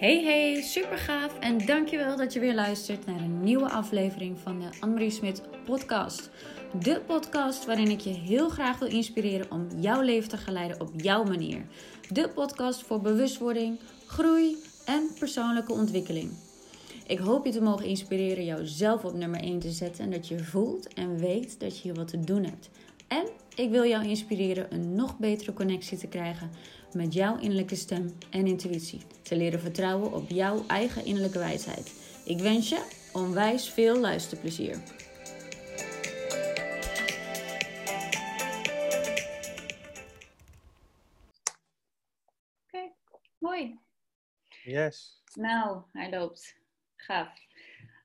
Hey 0.00 0.22
hey, 0.24 0.62
super 0.62 0.98
gaaf 0.98 1.38
en 1.38 1.66
dankjewel 1.66 2.16
dat 2.16 2.32
je 2.32 2.40
weer 2.40 2.54
luistert 2.54 3.06
naar 3.06 3.20
een 3.20 3.42
nieuwe 3.42 3.70
aflevering 3.70 4.38
van 4.38 4.60
de 4.60 4.68
Annemarie 4.80 5.10
Smit 5.10 5.42
podcast. 5.64 6.30
De 6.82 7.00
podcast 7.06 7.66
waarin 7.66 7.90
ik 7.90 8.00
je 8.00 8.10
heel 8.10 8.48
graag 8.48 8.78
wil 8.78 8.88
inspireren 8.88 9.50
om 9.50 9.66
jouw 9.76 10.00
leven 10.00 10.28
te 10.28 10.36
geleiden 10.36 10.80
op 10.80 10.90
jouw 10.96 11.24
manier. 11.24 11.66
De 12.08 12.28
podcast 12.28 12.82
voor 12.82 13.00
bewustwording, 13.00 13.80
groei 14.06 14.56
en 14.84 15.08
persoonlijke 15.18 15.72
ontwikkeling. 15.72 16.32
Ik 17.06 17.18
hoop 17.18 17.44
je 17.44 17.52
te 17.52 17.62
mogen 17.62 17.86
inspireren 17.86 18.44
jouzelf 18.44 19.04
op 19.04 19.14
nummer 19.14 19.40
1 19.40 19.58
te 19.58 19.70
zetten 19.70 20.04
en 20.04 20.10
dat 20.10 20.28
je 20.28 20.38
voelt 20.38 20.94
en 20.94 21.18
weet 21.18 21.60
dat 21.60 21.76
je 21.76 21.82
hier 21.82 21.94
wat 21.94 22.08
te 22.08 22.20
doen 22.20 22.44
hebt. 22.44 22.70
En 23.08 23.26
ik 23.54 23.70
wil 23.70 23.84
jou 23.84 24.08
inspireren 24.08 24.74
een 24.74 24.94
nog 24.94 25.18
betere 25.18 25.52
connectie 25.52 25.98
te 25.98 26.06
krijgen 26.06 26.50
met 26.94 27.12
jouw 27.12 27.38
innerlijke 27.38 27.76
stem 27.76 28.18
en 28.30 28.46
intuïtie. 28.46 29.00
Te 29.22 29.36
leren 29.36 29.60
vertrouwen 29.60 30.12
op 30.12 30.28
jouw 30.28 30.64
eigen 30.66 31.04
innerlijke 31.04 31.38
wijsheid. 31.38 31.92
Ik 32.24 32.38
wens 32.38 32.68
je 32.68 33.08
onwijs 33.12 33.70
veel 33.70 34.00
luisterplezier. 34.00 34.82
Oké, 42.66 42.92
mooi. 43.38 43.78
Yes. 44.64 45.22
Nou, 45.34 45.82
hij 45.92 46.10
loopt. 46.10 46.56
Gaaf. 46.96 47.28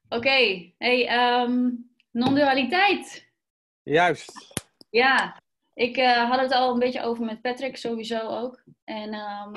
Oké, 0.10 0.72
hey, 0.78 1.08
ehm, 1.08 1.70
non-dualiteit. 2.12 3.28
Juist. 3.84 4.54
Ja, 4.90 5.44
ik 5.76 5.98
uh, 5.98 6.30
had 6.30 6.40
het 6.40 6.52
al 6.52 6.74
een 6.74 6.80
beetje 6.80 7.02
over 7.02 7.26
met 7.26 7.42
Patrick 7.42 7.78
sowieso 7.78 8.20
ook. 8.20 8.64
En 8.84 9.14
um, 9.14 9.52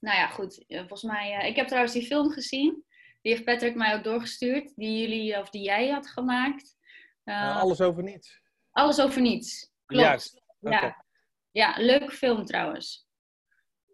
nou 0.00 0.16
ja, 0.16 0.26
goed. 0.26 0.64
Uh, 0.68 0.78
volgens 0.78 1.02
mij, 1.02 1.38
uh, 1.38 1.48
ik 1.48 1.56
heb 1.56 1.66
trouwens 1.66 1.92
die 1.92 2.06
film 2.06 2.30
gezien. 2.30 2.84
Die 3.22 3.32
heeft 3.32 3.44
Patrick 3.44 3.74
mij 3.74 3.94
ook 3.94 4.04
doorgestuurd. 4.04 4.72
Die 4.76 5.00
jullie, 5.00 5.38
of 5.38 5.50
die 5.50 5.62
jij 5.62 5.88
had 5.88 6.06
gemaakt. 6.06 6.76
alles 7.24 7.80
over 7.80 8.02
niets. 8.02 8.40
Alles 8.70 9.00
over 9.00 9.20
niets. 9.20 9.72
Klopt. 9.86 10.04
Juist. 10.04 10.42
Okay. 10.60 10.80
Ja. 10.80 11.04
ja, 11.50 11.74
leuke 11.78 12.10
film 12.10 12.44
trouwens. 12.44 13.08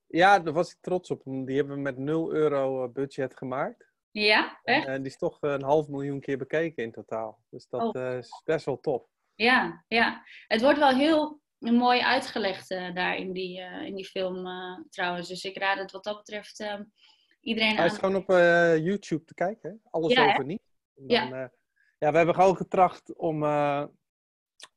Ja, 0.07 0.39
daar 0.39 0.53
was 0.53 0.71
ik 0.71 0.79
trots 0.81 1.11
op. 1.11 1.23
Die 1.25 1.57
hebben 1.57 1.75
we 1.75 1.81
met 1.81 1.99
0 1.99 2.33
euro 2.33 2.89
budget 2.89 3.37
gemaakt. 3.37 3.93
Ja, 4.11 4.61
echt? 4.63 4.87
En 4.87 5.03
die 5.03 5.11
is 5.11 5.19
toch 5.19 5.39
een 5.41 5.63
half 5.63 5.89
miljoen 5.89 6.21
keer 6.21 6.39
bekeken 6.39 6.83
in 6.83 6.93
totaal. 6.93 7.45
Dus 7.51 7.69
dat 7.69 7.97
oh. 7.97 8.17
is 8.19 8.43
best 8.45 8.65
wel 8.65 8.81
tof. 8.81 9.16
Ja, 9.37 9.85
ja. 9.89 10.23
Het 10.47 10.61
wordt 10.61 10.79
wel 10.79 10.95
heel 10.95 11.41
mooi 11.59 12.01
uitgelegd 12.01 12.71
uh, 12.71 12.95
daar 12.95 13.17
in 13.17 13.33
die, 13.33 13.61
uh, 13.61 13.83
in 13.83 13.95
die 13.95 14.05
film 14.05 14.47
uh, 14.47 14.79
trouwens. 14.91 15.29
Dus 15.29 15.45
ik 15.45 15.59
raad 15.59 15.79
het 15.79 15.93
wat 15.93 16.05
dat 16.05 16.17
betreft 16.17 16.77
iedereen 17.41 17.77
Hij 17.77 17.87
is 17.87 17.99
gewoon 17.99 18.17
op 18.17 18.29
YouTube 18.85 19.25
te 19.25 19.35
kijken, 19.35 19.71
hè? 19.71 19.77
Alles 19.91 20.13
Ja, 20.13 20.25
hè? 20.25 20.33
over 20.33 20.45
niet. 20.45 20.63
Dan, 20.95 21.29
Ja. 21.29 21.51
ja, 21.99 22.11
we 22.11 22.17
hebben 22.17 22.35
gewoon 22.35 22.57
getracht 22.57 23.15
om 23.15 23.43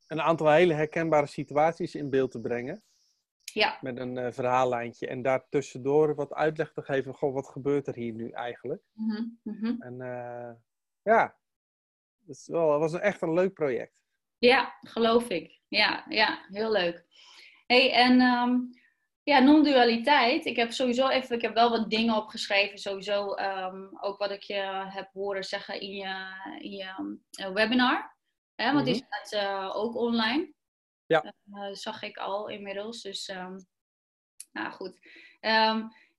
een 0.09 0.21
aantal 0.21 0.51
hele 0.51 0.73
herkenbare 0.73 1.25
situaties 1.25 1.95
in 1.95 2.09
beeld 2.09 2.31
te 2.31 2.39
brengen. 2.39 2.83
Ja, 3.53 3.77
Met 3.81 3.97
een 3.97 4.17
eh, 4.17 4.31
verhaallijntje. 4.31 5.07
En 5.07 5.21
daartussendoor 5.21 6.15
wat 6.15 6.33
uitleg 6.33 6.71
te 6.71 6.81
geven. 6.81 7.13
Goh, 7.13 7.33
wat 7.33 7.47
gebeurt 7.47 7.87
er 7.87 7.95
hier 7.95 8.13
nu 8.13 8.29
eigenlijk? 8.29 8.81
mhm, 8.93 9.23
mhm. 9.43 9.81
En 9.81 10.01
eh, 10.01 10.51
ja, 11.01 11.37
het, 12.19 12.37
is 12.37 12.47
wel, 12.47 12.71
het 12.71 12.79
was 12.79 13.01
echt 13.01 13.21
een 13.21 13.33
leuk 13.33 13.53
project. 13.53 13.97
Ja, 14.39 14.77
geloof 14.81 15.29
ik. 15.29 15.59
Ja, 15.67 16.05
ja, 16.09 16.45
heel 16.49 16.71
leuk. 16.71 17.05
hey, 17.67 17.91
en 17.93 18.21
ehm, 18.21 18.57
ja, 19.23 19.39
non-dualiteit. 19.39 20.45
Ik 20.45 20.55
heb 20.55 20.71
sowieso 20.71 21.07
even, 21.07 21.35
ik 21.35 21.41
heb 21.41 21.53
wel 21.53 21.69
wat 21.69 21.89
dingen 21.89 22.15
opgeschreven. 22.15 22.77
Sowieso 22.77 23.33
ehm, 23.33 23.85
ook 23.99 24.17
wat 24.17 24.31
ik 24.31 24.43
je 24.43 24.85
heb 24.89 25.09
horen 25.13 25.43
zeggen 25.43 25.81
in 25.81 25.91
je, 25.95 26.15
in 26.59 26.71
je 26.71 27.17
eh, 27.31 27.51
webinar. 27.51 28.17
Hè, 28.55 28.73
want 28.73 28.85
die 28.85 28.95
Mhm. 28.95 29.03
staat 29.05 29.31
eh, 29.31 29.75
ook 29.75 29.95
online. 29.95 30.53
Ja. 31.05 31.23
Eh, 31.53 31.69
zag 31.71 32.01
ik 32.03 32.17
al 32.17 32.47
inmiddels. 32.47 33.01
Dus, 33.01 33.27
ehm, 33.27 33.57
nou 34.51 34.71
goed. 34.71 34.97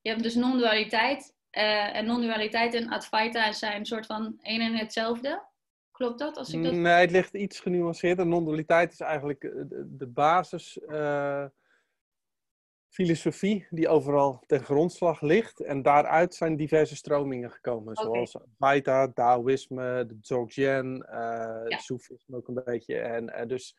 Je 0.03 0.09
hebt 0.11 0.23
dus 0.23 0.34
non-dualiteit. 0.34 1.39
en 1.50 2.06
non-dualiteit 2.06 2.75
en 2.75 2.89
Advaita 2.89 3.53
zijn 3.53 3.78
een 3.78 3.87
soort 3.87 4.06
van 4.06 4.39
één 4.43 4.61
en 4.61 4.75
hetzelfde. 4.77 5.49
Klopt 6.00 6.19
dat? 6.19 6.37
Als 6.37 6.53
ik 6.53 6.62
dat... 6.62 6.72
Nee, 6.72 6.93
het 6.93 7.11
ligt 7.11 7.34
iets 7.34 7.61
genuanceerder. 7.61 8.27
Non-dualiteit 8.27 8.93
is 8.93 9.00
eigenlijk 9.00 9.44
eh, 9.44 9.53
de, 9.69 9.97
de 9.97 10.06
basis 10.06 10.78
eh, 10.78 11.44
filosofie 12.88 13.66
die 13.71 13.88
overal 13.88 14.43
ten 14.47 14.65
grondslag 14.65 15.21
ligt. 15.21 15.61
En 15.61 15.83
daaruit 15.83 16.34
zijn 16.34 16.56
diverse 16.56 16.97
stromingen 16.97 17.50
gekomen. 17.50 17.97
Zoals 17.97 18.37
Advaita, 18.37 19.12
Taoïsme, 19.12 20.06
de 20.06 20.21
Dzogchen, 20.21 21.03
eh 21.03 21.69
Ja. 21.69 21.78
Soefisme 21.78 22.37
ook 22.37 22.49
een 22.49 22.62
beetje. 22.65 22.99
En 22.99 23.49
dus, 23.49 23.77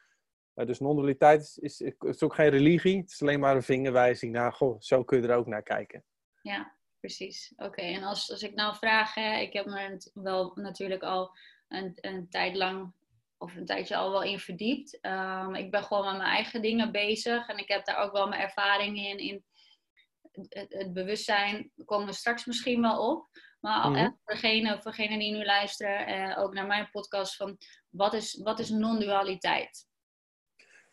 eh, 0.53 0.65
dus 0.65 0.79
non-dualiteit 0.79 1.57
is, 1.61 1.79
is, 1.79 1.95
is 1.99 2.23
ook 2.23 2.35
geen 2.35 2.49
religie. 2.49 2.97
Het 2.97 3.11
is 3.11 3.21
alleen 3.21 3.39
maar 3.39 3.55
een 3.55 3.63
vingerwijzing 3.63 4.31
naar, 4.31 4.53
goh, 4.53 4.79
zo 4.79 5.03
kun 5.03 5.21
je 5.21 5.27
er 5.27 5.35
ook 5.35 5.47
naar 5.47 5.63
kijken. 5.63 6.03
Ja, 6.41 6.75
precies. 6.99 7.53
Oké, 7.55 7.81
en 7.81 8.03
als, 8.03 8.31
als 8.31 8.43
ik 8.43 8.53
nou 8.53 8.75
vraag, 8.75 9.13
hè, 9.13 9.39
ik 9.39 9.53
heb 9.53 9.65
me 9.65 10.09
wel 10.13 10.51
natuurlijk 10.55 11.03
al 11.03 11.31
een, 11.71 11.91
een 11.95 12.29
tijd 12.29 12.55
lang, 12.55 12.93
of 13.37 13.55
een 13.55 13.65
tijdje 13.65 13.95
al 13.95 14.11
wel 14.11 14.23
in 14.23 14.39
verdiept. 14.39 14.99
Ehm, 15.01 15.53
ik 15.53 15.71
ben 15.71 15.83
gewoon 15.83 16.05
met 16.05 16.17
mijn 16.17 16.29
eigen 16.29 16.61
dingen 16.61 16.91
bezig 16.91 17.47
en 17.47 17.57
ik 17.57 17.67
heb 17.67 17.85
daar 17.85 17.97
ook 17.97 18.11
wel 18.11 18.27
mijn 18.27 18.41
ervaring 18.41 18.97
in. 18.97 19.17
in 19.17 19.43
het, 20.49 20.73
het 20.73 20.93
bewustzijn 20.93 21.71
komen 21.85 22.07
we 22.07 22.13
straks 22.13 22.45
misschien 22.45 22.81
wel 22.81 23.09
op. 23.11 23.27
Maar 23.59 23.89
Mhm. 23.89 23.99
hè, 23.99 24.03
voor, 24.23 24.33
degene, 24.33 24.81
voor 24.81 24.91
degenen 24.91 25.19
die 25.19 25.31
nu 25.35 25.45
luisteren, 25.45 26.05
eh, 26.07 26.39
ook 26.39 26.53
naar 26.53 26.67
mijn 26.67 26.89
podcast, 26.91 27.35
van 27.35 27.57
wat 27.89 28.13
is, 28.13 28.39
wat 28.43 28.59
is 28.59 28.69
non-dualiteit? 28.69 29.87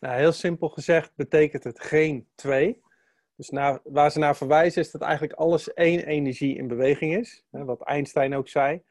Nou, 0.00 0.16
heel 0.18 0.32
simpel 0.32 0.68
gezegd 0.68 1.12
betekent 1.16 1.64
het 1.64 1.80
geen 1.80 2.28
twee. 2.34 2.80
Dus 3.36 3.48
naar, 3.48 3.80
waar 3.84 4.10
ze 4.10 4.18
naar 4.18 4.36
verwijzen 4.36 4.82
is 4.82 4.90
dat 4.90 5.02
eigenlijk 5.02 5.32
alles 5.32 5.72
één 5.72 6.06
energie 6.06 6.56
in 6.56 6.68
beweging 6.68 7.16
is. 7.16 7.44
Hè, 7.50 7.64
wat 7.64 7.82
Einstein 7.82 8.34
ook 8.34 8.48
zei. 8.48 8.82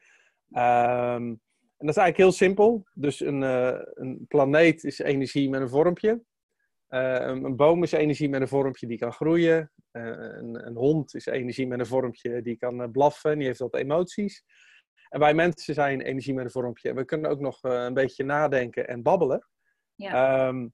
Ehm, 0.52 1.34
en 1.78 1.86
dat 1.86 1.96
is 1.96 2.02
eigenlijk 2.02 2.16
heel 2.16 2.32
simpel. 2.46 2.86
Dus 2.94 3.20
een, 3.20 3.42
eh, 3.42 3.80
een 3.94 4.24
planeet 4.28 4.84
is 4.84 4.98
energie 4.98 5.48
met 5.48 5.60
een 5.60 5.68
vormpje. 5.68 6.22
Eh, 6.86 7.14
een, 7.14 7.44
een 7.44 7.56
boom 7.56 7.82
is 7.82 7.92
energie 7.92 8.28
met 8.28 8.40
een 8.40 8.48
vormpje 8.48 8.86
die 8.86 8.98
kan 8.98 9.12
groeien. 9.12 9.72
Eh, 9.90 10.04
een, 10.04 10.66
een 10.66 10.76
hond 10.76 11.14
is 11.14 11.26
energie 11.26 11.66
met 11.66 11.78
een 11.78 11.86
vormpje 11.86 12.42
die 12.42 12.56
kan 12.56 12.90
blaffen. 12.90 13.38
Die 13.38 13.46
heeft 13.46 13.58
wat 13.58 13.76
emoties. 13.76 14.44
En 15.08 15.20
wij 15.20 15.34
mensen 15.34 15.74
zijn 15.74 16.00
energie 16.00 16.34
met 16.34 16.44
een 16.44 16.50
vormpje. 16.50 16.88
En 16.88 16.96
we 16.96 17.04
kunnen 17.04 17.30
ook 17.30 17.40
nog 17.40 17.62
een 17.62 17.94
beetje 17.94 18.24
nadenken 18.24 18.88
en 18.88 19.02
babbelen. 19.02 19.48
Ja, 19.94 20.46
Ehm, 20.46 20.68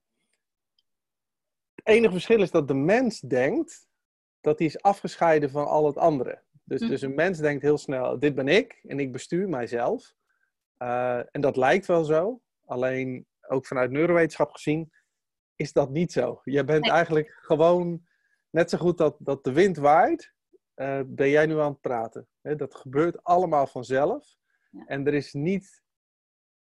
het 1.74 1.86
enige 1.94 2.12
verschil 2.12 2.42
is 2.42 2.50
dat 2.50 2.68
de 2.68 2.74
mens 2.74 3.20
denkt 3.20 3.88
dat 4.40 4.58
hij 4.58 4.66
is 4.66 4.82
afgescheiden 4.82 5.50
van 5.50 5.66
al 5.66 5.86
het 5.86 5.96
andere. 5.96 6.42
Dus, 6.64 6.80
Hm. 6.80 6.88
dus 6.88 7.02
een 7.02 7.14
mens 7.14 7.38
denkt 7.38 7.62
heel 7.62 7.78
snel, 7.78 8.18
dit 8.18 8.34
ben 8.34 8.48
ik 8.48 8.80
en 8.82 8.98
ik 8.98 9.12
bestuur 9.12 9.48
mijzelf. 9.48 10.14
Eh, 10.76 11.18
en 11.34 11.40
dat 11.40 11.56
lijkt 11.56 11.86
wel 11.86 12.04
zo, 12.04 12.40
alleen 12.64 13.26
ook 13.48 13.66
vanuit 13.66 13.90
neurowetenschap 13.90 14.50
gezien 14.52 14.92
is 15.56 15.72
dat 15.72 15.90
niet 15.90 16.12
zo. 16.12 16.40
Je 16.44 16.64
bent 16.64 16.82
Nee. 16.82 16.90
eigenlijk 16.90 17.30
gewoon 17.42 18.06
net 18.50 18.70
zo 18.70 18.78
goed 18.78 18.98
dat, 18.98 19.16
dat 19.18 19.44
de 19.44 19.52
wind 19.52 19.76
waait, 19.76 20.32
eh, 20.74 21.00
ben 21.06 21.28
jij 21.28 21.46
nu 21.46 21.58
aan 21.58 21.70
het 21.72 21.80
praten. 21.80 22.28
Dat 22.40 22.74
gebeurt 22.74 23.22
allemaal 23.24 23.66
vanzelf. 23.66 24.36
Ja. 24.70 24.84
En 24.86 25.06
er 25.06 25.14
is 25.14 25.32
niet 25.32 25.82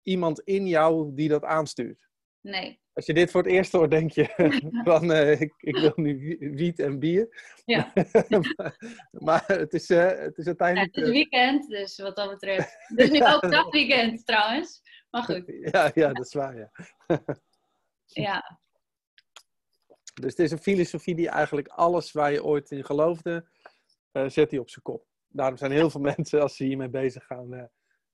iemand 0.03 0.41
in 0.41 0.67
jou 0.67 1.15
die 1.15 1.29
dat 1.29 1.45
aanstuurt. 1.45 2.09
nee. 2.41 2.81
Als 2.95 3.07
je 3.07 3.15
dit 3.15 3.31
voor 3.31 3.43
het 3.43 3.51
eerst 3.53 3.73
hoort, 3.73 3.91
denk 3.91 4.11
je 4.11 4.29
van 4.85 5.13
eh, 5.13 5.41
ik, 5.41 5.55
ik 5.57 5.77
wil 5.77 5.93
nu 5.95 6.19
wie- 6.19 6.51
wiet 6.51 6.79
en 6.79 6.99
bier. 6.99 7.43
Ja. 7.65 7.93
maar, 8.29 8.77
maar 9.27 9.45
het, 9.47 9.73
is, 9.73 9.91
eh, 9.91 10.09
het 10.19 10.39
is 10.39 10.45
Ja, 10.45 10.51
uiteindelijk. 10.51 10.95
het 10.95 11.05
is 11.05 11.11
weekend, 11.11 11.69
dus 11.69 11.99
wat 11.99 12.17
dat 12.17 12.31
betreft. 12.31 12.77
Het 12.89 12.99
is 12.99 13.11
nu 13.11 13.17
Ja. 13.19 13.35
ook 13.35 13.51
dagweekend 13.51 14.27
trouwens. 14.27 14.83
Maar 15.11 15.23
goed, 15.23 15.49
eh, 15.49 15.71
ja, 15.73 15.91
ja, 15.95 16.13
dat 16.13 16.27
is 16.27 16.35
waar. 16.35 16.57
Ja. 16.57 16.71
ja. 18.07 18.61
Dus 20.15 20.31
het 20.31 20.39
is 20.39 20.51
een 20.51 20.59
filosofie 20.59 21.15
die 21.15 21.29
eigenlijk 21.29 21.69
alles 21.69 22.13
waar 22.13 22.33
je 22.33 22.45
ooit 22.45 22.71
in 22.71 22.85
geloofde, 22.85 23.49
eh, 24.13 24.29
zet 24.29 24.51
hij 24.51 24.61
op 24.61 24.71
zijn 24.71 24.83
kop. 24.85 25.07
Daarom 25.29 25.57
zijn 25.57 25.73
heel 25.73 25.91
veel 25.91 26.01
mensen, 26.01 26.41
als 26.43 26.57
ze 26.57 26.65
hiermee 26.65 26.89
bezig 26.89 27.25
gaan, 27.27 27.55
eh, 27.55 27.65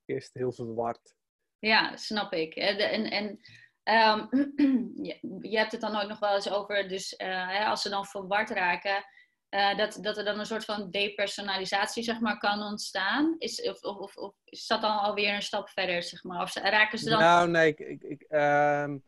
eerst 0.05 0.35
heel 0.35 0.52
verward. 0.52 1.14
Ja, 1.58 1.97
snap 1.97 2.32
ik. 2.32 2.55
En, 2.55 3.11
en, 3.11 3.41
ehm, 3.88 4.26
je, 5.08 5.38
je 5.40 5.58
hebt 5.58 5.73
het 5.73 5.81
dan 5.81 5.96
ook 5.96 6.08
nog 6.08 6.19
wel 6.19 6.35
eens 6.35 6.50
over, 6.50 6.88
dus 6.88 7.17
eh, 7.17 7.49
hè, 7.49 7.64
als 7.64 7.82
ze 7.82 7.88
dan 7.88 8.06
verward 8.06 8.50
raken, 8.50 9.05
eh, 9.49 9.76
dat, 9.76 9.99
dat 10.00 10.17
er 10.17 10.25
dan 10.25 10.38
een 10.38 10.46
soort 10.46 10.64
van 10.64 10.90
depersonalisatie 10.90 12.02
zeg 12.02 12.20
maar, 12.20 12.38
kan 12.38 12.62
ontstaan. 12.62 13.35
Is, 13.38 13.62
of, 13.62 13.82
of, 13.82 13.96
of, 13.96 14.17
of 14.17 14.35
is 14.44 14.67
dat 14.67 14.81
dan 14.81 14.99
alweer 14.99 15.35
een 15.35 15.43
stap 15.43 15.69
verder, 15.69 16.02
zeg 16.02 16.25
maar? 16.25 16.43
Of 16.43 16.55
raken 16.55 16.99
ze 16.99 17.08
dan... 17.08 17.19
Nou, 17.19 17.49
nee, 17.49 17.69
ik, 17.69 17.79
ik, 17.79 18.02
ik, 18.02 18.23
ehm, 18.23 18.99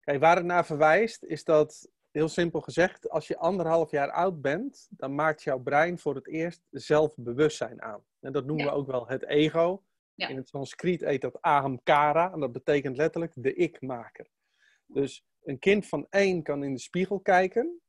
kijk, 0.00 0.20
waar 0.20 0.36
het 0.36 0.44
naar 0.44 0.66
verwijst, 0.66 1.22
is 1.22 1.44
dat 1.44 1.88
heel 2.10 2.28
simpel 2.28 2.60
gezegd, 2.60 3.10
als 3.10 3.26
je 3.26 3.38
anderhalf 3.38 3.90
jaar 3.90 4.10
oud 4.10 4.40
bent, 4.40 4.86
dan 4.90 5.14
maakt 5.14 5.42
jouw 5.42 5.58
brein 5.58 5.98
voor 5.98 6.14
het 6.14 6.28
eerst 6.28 6.62
zelfbewustzijn 6.70 7.82
aan. 7.82 8.04
En 8.20 8.32
dat 8.32 8.44
noemen 8.44 8.64
Ja. 8.64 8.70
we 8.70 8.76
ook 8.76 8.86
wel 8.86 9.08
het 9.08 9.26
ego. 9.26 9.82
Ja. 10.14 10.28
In 10.28 10.36
het 10.36 10.48
Sanskriet 10.48 11.00
heet 11.00 11.20
dat 11.20 11.40
ahamkara, 11.42 12.32
en 12.32 12.40
dat 12.40 12.52
betekent 12.52 12.96
letterlijk 12.96 13.32
de 13.36 13.54
ik-maker. 13.54 14.26
Dus 14.86 15.24
een 15.42 15.58
kind 15.58 15.86
van 15.86 16.06
één 16.10 16.42
kan 16.42 16.64
in 16.64 16.72
de 16.72 16.80
spiegel 16.80 17.20
kijken, 17.20 17.80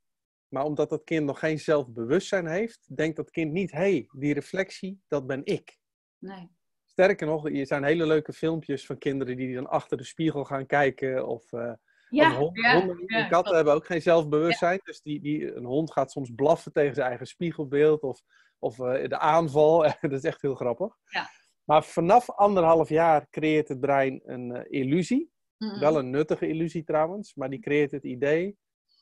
maar 0.48 0.63
omdat 0.63 0.89
dat 0.89 1.04
kind 1.04 1.25
nog 1.25 1.39
geen 1.39 1.60
zelfbewustzijn 1.60 2.48
heeft, 2.48 2.95
denkt 2.95 3.16
dat 3.16 3.31
kind 3.31 3.51
niet, 3.51 3.72
hé, 3.72 3.77
hey, 3.77 4.07
die 4.12 4.33
reflectie, 4.33 5.01
dat 5.07 5.27
ben 5.27 5.42
ik. 5.45 5.77
Nee. 6.18 6.50
Sterker 6.86 7.27
nog, 7.27 7.50
er 7.50 7.68
zijn 7.68 7.83
hele 7.83 8.06
leuke 8.06 8.33
filmpjes 8.33 8.86
van 8.86 8.98
kinderen 8.98 9.38
die 9.38 9.56
dan 9.56 9.68
achter 9.68 9.98
de 9.98 10.04
spiegel 10.04 10.44
gaan 10.45 10.66
kijken. 10.66 11.27
Of, 11.27 11.54
eh, 11.54 11.74
Ja, 12.10 12.31
of 12.31 12.38
hond- 12.38 12.57
ja, 12.57 12.77
honden, 12.77 12.98
En 12.98 13.06
katten 13.07 13.30
klopt. 13.30 13.50
hebben 13.56 13.74
ook 13.74 13.86
geen 13.86 14.01
zelfbewustzijn. 14.01 14.80
Dus 14.83 15.01
die, 15.01 15.22
die, 15.22 15.56
een 15.56 15.66
hond 15.66 15.92
gaat 15.92 16.12
soms 16.12 16.31
blaffen 16.36 16.72
tegen 16.72 16.95
zijn 16.95 17.07
eigen 17.07 17.25
spiegelbeeld. 17.27 18.01
Of, 18.01 18.22
of 18.60 18.80
eh, 18.80 19.07
de 19.10 19.18
aanval. 19.19 19.81
dat 20.01 20.12
is 20.12 20.24
echt 20.24 20.42
heel 20.42 20.56
grappig. 20.56 20.95
Ja. 21.06 21.30
Maar 21.65 21.83
vanaf 21.83 22.29
anderhalf 22.29 22.89
jaar 22.89 23.29
creëert 23.29 23.67
het 23.67 23.79
brein 23.79 24.21
een 24.25 24.56
eh, 24.56 24.81
illusie. 24.81 25.33
Wel 25.57 25.97
een 25.97 26.09
nuttige 26.09 26.47
illusie 26.47 26.83
trouwens. 26.83 27.35
Maar 27.35 27.50
die 27.50 27.59
creëert 27.59 27.91
het 27.91 28.03
idee, 28.03 28.57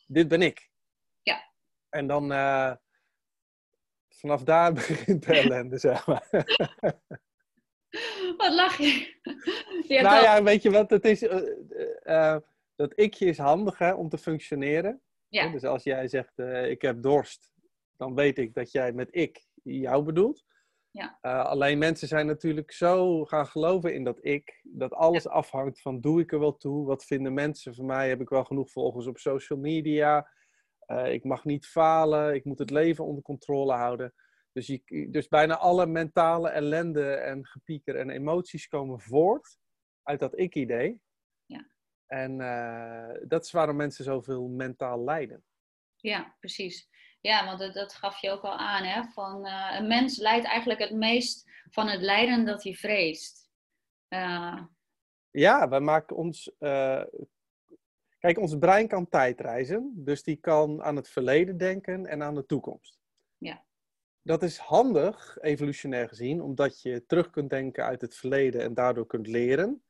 dit 0.07 0.27
ben 0.27 0.41
ik. 0.41 0.69
Ja. 1.21 1.51
En 1.89 2.07
dan... 2.07 2.31
eh, 2.31 2.75
vanaf 4.09 4.43
daar 4.43 4.73
begint 4.79 5.25
de 5.25 5.33
ellende, 5.33 5.77
zeg 5.77 6.07
maar. 6.07 6.27
Wat 8.37 8.53
lach 8.53 8.77
je? 8.77 9.15
Nou 9.87 10.23
ja, 10.23 10.43
weet 10.43 10.61
je 10.61 10.71
wat, 10.71 10.89
het 10.89 11.05
is, 11.05 11.21
eh, 11.23 12.37
dat 12.75 12.99
ikje 12.99 13.25
is 13.25 13.37
handig 13.37 13.77
hè, 13.77 13.93
om 13.93 14.09
te 14.09 14.17
functioneren. 14.17 15.01
Ja. 15.27 15.51
Dus 15.51 15.63
als 15.63 15.83
jij 15.83 16.07
zegt, 16.07 16.37
ik 16.69 16.81
heb 16.81 17.01
dorst, 17.01 17.53
dan 17.97 18.15
weet 18.15 18.37
ik 18.37 18.53
dat 18.53 18.71
jij 18.71 18.91
met 18.91 19.07
ik 19.11 19.45
jou 19.63 20.03
bedoelt. 20.03 20.45
Ja. 20.93 21.17
Eh, 21.21 21.45
alleen 21.45 21.77
mensen 21.77 22.07
zijn 22.07 22.25
natuurlijk 22.25 22.71
zo 22.71 23.25
gaan 23.25 23.47
geloven 23.47 23.93
in 23.93 24.03
dat 24.03 24.25
ik, 24.25 24.59
dat 24.63 24.93
alles 24.93 25.27
afhangt 25.27 25.81
van 25.81 26.01
doe 26.01 26.21
ik 26.21 26.31
er 26.31 26.39
wel 26.39 26.57
toe, 26.57 26.85
wat 26.85 27.05
vinden 27.05 27.33
mensen 27.33 27.75
van 27.75 27.85
mij, 27.85 28.09
heb 28.09 28.21
ik 28.21 28.29
wel 28.29 28.43
genoeg 28.43 28.71
volgers 28.71 29.07
op 29.07 29.17
social 29.17 29.59
media, 29.59 30.31
Eh, 30.85 31.13
ik 31.13 31.23
mag 31.23 31.45
niet 31.45 31.65
falen, 31.67 32.33
ik 32.33 32.45
moet 32.45 32.59
het 32.59 32.69
leven 32.69 33.05
onder 33.05 33.23
controle 33.23 33.73
houden. 33.73 34.13
Dus, 34.51 34.67
je, 34.67 35.07
dus 35.11 35.27
bijna 35.27 35.57
alle 35.57 35.85
mentale 35.85 36.49
ellende 36.49 37.13
en 37.13 37.45
gepieker 37.45 37.95
en 37.95 38.09
emoties 38.09 38.67
komen 38.67 38.99
voort 38.99 39.57
uit 40.03 40.19
dat 40.19 40.39
ik-idee. 40.39 41.01
Ja. 41.45 41.67
En 42.05 42.41
eh, 42.41 43.27
dat 43.27 43.45
is 43.45 43.51
waarom 43.51 43.75
mensen 43.75 44.03
zoveel 44.03 44.47
mentaal 44.47 45.03
lijden. 45.03 45.43
Ja, 45.95 46.35
precies. 46.39 46.89
Ja, 47.23 47.45
want 47.45 47.59
dat, 47.59 47.73
dat 47.73 47.93
gaf 47.93 48.21
je 48.21 48.29
ook 48.31 48.41
al 48.41 48.57
aan, 48.57 48.83
hè? 48.83 49.03
Van, 49.03 49.45
eh, 49.45 49.75
een 49.79 49.87
mens 49.87 50.17
lijdt 50.17 50.45
eigenlijk 50.45 50.79
het 50.79 50.91
meest 50.93 51.49
van 51.69 51.87
het 51.87 52.01
lijden 52.01 52.45
dat 52.45 52.63
hij 52.63 52.73
vreest. 52.73 53.49
Eh, 54.07 54.61
Ja, 55.31 55.69
wij 55.69 55.79
maken 55.79 56.15
ons. 56.15 56.51
eh, 56.59 57.03
Kijk, 58.19 58.39
ons 58.39 58.57
brein 58.57 58.87
kan 58.87 59.09
tijdreizen, 59.09 59.91
dus 59.95 60.23
die 60.23 60.35
kan 60.35 60.83
aan 60.83 60.95
het 60.95 61.09
verleden 61.09 61.57
denken 61.57 62.05
en 62.05 62.23
aan 62.23 62.35
de 62.35 62.45
toekomst. 62.45 62.99
Ja. 63.37 63.63
Dat 64.21 64.43
is 64.43 64.57
handig, 64.57 65.37
evolutionair 65.41 66.07
gezien, 66.07 66.41
omdat 66.41 66.81
je 66.81 67.05
terug 67.05 67.29
kunt 67.29 67.49
denken 67.49 67.83
uit 67.85 68.01
het 68.01 68.15
verleden 68.15 68.61
en 68.61 68.73
daardoor 68.73 69.05
kunt 69.07 69.27
leren. 69.27 69.83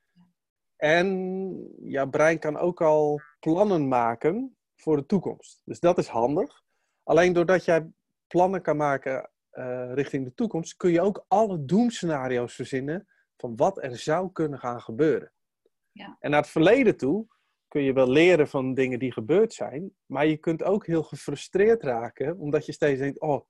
En 0.75 1.07
jouw 1.83 2.09
brein 2.09 2.39
kan 2.39 2.57
ook 2.57 2.81
al 2.81 3.21
plannen 3.39 3.88
maken 3.88 4.57
voor 4.75 4.97
de 4.97 5.06
toekomst. 5.06 5.62
Dus 5.65 5.80
dat 5.80 5.97
is 5.97 6.07
handig. 6.07 6.62
Alleen 7.03 7.33
doordat 7.33 7.65
jij 7.65 7.91
plannen 8.27 8.61
kan 8.61 8.77
maken 8.77 9.29
eh, 9.50 9.94
richting 9.94 10.25
de 10.25 10.33
toekomst, 10.33 10.75
kun 10.75 10.91
je 10.91 11.01
ook 11.01 11.25
alle 11.27 11.65
doemscenario's 11.65 12.55
verzinnen 12.55 13.07
van 13.38 13.55
wat 13.55 13.83
er 13.83 13.97
zou 13.97 14.31
kunnen 14.31 14.59
gaan 14.59 14.81
gebeuren. 14.81 15.31
Ja. 15.91 16.17
En 16.19 16.31
naar 16.31 16.41
het 16.41 16.50
verleden 16.50 16.97
toe 16.97 17.27
kun 17.67 17.81
je 17.81 17.94
wel 17.94 18.09
leren 18.09 18.47
van 18.47 18.73
dingen 18.73 19.00
die 19.00 19.11
gebeurd 19.11 19.53
zijn, 19.53 19.95
maar 20.05 20.25
je 20.25 20.38
kunt 20.38 20.63
ook 20.63 20.85
heel 20.85 21.03
gefrustreerd 21.03 21.83
raken, 21.83 22.38
omdat 22.38 22.65
je 22.65 22.71
steeds 22.71 23.00
denkt, 23.00 23.19
oh, 23.19 23.45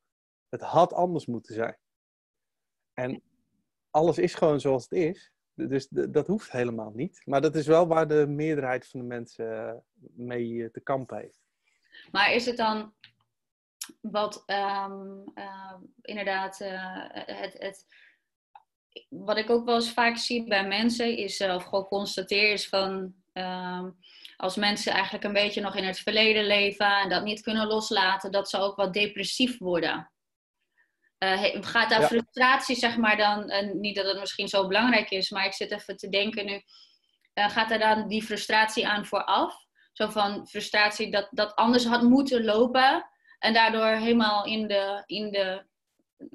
het 0.49 0.61
had 0.61 0.93
anders 0.93 1.25
moeten 1.25 1.53
zijn. 1.53 1.77
En 2.93 3.21
alles 3.89 4.17
is 4.17 4.33
gewoon 4.33 4.59
zoals 4.59 4.83
het 4.83 4.91
is. 4.91 5.31
Dus 5.53 5.87
dat 5.89 6.27
hoeft 6.27 6.51
helemaal 6.51 6.91
niet. 6.93 7.21
Maar 7.25 7.41
dat 7.41 7.55
is 7.55 7.67
wel 7.67 7.87
waar 7.87 8.07
de 8.07 8.27
meerderheid 8.27 8.87
van 8.87 8.99
de 8.99 9.05
mensen 9.05 9.67
eh, 9.67 9.73
mee 10.15 10.63
eh, 10.63 10.69
te 10.69 10.79
kampen 10.79 11.17
heeft. 11.17 11.41
maar 12.11 12.33
is 12.33 12.45
het 12.45 12.57
dan 12.57 12.93
wat 14.01 14.43
ehm, 14.45 15.01
eh, 15.33 15.75
inderdaad 16.01 16.61
eh, 16.61 17.05
het, 17.11 17.55
het, 17.59 17.85
wat 19.09 19.37
ik 19.37 19.49
ook 19.49 19.65
wel 19.65 19.75
eens 19.75 19.91
vaak 19.91 20.17
zie 20.17 20.47
bij 20.47 20.67
mensen 20.67 21.17
is, 21.17 21.39
eh, 21.39 21.55
of 21.55 21.63
gewoon 21.63 21.85
constateer, 21.85 22.51
is 22.51 22.67
van 22.67 23.13
ehm, 23.33 23.89
als 24.37 24.55
mensen 24.55 24.93
eigenlijk 24.93 25.23
een 25.23 25.33
beetje 25.33 25.61
nog 25.61 25.75
in 25.75 25.83
het 25.83 25.99
verleden 25.99 26.45
leven 26.45 26.97
en 26.97 27.09
dat 27.09 27.23
niet 27.23 27.41
kunnen 27.41 27.67
loslaten, 27.67 28.31
dat 28.31 28.49
ze 28.49 28.57
ook 28.57 28.75
wat 28.75 28.93
depressief 28.93 29.57
worden. 29.57 30.11
Eh, 31.17 31.43
gaat 31.61 31.89
daar 31.89 32.01
Ja. 32.01 32.07
frustratie, 32.07 32.75
zeg 32.75 32.97
maar, 32.97 33.17
dan, 33.17 33.49
en 33.49 33.79
niet 33.79 33.95
dat 33.95 34.05
het 34.05 34.19
misschien 34.19 34.47
zo 34.47 34.67
belangrijk 34.67 35.09
is, 35.09 35.29
maar 35.29 35.45
ik 35.45 35.53
zit 35.53 35.71
even 35.71 35.97
te 35.97 36.09
denken 36.09 36.45
nu, 36.45 36.61
gaat 37.33 37.71
er 37.71 37.79
dan 37.79 38.07
die 38.07 38.23
frustratie 38.23 38.87
aan 38.87 39.05
vooraf? 39.05 39.55
Zo 39.93 40.09
van 40.09 40.47
frustratie 40.47 41.11
dat, 41.11 41.27
dat 41.31 41.55
anders 41.55 41.85
had 41.85 42.01
moeten 42.01 42.43
lopen 42.43 43.09
en 43.43 43.53
daardoor 43.53 43.85
helemaal 43.85 44.45
in 44.45 44.67
de, 44.67 45.03
in 45.05 45.31
de 45.31 45.65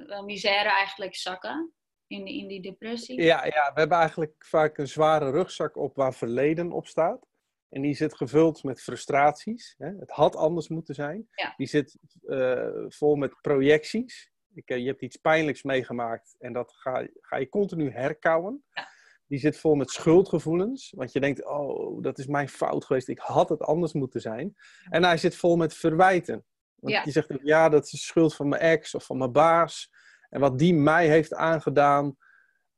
eh, 0.06 0.22
misère 0.22 0.68
eigenlijk 0.68 1.16
zakken, 1.16 1.72
in, 2.06 2.24
de, 2.24 2.36
in 2.36 2.48
die 2.48 2.62
depressie. 2.62 3.22
Ja, 3.22 3.44
ja, 3.44 3.70
we 3.74 3.80
hebben 3.80 3.98
eigenlijk 3.98 4.44
vaak 4.44 4.78
een 4.78 4.88
zware 4.88 5.30
rugzak 5.30 5.76
op 5.76 5.96
waar 5.96 6.14
verleden 6.14 6.72
op 6.72 6.86
staat. 6.86 7.26
En 7.68 7.82
die 7.82 7.94
zit 7.94 8.16
gevuld 8.16 8.62
met 8.62 8.82
frustraties. 8.82 9.74
Hè? 9.78 9.86
Het 9.98 10.10
had 10.10 10.36
anders 10.36 10.68
moeten 10.68 10.94
zijn. 10.94 11.28
Ja. 11.30 11.54
Die 11.56 11.66
zit 11.66 11.98
eh, 12.26 12.68
vol 12.88 13.14
met 13.14 13.40
projecties. 13.40 14.30
Ik, 14.54 14.68
eh, 14.68 14.78
je 14.78 14.86
hebt 14.86 15.02
iets 15.02 15.16
pijnlijks 15.16 15.62
meegemaakt 15.62 16.34
en 16.38 16.52
dat 16.52 16.72
ga, 16.72 17.06
ga 17.20 17.36
je 17.36 17.48
continu 17.48 17.90
herkauwen. 17.90 18.64
Ja. 18.72 18.88
Die 19.26 19.38
zit 19.38 19.58
vol 19.58 19.74
met 19.74 19.90
schuldgevoelens. 19.90 20.92
Want 20.96 21.12
je 21.12 21.20
denkt, 21.20 21.44
oh, 21.44 22.02
dat 22.02 22.18
is 22.18 22.26
mijn 22.26 22.48
fout 22.48 22.84
geweest. 22.84 23.08
Ik 23.08 23.18
had 23.18 23.48
het 23.48 23.62
anders 23.62 23.92
moeten 23.92 24.20
zijn. 24.20 24.54
En 24.90 25.04
hij 25.04 25.16
zit 25.16 25.36
vol 25.36 25.56
met 25.56 25.74
verwijten. 25.74 26.44
Want 26.80 26.94
Ja. 26.94 27.02
je 27.04 27.10
zegt, 27.10 27.32
ook, 27.32 27.42
ja, 27.42 27.68
dat 27.68 27.84
is 27.84 27.90
de 27.90 27.96
schuld 27.96 28.34
van 28.34 28.48
mijn 28.48 28.62
ex 28.62 28.94
of 28.94 29.04
van 29.04 29.18
mijn 29.18 29.32
baas. 29.32 29.90
En 30.30 30.40
wat 30.40 30.58
die 30.58 30.74
mij 30.74 31.08
heeft 31.08 31.34
aangedaan. 31.34 32.16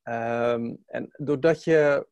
Ehm, 0.03 0.75
en 0.87 1.09
doordat 1.17 1.65
je 1.65 2.09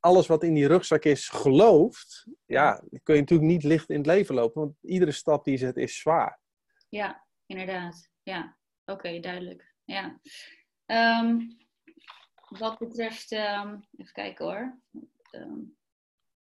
alles 0.00 0.26
wat 0.26 0.42
in 0.42 0.54
die 0.54 0.66
rugzak 0.66 1.04
is 1.04 1.28
gelooft, 1.28 2.26
ja, 2.46 2.82
kun 3.02 3.14
je 3.14 3.20
natuurlijk 3.20 3.50
niet 3.50 3.62
licht 3.62 3.90
in 3.90 3.96
het 3.96 4.06
leven 4.06 4.34
lopen. 4.34 4.60
Want 4.62 4.76
iedere 4.80 5.12
stap 5.12 5.44
die 5.44 5.52
je 5.52 5.58
zet 5.58 5.76
is 5.76 5.98
zwaar. 5.98 6.40
Ja, 6.88 7.24
inderdaad. 7.46 8.08
Ja, 8.22 8.56
oké, 8.84 9.20
duidelijk. 9.20 9.74
Ja. 9.84 10.20
Ehm, 10.86 11.40
wat 12.48 12.78
betreft, 12.78 13.32
ehm, 13.32 13.76
even 13.96 14.12
kijken 14.12 14.44
hoor. 14.44 14.78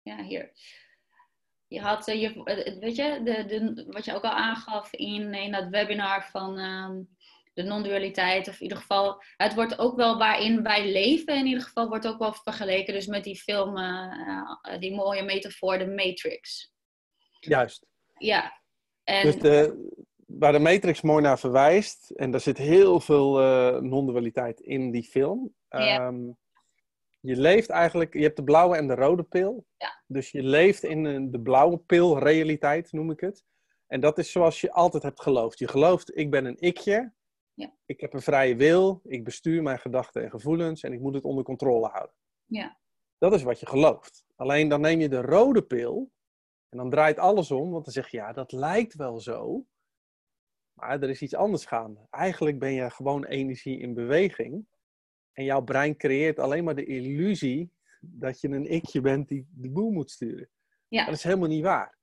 Ja, 0.03 0.23
hier. 0.23 0.53
Je 1.71 1.81
had, 1.81 2.09
eh, 2.09 2.21
je, 2.21 2.43
eh, 2.45 2.79
weet 2.79 2.97
je, 2.97 3.21
de, 3.25 3.45
de, 3.47 3.85
wat 3.87 4.05
je 4.05 4.15
ook 4.15 4.23
al 4.23 4.31
aangaf 4.31 4.93
in, 4.93 5.35
in 5.35 5.53
dat 5.53 5.69
webinar 5.69 6.29
van 6.31 6.59
ehm, 6.59 7.03
de 7.53 7.63
non-dualiteit, 7.63 8.49
of 8.49 8.55
in 8.55 8.63
ieder 8.63 8.79
geval, 8.79 9.23
het 9.37 9.55
wordt 9.55 9.79
ook 9.79 9.97
wel 9.97 10.19
waarin 10.19 10.63
wij 10.63 10.93
leven, 10.93 11.37
in 11.37 11.47
ieder 11.47 11.63
geval 11.63 11.89
wordt 11.89 12.07
ook 12.07 12.19
wel 12.19 12.33
vergeleken, 12.33 12.95
dus 12.95 13.07
met 13.07 13.25
die 13.25 13.37
film, 13.37 13.77
eh, 13.77 14.79
die 14.79 14.95
mooie 14.95 15.23
metafoor, 15.23 15.79
de 15.79 15.87
Matrix. 15.87 16.73
Juist. 17.41 17.87
Ja. 18.19 18.61
En, 19.05 19.23
Dus 19.23 19.39
de, 19.39 19.89
waar 20.27 20.53
de 20.53 20.59
Matrix 20.59 21.01
mooi 21.01 21.23
naar 21.23 21.39
verwijst, 21.39 22.11
en 22.11 22.31
daar 22.31 22.41
zit 22.41 22.59
heel 22.59 23.01
veel 23.01 23.41
eh 23.41 23.81
non-dualiteit 23.81 24.61
in 24.61 24.91
die 24.91 25.05
film. 25.05 25.55
Ja. 25.69 26.07
Ehm, 26.07 26.31
je 27.21 27.37
leeft 27.37 27.69
eigenlijk, 27.69 28.15
je 28.15 28.23
hebt 28.23 28.37
de 28.37 28.45
blauwe 28.45 28.77
en 28.77 28.87
de 28.87 28.95
rode 28.95 29.23
pil. 29.23 29.67
Ja. 29.77 30.03
Dus 30.07 30.31
je 30.31 30.43
leeft 30.43 30.83
in 30.83 31.31
de 31.31 31.41
blauwe 31.41 31.79
pil 31.79 32.19
realiteit, 32.19 32.93
noem 32.93 33.11
ik 33.11 33.21
het. 33.21 33.45
En 33.87 34.01
dat 34.01 34.19
is 34.19 34.33
zoals 34.33 34.61
je 34.61 34.73
altijd 34.73 35.03
hebt 35.03 35.23
geloofd. 35.23 35.59
Je 35.59 35.69
gelooft, 35.69 36.17
ik 36.17 36.31
ben 36.31 36.45
een 36.45 36.61
ikje. 36.61 37.13
Ja. 37.55 37.75
Ik 37.87 38.01
heb 38.01 38.13
een 38.13 38.23
vrije 38.23 38.57
wil. 38.57 39.01
Ik 39.05 39.25
bestuur 39.25 39.63
mijn 39.63 39.79
gedachten 39.79 40.23
en 40.23 40.31
gevoelens. 40.31 40.83
En 40.83 40.93
ik 40.93 41.01
moet 41.01 41.15
het 41.15 41.25
onder 41.25 41.45
controle 41.45 41.89
houden. 41.89 42.15
Ja. 42.45 42.79
Dat 43.19 43.33
is 43.33 43.43
wat 43.43 43.61
je 43.61 43.67
gelooft. 43.67 44.25
Alleen 44.37 44.69
dan 44.69 44.81
neem 44.81 45.01
je 45.01 45.09
de 45.09 45.21
rode 45.21 45.63
pil. 45.63 46.11
En 46.69 46.79
dan 46.79 46.91
draait 46.91 47.19
alles 47.19 47.51
om. 47.51 47.71
Want 47.71 47.85
dan 47.85 47.93
zeg 47.93 48.09
je, 48.09 48.17
ja, 48.17 48.33
dat 48.33 48.53
lijkt 48.53 48.95
wel 48.95 49.21
zo. 49.21 49.67
Maar 50.73 51.03
er 51.03 51.11
is 51.11 51.23
iets 51.23 51.35
anders 51.35 51.65
gaande. 51.65 52.07
Eigenlijk 52.11 52.59
ben 52.59 52.73
je 52.73 52.91
gewoon 52.91 53.25
energie 53.25 53.79
in 53.79 53.95
beweging. 53.95 54.67
En 55.33 55.45
jouw 55.45 55.61
brein 55.61 55.97
creëert 55.97 56.39
alleen 56.39 56.65
maar 56.65 56.75
de 56.75 56.85
illusie 56.85 57.73
dat 58.01 58.41
je 58.41 58.49
een 58.49 58.73
ikje 58.73 59.01
bent 59.01 59.29
die 59.29 59.49
de 59.51 59.71
boel 59.71 59.91
moet 59.91 60.11
sturen. 60.11 60.49
Ja. 60.89 61.05
Dat 61.05 61.15
is 61.15 61.23
helemaal 61.23 61.49
niet 61.49 61.63
waar. 61.63 61.99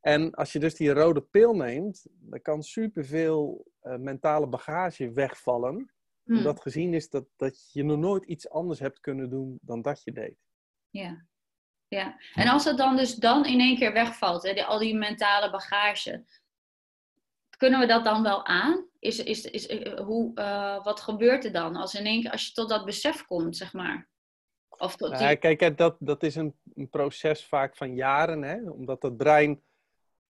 En 0.00 0.34
als 0.34 0.52
je 0.52 0.58
dus 0.58 0.74
die 0.74 0.90
rode 0.90 1.20
pil 1.20 1.54
neemt, 1.54 2.06
dan 2.10 2.42
kan 2.42 2.62
superveel 2.62 3.66
uh, 3.82 3.96
mentale 3.96 4.48
bagage 4.48 5.12
wegvallen. 5.12 5.92
Hmm. 6.22 6.36
Omdat 6.36 6.60
gezien 6.60 6.94
is 6.94 7.10
dat, 7.10 7.24
dat 7.36 7.72
je 7.72 7.82
nog 7.82 7.98
nooit 7.98 8.24
iets 8.24 8.50
anders 8.50 8.78
hebt 8.80 9.00
kunnen 9.00 9.30
doen 9.30 9.58
dan 9.62 9.82
dat 9.82 10.02
je 10.04 10.12
deed. 10.12 10.36
Ja. 10.90 11.26
ja. 11.88 12.18
En 12.34 12.48
als 12.48 12.64
het 12.64 12.76
dan 12.76 12.96
dus 12.96 13.14
dan 13.14 13.46
in 13.46 13.60
één 13.60 13.76
keer 13.76 13.92
wegvalt, 13.92 14.42
hè, 14.42 14.52
die, 14.52 14.64
al 14.64 14.78
die 14.78 14.96
mentale 14.96 15.50
bagage, 15.50 16.24
kunnen 17.56 17.80
we 17.80 17.86
dat 17.86 18.04
dan 18.04 18.22
wel 18.22 18.46
aan? 18.46 18.89
Is, 19.00 19.18
is, 19.18 19.44
is, 19.44 19.66
eh, 19.66 19.98
hoe, 19.98 20.32
uh, 20.34 20.84
wat 20.84 21.00
gebeurt 21.00 21.44
er 21.44 21.52
dan 21.52 21.76
als, 21.76 21.94
in 21.94 22.06
één 22.06 22.22
keer, 22.22 22.30
als 22.30 22.46
je 22.46 22.52
tot 22.52 22.68
dat 22.68 22.84
besef 22.84 23.24
komt, 23.24 23.56
zeg 23.56 23.72
maar? 23.72 24.08
Of 24.68 24.96
tot 24.96 25.18
die... 25.18 25.36
kijk, 25.36 25.76
dat, 25.76 25.96
dat 25.98 26.22
is 26.22 26.34
een, 26.34 26.54
een, 26.74 26.88
proces 26.88 27.44
vaak 27.44 27.76
van 27.76 27.94
jaren, 27.94 28.42
hè? 28.42 28.70
omdat 28.70 29.02
het 29.02 29.16
brein, 29.16 29.62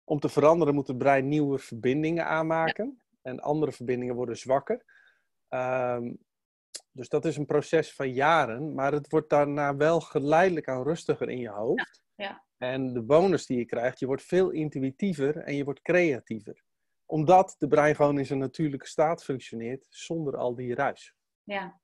om 0.03 0.19
te 0.19 0.29
veranderen, 0.29 0.73
moet 0.73 0.87
het 0.87 0.97
brein 0.97 1.27
nieuwe 1.27 1.57
verbindingen 1.57 2.25
aanmaken. 2.25 3.01
En 3.21 3.39
andere 3.39 3.71
verbindingen 3.71 4.15
worden 4.15 4.37
zwakker. 4.37 4.83
Um, 5.49 6.19
dus 6.91 7.09
dat 7.09 7.25
is 7.25 7.37
een 7.37 7.45
proces 7.45 7.93
van 7.93 8.13
jaren, 8.13 8.73
maar 8.73 8.91
het 8.91 9.09
wordt 9.09 9.29
daarna 9.29 9.75
wel 9.75 9.99
geleidelijk 10.01 10.67
aan 10.67 10.83
rustiger 10.83 11.29
in 11.29 11.39
je 11.39 11.49
hoofd. 11.49 12.01
Ja, 12.15 12.25
ja. 12.25 12.45
En 12.57 12.93
de 12.93 13.01
bonus 13.01 13.45
die 13.45 13.57
je 13.57 13.65
krijgt, 13.65 13.99
je 13.99 14.05
wordt 14.05 14.23
veel 14.23 14.49
intuïtiever 14.49 15.37
en 15.37 15.55
je 15.55 15.63
wordt 15.63 15.81
creatiever. 15.81 16.63
Omdat 17.09 17.55
de 17.57 17.67
brein 17.67 17.95
gewoon 17.95 18.17
in 18.17 18.25
zijn 18.25 18.39
natuurlijke 18.39 18.87
staat 18.87 19.23
functioneert 19.23 19.85
zonder 19.89 20.37
al 20.37 20.55
die 20.55 20.75
ruis. 20.75 21.15
Ja, 21.43 21.79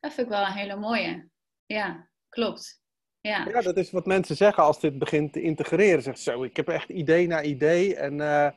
dat 0.00 0.12
vind 0.12 0.26
ik 0.26 0.32
wel 0.32 0.46
een 0.46 0.52
hele 0.52 0.76
mooie. 0.76 1.28
Ja, 1.66 2.10
klopt. 2.28 2.82
Ja. 3.20 3.48
ja, 3.48 3.60
dat 3.60 3.76
is 3.76 3.90
wat 3.90 4.06
mensen 4.06 4.36
zeggen 4.36 4.62
als 4.62 4.80
dit 4.80 4.98
begint 4.98 5.32
te 5.32 5.42
integreren. 5.42 6.02
Zeg 6.02 6.18
zo, 6.18 6.42
ik 6.42 6.56
heb 6.56 6.68
echt 6.68 6.88
idee 6.88 7.26
na 7.26 7.42
idee. 7.42 7.96
En, 7.96 8.18
uh, 8.18 8.50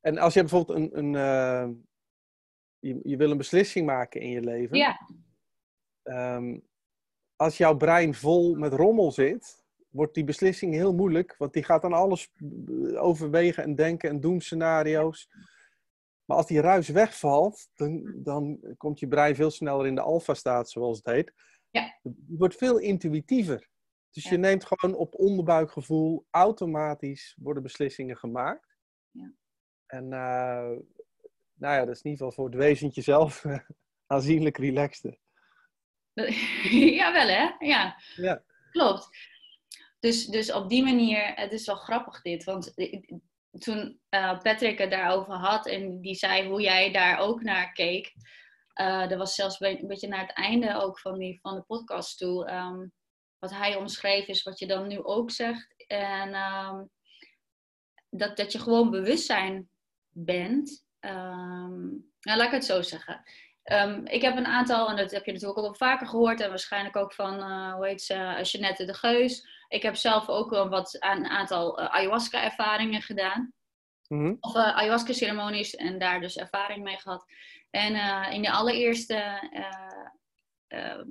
en 0.00 0.18
als 0.18 0.34
je 0.34 0.40
bijvoorbeeld 0.40 0.78
een, 0.78 0.98
een, 0.98 1.12
uh, 1.12 1.76
je, 2.78 3.00
je 3.02 3.16
wil 3.16 3.30
een 3.30 3.36
beslissing 3.36 3.86
maken 3.86 4.20
in 4.20 4.30
je 4.30 4.40
leven. 4.40 4.76
Ja. 4.76 5.08
Um, 6.02 6.68
als 7.36 7.56
jouw 7.56 7.76
brein 7.76 8.14
vol 8.14 8.54
met 8.54 8.72
rommel 8.72 9.12
zit, 9.12 9.59
wordt 9.90 10.14
die 10.14 10.24
beslissing 10.24 10.74
heel 10.74 10.94
moeilijk. 10.94 11.34
Want 11.38 11.52
die 11.52 11.64
gaat 11.64 11.82
dan 11.82 11.92
alles 11.92 12.32
overwegen 12.94 13.62
en 13.62 13.74
denken 13.74 14.10
en 14.10 14.20
doen 14.20 14.40
scenario's. 14.40 15.28
Maar 16.24 16.36
als 16.36 16.46
die 16.46 16.60
ruis 16.60 16.88
wegvalt, 16.88 17.68
dan, 17.74 18.12
dan 18.22 18.60
komt 18.76 19.00
je 19.00 19.08
brein 19.08 19.34
veel 19.34 19.50
sneller 19.50 19.86
in 19.86 19.94
de 19.94 20.00
alfa-staat, 20.00 20.70
zoals 20.70 20.96
het 20.96 21.06
heet. 21.06 21.32
Ja. 21.70 21.98
Het 22.02 22.12
wordt 22.26 22.54
veel 22.56 22.78
intuïtiever. 22.78 23.68
Dus 24.10 24.24
Ja. 24.24 24.30
je 24.30 24.36
neemt 24.38 24.64
gewoon 24.64 24.94
op 24.96 25.14
onderbuikgevoel, 25.14 26.26
automatisch 26.30 27.36
worden 27.40 27.62
beslissingen 27.62 28.16
gemaakt. 28.16 28.76
Ja. 29.10 29.32
En 29.86 30.04
uh, 30.04 30.78
nou 31.54 31.74
ja, 31.74 31.84
dat 31.84 31.94
is 31.94 32.02
in 32.02 32.10
ieder 32.10 32.26
geval 32.26 32.32
voor 32.32 32.44
het 32.44 32.54
wezentje 32.54 33.02
zelf 33.02 33.44
aanzienlijk 34.06 34.56
relaxter. 34.58 35.18
ja, 36.98 37.12
wel 37.12 37.26
hè? 37.28 37.66
Ja, 37.66 37.96
Ja. 38.16 38.42
klopt. 38.70 39.08
Dus, 40.00 40.26
dus 40.26 40.52
op 40.52 40.68
die 40.68 40.82
manier, 40.82 41.32
het 41.34 41.52
is 41.52 41.66
wel 41.66 41.76
grappig 41.76 42.22
dit. 42.22 42.44
Want 42.44 42.74
toen 43.58 44.00
uh, 44.10 44.40
Patrick 44.40 44.78
het 44.78 44.90
daarover 44.90 45.34
had 45.34 45.66
en 45.66 46.00
die 46.00 46.14
zei 46.14 46.48
hoe 46.48 46.60
jij 46.60 46.92
daar 46.92 47.18
ook 47.18 47.42
naar 47.42 47.72
keek. 47.72 48.12
Uh, 48.80 49.08
dat 49.08 49.18
was 49.18 49.34
zelfs 49.34 49.60
een 49.60 49.86
beetje 49.86 50.08
naar 50.08 50.26
het 50.26 50.32
einde 50.32 50.82
ook 50.82 50.98
van, 50.98 51.18
die, 51.18 51.40
van 51.40 51.54
de 51.54 51.62
podcast 51.62 52.18
toe. 52.18 52.50
Um, 52.50 52.92
wat 53.38 53.50
hij 53.50 53.76
omschreef 53.76 54.26
is 54.26 54.42
wat 54.42 54.58
je 54.58 54.66
dan 54.66 54.86
nu 54.86 55.02
ook 55.02 55.30
zegt. 55.30 55.84
En 55.86 56.34
um, 56.34 56.90
dat, 58.10 58.36
dat 58.36 58.52
je 58.52 58.58
gewoon 58.58 58.90
bewustzijn 58.90 59.68
bent. 60.08 60.84
Um, 61.00 62.12
nou, 62.20 62.38
laat 62.38 62.46
ik 62.46 62.50
het 62.50 62.64
zo 62.64 62.82
zeggen. 62.82 63.22
Ik 64.04 64.22
heb 64.22 64.36
een 64.36 64.46
aantal, 64.46 64.88
en 64.88 64.96
dat 64.96 65.10
heb 65.10 65.24
je 65.24 65.32
natuurlijk 65.32 65.58
ook 65.58 65.64
al 65.64 65.74
vaker 65.74 66.06
gehoord, 66.06 66.40
en 66.40 66.48
waarschijnlijk 66.48 66.96
ook 66.96 67.12
van, 67.12 67.38
uh, 67.38 67.74
hoe 67.74 67.86
heet 67.86 68.02
ze, 68.02 68.40
Jeanette 68.42 68.84
de 68.84 68.94
Geus. 68.94 69.48
Ik 69.70 69.82
heb 69.82 69.96
zelf 69.96 70.28
ook 70.28 70.50
wel 70.50 70.68
wat, 70.68 70.96
een 70.98 71.26
aantal 71.26 71.80
uh, 71.80 71.86
ayahuasca-ervaringen 71.86 73.02
gedaan. 73.02 73.52
Mm-hmm. 74.08 74.36
Of 74.40 74.54
uh, 74.54 74.76
ayahuasca-ceremonies, 74.76 75.74
en 75.74 75.98
daar 75.98 76.20
dus 76.20 76.36
ervaring 76.36 76.82
mee 76.82 76.98
gehad. 76.98 77.24
En 77.70 77.94
uh, 77.94 78.26
in 78.30 78.42
de 78.42 78.50
allereerste 78.50 79.48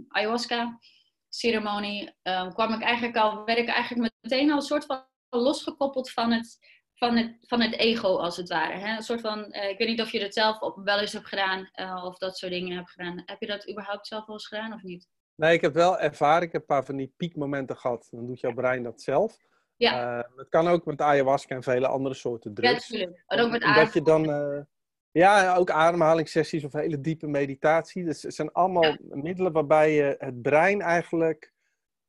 ayahuasca-ceremonie 0.07 2.13
um, 2.23 2.53
kwam 2.53 2.73
ik 2.73 2.81
eigenlijk 2.81 3.17
al, 3.17 3.45
werd 3.45 3.59
ik 3.59 3.67
eigenlijk 3.67 4.13
meteen 4.21 4.51
al 4.51 4.55
een 4.55 4.61
soort 4.61 4.85
van 4.85 5.05
losgekoppeld 5.29 6.11
van 6.11 6.31
het, 6.31 6.57
van 6.95 7.17
het, 7.17 7.37
van 7.41 7.61
het 7.61 7.73
ego, 7.73 8.17
als 8.17 8.37
het 8.37 8.49
ware. 8.49 8.77
Hè? 8.77 8.95
Een 8.95 9.03
soort 9.03 9.21
van, 9.21 9.55
uh, 9.55 9.69
ik 9.69 9.77
weet 9.77 9.87
niet 9.87 10.01
of 10.01 10.11
je 10.11 10.19
dat 10.19 10.33
zelf 10.33 10.59
op, 10.59 10.81
wel 10.83 10.99
eens 10.99 11.13
hebt 11.13 11.27
gedaan, 11.27 11.69
uh, 11.75 12.03
of 12.05 12.17
dat 12.17 12.37
soort 12.37 12.51
dingen 12.51 12.75
hebt 12.75 12.91
gedaan. 12.91 13.21
Heb 13.25 13.39
je 13.39 13.47
dat 13.47 13.69
überhaupt 13.69 14.07
zelf 14.07 14.25
wel 14.25 14.35
eens 14.35 14.47
gedaan, 14.47 14.73
of 14.73 14.81
niet? 14.81 15.07
Nee, 15.39 15.53
ik 15.53 15.61
heb 15.61 15.73
wel 15.73 15.99
ervaren. 15.99 16.47
Ik 16.47 16.51
heb 16.51 16.61
een 16.61 16.67
paar 16.67 16.85
van 16.85 16.95
die 16.95 17.13
piekmomenten 17.17 17.77
gehad. 17.77 18.07
Dan 18.11 18.25
doet 18.25 18.39
jouw 18.39 18.53
brein 18.53 18.83
dat 18.83 19.01
zelf. 19.01 19.37
Ja. 19.75 20.17
Uh, 20.17 20.23
het 20.35 20.49
kan 20.49 20.67
ook 20.67 20.85
met 20.85 21.01
ayahuasca 21.01 21.55
en 21.55 21.63
vele 21.63 21.87
andere 21.87 22.15
soorten 22.15 22.53
drugs. 22.53 22.87
Ja, 22.87 22.97
natuurlijk. 22.97 23.23
En 23.27 23.39
ook 23.39 23.51
met 23.51 23.61
Dat 23.61 23.93
je 23.93 24.01
dan... 24.01 24.29
uh, 24.29 24.61
ja, 25.11 25.55
ook 25.55 25.71
ademhalingssessies 25.71 26.63
of 26.63 26.73
hele 26.73 27.01
diepe 27.01 27.27
meditatie. 27.27 28.05
Dus 28.05 28.21
het 28.21 28.33
zijn 28.33 28.51
allemaal 28.51 28.83
ja. 28.83 28.97
middelen 28.99 29.51
waarbij 29.51 29.93
je 29.93 30.15
het 30.17 30.41
brein 30.41 30.81
eigenlijk... 30.81 31.53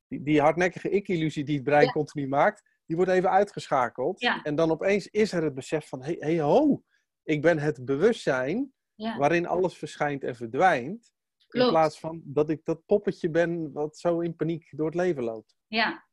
Die, 0.08 0.22
die 0.22 0.40
hardnekkige 0.40 0.90
ik-illusie 0.90 1.44
die 1.44 1.54
het 1.54 1.64
brein 1.64 1.84
ja. 1.84 1.92
continu 1.92 2.28
maakt 2.28 2.62
die 2.86 2.96
wordt 2.96 3.10
even 3.10 3.30
uitgeschakeld. 3.30 4.20
Ja. 4.20 4.42
En 4.42 4.54
dan 4.54 4.70
opeens 4.70 5.06
is 5.06 5.32
er 5.32 5.42
het 5.42 5.54
besef 5.54 5.88
van, 5.88 6.02
hé, 6.02 6.16
hey, 6.18 6.34
hey, 6.34 6.40
ho, 6.40 6.82
ik 7.22 7.42
ben 7.42 7.58
het 7.58 7.84
bewustzijn 7.84 8.72
waarin 8.96 9.46
alles 9.46 9.78
verschijnt 9.78 10.24
en 10.24 10.36
verdwijnt. 10.36 11.12
Klopt. 11.50 11.66
In 11.66 11.72
plaats 11.72 11.98
van 11.98 12.20
dat 12.24 12.50
ik 12.50 12.64
dat 12.64 12.86
poppetje 12.86 13.30
ben 13.30 13.72
wat 13.72 13.98
zo 13.98 14.20
in 14.20 14.36
paniek 14.36 14.68
door 14.70 14.86
het 14.86 14.94
leven 14.94 15.24
loopt. 15.24 15.56
Ja, 15.66 16.08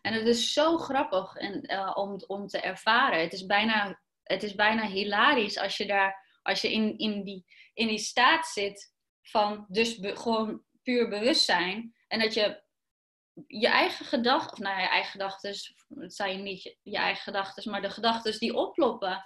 en 0.00 0.12
het 0.12 0.26
is 0.26 0.52
zo 0.52 0.78
grappig 0.78 1.34
en, 1.34 1.72
uh, 1.72 1.92
om, 1.94 2.20
om 2.26 2.46
te 2.46 2.60
ervaren. 2.60 3.20
Het 3.20 3.32
is 3.32 3.46
bijna, 3.46 4.00
het 4.22 4.42
is 4.42 4.54
bijna 4.54 4.86
hilarisch 4.86 5.58
als 5.58 5.76
je 5.76 5.86
daar, 5.86 6.40
als 6.42 6.60
je 6.60 6.72
in, 6.72 6.98
in, 6.98 7.24
die, 7.24 7.44
in 7.74 7.88
die 7.88 7.98
staat 7.98 8.46
zit 8.46 8.94
van 9.22 9.66
dus 9.68 9.98
be, 9.98 10.16
gewoon 10.16 10.62
puur 10.82 11.08
bewustzijn. 11.08 11.94
En 12.08 12.20
dat 12.20 12.34
je 12.34 12.62
je 13.46 13.68
eigen 13.68 14.06
gedachten, 14.06 14.52
of 14.52 14.58
nou 14.58 14.76
ja, 14.76 14.82
je 14.82 14.88
eigen 14.88 15.10
gedachten, 15.10 15.54
het 15.88 16.14
zijn 16.14 16.42
niet 16.42 16.62
je, 16.62 16.78
je 16.82 16.96
eigen 16.96 17.22
gedachten, 17.22 17.70
maar 17.70 17.82
de 17.82 17.90
gedachten 17.90 18.38
die 18.38 18.54
oploppen. 18.54 19.24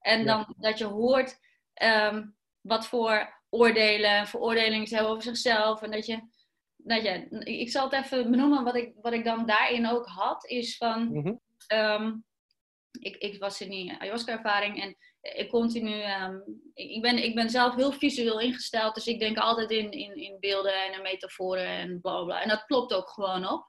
En 0.00 0.26
dan 0.26 0.38
ja. 0.38 0.54
dat 0.56 0.78
je 0.78 0.84
hoort 0.84 1.38
um, 1.82 2.36
wat 2.60 2.86
voor 2.86 3.37
oordelen, 3.50 4.26
veroordelingen 4.26 4.88
hebben 4.88 5.10
over 5.10 5.22
zichzelf. 5.22 5.82
En 5.82 5.90
dat 5.90 6.06
je, 6.06 6.20
dat 6.76 7.02
je, 7.02 7.28
ik 7.44 7.70
zal 7.70 7.90
het 7.90 8.04
even 8.04 8.30
benoemen, 8.30 8.64
wat 8.64 8.76
ik, 8.76 8.92
wat 9.00 9.12
ik 9.12 9.24
dan 9.24 9.46
daarin 9.46 9.88
ook 9.88 10.06
had, 10.06 10.46
is 10.46 10.76
van, 10.76 11.08
mm-hmm. 11.12 11.40
um, 11.72 12.24
ik, 13.00 13.16
ik 13.16 13.40
was 13.40 13.60
in 13.60 13.70
die 13.70 13.92
ayahuasca-ervaring 13.98 14.82
en 14.82 14.96
ik 15.20 15.48
continu, 15.48 16.02
um, 16.22 16.62
ik, 16.74 17.02
ben, 17.02 17.24
ik 17.24 17.34
ben 17.34 17.50
zelf 17.50 17.74
heel 17.74 17.92
visueel 17.92 18.40
ingesteld, 18.40 18.94
dus 18.94 19.06
ik 19.06 19.18
denk 19.18 19.38
altijd 19.38 19.70
in, 19.70 19.90
in, 19.90 20.14
in 20.14 20.36
beelden 20.40 20.84
en 20.84 20.92
in 20.92 21.02
metaforen 21.02 21.66
en 21.66 22.00
bla 22.00 22.24
bla. 22.24 22.42
En 22.42 22.48
dat 22.48 22.64
klopt 22.64 22.92
ook 22.92 23.08
gewoon 23.08 23.48
op. 23.48 23.66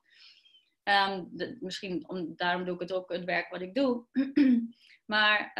Um, 0.83 1.29
de, 1.31 1.57
misschien, 1.59 2.09
om, 2.09 2.33
daarom 2.35 2.65
doe 2.65 2.73
ik 2.73 2.79
het 2.79 2.93
ook, 2.93 3.11
het 3.11 3.23
werk 3.23 3.49
wat 3.49 3.61
ik 3.61 3.73
doe. 3.73 4.05
maar 5.13 5.51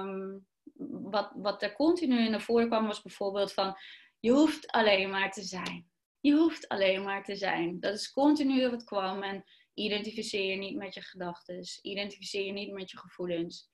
um, 0.00 0.46
wat, 0.86 1.32
wat 1.34 1.62
er 1.62 1.74
continu 1.74 2.28
naar 2.28 2.40
voren 2.40 2.66
kwam 2.68 2.86
was 2.86 3.02
bijvoorbeeld 3.02 3.52
van, 3.52 3.76
je 4.20 4.30
hoeft 4.30 4.72
alleen 4.72 5.10
maar 5.10 5.30
te 5.30 5.42
zijn. 5.42 5.90
Je 6.20 6.32
hoeft 6.32 6.68
alleen 6.68 7.02
maar 7.02 7.24
te 7.24 7.36
zijn. 7.36 7.80
Dat 7.80 7.94
is 7.94 8.10
continu 8.10 8.70
wat 8.70 8.84
kwam 8.84 9.22
en 9.22 9.44
identificeer 9.74 10.50
je 10.50 10.56
niet 10.56 10.76
met 10.76 10.94
je 10.94 11.02
gedachten. 11.02 11.62
Identificeer 11.82 12.44
je 12.44 12.52
niet 12.52 12.72
met 12.72 12.90
je 12.90 12.98
gevoelens. 12.98 13.70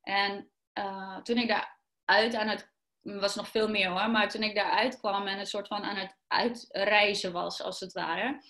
En 0.00 0.50
uh, 0.78 1.20
toen 1.22 1.36
ik 1.36 1.48
daaruit 1.48 2.34
aan 2.34 2.48
het, 2.48 2.72
was 3.00 3.34
nog 3.34 3.48
veel 3.48 3.68
meer 3.68 3.88
hoor, 3.88 4.10
maar 4.10 4.28
toen 4.28 4.42
ik 4.42 4.54
daaruit 4.54 4.98
kwam 4.98 5.26
en 5.26 5.38
een 5.38 5.46
soort 5.46 5.66
van 5.66 5.82
aan 5.82 5.96
het 5.96 6.16
uitreizen 6.26 7.32
was, 7.32 7.62
als 7.62 7.80
het 7.80 7.92
ware. 7.92 8.42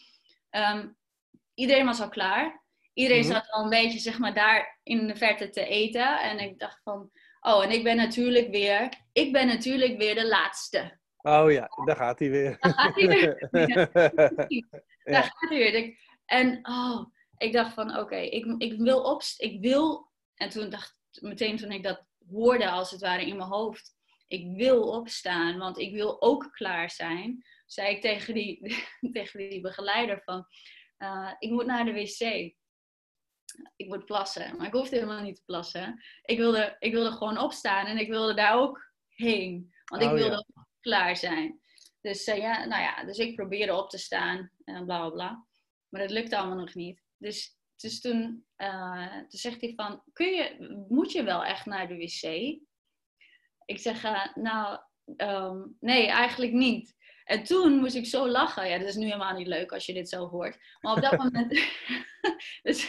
Um, 0.50 0.96
iedereen 1.54 1.86
was 1.86 2.00
al 2.00 2.08
klaar. 2.08 2.62
Iedereen 2.92 3.22
mm-hmm. 3.22 3.36
zat 3.36 3.50
al 3.50 3.62
een 3.62 3.70
beetje, 3.70 3.98
zeg 3.98 4.18
maar, 4.18 4.34
daar 4.34 4.80
in 4.82 5.06
de 5.06 5.16
verte 5.16 5.50
te 5.50 5.66
eten. 5.66 6.20
En 6.20 6.38
ik 6.38 6.58
dacht 6.58 6.82
van, 6.82 7.10
oh, 7.52 7.64
en 7.64 7.70
ik 7.70 7.82
ben 7.84 7.96
natuurlijk 7.96 8.50
weer, 8.50 8.88
ik 9.12 9.32
ben 9.32 9.46
natuurlijk 9.46 9.98
weer 9.98 10.14
de 10.14 10.28
laatste. 10.28 10.98
Oh 11.16 11.52
ja, 11.52 11.68
daar 11.84 11.96
gaat 11.96 12.18
hij 12.18 12.30
weer. 12.30 12.56
Daar 12.60 12.72
gaat 12.72 12.94
hij 12.94 13.08
weer. 13.08 13.48
ja. 14.48 14.82
Daar 15.04 15.22
gaat 15.22 15.48
hij 15.48 15.58
weer. 15.58 15.98
En 16.24 16.58
oh, 16.62 17.06
ik 17.36 17.52
dacht 17.52 17.74
van, 17.74 17.90
oké, 17.90 18.00
okay, 18.00 18.26
ik, 18.26 18.54
ik 18.58 18.78
wil 18.78 19.02
opstaan. 19.02 19.50
Ik 19.50 19.60
wil, 19.60 20.10
en 20.34 20.48
toen 20.48 20.70
dacht 20.70 20.96
meteen 21.20 21.56
toen 21.56 21.72
ik 21.72 21.82
dat 21.82 22.04
hoorde 22.30 22.70
als 22.70 22.90
het 22.90 23.00
ware 23.00 23.26
in 23.26 23.36
mijn 23.36 23.48
hoofd. 23.48 23.92
Ik 24.26 24.56
wil 24.56 24.82
opstaan, 24.82 25.58
want 25.58 25.78
ik 25.78 25.92
wil 25.92 26.22
ook 26.22 26.48
klaar 26.52 26.90
zijn. 26.90 27.44
Zei 27.66 27.94
ik 27.94 28.00
tegen 28.00 28.34
die, 28.34 28.76
tegen 29.12 29.50
die 29.50 29.60
begeleider 29.60 30.22
van, 30.24 30.46
uh, 30.98 31.32
ik 31.38 31.50
moet 31.50 31.66
naar 31.66 31.84
de 31.84 31.92
wc. 31.92 32.54
Ik 33.76 33.88
moet 33.88 34.04
plassen. 34.04 34.56
Maar 34.56 34.66
ik 34.66 34.72
hoefde 34.72 34.96
helemaal 34.96 35.22
niet 35.22 35.36
te 35.36 35.44
plassen. 35.44 36.02
Ik 36.22 36.38
wilde, 36.38 36.76
ik 36.78 36.92
wilde 36.92 37.10
gewoon 37.10 37.38
opstaan 37.38 37.86
en 37.86 37.98
ik 37.98 38.08
wilde 38.08 38.34
daar 38.34 38.54
ook 38.54 38.92
heen. 39.08 39.74
Want 39.84 40.02
ik 40.02 40.08
Oh, 40.08 40.14
wilde 40.14 40.46
klaar 40.80 41.16
zijn. 41.16 41.60
Dus, 42.00 42.24
eh, 42.24 42.36
ja, 42.36 42.64
nou 42.64 42.82
ja, 42.82 43.04
dus 43.04 43.18
ik 43.18 43.34
probeerde 43.34 43.74
op 43.74 43.90
te 43.90 43.98
staan 43.98 44.50
en 44.64 44.84
bla 44.84 44.98
bla 44.98 45.10
bla. 45.10 45.46
Maar 45.88 46.00
dat 46.00 46.10
lukte 46.10 46.36
allemaal 46.36 46.58
nog 46.58 46.74
niet. 46.74 47.02
Dus, 47.16 47.56
dus 47.76 48.00
toen, 48.00 48.46
eh, 48.56 49.16
toen 49.16 49.38
zegt 49.38 49.60
hij 49.60 49.72
van, 49.76 50.02
Kun 50.12 50.26
je, 50.26 50.84
moet 50.88 51.12
je 51.12 51.22
wel 51.22 51.44
echt 51.44 51.66
naar 51.66 51.88
de 51.88 51.96
wc? 51.96 52.22
Ik 53.64 53.78
zeg, 53.78 54.04
eh, 54.04 54.34
nou, 54.34 54.78
ehm, 55.16 55.62
nee, 55.80 56.06
eigenlijk 56.06 56.52
niet. 56.52 56.94
En 57.24 57.44
toen 57.44 57.78
moest 57.78 57.94
ik 57.94 58.06
zo 58.06 58.28
lachen. 58.28 58.68
Ja, 58.68 58.78
dat 58.78 58.88
is 58.88 58.94
nu 58.94 59.04
helemaal 59.04 59.36
niet 59.36 59.46
leuk 59.46 59.72
als 59.72 59.86
je 59.86 59.92
dit 59.92 60.08
zo 60.08 60.28
hoort. 60.28 60.58
Maar 60.80 60.94
op 60.94 61.02
dat 61.02 61.16
moment, 61.22 61.60
dus, 62.62 62.88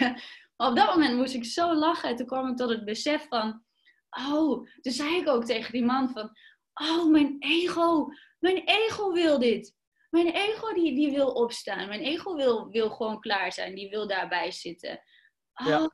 maar 0.58 0.70
op 0.70 0.76
dat 0.76 0.96
moment 0.96 1.16
moest 1.16 1.34
ik 1.34 1.46
zo 1.46 1.74
lachen. 1.74 2.10
En 2.10 2.16
toen 2.16 2.26
kwam 2.26 2.50
ik 2.50 2.58
tot 2.58 2.70
het 2.70 2.86
besef 2.86 3.28
van, 3.28 3.64
oh, 4.10 4.68
toen 4.82 4.94
zei 4.94 5.16
ik 5.16 5.28
ook 5.28 5.46
tegen 5.46 5.72
die 5.72 5.86
man 5.86 6.10
van, 6.10 6.32
oh, 6.74 7.12
mijn 7.12 7.36
ego, 7.40 8.08
mijn 8.40 8.64
ego 8.66 9.12
wil 9.12 9.40
dit. 9.40 9.74
Mijn 10.10 10.32
ego 10.32 10.74
die, 10.74 10.96
die 10.96 11.12
wil 11.12 11.32
opstaan. 11.32 11.88
Mijn 11.88 12.02
ego 12.02 12.36
wil, 12.36 12.70
wil 12.70 12.90
gewoon 12.90 13.20
klaar 13.20 13.52
zijn. 13.54 13.76
Die 13.76 13.90
wil 13.90 14.08
daarbij 14.08 14.52
zitten. 14.52 15.02
Oh, 15.54 15.68
Ja. 15.68 15.90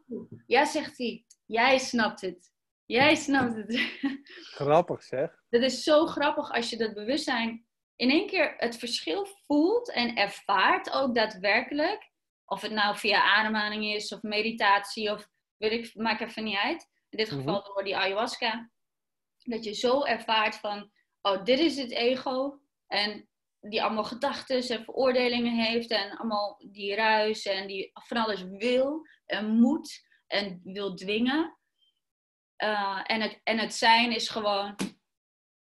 ja, 0.46 0.66
zegt 0.66 0.98
hij. 0.98 1.26
Jij 1.46 1.78
snapt 1.78 2.22
het. 2.22 2.52
Jij 2.86 3.16
snapt 3.16 3.56
het. 3.56 4.00
Grappig 4.60 5.04
zeg. 5.04 5.44
Dat 5.50 5.62
is 5.62 5.84
zo 5.84 6.06
grappig 6.06 6.52
als 6.52 6.70
je 6.70 6.78
dat 6.78 6.94
bewustzijn 6.94 7.66
in 7.96 8.10
één 8.10 8.28
keer 8.28 8.54
het 8.58 8.78
verschil 8.78 9.28
voelt 9.46 9.92
en 9.92 10.16
ervaart 10.16 10.92
ook 10.92 11.16
daadwerkelijk. 11.16 12.11
Of 12.52 12.62
het 12.62 12.72
nou 12.72 12.98
via 12.98 13.24
ademhaling 13.24 13.86
is 13.86 14.12
of 14.14 14.22
meditatie 14.22 15.12
of 15.12 15.28
weet 15.58 15.72
ik, 15.72 15.96
maakt 15.96 16.22
even 16.22 16.44
niet 16.44 16.58
uit. 16.58 16.90
In 17.10 17.18
dit 17.18 17.28
Mhm. 17.32 17.38
geval 17.40 17.64
door 17.64 17.84
die 17.84 17.98
ayahuasca. 17.98 18.72
Dat 19.38 19.64
je 19.64 19.74
zo 19.74 20.04
ervaart 20.04 20.56
van, 20.56 20.92
oh, 21.22 21.44
dit 21.44 21.60
is 21.60 21.78
het 21.78 21.92
ego. 21.92 22.60
En 22.88 23.30
die 23.60 23.84
allemaal 23.84 24.04
gedachten 24.04 24.56
en 24.70 24.84
veroordelingen 24.84 25.66
heeft 25.66 25.90
en 25.92 26.18
allemaal 26.18 26.58
die 26.72 26.96
ruis 26.96 27.44
en 27.46 27.68
die 27.68 27.90
van 27.94 28.18
alles 28.18 28.44
wil 28.44 29.06
en 29.26 29.50
moet 29.60 30.08
en 30.28 30.62
wil 30.64 30.96
dwingen. 30.96 31.58
Eh, 32.56 33.02
en, 33.04 33.22
het, 33.22 33.40
en 33.44 33.58
het 33.60 33.74
zijn 33.74 34.12
is 34.12 34.30
gewoon, 34.30 34.76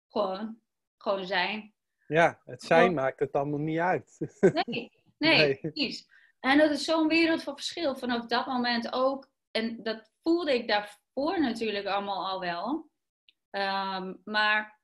gewoon, 0.08 0.62
gewoon 0.98 1.26
zijn. 1.26 1.74
Ja, 2.08 2.42
het 2.46 2.62
zijn 2.64 2.94
maakt 2.94 3.20
het 3.20 3.34
allemaal 3.34 3.60
niet 3.60 3.80
uit. 3.80 4.18
Nee, 4.40 4.64
nee, 4.64 4.92
Nee. 5.38 5.58
precies. 5.60 6.09
En 6.40 6.58
dat 6.58 6.72
is 6.72 6.84
zo'n 6.84 7.08
wereld 7.08 7.44
van 7.44 7.56
verschil 7.56 7.96
vanaf 7.96 8.26
dat 8.26 8.46
moment 8.46 8.94
ook. 8.94 9.30
En 9.52 9.84
dat 9.84 10.12
voelde 10.22 10.54
ik 10.54 10.68
daarvoor 10.68 11.42
natuurlijk 11.42 11.86
allemaal 11.86 12.30
al 12.30 12.40
wel. 12.40 12.90
Ehm, 13.50 14.14
maar 14.24 14.80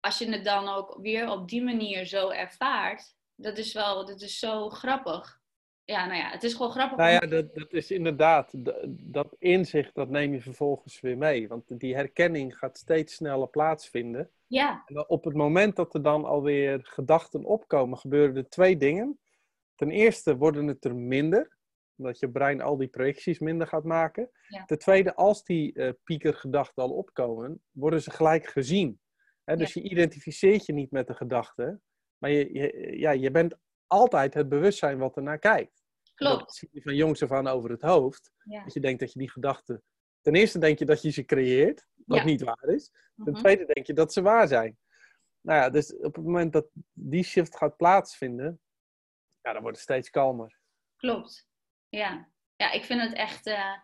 als 0.00 0.18
je 0.18 0.30
het 0.30 0.44
dan 0.44 0.68
ook 0.68 0.98
weer 1.00 1.30
op 1.30 1.48
die 1.48 1.62
manier 1.62 2.04
zo 2.04 2.28
ervaart, 2.28 3.14
dat 3.34 3.58
is 3.58 3.72
wel, 3.72 4.06
dat 4.06 4.20
is 4.20 4.38
zo 4.38 4.68
grappig. 4.68 5.38
Ja, 5.84 6.06
nou 6.06 6.18
ja, 6.18 6.30
het 6.30 6.42
is 6.42 6.54
gewoon 6.54 6.70
grappig. 6.70 6.96
Nou 6.96 7.10
ja, 7.10 7.18
dat, 7.18 7.54
dat 7.54 7.72
is 7.72 7.90
inderdaad, 7.90 8.52
dat 8.88 9.36
inzicht, 9.38 9.94
dat 9.94 10.08
neem 10.08 10.32
je 10.32 10.40
vervolgens 10.40 11.00
weer 11.00 11.18
mee. 11.18 11.48
Want 11.48 11.80
die 11.80 11.94
herkenning 11.94 12.58
gaat 12.58 12.78
steeds 12.78 13.14
sneller 13.14 13.48
plaatsvinden. 13.48 14.30
ja, 14.46 14.82
En 14.86 15.08
op 15.08 15.24
het 15.24 15.34
moment 15.34 15.76
dat 15.76 15.94
er 15.94 16.02
dan 16.02 16.24
alweer 16.24 16.80
gedachten 16.82 17.44
opkomen, 17.44 17.98
gebeuren 17.98 18.36
er 18.36 18.48
twee 18.48 18.76
dingen. 18.76 19.18
Ten 19.80 19.90
eerste 19.90 20.36
worden 20.36 20.66
het 20.66 20.84
er 20.84 20.96
minder, 20.96 21.56
omdat 21.96 22.18
je 22.18 22.30
brein 22.30 22.60
al 22.60 22.76
die 22.76 22.88
projecties 22.88 23.38
minder 23.38 23.66
gaat 23.66 23.84
maken. 23.84 24.30
Ja. 24.48 24.64
Ten 24.64 24.78
tweede, 24.78 25.14
als 25.14 25.44
die 25.44 25.72
eh, 25.72 25.92
piekergedachten 26.04 26.82
al 26.82 26.90
opkomen, 26.90 27.62
worden 27.70 28.02
ze 28.02 28.10
gelijk 28.10 28.46
gezien. 28.46 29.00
Hè, 29.44 29.56
dus 29.56 29.74
je 29.74 29.82
identificeert 29.82 30.66
je 30.66 30.72
niet 30.72 30.90
met 30.90 31.06
de 31.06 31.14
gedachte, 31.14 31.80
maar 32.18 32.30
je, 32.30 32.52
je, 32.52 32.98
ja, 32.98 33.10
je 33.10 33.30
bent 33.30 33.54
altijd 33.86 34.34
het 34.34 34.48
bewustzijn 34.48 34.98
wat 34.98 35.16
ernaar 35.16 35.38
kijkt. 35.38 35.82
Dat 36.14 36.36
klopt. 36.36 36.54
zie 36.54 36.68
je 36.72 36.82
van 36.82 36.94
jongs 36.94 37.22
af 37.22 37.32
aan 37.32 37.46
over 37.46 37.70
het 37.70 37.82
hoofd. 37.82 38.32
Ja. 38.44 38.64
Dat 38.64 38.72
je 38.72 38.80
denkt 38.80 39.00
dat 39.00 39.12
je 39.12 39.18
die 39.18 39.30
gedachten... 39.30 39.82
Ten 40.20 40.34
eerste 40.34 40.58
denk 40.58 40.78
je 40.78 40.84
dat 40.84 41.02
je 41.02 41.10
ze 41.10 41.24
creëert, 41.24 41.86
wat 42.06 42.18
Ja. 42.18 42.24
niet 42.24 42.42
waar 42.42 42.64
is. 42.68 42.90
Ten 43.24 43.32
Mhm. 43.32 43.34
tweede 43.42 43.64
denk 43.66 43.86
je 43.86 43.92
dat 43.92 44.12
ze 44.12 44.22
waar 44.22 44.48
zijn. 44.48 44.78
Nou 45.40 45.58
ja, 45.60 45.70
dus 45.70 45.96
op 45.96 46.14
het 46.14 46.24
moment 46.24 46.52
dat 46.52 46.66
die 46.92 47.22
shift 47.24 47.56
gaat 47.56 47.76
plaatsvinden, 47.76 48.60
ja, 49.42 49.52
dan 49.52 49.62
wordt 49.62 49.76
het 49.76 49.86
steeds 49.86 50.10
kalmer. 50.10 50.58
Klopt. 50.96 51.48
Ja. 51.88 52.28
Ja, 52.56 52.70
ik 52.70 52.84
vind 52.84 53.00
het 53.00 53.12
echt, 53.12 53.46
eh, 53.46 53.76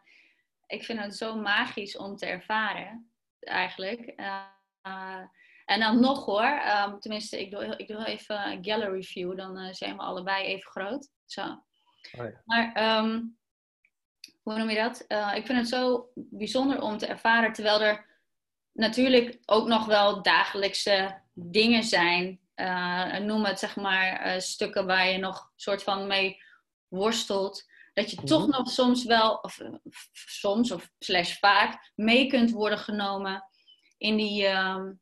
ik 0.66 0.84
vind 0.84 1.00
het 1.00 1.16
zo 1.16 1.36
magisch 1.36 1.96
om 1.96 2.16
te 2.16 2.26
ervaren, 2.26 3.10
eigenlijk. 3.38 4.00
Eh, 4.06 5.22
en 5.64 5.80
dan 5.80 6.00
nog 6.00 6.24
hoor, 6.24 6.42
ehm, 6.42 6.98
tenminste, 6.98 7.40
ik 7.40 7.50
doe, 7.50 7.76
ik 7.76 7.88
doe 7.88 8.04
even 8.04 8.50
een 8.50 8.64
gallery 8.64 9.02
view, 9.02 9.36
dan 9.36 9.58
eh, 9.58 9.72
zijn 9.72 9.96
we 9.96 10.02
allebei 10.02 10.44
even 10.44 10.70
groot. 10.70 11.10
Zo. 11.24 11.42
Oh 11.42 12.24
ja. 12.24 12.42
Maar 12.44 12.72
ehm, 12.72 13.22
hoe 14.42 14.58
noem 14.58 14.70
je 14.70 14.76
dat? 14.76 15.00
Ik 15.34 15.46
vind 15.46 15.58
het 15.58 15.68
zo 15.68 16.10
bijzonder 16.14 16.80
om 16.80 16.98
te 16.98 17.06
ervaren, 17.06 17.52
terwijl 17.52 17.80
er 17.80 18.06
natuurlijk 18.72 19.38
ook 19.46 19.66
nog 19.66 19.86
wel 19.86 20.22
dagelijkse 20.22 21.22
dingen 21.32 21.82
zijn. 21.82 22.45
Eh, 22.56 23.16
noem 23.16 23.44
het 23.44 23.58
zeg 23.58 23.76
maar 23.76 24.12
eh, 24.20 24.40
stukken 24.40 24.86
waar 24.86 25.08
je 25.08 25.18
nog 25.18 25.52
soort 25.56 25.82
van 25.82 26.06
mee 26.06 26.42
worstelt. 26.88 27.64
Dat 27.94 28.10
je 28.10 28.16
toch 28.16 28.46
Mhm. 28.46 28.50
nog 28.50 28.70
soms 28.70 29.04
wel, 29.04 29.34
of 29.34 29.58
soms 30.12 30.70
of 30.70 30.88
slash 30.98 31.38
vaak, 31.38 31.90
mee 31.94 32.26
kunt 32.26 32.50
worden 32.50 32.78
genomen 32.78 33.44
in 33.98 34.16
die, 34.16 34.46
ehm, 34.46 34.92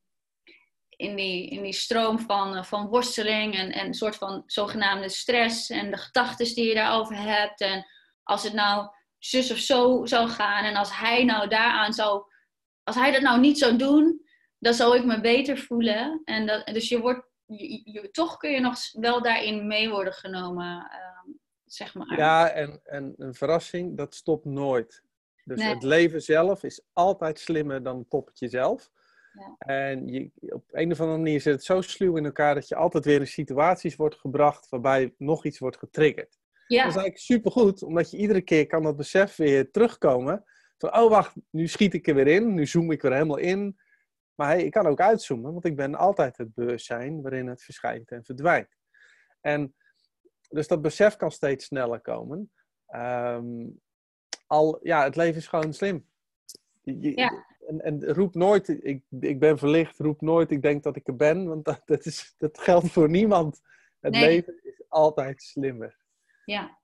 in 0.89 1.17
die, 1.17 1.49
in 1.49 1.63
die 1.63 1.73
stroom 1.73 2.19
van, 2.19 2.57
eh, 2.57 2.63
van 2.65 2.87
worsteling 2.87 3.55
en, 3.55 3.73
en 3.73 3.87
een 3.87 3.95
soort 3.95 4.17
van 4.17 4.43
zogenaamde 4.47 5.09
stress 5.09 5.71
en 5.71 5.91
de 5.91 5.97
gedachten 5.97 6.55
die 6.55 6.69
je 6.69 6.75
daarover 6.75 7.17
hebt. 7.17 7.61
En 7.61 7.87
als 8.23 8.43
het 8.43 8.53
nou 8.53 8.89
zus 9.19 9.51
of 9.51 9.59
zo 9.59 10.07
zou 10.07 10.29
gaan 10.29 10.65
en 10.65 10.77
als 10.77 10.97
hij 10.97 11.25
nou 11.25 11.49
daaraan 11.49 11.93
zou, 11.93 12.25
als 12.83 12.97
hij 12.97 13.13
dat 13.13 13.23
nou 13.23 13.41
niet 13.41 13.59
zou 13.59 13.77
doen, 13.77 14.23
dan 14.59 14.75
zou 14.75 14.97
ik 14.97 15.05
me 15.05 15.21
beter 15.21 15.59
voelen. 15.59 16.21
En 16.25 16.47
dat, 16.47 16.67
dus 16.67 16.89
je 16.89 17.01
wordt, 17.01 17.33
je, 17.47 17.81
je- 17.93 18.11
toch 18.11 18.37
kun 18.37 18.51
je 18.51 18.61
nog 18.61 18.77
wel 18.93 19.23
daarin 19.23 19.67
mee 19.67 19.91
worden 19.91 20.13
genomen, 20.13 20.91
ehm, 20.91 21.31
zeg 21.65 21.95
maar. 21.95 22.19
Ja, 22.19 22.51
en, 22.51 22.81
en 22.85 23.15
een 23.17 23.35
verrassing, 23.35 23.97
dat 23.97 24.15
stopt 24.15 24.45
nooit. 24.45 25.03
Dus 25.45 25.59
Nee. 25.59 25.75
het 25.75 25.83
leven 25.83 26.23
zelf 26.23 26.63
is 26.63 26.83
altijd 26.93 27.39
slimmer 27.39 27.83
dan 27.83 27.99
het 27.99 28.09
poppetje 28.09 28.49
zelf. 28.49 28.91
Ja. 29.33 29.55
En 29.59 30.07
je, 30.09 30.31
op 30.41 30.65
een 30.71 30.93
of 30.93 31.01
andere 31.01 31.19
manier 31.19 31.41
zit 31.41 31.53
het 31.55 31.65
zo 31.65 31.81
sluw 31.81 32.17
in 32.17 32.25
elkaar 32.25 32.55
dat 32.55 32.69
je 32.69 32.75
altijd 32.77 33.05
weer 33.05 33.21
in 33.21 33.27
situaties 33.27 33.97
wordt 33.97 34.15
gebracht 34.17 34.69
waarbij 34.69 35.15
nog 35.19 35.45
iets 35.45 35.59
wordt 35.59 35.77
getriggerd. 35.77 36.39
ja, 36.67 36.83
Dat 36.83 36.91
is 36.91 36.97
eigenlijk 36.97 37.19
supergoed, 37.19 37.83
omdat 37.83 38.11
je 38.11 38.17
iedere 38.17 38.41
keer 38.43 38.67
kan 38.67 38.83
dat 38.83 38.97
besef 38.97 39.37
weer 39.37 39.71
terugkomen. 39.71 40.45
Van, 40.79 40.97
oh 40.97 41.11
wacht, 41.11 41.35
nu 41.51 41.67
schiet 41.69 41.95
ik 41.95 42.07
er 42.09 42.15
weer 42.15 42.27
in, 42.27 42.55
nu 42.55 42.67
zoom 42.67 42.91
ik 42.91 43.03
weer 43.03 43.13
helemaal 43.13 43.37
in. 43.37 43.79
Maar 44.35 44.49
hey, 44.49 44.65
ik 44.65 44.71
kan 44.71 44.87
ook 44.87 45.01
uitzoomen, 45.01 45.53
want 45.53 45.65
ik 45.65 45.77
ben 45.77 45.95
altijd 45.95 46.37
het 46.37 46.55
bewustzijn 46.55 47.23
waarin 47.23 47.47
het 47.47 47.63
verschijnt 47.63 48.11
en 48.11 48.25
verdwijnt. 48.25 48.77
En 49.41 49.75
dus 50.49 50.69
dat 50.69 50.83
besef 50.83 51.17
kan 51.17 51.31
steeds 51.31 51.65
sneller 51.65 52.01
komen. 52.01 52.53
Ehm, 52.87 53.67
al, 54.47 54.79
ja, 54.87 55.05
het 55.05 55.17
leven 55.17 55.37
is 55.37 55.47
gewoon 55.47 55.73
slim. 55.75 56.09
Je- 56.83 57.17
Ja. 57.17 57.45
En, 57.67 57.81
en 57.81 58.05
roep 58.13 58.35
nooit, 58.35 58.69
ik, 58.69 59.05
ik 59.21 59.39
ben 59.39 59.59
verlicht, 59.59 59.99
roep 59.99 60.21
nooit, 60.21 60.51
ik 60.51 60.63
denk 60.63 60.83
dat 60.83 60.97
ik 60.97 61.09
er 61.09 61.17
ben, 61.17 61.47
want 61.49 61.65
dat, 61.65 61.83
dat, 61.85 62.05
is, 62.07 62.35
dat 62.39 62.59
geldt 62.59 62.91
voor 62.91 63.11
niemand. 63.11 63.61
Het 64.01 64.13
Nee. 64.13 64.23
leven 64.27 64.61
is 64.65 64.83
altijd 64.89 65.43
slimmer. 65.43 65.99
ja, 66.45 66.79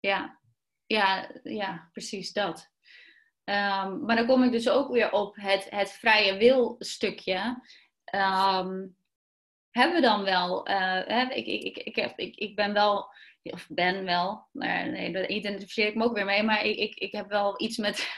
ja, 0.00 0.40
ja, 0.86 1.30
ja, 1.42 1.88
precies 1.92 2.32
dat. 2.32 2.72
Ehm, 3.44 4.04
maar 4.04 4.16
dan 4.16 4.26
kom 4.26 4.42
ik 4.42 4.52
dus 4.52 4.68
ook 4.68 4.92
weer 4.92 5.12
op 5.12 5.36
het, 5.36 5.66
het 5.70 5.92
vrije 5.92 6.36
wil 6.36 6.76
stukje. 6.78 7.62
Ehm, 8.04 8.86
hebben 9.70 9.94
we 9.94 10.00
dan 10.00 10.22
wel, 10.22 10.66
eh, 10.66 11.30
ik, 11.36 11.46
ik, 11.46 11.62
ik, 11.62 11.76
ik, 11.76 11.96
heb, 11.96 12.18
ik, 12.18 12.36
ik 12.36 12.56
ben 12.56 12.72
wel, 12.72 13.08
of 13.42 13.66
ben 13.68 14.04
wel, 14.04 14.48
maar 14.52 14.90
nee, 14.90 15.12
daar 15.12 15.28
identificeer 15.28 15.86
ik 15.86 15.94
me 15.94 16.04
ook 16.04 16.14
weer 16.14 16.24
mee, 16.24 16.42
maar 16.42 16.64
ik, 16.64 16.76
ik, 16.76 16.94
ik 16.94 17.12
heb 17.12 17.28
wel 17.28 17.60
iets 17.62 17.76
met, 17.76 18.08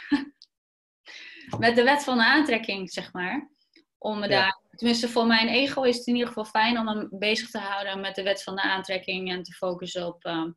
met 1.59 1.77
de 1.77 1.83
wet 1.83 2.05
van 2.05 2.17
de 2.17 2.25
aantrekking, 2.25 2.91
zeg 2.93 3.13
maar. 3.13 3.51
Om 3.99 4.19
me 4.19 4.29
Ja. 4.29 4.41
daar, 4.41 4.61
tenminste 4.71 5.09
voor 5.09 5.27
mijn 5.27 5.49
ego 5.49 5.83
is 5.83 5.97
het 5.97 6.07
in 6.07 6.13
ieder 6.15 6.29
geval 6.29 6.45
fijn 6.45 6.79
om 6.79 6.85
me 6.85 7.09
bezig 7.11 7.51
te 7.51 7.59
houden 7.59 8.01
met 8.01 8.15
de 8.15 8.23
wet 8.23 8.43
van 8.43 8.55
de 8.55 8.63
aantrekking 8.63 9.31
en 9.31 9.43
te 9.43 9.53
focussen 9.53 10.07
op 10.07 10.25
ehm, 10.25 10.51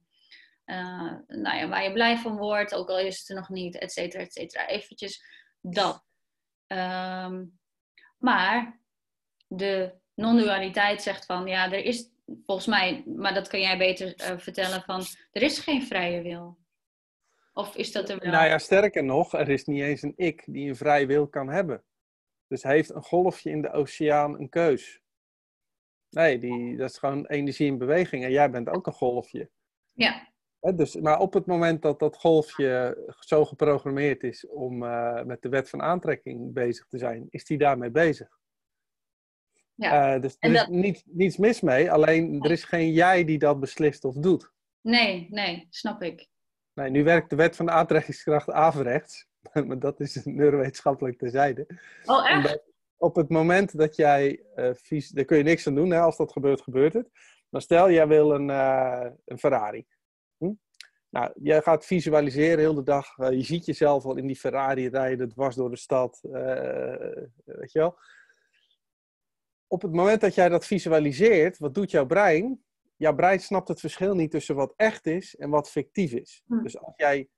eh, 0.69 1.13
nou 1.27 1.57
ja, 1.57 1.67
waar 1.67 1.83
je 1.83 1.93
blij 1.93 2.17
van 2.17 2.37
wordt, 2.37 2.75
ook 2.75 2.89
al 2.89 2.99
is 2.99 3.19
het 3.19 3.29
er 3.29 3.35
nog 3.35 3.49
niet, 3.49 3.77
et 3.77 3.91
cetera, 3.91 4.23
et 4.23 4.33
cetera. 4.33 4.67
Eventjes 4.67 5.23
dat. 5.61 6.05
Ehm, 6.67 7.45
maar 8.17 8.79
de 9.47 9.93
non-dualiteit 10.13 11.01
zegt 11.01 11.25
van, 11.25 11.47
ja, 11.47 11.71
er 11.71 11.83
is 11.83 12.09
volgens 12.45 12.67
mij, 12.67 13.03
maar 13.05 13.33
dat 13.33 13.47
kan 13.47 13.59
jij 13.59 13.77
beter 13.77 14.15
eh, 14.15 14.37
vertellen, 14.37 14.81
van 14.81 15.03
er 15.31 15.41
is 15.41 15.59
geen 15.59 15.83
vrije 15.83 16.21
wil. 16.21 16.57
Of 17.53 17.75
is 17.75 17.91
dat 17.91 18.09
er 18.09 18.19
wel... 18.19 18.31
Nou 18.31 18.45
ja, 18.45 18.57
sterker 18.57 19.03
nog, 19.03 19.33
er 19.33 19.49
is 19.49 19.65
niet 19.65 19.81
eens 19.81 20.01
een 20.01 20.13
ik 20.15 20.43
die 20.45 20.69
een 20.69 20.75
vrij 20.75 21.07
wil 21.07 21.27
kan 21.27 21.49
hebben. 21.49 21.83
Dus 22.47 22.63
heeft 22.63 22.89
een 22.89 23.03
golfje 23.03 23.49
in 23.49 23.61
de 23.61 23.71
oceaan 23.71 24.39
een 24.39 24.49
keus? 24.49 25.01
Nee, 26.09 26.39
die, 26.39 26.77
dat 26.77 26.89
is 26.89 26.97
gewoon 26.97 27.25
energie 27.25 27.67
in 27.67 27.77
beweging 27.77 28.23
en 28.23 28.31
jij 28.31 28.49
bent 28.49 28.69
ook 28.69 28.87
een 28.87 28.93
golfje. 28.93 29.49
Ja. 29.93 30.28
Dus, 30.59 30.95
maar 30.95 31.19
op 31.19 31.33
het 31.33 31.45
moment 31.45 31.81
dat 31.81 31.99
dat 31.99 32.17
golfje 32.17 32.97
zo 33.19 33.45
geprogrammeerd 33.45 34.23
is 34.23 34.47
om 34.47 34.83
uh, 34.83 35.23
met 35.23 35.41
de 35.41 35.49
wet 35.49 35.69
van 35.69 35.81
aantrekking 35.81 36.53
bezig 36.53 36.85
te 36.87 36.97
zijn, 36.97 37.27
is 37.29 37.45
die 37.45 37.57
daarmee 37.57 37.91
bezig. 37.91 38.37
Ja. 39.75 40.15
Uh, 40.15 40.21
dus 40.21 40.35
er 40.39 40.53
dat... 40.53 40.61
is 40.61 40.67
niet, 40.67 41.03
niets 41.05 41.37
mis 41.37 41.61
mee, 41.61 41.91
alleen 41.91 42.43
er 42.43 42.51
is 42.51 42.63
geen 42.63 42.91
jij 42.91 43.25
die 43.25 43.39
dat 43.39 43.59
beslist 43.59 44.05
of 44.05 44.15
doet. 44.15 44.51
Nee, 44.81 45.27
nee, 45.29 45.67
snap 45.69 46.01
ik. 46.01 46.27
Nee, 46.73 46.89
nu 46.89 47.03
werkt 47.03 47.29
de 47.29 47.35
wet 47.35 47.55
van 47.55 47.65
de 47.65 47.71
aantrekkingskracht 47.71 48.51
averechts, 48.51 49.27
maar 49.67 49.79
dat 49.79 49.99
is 49.99 50.23
neurowetenschappelijk 50.23 51.17
terzijde. 51.17 51.67
Oh, 52.05 52.29
echt? 52.29 52.67
op 52.97 53.15
het 53.15 53.29
moment 53.29 53.77
dat 53.77 53.95
jij 53.95 54.43
uh, 54.55 54.69
vies, 54.73 55.09
daar 55.09 55.25
kun 55.25 55.37
je 55.37 55.43
niks 55.43 55.67
aan 55.67 55.75
doen, 55.75 55.91
hè? 55.91 55.99
als 55.99 56.17
dat 56.17 56.31
gebeurt, 56.31 56.61
gebeurt 56.61 56.93
het. 56.93 57.09
Maar 57.49 57.61
stel, 57.61 57.91
jij 57.91 58.07
wil 58.07 58.33
een, 58.33 58.49
een 59.25 59.39
Ferrari. 59.39 59.85
Hm? 60.39 60.53
Nou, 61.09 61.31
jij 61.35 61.61
gaat 61.61 61.85
visualiseren 61.85 62.59
heel 62.59 62.73
de 62.73 62.83
dag. 62.83 63.17
Uh, 63.17 63.31
je 63.31 63.43
ziet 63.43 63.65
jezelf 63.65 64.05
al 64.05 64.17
in 64.17 64.27
die 64.27 64.35
Ferrari 64.35 64.87
rijden, 64.87 65.29
dwars 65.29 65.55
door 65.55 65.69
de 65.69 65.77
stad. 65.77 66.19
weet 67.43 67.71
je 67.71 67.79
wel. 67.79 67.97
Op 69.67 69.81
het 69.81 69.91
moment 69.91 70.21
dat 70.21 70.35
jij 70.35 70.49
dat 70.49 70.65
visualiseert, 70.65 71.57
wat 71.57 71.73
doet 71.73 71.91
jouw 71.91 72.05
brein? 72.05 72.63
Jouw 72.95 73.15
brein 73.15 73.39
snapt 73.39 73.67
het 73.67 73.79
verschil 73.79 74.15
niet 74.15 74.31
tussen 74.31 74.55
wat 74.55 74.73
echt 74.75 75.05
is 75.05 75.35
en 75.35 75.49
wat 75.49 75.69
fictief 75.69 76.13
is. 76.13 76.43
Hm. 76.45 76.63
Dus 76.63 76.79
als 76.79 76.93
jij 76.95 77.29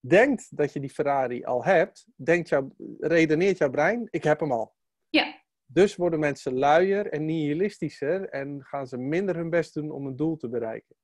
denkt 0.00 0.56
dat 0.56 0.72
je 0.72 0.80
die 0.80 0.90
Ferrari 0.90 1.44
al 1.44 1.64
hebt, 1.64 2.06
denkt 2.16 2.48
jouw, 2.48 2.74
redeneert 2.98 3.58
jouw 3.58 3.70
brein, 3.70 4.08
ik 4.10 4.24
heb 4.24 4.40
hem 4.40 4.52
al. 4.52 4.74
Ja. 5.08 5.42
Dus 5.66 5.96
worden 5.96 6.18
mensen 6.18 6.54
luier 6.54 7.06
en 7.06 7.24
nihilistischer 7.24 8.28
en 8.28 8.64
gaan 8.64 8.86
ze 8.86 8.96
minder 8.96 9.36
hun 9.36 9.50
best 9.50 9.74
doen 9.74 9.90
om 9.90 10.06
een 10.06 10.16
doel 10.16 10.36
te 10.36 10.48
bereiken. 10.48 10.96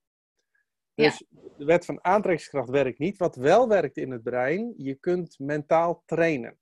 Dus 0.96 1.24
de 1.56 1.64
wet 1.64 1.84
van 1.84 2.04
aantrekkingskracht 2.04 2.68
werkt 2.68 2.98
niet. 2.98 3.18
Wat 3.18 3.36
wel 3.36 3.68
werkt 3.68 3.96
in 3.96 4.10
het 4.10 4.22
brein, 4.22 4.74
je 4.76 4.94
kunt 4.94 5.38
mentaal 5.38 6.02
trainen. 6.04 6.58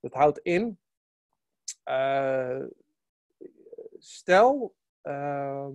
Dat 0.00 0.12
houdt 0.12 0.38
in, 0.38 0.78
uh, 1.84 2.64
stel, 3.98 4.74
uh, 5.02 5.68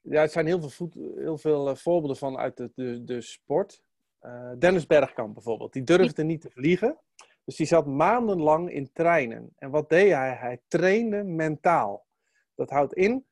ja, 0.00 0.22
er 0.22 0.28
zijn 0.28 0.46
heel 0.46 0.60
veel, 0.60 0.70
voet, 0.70 0.94
heel 0.94 1.38
veel 1.38 1.68
uh, 1.68 1.74
voorbeelden 1.74 2.16
van 2.16 2.36
uit 2.36 2.56
de, 2.56 2.72
de, 2.74 3.04
de 3.04 3.20
sport. 3.20 3.82
Uh, 4.20 4.52
Dennis 4.58 4.86
Bergkamp 4.86 5.34
bijvoorbeeld, 5.34 5.72
die 5.72 5.82
durfde 5.82 6.24
niet 6.24 6.40
te 6.40 6.50
vliegen. 6.50 7.00
Dus 7.44 7.56
die 7.56 7.66
zat 7.66 7.86
maandenlang 7.86 8.70
in 8.70 8.92
treinen. 8.92 9.52
En 9.56 9.70
wat 9.70 9.88
deed 9.88 10.12
hij? 10.12 10.34
Hij 10.34 10.62
trainde 10.68 11.22
mentaal. 11.24 12.06
Dat 12.54 12.70
houdt 12.70 12.94
in, 12.94 13.26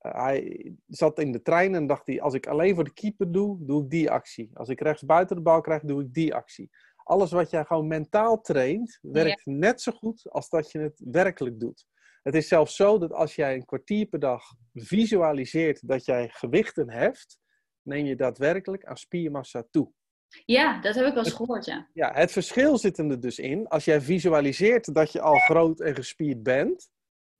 hij 0.00 0.72
zat 0.86 1.18
in 1.18 1.32
de 1.32 1.42
trein 1.42 1.74
en 1.74 1.86
dacht 1.86 2.06
hij, 2.06 2.20
als 2.20 2.34
ik 2.34 2.46
alleen 2.46 2.74
voor 2.74 2.84
de 2.84 2.92
keeper 2.92 3.32
doe, 3.32 3.56
doe 3.60 3.82
ik 3.82 3.90
die 3.90 4.10
actie. 4.10 4.50
Als 4.54 4.68
ik 4.68 4.80
rechts 4.80 5.04
buiten 5.04 5.36
de 5.36 5.42
bal 5.42 5.60
krijg, 5.60 5.82
doe 5.82 6.02
ik 6.02 6.14
die 6.14 6.34
actie. 6.34 6.70
Alles 6.96 7.30
wat 7.30 7.50
jij 7.50 7.64
gewoon 7.64 7.86
mentaal 7.86 8.40
traint, 8.40 8.98
werkt 9.02 9.46
net 9.46 9.80
zo 9.80 9.92
goed 9.92 10.30
als 10.30 10.48
dat 10.48 10.70
je 10.70 10.78
het 10.78 11.02
werkelijk 11.04 11.60
doet. 11.60 11.86
Het 12.22 12.34
is 12.34 12.48
zelfs 12.48 12.76
zo 12.76 12.98
dat 12.98 13.12
als 13.12 13.34
jij 13.34 13.54
een 13.54 13.64
kwartier 13.64 14.06
per 14.06 14.18
dag 14.18 14.42
visualiseert 14.72 15.88
dat 15.88 16.04
jij 16.04 16.28
gewichten 16.28 16.90
heft, 16.90 17.38
neem 17.82 18.06
je 18.06 18.16
daadwerkelijk 18.16 18.84
aan 18.84 18.96
spiermassa 18.96 19.64
toe. 19.70 19.92
Ja, 20.44 20.80
dat 20.80 20.94
heb 20.94 21.06
ik 21.06 21.14
wel 21.14 21.24
eens 21.24 21.32
gehoord, 21.32 21.64
ja. 21.64 21.88
Ja, 21.92 22.12
het 22.12 22.32
verschil 22.32 22.78
zit 22.78 22.98
er 22.98 23.20
dus 23.20 23.38
in. 23.38 23.68
Als 23.68 23.84
jij 23.84 24.00
visualiseert 24.00 24.94
dat 24.94 25.12
je 25.12 25.20
al 25.20 25.38
groot 25.38 25.80
en 25.80 25.94
gespierd 25.94 26.42
bent, 26.42 26.90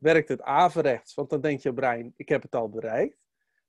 werkt 0.00 0.28
het 0.28 0.42
averechts. 0.42 1.14
Want 1.14 1.30
dan 1.30 1.40
denkt 1.40 1.62
je 1.62 1.72
brein, 1.72 2.12
ik 2.16 2.28
heb 2.28 2.42
het 2.42 2.54
al 2.54 2.68
bereikt. 2.68 3.18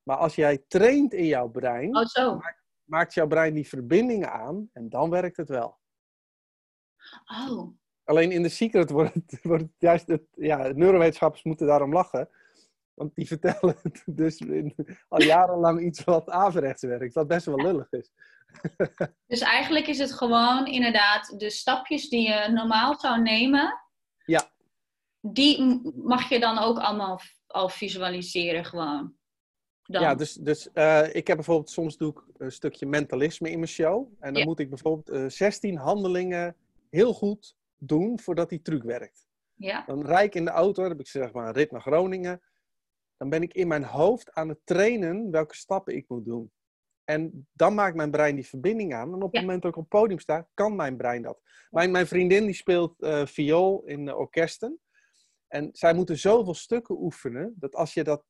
Maar 0.04 0.18
als 0.18 0.36
jij 0.36 0.64
traint 0.68 1.14
in 1.14 1.26
jouw 1.26 1.48
brein, 1.48 1.96
oh. 1.96 2.16
Maakt, 2.16 2.64
maakt 2.84 3.14
jouw 3.14 3.28
brein 3.28 3.54
die 3.54 3.68
verbindingen 3.68 4.32
aan 4.32 4.70
en 4.74 4.90
dan 4.90 5.10
werkt 5.10 5.38
het 5.38 5.50
wel. 5.50 5.80
Oh. 7.26 7.80
Alleen 8.04 8.32
in 8.32 8.44
de 8.44 8.50
secret 8.50 8.90
wordt 8.98 9.14
het, 9.14 9.40
wordt 9.42 9.64
het 9.64 9.76
juist, 9.78 10.08
het, 10.08 10.24
ja, 10.32 10.68
neurowetenschappers 10.68 11.44
moeten 11.44 11.68
daarom 11.68 11.94
lachen. 11.94 12.30
Want 12.94 13.16
die 13.16 13.28
vertellen 13.28 13.76
dus 14.06 14.38
in, 14.38 14.76
al 15.08 15.22
jarenlang 15.22 15.82
iets 15.82 16.04
wat 16.04 16.30
averechts 16.30 16.82
werkt, 16.82 17.14
wat 17.14 17.28
best 17.28 17.46
wel 17.46 17.62
lullig 17.62 17.92
is. 17.92 18.12
dus 19.28 19.40
eigenlijk 19.40 19.88
is 19.88 20.00
het 20.00 20.14
gewoon 20.14 20.66
inderdaad 20.66 21.40
de 21.40 21.50
stapjes 21.50 22.10
die 22.10 22.28
je 22.30 22.50
normaal 22.52 23.00
zou 23.00 23.22
nemen. 23.22 23.80
Ja. 24.26 24.52
Die 25.22 25.82
mag 25.96 26.30
je 26.30 26.40
dan 26.40 26.58
ook 26.58 26.80
allemaal 26.80 27.20
al 27.48 27.70
visualiseren 27.70 28.66
gewoon. 28.66 29.16
Dan. 29.84 30.02
Ja, 30.02 30.16
dus, 30.16 30.34
dus 30.34 30.70
uh, 30.74 31.16
ik 31.16 31.28
heb 31.28 31.36
bijvoorbeeld, 31.36 31.70
soms 31.70 31.98
doe 31.98 32.12
ik 32.12 32.24
een 32.38 32.52
stukje 32.52 32.86
mentalisme 32.86 33.50
in 33.50 33.60
mijn 33.60 33.72
show. 33.72 34.14
En 34.20 34.34
dan 34.34 34.44
moet 34.44 34.60
ik 34.60 34.70
bijvoorbeeld 34.70 35.10
uh, 35.10 35.24
eh, 35.26 35.30
16 35.30 35.78
handelingen 35.78 36.56
heel 36.90 37.14
goed 37.14 37.56
doen 37.78 38.20
voordat 38.20 38.50
die 38.50 38.62
truc 38.62 38.84
werkt. 38.84 39.28
Ja. 39.56 39.84
Dan 39.86 40.06
rijd 40.06 40.26
ik 40.26 40.36
in 40.36 40.46
de 40.46 40.52
auto, 40.52 40.82
dan 40.82 40.92
heb 40.92 41.00
ik 41.00 41.08
zeg 41.08 41.32
maar 41.32 41.48
een 41.48 41.54
rit 41.54 41.72
naar 41.72 41.82
Groningen. 41.82 42.42
Dan 43.18 43.30
ben 43.30 43.42
ik 43.42 43.54
in 43.54 43.68
mijn 43.68 43.84
hoofd 43.84 44.34
aan 44.34 44.50
het 44.50 44.60
trainen 44.64 45.32
welke 45.32 45.56
stappen 45.56 45.96
ik 45.96 46.06
moet 46.08 46.26
doen. 46.26 46.52
En 47.04 47.48
dan 47.54 47.74
maakt 47.74 47.96
mijn 47.96 48.12
brein 48.12 48.36
die 48.36 48.48
verbinding 48.48 48.94
aan. 48.94 49.14
En 49.14 49.24
op 49.24 49.32
het 49.32 49.42
moment 49.42 49.62
dat 49.62 49.72
ik 49.72 49.78
op 49.78 49.92
het 49.92 50.00
podium 50.00 50.20
sta, 50.20 50.48
kan 50.54 50.76
mijn 50.76 50.98
brein 50.98 51.22
dat. 51.22 51.42
Mijn, 51.70 51.92
mijn 51.92 52.08
vriendin 52.08 52.46
die 52.46 52.54
speelt 52.54 52.96
uh, 53.00 53.26
viool 53.26 53.84
in 53.86 54.14
orkesten. 54.14 54.80
En 55.52 55.70
zij 55.72 55.94
moeten 55.94 56.18
zoveel 56.18 56.54
stukken 56.54 57.02
oefenen, 57.02 57.54
dat 57.56 57.76
als 57.76 57.94
je 57.94 58.04
dat 58.04 58.26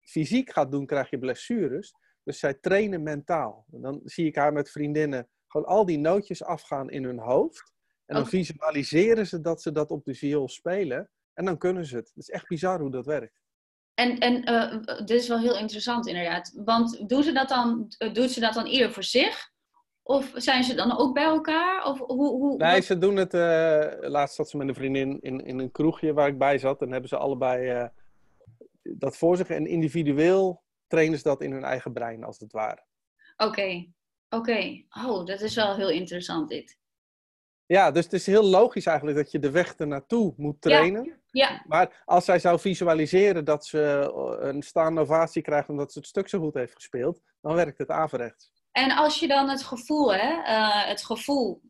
fysiek 0.00 0.52
gaat 0.52 0.70
doen, 0.70 0.86
krijg 0.86 1.10
je 1.10 1.18
blessures. 1.18 1.94
Dus 2.22 2.38
zij 2.38 2.54
trainen 2.54 3.02
mentaal. 3.02 3.66
En 3.72 3.80
dan 3.80 4.00
zie 4.04 4.26
ik 4.26 4.36
haar 4.36 4.52
met 4.52 4.70
vriendinnen 4.70 5.28
gewoon 5.46 5.66
al 5.66 5.84
die 5.84 5.98
nootjes 5.98 6.44
afgaan 6.44 6.90
in 6.90 7.04
hun 7.04 7.18
hoofd. 7.18 7.72
En 8.06 8.14
dan 8.14 8.26
visualiseren 8.26 9.26
ze 9.26 9.40
dat 9.40 9.62
ze 9.62 9.72
dat 9.72 9.90
op 9.90 10.04
de 10.04 10.14
viool 10.14 10.48
spelen. 10.48 11.10
En 11.32 11.44
dan 11.44 11.58
kunnen 11.58 11.86
ze 11.86 11.96
het. 11.96 12.08
Het 12.08 12.16
is 12.16 12.30
echt 12.30 12.48
bizar 12.48 12.80
hoe 12.80 12.90
dat 12.90 13.06
werkt. 13.06 13.40
En, 13.94 14.18
en 14.18 14.50
uh, 14.50 14.98
dit 14.98 15.20
is 15.20 15.28
wel 15.28 15.40
heel 15.40 15.58
interessant 15.58 16.06
inderdaad. 16.06 16.52
Want 16.64 17.08
doen 17.08 17.22
ze 17.22 17.32
dat 17.32 17.48
dan, 17.48 17.92
uh, 17.98 18.14
doen 18.14 18.28
ze 18.28 18.40
dat 18.40 18.54
dan 18.54 18.66
ieder 18.66 18.92
voor 18.92 19.04
zich? 19.04 19.52
Of 20.06 20.32
zijn 20.34 20.64
ze 20.64 20.74
dan 20.74 20.98
ook 20.98 21.14
bij 21.14 21.24
elkaar? 21.24 21.84
Of 21.84 21.98
hoe, 21.98 22.28
hoe, 22.28 22.56
nee, 22.56 22.80
ze 22.80 22.98
doen 22.98 23.16
het... 23.16 23.34
Uh, 23.34 24.10
laatst 24.10 24.36
zat 24.36 24.50
ze 24.50 24.56
met 24.56 24.68
een 24.68 24.74
vriendin 24.74 25.20
in, 25.20 25.44
in 25.44 25.58
een 25.58 25.70
kroegje 25.70 26.12
waar 26.12 26.28
ik 26.28 26.38
bij 26.38 26.58
zat. 26.58 26.82
En 26.82 26.90
hebben 26.90 27.08
ze 27.08 27.16
allebei 27.16 27.90
dat 28.82 29.16
voor 29.16 29.36
zich. 29.36 29.48
En 29.48 29.66
individueel 29.66 30.62
trainen 30.86 31.18
ze 31.18 31.24
dat 31.24 31.42
in 31.42 31.52
hun 31.52 31.64
eigen 31.64 31.92
brein, 31.92 32.24
als 32.24 32.38
het 32.38 32.52
ware. 32.52 32.84
Oké, 33.36 33.86
oké. 34.28 34.84
Oh, 35.06 35.26
dat 35.26 35.40
is 35.40 35.54
wel 35.54 35.76
heel 35.76 35.90
interessant 35.90 36.48
dit. 36.48 36.78
Ja, 37.66 37.90
dus 37.90 38.04
het 38.04 38.12
is 38.12 38.26
heel 38.26 38.44
logisch 38.44 38.86
eigenlijk 38.86 39.16
dat 39.16 39.30
je 39.30 39.38
de 39.38 39.50
weg 39.50 39.74
ernaartoe 39.74 40.34
moet 40.36 40.60
trainen. 40.60 41.04
Ja, 41.04 41.48
ja. 41.48 41.64
Maar 41.66 42.02
als 42.04 42.24
zij 42.24 42.38
zou 42.38 42.58
visualiseren 42.58 43.44
dat 43.44 43.66
ze 43.66 44.12
eh, 44.12 44.48
een 44.48 44.62
staande 44.62 45.00
ovatie 45.00 45.42
krijgt 45.42 45.68
omdat 45.68 45.92
ze 45.92 45.98
het 45.98 46.08
stuk 46.08 46.28
zo 46.28 46.38
goed 46.38 46.54
heeft 46.54 46.74
gespeeld, 46.74 47.20
dan 47.40 47.54
werkt 47.54 47.78
het 47.78 47.90
averechts. 47.90 48.52
En 48.76 48.90
als 48.90 49.18
je 49.20 49.26
dan 49.26 49.48
het 49.48 49.62
gevoel, 49.62 50.14
hè, 50.14 50.32
uh, 50.32 50.86
het 50.86 51.04
gevoel 51.04 51.62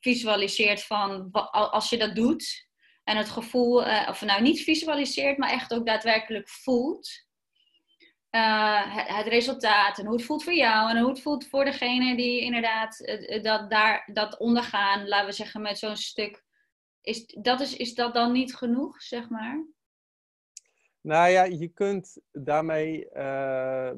visualiseert 0.00 0.82
van 0.82 1.30
als 1.50 1.90
je 1.90 1.98
dat 1.98 2.14
doet, 2.14 2.66
en 3.04 3.16
het 3.16 3.28
gevoel, 3.28 3.86
uh, 3.86 4.06
of 4.10 4.22
nou 4.22 4.42
niet 4.42 4.60
visualiseert, 4.60 5.38
maar 5.38 5.50
echt 5.50 5.74
ook 5.74 5.86
daadwerkelijk 5.86 6.48
voelt, 6.48 7.26
uh, 8.30 8.94
het, 8.94 9.08
het, 9.08 9.26
resultaat 9.26 9.98
en 9.98 10.06
hoe 10.06 10.16
het 10.16 10.24
voelt 10.24 10.44
voor 10.44 10.54
jou 10.54 10.90
en 10.90 10.98
hoe 10.98 11.08
het 11.08 11.20
voelt 11.22 11.48
voor 11.48 11.64
degene 11.64 12.16
die 12.16 12.40
inderdaad 12.40 13.18
dat, 13.42 13.70
daar, 13.70 14.10
dat 14.12 14.38
ondergaan, 14.38 15.08
laten 15.08 15.26
we 15.26 15.32
zeggen, 15.32 15.60
met 15.60 15.78
zo'n 15.78 15.96
stuk. 15.96 16.44
Is 17.00 17.26
dat, 17.26 17.60
is, 17.60 17.76
is 17.76 17.94
dat 17.94 18.14
dan 18.14 18.32
niet 18.32 18.54
genoeg, 18.54 19.02
zeg 19.02 19.28
maar? 19.28 19.66
Nou 21.00 21.30
ja, 21.30 21.44
je 21.44 21.68
kunt 21.68 22.20
daarmee 22.32 23.08
uh, 23.16 23.90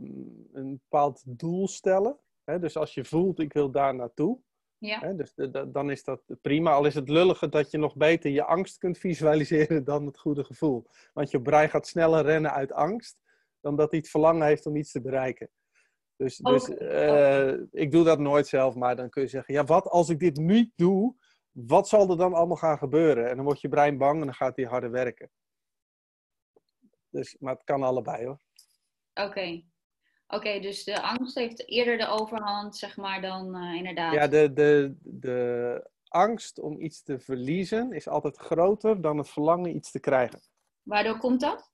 een 0.52 0.80
bepaald 0.82 1.22
doel 1.26 1.68
stellen. 1.68 2.18
Hè? 2.44 2.58
Dus 2.58 2.76
als 2.76 2.94
je 2.94 3.04
voelt, 3.04 3.38
ik 3.38 3.52
wil 3.52 3.70
daar 3.70 3.94
naartoe. 3.94 4.38
Ja. 4.78 5.00
Hè? 5.00 5.16
Dus 5.16 5.34
dan 5.68 5.90
is 5.90 6.04
dat 6.04 6.22
prima. 6.40 6.72
Al 6.72 6.84
is 6.84 6.94
het 6.94 7.08
lullige 7.08 7.48
dat 7.48 7.70
je 7.70 7.78
nog 7.78 7.96
beter 7.96 8.30
je 8.30 8.44
angst 8.44 8.78
kunt 8.78 8.98
visualiseren 8.98 9.84
dan 9.92 10.06
het 10.06 10.18
goede 10.18 10.44
gevoel. 10.44 10.86
Want 11.12 11.30
je 11.30 11.42
brein 11.42 11.70
gaat 11.70 11.86
sneller 11.86 12.24
rennen 12.24 12.52
uit 12.52 12.72
angst 12.72 13.18
dan 13.60 13.76
dat 13.76 13.90
hij 13.90 13.98
het 13.98 14.10
verlangen 14.10 14.46
heeft 14.46 14.66
om 14.66 14.76
iets 14.76 14.92
te 14.92 15.00
bereiken. 15.00 15.50
Dus, 16.16 16.36
dus 16.36 16.68
uh, 16.68 17.52
ik 17.70 17.90
doe 17.90 18.04
dat 18.04 18.18
nooit 18.18 18.46
zelf, 18.46 18.74
maar 18.74 18.96
dan 18.96 19.08
kun 19.08 19.22
je 19.22 19.28
zeggen, 19.28 19.54
ja, 19.54 19.64
wat 19.64 19.86
als 19.86 20.08
ik 20.08 20.18
dit 20.18 20.36
niet 20.36 20.72
doe, 20.76 21.14
wat 21.50 21.88
zal 21.88 22.10
er 22.10 22.16
dan 22.16 22.34
allemaal 22.34 22.56
gaan 22.56 22.78
gebeuren? 22.78 23.28
En 23.28 23.36
dan 23.36 23.44
wordt 23.44 23.60
je 23.60 23.68
brein 23.68 23.98
bang 23.98 24.18
en 24.20 24.24
dan 24.24 24.34
gaat 24.34 24.56
hij 24.56 24.64
harder 24.64 24.90
werken. 24.90 25.30
Dus, 27.10 27.36
maar 27.38 27.54
het 27.54 27.64
kan 27.64 27.82
allebei 27.82 28.26
hoor. 28.26 28.40
Oké. 29.14 29.62
Oké, 30.26 30.60
dus 30.60 30.84
de 30.84 31.02
angst 31.02 31.34
heeft 31.34 31.68
eerder 31.68 31.98
de 31.98 32.06
overhand, 32.06 32.76
zeg 32.76 32.96
maar, 32.96 33.20
dan 33.20 33.56
uh, 33.56 33.74
inderdaad. 33.74 34.14
Ja, 34.14 34.28
de, 34.28 34.52
de, 34.52 34.96
de 35.02 35.90
angst 36.08 36.58
om 36.58 36.80
iets 36.80 37.02
te 37.02 37.20
verliezen 37.20 37.92
is 37.92 38.08
altijd 38.08 38.36
groter 38.36 39.00
dan 39.00 39.18
het 39.18 39.28
verlangen 39.28 39.76
iets 39.76 39.90
te 39.90 40.00
krijgen. 40.00 40.40
Waardoor 40.82 41.18
komt 41.18 41.40
dat? 41.40 41.72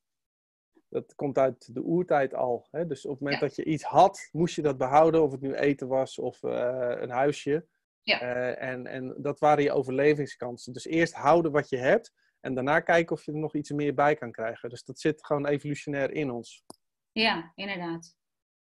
Dat 0.89 1.15
komt 1.15 1.39
uit 1.39 1.75
de 1.75 1.83
oertijd 1.83 2.35
al. 2.35 2.67
Hè? 2.71 2.87
Dus 2.87 3.05
op 3.05 3.11
het 3.11 3.21
moment 3.21 3.41
dat 3.41 3.57
je 3.57 3.65
iets 3.65 3.83
had, 3.83 4.29
moest 4.33 4.57
je 4.57 4.63
dat 4.63 4.79
behouden. 4.79 5.23
Of 5.23 5.33
het 5.33 5.41
nu 5.41 5.55
eten 5.55 5.89
was 5.89 6.19
of 6.19 6.43
uh, 6.43 6.93
een 6.99 7.11
huisje. 7.11 7.67
Ja. 8.03 8.23
Uh, 8.23 8.69
en, 8.69 8.87
en 8.87 9.15
dat 9.19 9.39
waren 9.39 9.65
je 9.65 9.73
overlevingskansen. 9.73 10.73
Dus 10.73 10.85
eerst 10.85 11.15
houden 11.15 11.53
wat 11.53 11.69
je 11.69 11.77
hebt. 11.77 12.13
En 12.47 12.55
daarna 12.55 12.81
kijken 12.81 13.17
of 13.17 13.25
je 13.25 13.33
er 13.33 13.39
nog 13.39 13.55
iets 13.55 13.71
meer 13.71 13.95
bij 13.95 14.15
kan 14.15 14.33
krijgen. 14.33 14.69
Dus 14.69 14.85
dat 14.85 15.01
zit 15.01 15.27
gewoon 15.27 15.47
evolutionair 15.47 16.11
in 16.11 16.31
ons. 16.31 16.65
Ja, 17.13 17.53
inderdaad. 17.55 18.17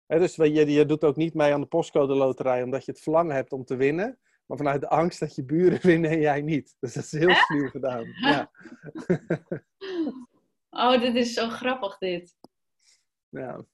dus 0.08 0.36
je, 0.36 0.72
je 0.72 0.86
doet 0.86 1.04
ook 1.04 1.16
niet 1.16 1.34
mee 1.34 1.54
aan 1.54 1.62
de 1.62 1.68
postcode 1.68 2.16
loterij 2.16 2.64
omdat 2.64 2.86
je 2.86 2.92
het 2.92 3.02
verlangen 3.02 3.36
hebt 3.36 3.52
om 3.52 3.66
te 3.66 3.76
winnen. 3.76 4.20
Maar 4.46 4.58
vanuit 4.58 4.82
de 4.82 4.90
angst 4.90 5.20
dat 5.20 5.36
je 5.36 5.44
buren 5.44 5.82
winnen 5.88 6.12
en 6.12 6.20
jij 6.20 6.42
niet. 6.42 6.76
Dus 6.80 6.94
dat 6.94 7.04
is 7.04 7.12
heel 7.12 7.34
sluw 7.34 7.70
gedaan. 7.70 8.06
Ja. 8.06 8.52
oh, 10.70 11.02
dit 11.02 11.16
is 11.16 11.34
zo 11.34 11.50
grappig 11.50 11.98
dit. 11.98 12.36
Ja. 13.30 13.66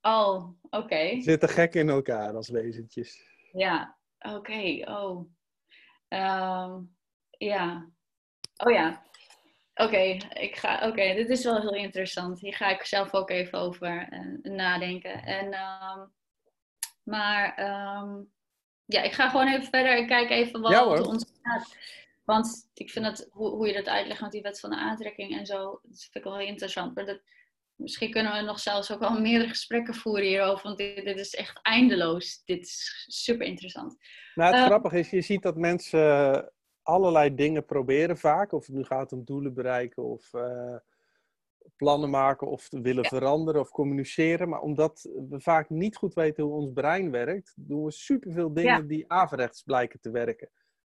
Oh, 0.00 0.48
oké. 0.62 0.76
Okay. 0.76 1.20
Zitten 1.20 1.48
gek 1.48 1.74
in 1.74 1.88
elkaar 1.88 2.34
als 2.34 2.48
wezentjes. 2.48 3.24
Ja, 3.52 3.98
oké. 4.18 4.90
Oh. 4.90 5.30
Um, 6.08 6.96
ja. 7.30 7.90
Oh 8.56 8.72
ja. 8.72 9.04
Oké, 9.78 10.18
ik 10.32 10.56
ga. 10.56 10.88
Oké, 10.88 11.14
dit 11.14 11.28
is 11.28 11.44
wel 11.44 11.60
heel 11.60 11.74
interessant. 11.74 12.40
Hier 12.40 12.54
ga 12.54 12.68
ik 12.68 12.84
zelf 12.84 13.14
ook 13.14 13.30
even 13.30 13.58
over 13.58 14.08
uh, 14.10 14.52
nadenken. 14.52 15.22
En, 15.22 15.46
um, 15.46 16.12
maar 17.02 17.58
um, 17.58 18.32
ja, 18.84 19.02
ik 19.02 19.12
ga 19.12 19.28
gewoon 19.28 19.48
even 19.48 19.64
verder 19.64 19.96
en 19.96 20.06
kijk 20.06 20.30
even 20.30 20.60
wat 20.60 20.72
ja, 20.72 20.86
ons 20.86 21.24
gaat. 21.42 21.76
Want 22.24 22.70
ik 22.74 22.90
vind 22.90 23.04
dat, 23.04 23.28
hoe, 23.30 23.48
hoe 23.48 23.66
je 23.66 23.72
dat 23.72 23.88
uitlegt 23.88 24.20
met 24.20 24.32
die 24.32 24.42
wet 24.42 24.60
van 24.60 24.70
de 24.70 24.76
aantrekking 24.76 25.38
en 25.38 25.46
zo, 25.46 25.80
dat 25.82 26.00
vind 26.00 26.14
ik 26.14 26.24
wel 26.24 26.36
heel 26.36 26.46
interessant. 26.46 26.94
Maar 26.94 27.06
dat, 27.06 27.20
misschien 27.74 28.10
kunnen 28.10 28.32
we 28.32 28.40
nog 28.40 28.60
zelfs 28.60 28.92
ook 28.92 29.02
al 29.02 29.20
meerdere 29.20 29.48
gesprekken 29.48 29.94
voeren 29.94 30.26
hierover, 30.26 30.62
want 30.62 30.78
dit, 30.78 31.04
dit 31.04 31.18
is 31.18 31.34
echt 31.34 31.58
eindeloos. 31.62 32.42
Dit 32.44 32.62
is 32.62 33.04
super 33.06 33.46
interessant. 33.46 33.96
Nou, 34.34 34.52
het 34.52 34.60
uh, 34.60 34.66
grappige 34.66 34.98
is, 34.98 35.10
je 35.10 35.20
ziet 35.20 35.42
dat 35.42 35.56
mensen 35.56 36.52
allerlei 36.86 37.34
dingen 37.34 37.64
proberen 37.64 38.16
vaak. 38.16 38.52
Of 38.52 38.66
het 38.66 38.74
nu 38.74 38.84
gaat 38.84 39.12
om 39.12 39.24
doelen 39.24 39.54
bereiken 39.54 40.02
of 40.02 40.32
uh, 40.32 40.76
plannen 41.76 42.10
maken 42.10 42.46
of 42.46 42.68
willen 42.70 43.02
ja. 43.02 43.08
veranderen 43.08 43.60
of 43.60 43.70
communiceren. 43.70 44.48
Maar 44.48 44.60
omdat 44.60 45.08
we 45.28 45.40
vaak 45.40 45.70
niet 45.70 45.96
goed 45.96 46.14
weten 46.14 46.44
hoe 46.44 46.54
ons 46.54 46.72
brein 46.72 47.10
werkt, 47.10 47.52
doen 47.56 47.84
we 47.84 47.90
superveel 47.90 48.52
dingen 48.52 48.80
ja. 48.82 48.88
die 48.88 49.04
averechts 49.12 49.62
blijken 49.62 50.00
te 50.00 50.10
werken. 50.10 50.50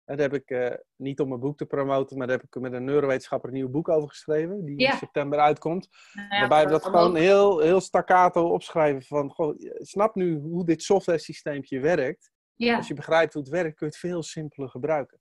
En 0.04 0.16
daar 0.16 0.30
heb 0.30 0.40
ik, 0.40 0.50
uh, 0.50 0.74
niet 0.96 1.20
om 1.20 1.28
mijn 1.28 1.40
boek 1.40 1.56
te 1.56 1.66
promoten, 1.66 2.18
maar 2.18 2.26
daar 2.26 2.36
heb 2.36 2.46
ik 2.46 2.60
met 2.60 2.72
een 2.72 2.84
neurowetenschapper 2.84 3.48
een 3.48 3.54
nieuw 3.54 3.68
boek 3.68 3.88
over 3.88 4.08
geschreven, 4.08 4.64
die 4.64 4.80
ja. 4.80 4.90
in 4.90 4.98
september 4.98 5.38
uitkomt. 5.38 5.88
waarbij 6.28 6.64
we 6.64 6.70
dat 6.70 6.84
gewoon 6.84 7.16
heel, 7.16 7.58
heel 7.58 7.80
staccato 7.80 8.48
opschrijven 8.48 9.02
van, 9.02 9.30
goh, 9.30 9.54
snap 9.78 10.14
nu 10.14 10.38
hoe 10.38 10.64
dit 10.64 10.82
software 10.82 11.18
systeempje 11.18 11.80
werkt. 11.80 12.30
Als 12.56 12.88
je 12.88 12.94
begrijpt 12.94 13.32
hoe 13.32 13.42
het 13.42 13.52
werkt, 13.52 13.76
kun 13.76 13.86
je 13.86 13.92
het 13.92 14.00
veel 14.00 14.22
simpeler 14.22 14.68
gebruiken. 14.68 15.20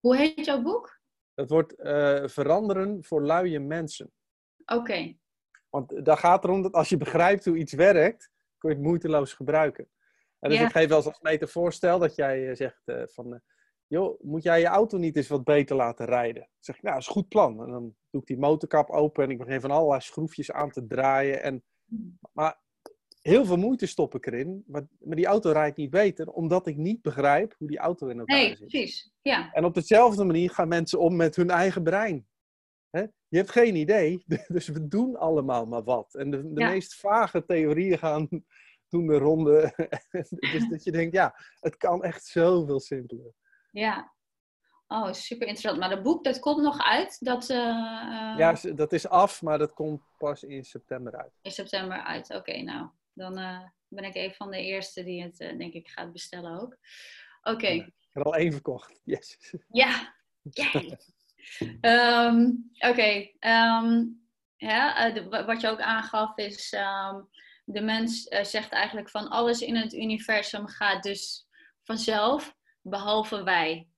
Hoe 0.00 0.16
heet 0.16 0.44
jouw 0.44 0.62
boek? 0.62 1.00
Dat 1.34 1.50
wordt 1.50 1.78
uh, 1.78 2.26
Veranderen 2.26 3.04
voor 3.04 3.22
luie 3.22 3.60
mensen. 3.60 4.12
Oké. 4.64 4.74
Okay. 4.74 5.18
Want 5.68 6.04
daar 6.04 6.16
gaat 6.16 6.44
erom 6.44 6.62
dat 6.62 6.72
als 6.72 6.88
je 6.88 6.96
begrijpt 6.96 7.44
hoe 7.44 7.56
iets 7.56 7.72
werkt, 7.72 8.30
kun 8.58 8.70
je 8.70 8.76
het 8.76 8.84
moeiteloos 8.84 9.32
gebruiken. 9.32 9.90
En 10.38 10.50
dus 10.50 10.58
ja. 10.58 10.64
ik 10.64 10.72
geef 10.72 10.88
wel 10.88 10.96
eens 10.96 11.06
als 11.06 11.20
metafoor, 11.20 11.72
stel 11.72 11.98
dat 11.98 12.14
jij 12.14 12.48
uh, 12.48 12.54
zegt 12.54 12.82
uh, 12.84 13.02
van, 13.06 13.42
joh, 13.86 14.20
moet 14.20 14.42
jij 14.42 14.60
je 14.60 14.66
auto 14.66 14.98
niet 14.98 15.16
eens 15.16 15.28
wat 15.28 15.44
beter 15.44 15.76
laten 15.76 16.06
rijden? 16.06 16.42
Dan 16.42 16.48
zeg 16.58 16.76
ik, 16.76 16.82
nou, 16.82 16.94
dat 16.94 17.02
is 17.02 17.08
een 17.08 17.14
goed 17.14 17.28
plan. 17.28 17.62
En 17.62 17.70
dan 17.70 17.94
doe 18.10 18.20
ik 18.20 18.26
die 18.26 18.38
motorkap 18.38 18.90
open 18.90 19.24
en 19.24 19.30
ik 19.30 19.38
begin 19.38 19.60
van 19.60 19.70
allerlei 19.70 20.00
schroefjes 20.00 20.52
aan 20.52 20.70
te 20.70 20.86
draaien. 20.86 21.42
En, 21.42 21.64
maar 22.32 22.60
heel 23.20 23.44
veel 23.44 23.56
moeite 23.56 23.86
stop 23.86 24.14
ik 24.14 24.26
erin, 24.26 24.64
maar, 24.66 24.86
maar, 24.98 25.16
die 25.16 25.26
auto 25.26 25.50
rijdt 25.50 25.76
niet 25.76 25.90
beter, 25.90 26.30
omdat 26.30 26.66
ik 26.66 26.76
niet 26.76 27.02
begrijp 27.02 27.54
hoe 27.58 27.68
die 27.68 27.78
auto 27.78 28.08
in 28.08 28.18
elkaar 28.18 28.36
nee, 28.36 28.48
zit. 28.48 28.58
Nee, 28.58 28.68
precies. 28.68 29.12
Ja. 29.22 29.52
En 29.52 29.64
op 29.64 29.74
dezelfde 29.74 30.24
manier 30.24 30.50
gaan 30.50 30.68
mensen 30.68 30.98
om 30.98 31.16
met 31.16 31.36
hun 31.36 31.50
eigen 31.50 31.82
brein. 31.82 32.26
Hè? 32.90 33.00
Je 33.28 33.36
hebt 33.36 33.50
geen 33.50 33.76
idee, 33.76 34.24
dus 34.48 34.68
we 34.68 34.88
doen 34.88 35.16
allemaal 35.16 35.66
maar 35.66 35.84
wat. 35.84 36.14
En 36.14 36.30
de, 36.30 36.52
de 36.52 36.60
ja. 36.60 36.68
meest 36.68 36.94
vage 36.94 37.44
theorieën 37.44 37.98
gaan 37.98 38.28
doen 38.88 39.06
de 39.06 39.18
ronde. 39.18 39.72
dus 40.52 40.68
dat 40.68 40.84
je 40.84 40.92
denkt, 40.92 41.14
ja, 41.14 41.34
het 41.60 41.76
kan 41.76 42.02
echt 42.02 42.24
zoveel 42.24 42.80
simpeler. 42.80 43.32
Ja. 43.70 44.12
Oh, 44.86 45.12
super 45.12 45.46
interessant. 45.46 45.78
Maar 45.78 45.88
dat 45.88 46.02
boek, 46.02 46.24
dat 46.24 46.38
komt 46.38 46.62
nog 46.62 46.78
uit? 46.78 47.16
Dat, 47.20 47.50
uh, 47.50 47.56
Ja, 48.36 48.56
dat 48.74 48.92
is 48.92 49.08
af, 49.08 49.42
maar 49.42 49.58
dat 49.58 49.72
komt 49.72 50.02
pas 50.18 50.42
in 50.42 50.64
september 50.64 51.16
uit. 51.16 51.32
In 51.42 51.50
september 51.50 52.02
uit, 52.02 52.34
oké, 52.34 52.62
nou 52.62 52.88
dan 53.20 53.38
uh, 53.38 53.62
ben 53.88 54.04
ik 54.04 54.14
een 54.14 54.34
van 54.34 54.50
de 54.50 54.62
eerste 54.62 55.04
die 55.04 55.22
het, 55.22 55.40
uh, 55.40 55.58
denk 55.58 55.72
ik, 55.72 55.88
gaat 55.88 56.12
bestellen 56.12 56.60
ook. 56.60 56.76
Oké. 57.42 57.50
Okay. 57.50 57.76
Ik 57.76 58.08
heb 58.10 58.24
al 58.24 58.34
één 58.34 58.52
verkocht. 58.52 59.00
Yes. 59.04 59.54
Ja. 59.68 60.14
Um, 61.80 62.70
Oké. 62.78 62.88
Okay. 62.88 63.36
Um, 63.40 64.20
ja, 64.56 65.14
uh, 65.14 65.46
wat 65.46 65.60
je 65.60 65.68
ook 65.68 65.80
aangaf 65.80 66.36
is, 66.36 66.72
um, 66.72 67.28
de 67.64 67.80
mens 67.80 68.22
zegt 68.22 68.72
eigenlijk 68.72 69.10
van 69.10 69.28
alles 69.28 69.60
in 69.60 69.76
het 69.76 69.94
universum 69.94 70.66
gaat 70.66 71.02
dus 71.02 71.46
vanzelf, 71.82 72.54
behalve 72.80 73.42
wij. 73.42 73.88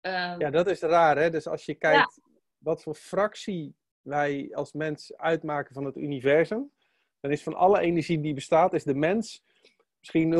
ja, 0.00 0.50
dat 0.50 0.66
is 0.66 0.80
raar, 0.80 1.16
hè? 1.16 1.30
Dus 1.30 1.46
als 1.46 1.64
je 1.64 1.74
kijkt 1.74 2.20
ja. 2.22 2.30
wat 2.58 2.82
voor 2.82 2.94
fractie 2.94 3.76
wij 4.02 4.48
als 4.54 4.72
mens 4.72 5.16
uitmaken 5.16 5.74
van 5.74 5.84
het 5.84 5.96
universum, 5.96 6.72
dan 7.20 7.30
is 7.30 7.42
van 7.42 7.54
alle 7.54 7.80
energie 7.80 8.20
die 8.20 8.34
bestaat, 8.34 8.72
is 8.72 8.84
de 8.84 8.94
mens 8.94 9.42
misschien 9.98 10.32
0,0000001%. 10.32 10.38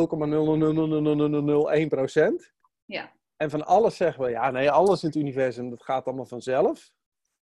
Ja. 2.84 3.16
En 3.36 3.50
van 3.50 3.66
alles 3.66 3.96
zeggen 3.96 4.24
we, 4.24 4.30
ja, 4.30 4.50
nee, 4.50 4.70
alles 4.70 5.02
in 5.02 5.08
het 5.08 5.18
universum, 5.18 5.70
dat 5.70 5.82
gaat 5.82 6.06
allemaal 6.06 6.26
vanzelf. 6.26 6.90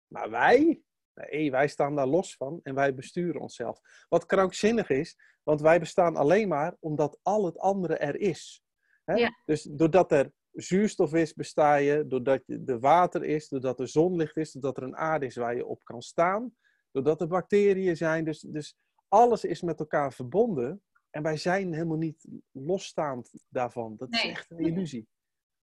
Maar 0.06 0.30
wij, 0.30 0.82
nee, 1.14 1.50
wij 1.50 1.68
staan 1.68 1.94
daar 1.94 2.06
los 2.06 2.36
van 2.36 2.60
en 2.62 2.74
wij 2.74 2.94
besturen 2.94 3.40
onszelf. 3.40 3.80
Wat 4.08 4.26
krankzinnig 4.26 4.90
is, 4.90 5.18
want 5.42 5.60
wij 5.60 5.80
bestaan 5.80 6.16
alleen 6.16 6.48
maar 6.48 6.76
omdat 6.80 7.18
al 7.22 7.44
het 7.44 7.58
andere 7.58 7.96
er 7.96 8.20
is. 8.20 8.62
Hè? 9.04 9.14
Ja. 9.14 9.36
Dus 9.44 9.62
doordat 9.62 10.12
er 10.12 10.32
zuurstof 10.52 11.14
is, 11.14 11.34
besta 11.34 11.74
je. 11.74 12.06
Doordat 12.06 12.42
er 12.66 12.80
water 12.80 13.24
is, 13.24 13.48
doordat 13.48 13.80
er 13.80 13.88
zonlicht 13.88 14.36
is, 14.36 14.52
doordat 14.52 14.76
er 14.76 14.82
een 14.82 14.96
aarde 14.96 15.26
is 15.26 15.36
waar 15.36 15.56
je 15.56 15.66
op 15.66 15.84
kan 15.84 16.02
staan. 16.02 16.54
Doordat 16.90 17.20
er 17.20 17.26
bacteriën 17.26 17.96
zijn. 17.96 18.24
Dus, 18.24 18.40
dus 18.40 18.76
alles 19.10 19.44
is 19.44 19.62
met 19.62 19.80
elkaar 19.80 20.12
verbonden. 20.12 20.82
En 21.10 21.22
wij 21.22 21.36
zijn 21.36 21.72
helemaal 21.72 21.96
niet 21.96 22.28
losstaand 22.50 23.32
daarvan. 23.48 23.96
Dat 23.96 24.08
nee. 24.10 24.22
is 24.22 24.30
echt 24.30 24.50
een 24.50 24.58
illusie. 24.58 25.08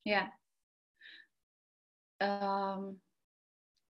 Ja. 0.02 0.40
Um, 2.18 3.02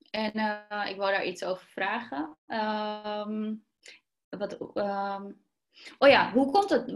en 0.09 0.37
uh, 0.37 0.89
ik 0.89 0.97
wou 0.97 1.11
daar 1.11 1.25
iets 1.25 1.43
over 1.43 1.67
vragen. 1.67 2.37
Um, 2.47 3.65
wat, 4.29 4.61
um, 4.61 5.45
oh 5.97 6.09
ja, 6.09 6.31
hoe 6.31 6.51
komt, 6.51 6.69
het, 6.69 6.91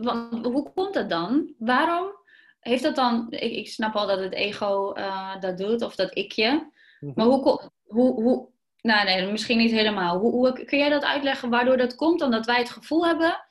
hoe 0.46 0.72
komt 0.74 0.96
het 0.96 1.10
dan? 1.10 1.56
Waarom 1.58 2.16
heeft 2.60 2.84
dat 2.84 2.96
dan... 2.96 3.32
Ik, 3.32 3.52
ik 3.52 3.68
snap 3.68 3.96
al 3.96 4.08
dat 4.08 4.20
het 4.20 4.34
ego 4.34 4.98
uh, 4.98 5.40
dat 5.40 5.58
doet, 5.58 5.82
of 5.82 5.96
dat 5.96 6.16
ikje. 6.16 6.52
Mm 6.52 6.72
-hmm. 7.00 7.14
Maar 7.16 7.26
hoe, 7.26 7.72
hoe, 7.84 8.22
hoe, 8.22 8.50
nou 8.82 9.06
nee, 9.06 9.32
misschien 9.32 9.58
niet 9.58 9.72
helemaal. 9.72 10.20
Hoe, 10.20 10.32
hoe, 10.32 10.66
kun 10.66 10.78
jij 10.78 10.90
dat 10.90 11.04
uitleggen 11.04 11.50
waardoor 11.50 11.78
dat 11.78 11.96
komt? 11.96 12.22
Omdat 12.22 12.46
wij 12.46 12.58
het 12.58 12.70
gevoel 12.70 13.06
hebben 13.06 13.46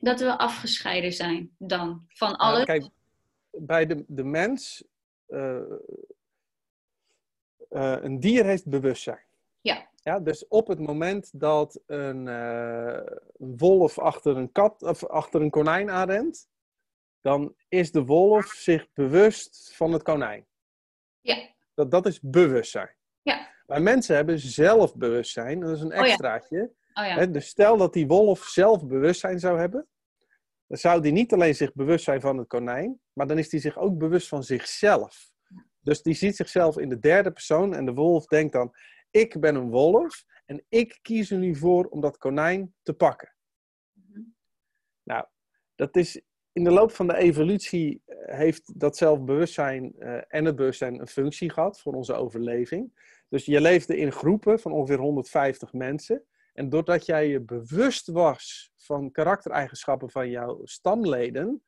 dat 0.00 0.20
we 0.20 0.38
afgescheiden 0.38 1.12
zijn 1.12 1.54
dan 1.58 2.04
van 2.08 2.36
alles. 2.36 2.66
Nou, 2.66 2.78
kijk, 2.78 2.90
bij 3.50 3.86
de, 3.86 4.04
de 4.08 4.24
mens, 4.24 4.84
uh, 5.28 5.60
uh, 7.70 7.96
een 8.02 8.20
dier 8.20 8.44
heeft 8.44 8.68
bewustzijn. 8.68 9.24
Ja. 9.60 9.88
ja. 9.94 10.20
Dus 10.20 10.48
op 10.48 10.66
het 10.66 10.78
moment 10.78 11.40
dat 11.40 11.80
een, 11.86 12.26
uh, 12.26 13.00
een 13.38 13.56
wolf 13.56 13.98
achter 13.98 14.36
een, 14.36 14.52
kat, 14.52 14.82
of 14.82 15.06
achter 15.06 15.40
een 15.40 15.50
konijn 15.50 15.90
aanrent, 15.90 16.48
dan 17.20 17.54
is 17.68 17.92
de 17.92 18.04
wolf 18.04 18.46
zich 18.46 18.92
bewust 18.92 19.72
van 19.76 19.92
het 19.92 20.02
konijn. 20.02 20.46
Ja. 21.20 21.48
Dat, 21.74 21.90
dat 21.90 22.06
is 22.06 22.20
bewustzijn. 22.20 22.94
Ja. 23.22 23.51
Maar 23.66 23.82
mensen 23.82 24.16
hebben 24.16 24.38
zelfbewustzijn, 24.38 25.60
dat 25.60 25.70
is 25.76 25.80
een 25.80 25.92
extraatje. 25.92 26.60
Oh 26.60 27.04
ja. 27.04 27.14
Oh 27.14 27.20
ja. 27.20 27.26
Dus 27.26 27.46
stel 27.46 27.76
dat 27.76 27.92
die 27.92 28.06
wolf 28.06 28.44
zelfbewustzijn 28.44 29.38
zou 29.38 29.58
hebben, 29.58 29.88
dan 30.66 30.78
zou 30.78 31.02
die 31.02 31.12
niet 31.12 31.32
alleen 31.32 31.54
zich 31.54 31.72
bewust 31.72 32.04
zijn 32.04 32.20
van 32.20 32.38
het 32.38 32.48
konijn, 32.48 33.00
maar 33.12 33.26
dan 33.26 33.38
is 33.38 33.48
die 33.48 33.60
zich 33.60 33.78
ook 33.78 33.98
bewust 33.98 34.28
van 34.28 34.42
zichzelf. 34.42 35.30
Dus 35.80 36.02
die 36.02 36.14
ziet 36.14 36.36
zichzelf 36.36 36.78
in 36.78 36.88
de 36.88 36.98
derde 36.98 37.30
persoon 37.30 37.74
en 37.74 37.84
de 37.84 37.92
wolf 37.92 38.26
denkt 38.26 38.52
dan: 38.52 38.72
ik 39.10 39.40
ben 39.40 39.54
een 39.54 39.70
wolf 39.70 40.24
en 40.46 40.64
ik 40.68 40.98
kies 41.02 41.30
er 41.30 41.38
nu 41.38 41.54
voor 41.54 41.84
om 41.84 42.00
dat 42.00 42.16
konijn 42.16 42.74
te 42.82 42.92
pakken. 42.92 43.34
Mhm. 43.92 44.20
Nou, 45.02 45.26
dat 45.74 45.96
is 45.96 46.22
in 46.52 46.64
de 46.64 46.70
loop 46.70 46.92
van 46.92 47.06
de 47.06 47.16
evolutie 47.16 48.02
eh, 48.04 48.38
heeft 48.38 48.80
dat 48.80 48.96
zelfbewustzijn 48.96 49.94
uh, 49.98 50.20
en 50.28 50.44
het 50.44 50.56
bewustzijn 50.56 51.00
een 51.00 51.06
functie 51.06 51.50
gehad 51.50 51.80
voor 51.80 51.94
onze 51.94 52.14
overleving. 52.14 52.92
Dus 53.32 53.44
je 53.44 53.60
leefde 53.60 53.96
in 53.96 54.12
groepen 54.12 54.60
van 54.60 54.72
ongeveer 54.72 54.98
150 54.98 55.72
mensen. 55.72 56.24
En 56.52 56.68
doordat 56.68 57.06
jij 57.06 57.28
je 57.28 57.40
bewust 57.40 58.06
was 58.06 58.72
van 58.76 59.10
karaktereigenschappen 59.10 60.10
van 60.10 60.30
jouw 60.30 60.60
stamleden, 60.64 61.62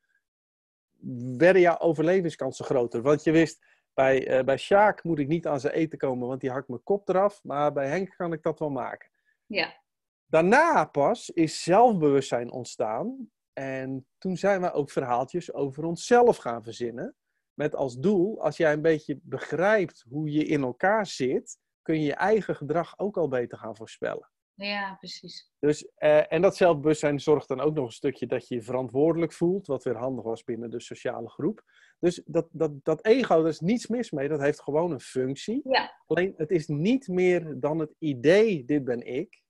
werden 1.37 1.63
jouw 1.63 1.79
overlevingskansen 1.79 2.65
groter. 2.65 3.03
Want 3.03 3.25
je 3.25 3.31
wist, 3.31 3.67
bij, 3.95 4.39
uh, 4.39 4.45
bij 4.45 4.57
Sjaak 4.57 5.05
moet 5.05 5.19
ik 5.19 5.29
niet 5.29 5.47
aan 5.47 5.61
zijn 5.61 5.75
eten 5.75 5.99
komen, 5.99 6.29
want 6.29 6.41
die 6.41 6.51
hakt 6.51 6.69
mijn 6.69 6.83
kop 6.83 7.09
eraf. 7.09 7.45
Maar 7.45 7.73
bij 7.73 7.89
Henk 7.89 8.15
kan 8.17 8.33
ik 8.33 8.43
dat 8.43 8.59
wel 8.59 8.71
maken. 8.71 9.11
Ja. 9.47 9.83
Daarna 10.27 10.85
pas 10.85 11.31
is 11.31 11.63
zelfbewustzijn 11.63 12.51
ontstaan. 12.51 13.31
En 13.53 14.07
toen 14.19 14.37
zijn 14.37 14.61
we 14.61 14.73
ook 14.73 14.91
verhaaltjes 14.91 15.53
over 15.53 15.85
onszelf 15.85 16.37
gaan 16.37 16.65
verzinnen. 16.65 17.17
Met 17.55 17.75
als 17.75 17.97
doel, 17.97 18.43
als 18.43 18.57
jij 18.57 18.73
een 18.73 18.83
beetje 18.83 19.19
begrijpt 19.23 20.05
hoe 20.09 20.31
je 20.31 20.45
in 20.45 20.63
elkaar 20.63 21.07
zit, 21.07 21.59
kun 21.83 22.01
je 22.01 22.07
je 22.07 22.15
eigen 22.15 22.57
gedrag 22.57 22.99
ook 22.99 23.17
al 23.17 23.29
beter 23.29 23.59
gaan 23.59 23.77
voorspellen. 23.77 24.33
Ja, 24.55 24.95
precies. 24.95 25.51
Dus, 25.59 25.83
uh, 25.99 26.33
en 26.33 26.43
dat 26.43 26.57
zelfbewustzijn 26.57 27.21
zorgt 27.21 27.49
dan 27.49 27.61
ook 27.61 27.75
nog 27.75 27.87
een 27.87 27.93
stukje 27.93 28.27
dat 28.27 28.49
je 28.49 28.55
je 28.55 28.63
verantwoordelijk 28.63 29.33
voelt, 29.33 29.67
wat 29.67 29.85
weer 29.85 29.97
handig 29.97 30.25
was 30.25 30.45
binnen 30.45 30.71
de 30.71 30.81
sociale 30.81 31.29
groep. 31.29 31.63
Dus 31.99 32.23
dat, 32.25 32.49
dat, 32.51 32.73
dat 32.83 33.05
ego, 33.05 33.37
daar 33.37 33.51
is 33.51 33.61
niets 33.61 33.87
mis 33.87 34.11
mee, 34.11 34.29
dat 34.29 34.41
heeft 34.41 34.63
gewoon 34.63 34.91
een 34.91 35.01
functie. 35.01 35.61
Ja. 35.65 36.03
Alleen 36.07 36.35
het 36.37 36.51
is 36.51 36.67
niet 36.67 37.09
meer 37.09 37.61
dan 37.61 37.79
het 37.79 37.95
idee, 37.99 38.65
dit 38.65 38.85
ben 38.85 39.07
ik. 39.07 39.43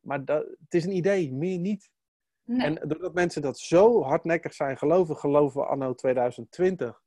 Maar 0.00 0.24
dat, 0.24 0.44
het 0.44 0.74
is 0.74 0.84
een 0.84 0.96
idee, 0.96 1.32
meer 1.32 1.58
niet. 1.58 1.90
Nee. 2.44 2.66
En 2.66 2.88
doordat 2.88 3.14
mensen 3.14 3.42
dat 3.42 3.58
zo 3.58 4.02
hardnekkig 4.02 4.54
zijn 4.54 4.78
geloven, 4.78 5.16
geloven 5.16 5.60
we 5.60 5.66
anno 5.66 5.94
2020 5.94 7.02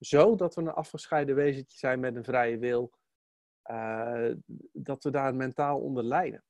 zo 0.00 0.34
dat 0.34 0.54
we 0.54 0.60
een 0.60 0.68
afgescheiden 0.68 1.34
wezentje 1.34 1.78
zijn 1.78 2.00
met 2.00 2.16
een 2.16 2.24
vrije 2.24 2.58
wil, 2.58 2.92
uh, 3.70 4.30
dat 4.72 5.04
we 5.04 5.10
daar 5.10 5.34
mentaal 5.34 5.80
onder 5.80 6.04
lijden. 6.04 6.44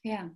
Ja, 0.00 0.32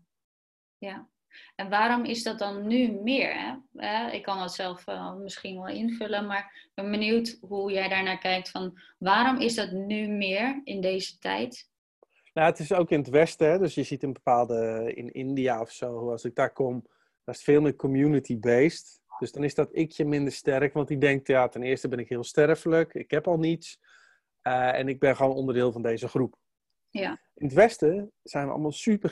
ja. 0.79 1.09
En 1.55 1.68
waarom 1.68 2.05
is 2.05 2.22
dat 2.22 2.38
dan 2.38 2.66
nu 2.66 2.92
meer? 2.92 3.35
Hè? 3.35 3.55
Eh, 3.74 4.14
ik 4.14 4.22
kan 4.22 4.38
dat 4.38 4.55
zelf 4.55 4.87
uh, 4.87 5.14
misschien 5.14 5.57
wel 5.57 5.68
invullen, 5.68 6.27
maar 6.27 6.62
ik 6.64 6.70
ben 6.74 6.90
benieuwd 6.90 7.38
hoe 7.40 7.72
jij 7.72 7.88
daarnaar 7.88 8.18
kijkt. 8.18 8.50
Van 8.50 8.81
waarom 8.98 9.40
is 9.40 9.55
dat 9.55 9.70
nu 9.70 10.07
meer 10.09 10.61
in 10.64 10.81
deze 10.81 11.18
tijd? 11.18 11.70
Nou, 12.33 12.50
het 12.50 12.59
is 12.59 12.72
ook 12.72 12.90
in 12.90 12.98
het 12.98 13.09
Westen, 13.09 13.50
hè? 13.50 13.59
dus 13.59 13.74
je 13.74 13.83
ziet 13.83 14.03
in 14.03 14.12
bepaalde, 14.12 14.92
in 14.94 15.12
India 15.12 15.61
of 15.61 15.70
zo, 15.70 16.11
als 16.11 16.24
ik 16.24 16.35
daar 16.35 16.53
kom, 16.53 16.87
dat 17.24 17.35
is 17.35 17.42
veel 17.42 17.61
meer 17.61 17.77
community-based. 17.77 19.00
Dus 19.25 19.33
dan 19.33 19.45
is 19.45 19.55
dat 19.55 19.69
ikje 19.73 20.05
minder 20.05 20.33
sterk, 20.33 20.73
want 20.73 20.89
die 20.89 20.99
denkt, 20.99 21.27
ja, 21.27 21.49
ten 21.49 21.63
eerste 21.63 21.89
ben 21.89 21.99
ik 21.99 22.09
heel 22.09 22.25
sterfelijk, 22.25 22.95
ik 22.95 23.11
heb 23.11 23.27
al 23.27 23.39
niets. 23.39 23.81
Uh, 24.43 24.79
en 24.79 24.89
ik 24.89 24.99
ben 24.99 25.17
gewoon 25.17 25.35
onderdeel 25.35 25.73
van 25.73 25.83
deze 25.83 26.09
groep. 26.09 26.37
Ja. 26.91 27.21
In 27.35 27.47
het 27.47 27.55
Westen 27.55 28.13
zijn 28.23 28.47
we 28.47 28.53
allemaal 28.53 28.73
super 28.73 29.11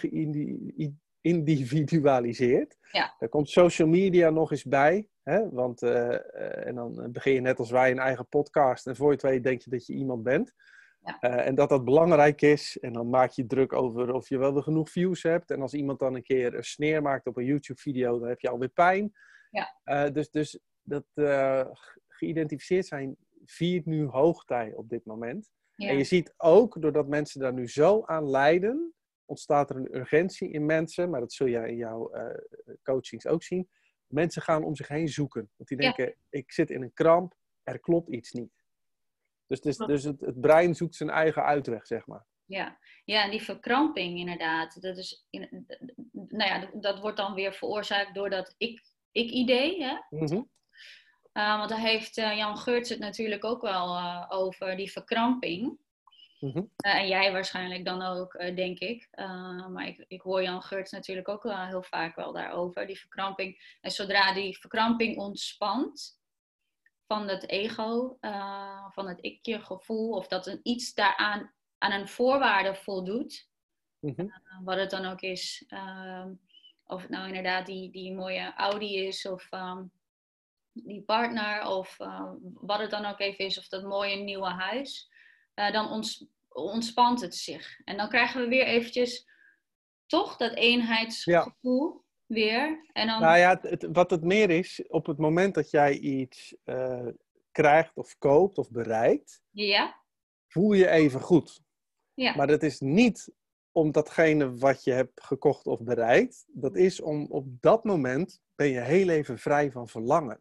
geïndividualiseerd. 1.23 2.77
Ja. 2.91 3.15
Daar 3.19 3.29
komt 3.29 3.49
social 3.51 3.89
media 3.89 4.31
nog 4.31 4.51
eens 4.51 4.65
bij. 4.65 5.09
Hè? 5.23 5.51
Want, 5.51 5.83
uh, 5.83 5.91
uh, 5.91 6.67
en 6.67 6.75
dan 6.75 7.09
begin 7.13 7.33
je 7.33 7.41
net 7.41 7.59
als 7.59 7.71
wij 7.71 7.91
een 7.91 7.99
eigen 7.99 8.29
podcast. 8.29 8.87
En 8.87 8.97
voor 8.97 9.07
je 9.07 9.13
het 9.13 9.23
weet 9.23 9.45
denk 9.45 9.63
je 9.63 9.71
dat 9.71 9.87
je 9.87 9.93
iemand 9.93 10.23
bent. 10.23 10.53
Ja. 11.05 11.19
en 11.21 11.55
dat 11.55 11.69
dat 11.69 11.85
belangrijk 11.85 12.43
is. 12.43 12.79
En 12.81 12.93
dan 12.93 13.11
maak 13.11 13.31
je 13.31 13.47
druk 13.47 13.73
over 13.73 14.13
of 14.13 14.29
je 14.29 14.39
wel 14.39 14.53
weer 14.53 14.63
genoeg 14.63 14.91
views 14.91 15.23
hebt. 15.23 15.51
En 15.51 15.61
als 15.61 15.75
iemand 15.75 15.99
dan 15.99 16.15
een 16.15 16.23
keer 16.23 16.55
een 16.55 16.65
sneer 16.65 17.03
maakt 17.03 17.27
op 17.27 17.37
een 17.37 17.45
YouTube-video, 17.45 18.19
dan 18.19 18.29
heb 18.29 18.41
je 18.41 18.49
alweer 18.49 18.69
pijn. 18.69 19.13
Ja. 19.53 20.11
dus, 20.11 20.31
dus 20.31 20.59
dat 20.83 21.05
geïdentificeerd 22.09 22.87
zijn 22.87 23.17
viert 23.45 23.87
nu 23.87 24.07
hoogtij 24.07 24.73
op 24.75 24.89
dit 24.89 25.05
moment. 25.05 25.53
Ja. 25.75 25.89
En 25.89 25.97
je 25.97 26.05
ziet 26.05 26.35
ook, 26.37 26.83
doordat 26.83 27.09
mensen 27.09 27.41
daar 27.41 27.53
nu 27.53 27.69
zo 27.69 28.05
aan 28.05 28.31
lijden, 28.31 28.95
ontstaat 29.25 29.71
er 29.71 29.77
een 29.77 29.97
urgentie 29.97 30.51
in 30.51 30.67
mensen, 30.67 31.11
maar 31.11 31.21
dat 31.21 31.33
zul 31.33 31.49
jij 31.49 31.69
in 31.69 31.77
jouw 31.77 32.17
uh, 32.17 32.35
coachings 32.83 33.27
ook 33.27 33.43
zien. 33.43 33.69
Mensen 34.07 34.43
gaan 34.43 34.65
om 34.65 34.77
zich 34.77 34.89
heen 34.89 35.09
zoeken. 35.09 35.51
Want 35.57 35.69
die 35.69 35.79
denken, 35.79 36.05
ja. 36.05 36.15
ik 36.31 36.53
zit 36.53 36.71
in 36.71 36.83
een 36.83 36.93
kramp, 36.93 37.35
er 37.63 37.81
klopt 37.81 38.09
iets 38.09 38.33
niet. 38.33 38.63
Dus, 39.47 39.61
dus, 39.61 39.77
dus 39.77 40.03
het, 40.03 40.21
het, 40.21 40.41
brein 40.41 40.75
zoekt 40.75 40.95
zijn 40.95 41.11
eigen 41.11 41.45
uitweg, 41.45 41.87
zeg 41.87 42.07
maar. 42.07 42.27
Ja, 42.45 42.79
ja 43.05 43.25
en 43.25 43.31
die 43.31 43.43
verkramping 43.43 44.19
inderdaad. 44.19 44.83
Dat, 44.83 44.97
is 44.97 45.27
in, 45.31 45.67
nou 46.13 46.51
ja, 46.51 46.71
dat 46.75 47.01
wordt 47.01 47.17
dan 47.17 47.35
weer 47.35 47.53
veroorzaakt 47.53 48.15
door 48.15 48.31
dat 48.31 48.55
ik-idee. 49.13 49.77
Ik 49.77 50.03
mm 50.11 50.27
-hmm. 50.27 50.51
Uh, 51.33 51.57
want 51.57 51.69
daar 51.69 51.79
heeft 51.79 52.19
uh, 52.19 52.37
Jan 52.37 52.59
Geurts 52.59 52.89
het 52.89 52.99
natuurlijk 52.99 53.45
ook 53.45 53.63
wel 53.63 53.97
uh, 53.97 54.27
over, 54.29 54.77
die 54.77 54.93
verkramping. 54.93 55.81
Mm 56.39 56.51
-hmm. 56.51 56.71
en 56.77 57.09
jij 57.09 57.33
waarschijnlijk 57.33 57.85
dan 57.85 58.03
ook, 58.03 58.33
denk 58.57 58.79
ik. 58.79 59.09
maar 59.71 59.87
ik, 59.87 60.05
ik 60.09 60.21
hoor 60.21 60.43
Jan 60.43 60.63
Geurts 60.63 60.91
natuurlijk 60.91 61.29
ook 61.29 61.43
wel 61.43 61.67
heel 61.67 61.83
vaak 61.83 62.17
wel 62.17 62.33
daarover, 62.33 62.87
die 62.87 62.99
verkramping. 62.99 63.77
En 63.81 63.91
zodra 63.91 64.33
die 64.35 64.59
verkramping 64.59 65.19
ontspant 65.19 66.21
van 67.07 67.29
het 67.29 67.49
ego, 67.49 68.19
van 68.91 69.09
het 69.09 69.19
ikje 69.21 69.61
gevoel, 69.61 70.11
of 70.11 70.27
dat 70.27 70.47
een 70.47 70.61
iets 70.63 70.95
daaraan 70.95 71.53
aan 71.79 71.93
een 71.93 72.09
voorwaarde 72.09 72.75
voldoet, 72.75 73.49
mm 74.01 74.13
-hmm. 74.17 74.33
wat 74.65 74.77
het 74.77 74.91
dan 74.91 75.05
ook 75.05 75.21
is. 75.21 75.65
Of 76.93 77.01
het 77.01 77.11
nou 77.11 77.27
inderdaad 77.27 77.67
die, 77.67 77.91
die 77.91 78.15
mooie 78.15 78.53
Audi 78.57 79.07
is, 79.07 79.27
of... 79.27 79.49
Um, 79.51 79.93
die 80.75 81.03
partner 81.03 81.67
of 81.67 81.99
uh, 81.99 82.31
wat 82.55 82.79
het 82.81 82.91
dan 82.91 83.05
ook 83.05 83.21
even 83.21 83.45
is, 83.45 83.59
of 83.59 83.69
dat 83.69 83.83
mooie 83.83 84.17
nieuwe 84.17 84.49
huis, 84.49 85.11
uh, 85.55 85.73
dan 85.73 85.91
ons, 85.91 86.27
ontspant 86.49 87.21
het 87.21 87.35
zich. 87.35 87.81
En 87.85 87.97
dan 87.97 88.09
krijgen 88.09 88.41
we 88.41 88.49
weer 88.49 88.65
eventjes 88.65 89.29
toch 90.07 90.37
dat 90.37 90.55
eenheidsgevoel 90.55 91.93
ja. 91.93 92.35
weer. 92.35 92.91
En 92.93 93.07
dan... 93.07 93.21
Nou 93.21 93.39
ja, 93.39 93.59
het, 93.63 93.89
wat 93.93 94.11
het 94.11 94.23
meer 94.23 94.51
is, 94.51 94.85
op 94.89 95.07
het 95.07 95.19
moment 95.19 95.55
dat 95.55 95.71
jij 95.71 95.99
iets 95.99 96.57
uh, 96.65 97.09
krijgt 97.51 97.97
of 97.97 98.19
koopt 98.19 98.59
of 98.59 98.71
bereikt, 98.71 99.43
ja. 99.51 100.03
voel 100.49 100.73
je 100.73 100.89
even 100.89 101.21
goed. 101.21 101.61
Ja. 102.15 102.37
Maar 102.37 102.47
dat 102.47 102.63
is 102.63 102.81
niet 102.81 103.33
om 103.73 103.93
datgene 103.93 104.57
wat 104.57 104.85
je 104.85 104.93
hebt 104.93 105.23
gekocht 105.23 105.67
of 105.67 105.83
bereikt. 105.83 106.45
Dat 106.49 106.77
is 106.77 107.01
om 107.01 107.27
op 107.31 107.47
dat 107.61 107.85
moment 107.85 108.41
ben 108.55 108.69
je 108.69 108.81
heel 108.81 109.09
even 109.09 109.39
vrij 109.39 109.71
van 109.71 109.89
verlangen. 109.89 110.41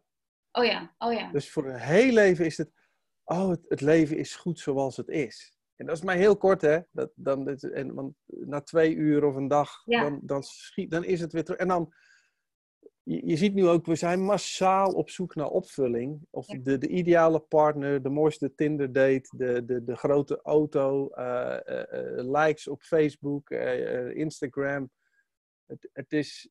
Oh 0.52 0.64
ja, 0.64 0.94
oh 0.98 1.12
ja. 1.12 1.30
Dus 1.30 1.50
voor 1.50 1.66
een 1.66 1.80
heel 1.80 2.12
leven 2.12 2.44
is 2.44 2.56
het, 2.56 2.72
oh, 3.24 3.48
het, 3.48 3.64
het, 3.68 3.80
leven 3.80 4.16
is 4.16 4.36
goed 4.36 4.58
zoals 4.58 4.96
het 4.96 5.08
is. 5.08 5.56
En 5.76 5.86
dat 5.86 5.96
is 5.96 6.02
maar 6.02 6.16
heel 6.16 6.36
kort, 6.36 6.60
hè. 6.60 6.80
Dat, 6.90 7.10
dan, 7.14 7.48
en, 7.48 7.94
want 7.94 8.14
na 8.26 8.60
twee 8.60 8.94
uur 8.94 9.24
of 9.24 9.34
een 9.34 9.48
dag, 9.48 9.82
ja. 9.84 10.02
dan, 10.02 10.20
dan, 10.22 10.42
schiet, 10.42 10.90
dan 10.90 11.04
is 11.04 11.20
het 11.20 11.32
weer 11.32 11.44
terug. 11.44 11.60
En 11.60 11.68
dan, 11.68 11.94
je, 13.02 13.26
je, 13.26 13.36
ziet 13.36 13.54
nu 13.54 13.68
ook, 13.68 13.86
we 13.86 13.94
zijn 13.94 14.24
massaal 14.24 14.92
op 14.92 15.10
zoek 15.10 15.34
naar 15.34 15.48
opvulling. 15.48 16.26
Of 16.30 16.52
Ja. 16.52 16.58
de, 16.58 16.78
de 16.78 16.88
ideale 16.88 17.40
partner, 17.40 18.02
de 18.02 18.08
mooiste 18.08 18.54
Tinder 18.54 18.92
date, 18.92 19.36
de, 19.36 19.64
de, 19.64 19.84
de 19.84 19.96
grote 19.96 20.40
auto, 20.42 21.08
eh, 21.08 21.68
eh, 21.68 22.18
eh, 22.18 22.30
likes 22.30 22.68
op 22.68 22.82
Facebook, 22.82 23.50
Instagram. 24.14 24.90
Het, 25.66 25.88
het 25.92 26.12
is, 26.12 26.50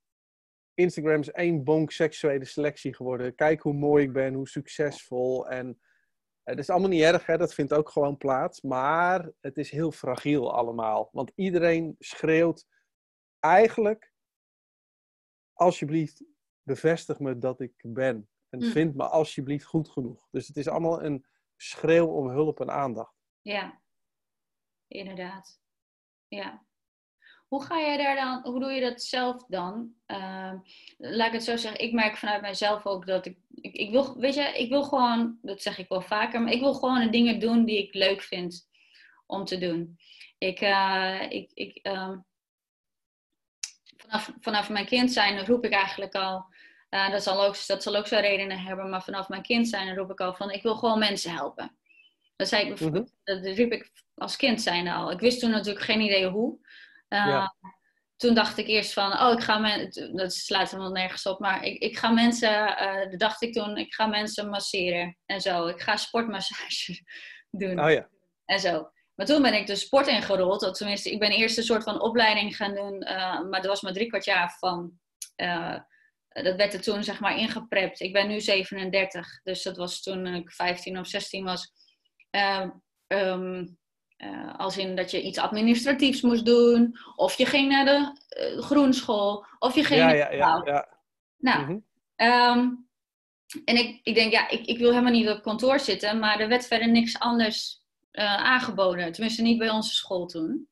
Instagram 0.74 1.20
is 1.20 1.32
één 1.32 1.64
bonk 1.64 1.92
seksuele 1.92 2.46
selectie 2.46 2.96
geworden. 2.96 3.36
Kijk 3.36 3.62
hoe 3.62 3.74
mooi 3.74 4.04
ik 4.04 4.14
ben, 4.14 4.34
hoe 4.34 4.48
succesvol. 4.48 5.50
En 5.50 5.82
het 6.44 6.60
is 6.60 6.70
allemaal 6.70 6.90
niet 6.90 7.02
erg, 7.04 7.26
hè? 7.26 7.38
dat 7.38 7.54
vindt 7.54 7.74
ook 7.74 7.90
gewoon 7.90 8.18
plaats. 8.18 8.62
Maar 8.62 9.32
het 9.40 9.58
is 9.58 9.72
heel 9.72 9.92
fragiel 9.92 10.54
allemaal. 10.54 11.10
Want 11.12 11.32
iedereen 11.36 11.96
schreeuwt 12.00 12.66
eigenlijk, 13.40 14.14
alsjeblieft, 15.54 16.24
bevestig 16.64 17.20
me 17.20 17.38
dat 17.38 17.60
ik 17.60 17.74
ben. 17.82 18.30
En 18.50 18.60
Mm. 18.60 18.72
vind 18.72 18.96
me 18.96 19.04
alsjeblieft 19.04 19.66
goed 19.66 19.90
genoeg. 19.90 20.28
Dus 20.32 20.48
het 20.48 20.58
is 20.58 20.68
allemaal 20.68 21.04
een 21.04 21.26
schreeuw 21.56 22.08
om 22.08 22.30
hulp 22.30 22.60
en 22.60 22.72
aandacht. 22.72 23.16
Ja, 23.42 23.82
inderdaad. 24.88 25.60
Ja. 26.28 26.66
Hoe 27.48 27.64
ga 27.64 27.80
jij 27.80 27.98
daar 27.98 28.16
dan, 28.16 28.52
hoe 28.52 28.60
doe 28.60 28.72
je 28.72 28.82
dat 28.82 29.02
zelf 29.02 29.46
dan? 29.48 29.94
Uh, 30.08 30.54
laat 30.98 31.28
ik 31.28 31.34
het 31.34 31.44
zo 31.44 31.58
zeggen, 31.58 31.82
ik 31.82 31.94
merk 31.94 32.18
vanuit 32.18 32.42
mijzelf 32.42 32.86
ook 32.86 33.06
dat 33.06 33.26
ik, 33.26 33.38
ik, 33.50 33.74
ik, 33.74 33.92
wil, 33.92 34.18
weet 34.18 34.34
je, 34.34 34.42
ik 34.42 34.70
wil 34.70 34.84
gewoon, 34.84 35.40
dat 35.42 35.62
zeg 35.62 35.78
ik 35.78 35.90
wel 35.90 36.02
vaker, 36.02 36.42
maar 36.42 36.52
ik 36.54 36.60
wil 36.60 36.74
gewoon 36.74 37.00
de 37.00 37.10
dingen 37.10 37.40
doen 37.40 37.66
die 37.66 37.78
ik 37.78 37.94
leuk 37.94 38.22
vind 38.22 38.70
om 39.26 39.46
te 39.46 39.58
doen. 39.58 39.98
Ik, 40.38 40.62
uh, 40.62 41.22
ik, 41.30 41.52
ik 41.54 41.88
uh, 41.88 42.18
vanaf, 44.12 44.32
vanaf 44.42 44.70
mijn 44.70 44.86
kind 44.86 45.12
zijn 45.12 45.46
roep 45.46 45.66
ik 45.66 45.72
eigenlijk 45.74 46.16
al, 46.16 46.46
uh, 46.90 47.12
dat, 47.12 47.24
zal 47.24 47.44
ook, 47.46 47.68
dat 47.68 47.84
zal 47.84 47.96
ook 47.96 48.08
zo 48.08 48.16
redenen 48.20 48.60
hebben, 48.60 48.90
maar 48.90 49.04
vanaf 49.04 49.30
mijn 49.30 49.42
kind 49.42 49.68
zijn 49.68 49.96
roep 49.96 50.12
ik 50.12 50.20
al 50.20 50.34
van, 50.34 50.52
ik 50.52 50.64
wil 50.64 50.76
gewoon 50.76 51.00
mensen 51.00 51.32
helpen. 51.32 51.78
Dat, 52.36 52.48
zei 52.48 52.70
ik, 52.70 52.80
Mhm. 52.80 53.04
dat 53.24 53.44
riep 53.44 53.72
ik 53.72 53.92
als 54.16 54.36
kind 54.36 54.62
zijn 54.62 54.88
al. 54.88 55.12
Ik 55.12 55.20
wist 55.20 55.40
toen 55.40 55.50
natuurlijk 55.50 55.86
geen 55.86 56.02
idee 56.02 56.28
hoe. 56.28 56.58
Uh, 57.10 57.26
Ja. 57.28 57.56
toen 58.18 58.34
dacht 58.34 58.58
ik 58.58 58.68
eerst 58.68 58.94
van, 58.94 59.20
oh, 59.20 59.32
ik 59.32 59.40
ga 59.44 59.58
mensen, 59.58 60.16
dat 60.16 60.34
slaat 60.34 60.72
helemaal 60.72 60.92
nergens 60.92 61.26
op, 61.26 61.40
maar 61.40 61.64
ik, 61.64 61.82
ik 61.82 61.98
ga 61.98 62.10
mensen, 62.10 62.52
uh, 63.12 63.18
dacht 63.18 63.42
ik 63.42 63.54
toen, 63.54 63.78
ik 63.78 63.94
ga 63.94 64.06
mensen 64.06 64.50
masseren 64.50 65.18
en 65.26 65.42
zo. 65.42 65.68
Ik 65.68 65.82
ga 65.82 65.96
sportmassage 65.98 67.00
doen. 67.52 67.80
Oh 67.84 67.92
ja. 67.92 68.08
En 68.46 68.60
zo. 68.60 68.92
Maar 69.22 69.30
toen 69.30 69.42
ben 69.42 69.54
ik 69.54 69.68
de 69.68 69.76
sport 69.76 70.08
ingerold. 70.08 70.76
Tenminste, 70.76 71.12
ik 71.12 71.20
ben 71.20 71.32
eerst 71.32 71.58
een 71.58 71.64
soort 71.64 71.84
van 71.84 72.02
opleiding 72.02 72.56
gaan 72.56 72.76
doen. 72.76 72.94
Uh, 73.08 73.42
maar 73.42 73.62
dat 73.62 73.66
was 73.66 73.82
maar 73.82 73.94
drie 73.94 74.08
kwart 74.08 74.26
jaar 74.26 74.56
van. 74.60 74.92
Uh, 75.36 75.78
dat 76.30 76.56
werd 76.56 76.74
er 76.74 76.82
toen 76.82 77.04
zeg 77.04 77.20
maar 77.20 77.38
ingeprept. 77.38 78.00
Ik 78.00 78.14
ben 78.14 78.28
nu 78.28 78.40
37. 78.40 79.42
Dus 79.44 79.64
dat 79.64 79.78
was 79.78 80.02
toen 80.02 80.28
ik 80.28 80.52
15 80.52 81.00
of 81.00 81.08
16 81.08 81.44
was. 81.44 81.72
Uh, 82.32 82.70
um, 83.08 83.78
als 84.58 84.78
in 84.78 84.96
dat 84.96 85.12
je 85.12 85.22
iets 85.22 85.38
administratiefs 85.38 86.22
moest 86.22 86.46
doen. 86.46 86.98
Of 87.16 87.38
je 87.38 87.46
ging 87.46 87.70
naar 87.70 87.86
de 87.86 88.12
groenschool. 88.62 89.46
Of 89.60 89.76
je 89.76 89.84
ging 89.84 90.00
ja, 90.00 90.12
ja, 90.12 90.32
ja, 90.32 90.62
ja. 90.66 90.98
Nou, 91.38 91.66
mm 91.66 91.86
um, 92.16 92.90
en 93.66 93.76
ik, 93.78 94.00
ik 94.04 94.16
denk, 94.16 94.32
ja, 94.32 94.50
ik, 94.50 94.66
ik 94.66 94.78
wil 94.78 94.90
helemaal 94.90 95.12
niet 95.12 95.30
op 95.30 95.42
kantoor 95.42 95.80
zitten. 95.80 96.20
Maar 96.20 96.40
er 96.40 96.48
werd 96.48 96.68
verder 96.68 96.90
niks 96.90 97.20
anders 97.20 97.81
uh, 98.12 98.36
aangeboden. 98.36 99.12
Tenminste, 99.12 99.42
niet 99.42 99.58
bij 99.58 99.70
onze 99.70 99.94
school 99.94 100.26
toen. 100.26 100.70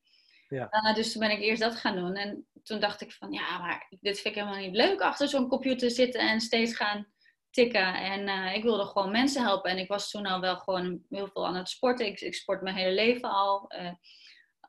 Ja. 0.48 0.68
Uh, 0.70 0.94
dus 0.94 1.12
toen 1.12 1.20
ben 1.20 1.30
ik 1.30 1.40
eerst 1.40 1.62
dat 1.62 1.76
gaan 1.76 1.96
doen. 1.96 2.14
En 2.14 2.46
toen 2.62 2.80
dacht 2.80 3.00
ik 3.00 3.12
van, 3.12 3.32
ja, 3.32 3.58
maar 3.58 3.86
dit 4.00 4.20
vind 4.20 4.36
ik 4.36 4.42
helemaal 4.42 4.64
niet 4.64 4.76
leuk 4.76 5.00
achter 5.00 5.28
zo'n 5.28 5.48
computer 5.48 5.90
zitten 5.90 6.20
en 6.20 6.40
steeds 6.40 6.76
gaan 6.76 7.06
tikken. 7.50 7.94
En 7.94 8.28
uh, 8.28 8.54
ik 8.54 8.62
wilde 8.62 8.84
gewoon 8.84 9.10
mensen 9.10 9.42
helpen. 9.42 9.70
En 9.70 9.78
ik 9.78 9.88
was 9.88 10.10
toen 10.10 10.26
al 10.26 10.40
wel 10.40 10.56
gewoon 10.56 11.02
heel 11.08 11.28
veel 11.28 11.46
aan 11.46 11.56
het 11.56 11.68
sporten. 11.68 12.06
Ik, 12.06 12.20
ik 12.20 12.34
sport 12.34 12.62
mijn 12.62 12.76
hele 12.76 12.94
leven 12.94 13.30
al. 13.30 13.72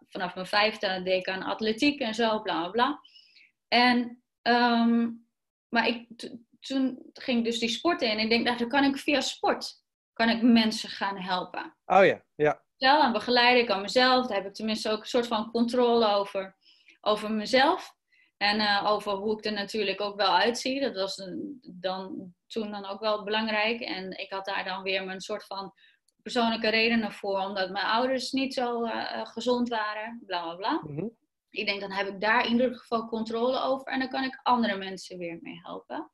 vanaf 0.07 0.35
mijn 0.35 0.47
vijfde 0.47 1.01
deed 1.03 1.19
ik 1.19 1.27
aan 1.27 1.43
atletiek 1.43 1.99
en 1.99 2.13
zo, 2.13 2.41
bla 2.41 2.61
bla 2.61 2.69
bla. 2.69 2.99
En, 3.67 4.23
um, 4.41 5.27
maar 5.69 5.87
ik, 5.87 6.07
toen 6.59 7.09
ging 7.13 7.37
ik 7.37 7.43
dus 7.43 7.59
die 7.59 7.69
sport 7.69 8.01
in. 8.01 8.09
En 8.09 8.19
ik 8.19 8.29
denk, 8.29 8.45
nou, 8.45 8.57
dan 8.57 8.69
kan 8.69 8.83
ik 8.83 8.97
via 8.97 9.21
sport 9.21 9.80
kan 10.25 10.29
ik 10.29 10.41
mensen 10.41 10.89
gaan 10.89 11.17
helpen. 11.17 11.75
Oh 11.85 12.05
ja, 12.05 12.23
ja. 12.35 12.63
Zelf 12.77 13.03
aan 13.03 13.11
begeleiden, 13.11 13.61
ik 13.61 13.67
kan 13.67 13.81
mezelf. 13.81 14.27
Daar 14.27 14.37
heb 14.37 14.45
ik 14.45 14.53
tenminste 14.53 14.89
ook 14.89 14.99
een 14.99 15.05
soort 15.05 15.27
van 15.27 15.51
controle 15.51 16.07
over, 16.07 16.55
over 17.01 17.31
mezelf. 17.31 17.95
En 18.37 18.59
uh, 18.59 18.85
over 18.87 19.11
hoe 19.11 19.37
ik 19.37 19.45
er 19.45 19.51
natuurlijk 19.51 20.01
ook 20.01 20.15
wel 20.15 20.37
uitzie. 20.37 20.81
Dat 20.81 20.95
was 20.95 21.15
dan, 21.61 22.33
toen 22.47 22.71
dan 22.71 22.85
ook 22.85 22.99
wel 22.99 23.23
belangrijk. 23.23 23.81
En 23.81 24.17
ik 24.17 24.31
had 24.31 24.45
daar 24.45 24.63
dan 24.63 24.83
weer 24.83 25.05
mijn 25.05 25.21
soort 25.21 25.45
van 25.45 25.73
persoonlijke 26.21 26.69
redenen 26.69 27.11
voor. 27.11 27.39
Omdat 27.39 27.69
mijn 27.69 27.85
ouders 27.85 28.31
niet 28.31 28.53
zo 28.53 28.85
uh, 28.85 29.25
gezond 29.25 29.69
waren. 29.69 30.23
Bla 30.25 30.41
bla 30.41 30.55
bla. 30.55 30.81
Mm 30.83 30.97
-hmm. 30.97 31.17
Ik 31.49 31.65
denk, 31.65 31.81
dan 31.81 31.91
heb 31.91 32.07
ik 32.07 32.21
daar 32.21 32.45
in 32.45 32.51
ieder 32.51 32.75
geval 32.75 33.07
controle 33.07 33.61
over. 33.61 33.87
En 33.87 33.99
dan 33.99 34.09
kan 34.09 34.23
ik 34.23 34.39
andere 34.43 34.77
mensen 34.77 35.17
weer 35.17 35.39
mee 35.41 35.59
helpen. 35.63 36.11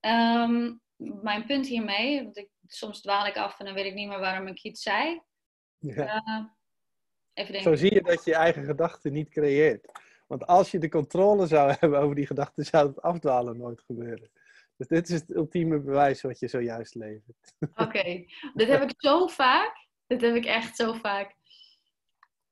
Um, 0.00 0.80
mijn 0.98 1.46
punt 1.46 1.66
hiermee, 1.66 2.22
want 2.22 2.36
ik, 2.36 2.48
soms 2.72 3.00
dwaal 3.00 3.26
ik 3.26 3.36
af 3.36 3.58
en 3.58 3.64
dan 3.64 3.74
weet 3.74 3.84
ik 3.84 3.94
niet 3.94 4.08
meer 4.08 4.20
waarom 4.20 4.46
ik 4.46 4.62
iets 4.62 4.82
zei. 4.82 5.20
Ja. 5.78 5.94
Uh, 5.94 6.44
even 7.32 7.52
denken. 7.52 7.62
Zo 7.62 7.74
zie 7.74 7.94
je 7.94 8.02
dat 8.02 8.24
je 8.24 8.30
je 8.30 8.36
eigen 8.36 8.64
gedachten 8.64 9.12
niet 9.12 9.28
creëert. 9.28 10.00
Want 10.26 10.46
als 10.46 10.70
je 10.70 10.78
de 10.78 10.88
controle 10.88 11.46
zou 11.46 11.70
hebben 11.78 12.00
over 12.00 12.14
die 12.14 12.26
gedachten, 12.26 12.64
zou 12.64 12.88
het 12.88 13.02
afdwalen 13.02 13.56
nooit 13.56 13.80
gebeuren. 13.80 14.30
Dus 14.76 14.86
dit 14.86 15.08
is 15.08 15.20
het 15.20 15.34
ultieme 15.34 15.80
bewijs 15.80 16.22
wat 16.22 16.38
je 16.38 16.48
zojuist 16.48 16.94
levert. 16.94 17.54
Oké, 17.74 18.24
dit 18.54 18.68
heb 18.68 18.82
ik 18.82 18.94
zo 18.96 19.26
vaak. 19.26 19.86
Dit 20.06 20.20
heb 20.20 20.34
ik 20.34 20.44
echt 20.44 20.76
zo 20.76 20.92
vaak. 20.92 21.36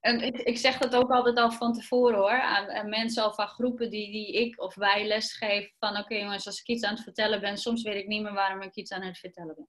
En 0.06 0.20
ik, 0.20 0.36
ik, 0.36 0.58
zeg 0.58 0.78
dat 0.78 0.94
ook 0.94 1.10
altijd 1.10 1.36
al 1.36 1.50
van 1.50 1.72
tevoren 1.72 2.18
hoor, 2.18 2.40
aan, 2.40 2.70
aan, 2.70 2.88
mensen 2.88 3.26
of 3.26 3.36
aan 3.36 3.48
groepen 3.48 3.90
die, 3.90 4.12
die 4.12 4.32
ik 4.32 4.60
of 4.60 4.74
wij 4.74 5.06
lesgeven. 5.06 5.72
Van 5.78 5.96
oké 5.96 6.14
jongens, 6.14 6.46
als 6.46 6.60
ik 6.60 6.66
iets 6.66 6.84
aan 6.84 6.94
het 6.94 7.02
vertellen 7.02 7.40
ben, 7.40 7.56
soms 7.56 7.82
weet 7.82 7.94
ik 7.94 8.06
niet 8.06 8.22
meer 8.22 8.32
waarom 8.32 8.62
ik 8.62 8.74
iets 8.74 8.92
aan 8.92 9.02
het 9.02 9.18
vertellen 9.18 9.54
ben. 9.54 9.68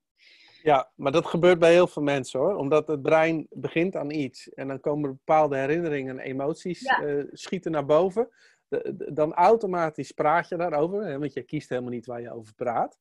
Ja, 0.64 0.92
maar 0.96 1.12
dat 1.12 1.26
gebeurt 1.26 1.60
bij 1.60 1.72
heel 1.72 1.88
veel 1.88 2.02
mensen 2.02 2.40
hoor. 2.40 2.56
Omdat 2.56 2.88
het 2.88 3.02
brein 3.02 3.48
begint 3.50 3.96
aan 3.96 4.12
iets. 4.12 4.50
En 4.50 4.68
dan 4.68 4.80
komen 4.80 5.10
bepaalde 5.10 5.58
herinneringen 5.58 6.20
en 6.20 6.26
emoties 6.26 6.82
ja. 6.82 7.04
uh, 7.04 7.24
schieten 7.32 7.72
naar 7.72 7.86
boven. 7.86 8.30
De, 8.68 8.94
de, 8.98 9.14
dan 9.14 9.34
automatisch 9.34 10.12
praat 10.12 10.50
je 10.50 10.58
daarover, 10.58 11.06
hè, 11.06 11.20
want 11.20 11.34
je 11.34 11.42
kiest 11.42 11.70
helemaal 11.70 11.92
niet 11.92 12.06
waar 12.06 12.22
je 12.22 12.34
over 12.34 12.54
praat. 12.54 13.00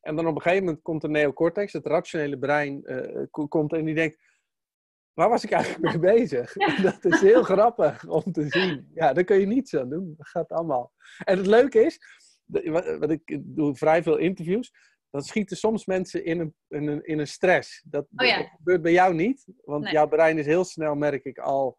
En 0.00 0.16
dan 0.16 0.26
op 0.26 0.34
een 0.34 0.42
gegeven 0.42 0.64
moment 0.64 0.82
komt 0.82 1.00
de 1.00 1.08
neocortex, 1.08 1.72
het 1.72 1.86
rationele 1.86 2.38
brein, 2.38 2.82
uh, 2.84 3.48
komt 3.48 3.72
en 3.72 3.84
die 3.84 3.94
denkt 3.94 4.18
waar 5.16 5.28
was 5.28 5.44
ik 5.44 5.50
eigenlijk 5.50 5.84
mee 5.84 6.14
bezig? 6.14 6.52
Dat 6.82 7.04
is 7.04 7.20
heel 7.20 7.42
grappig 7.42 8.06
om 8.08 8.32
te 8.32 8.48
zien. 8.48 8.90
Ja, 8.94 9.12
daar 9.12 9.24
kun 9.24 9.40
je 9.40 9.46
niets 9.46 9.76
aan 9.76 9.88
doen. 9.88 10.14
Dat 10.16 10.28
gaat 10.28 10.52
allemaal. 10.52 10.92
En 11.24 11.36
het 11.36 11.46
leuke 11.46 11.84
is, 11.84 11.98
wat 12.98 13.10
ik 13.10 13.40
doe 13.42 13.76
vrij 13.76 14.02
veel 14.02 14.16
interviews, 14.16 14.72
dan 15.10 15.22
schieten 15.22 15.56
soms 15.56 15.86
mensen 15.86 16.24
in 16.24 16.40
een, 16.40 16.54
in 16.68 16.86
een, 16.86 17.04
in 17.04 17.18
een 17.18 17.26
stress. 17.26 17.84
Dat, 17.86 18.06
oh 18.16 18.26
ja. 18.26 18.38
dat, 18.38 18.46
gebeurt 18.56 18.82
bij 18.82 18.92
jou 18.92 19.14
niet, 19.14 19.46
want 19.64 19.82
nee. 19.82 19.92
jouw 19.92 20.08
brein 20.08 20.38
is 20.38 20.46
heel 20.46 20.64
snel, 20.64 20.94
merk 20.94 21.24
ik 21.24 21.38
al, 21.38 21.78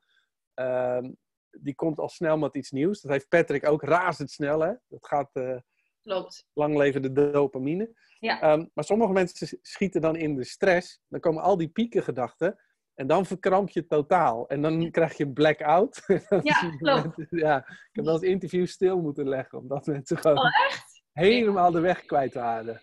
uh, 0.55 1.03
die 1.51 1.75
komt 1.75 1.99
al 1.99 2.09
snel 2.09 2.37
met 2.37 2.55
iets 2.55 2.71
nieuws. 2.71 3.01
Dat 3.01 3.11
heeft 3.11 3.27
Patrick 3.27 3.67
ook 3.67 3.83
razendsnel, 3.83 4.59
hè? 4.59 4.73
Dat 4.87 5.07
gaat... 5.07 5.29
Uh, 5.33 5.57
Klopt. 6.01 6.45
Lang 6.53 6.77
leven 6.77 7.01
de 7.01 7.31
dopamine. 7.31 7.95
Ja. 8.19 8.53
Um, 8.53 8.69
maar 8.73 8.83
sommige 8.83 9.11
mensen 9.11 9.59
schieten 9.61 10.01
dan 10.01 10.15
in 10.15 10.35
de 10.35 10.43
stress. 10.43 11.01
Dan 11.07 11.19
komen 11.19 11.43
al 11.43 11.57
die 11.57 11.69
piekengedachten. 11.69 12.59
En 12.97 13.07
dan 13.07 13.25
verkramp 13.25 13.69
je 13.69 13.87
totaal. 13.87 14.47
En 14.47 14.61
dan 14.61 14.91
krijg 14.91 15.17
je 15.17 15.23
een 15.23 15.33
blackout. 15.33 16.01
Ja, 16.43 16.75
klopt. 16.77 17.15
ja, 17.29 17.57
ik 17.57 17.89
heb 17.91 18.05
wel 18.05 18.13
eens 18.13 18.23
interviews 18.23 18.71
stil 18.71 19.01
moeten 19.01 19.29
leggen. 19.29 19.57
Omdat 19.57 19.85
mensen 19.85 20.17
gewoon 20.17 20.37
oh, 20.37 20.65
echt? 20.65 21.03
helemaal 21.11 21.71
de 21.71 21.79
weg 21.79 22.05
kwijt 22.05 22.33
waren. 22.33 22.81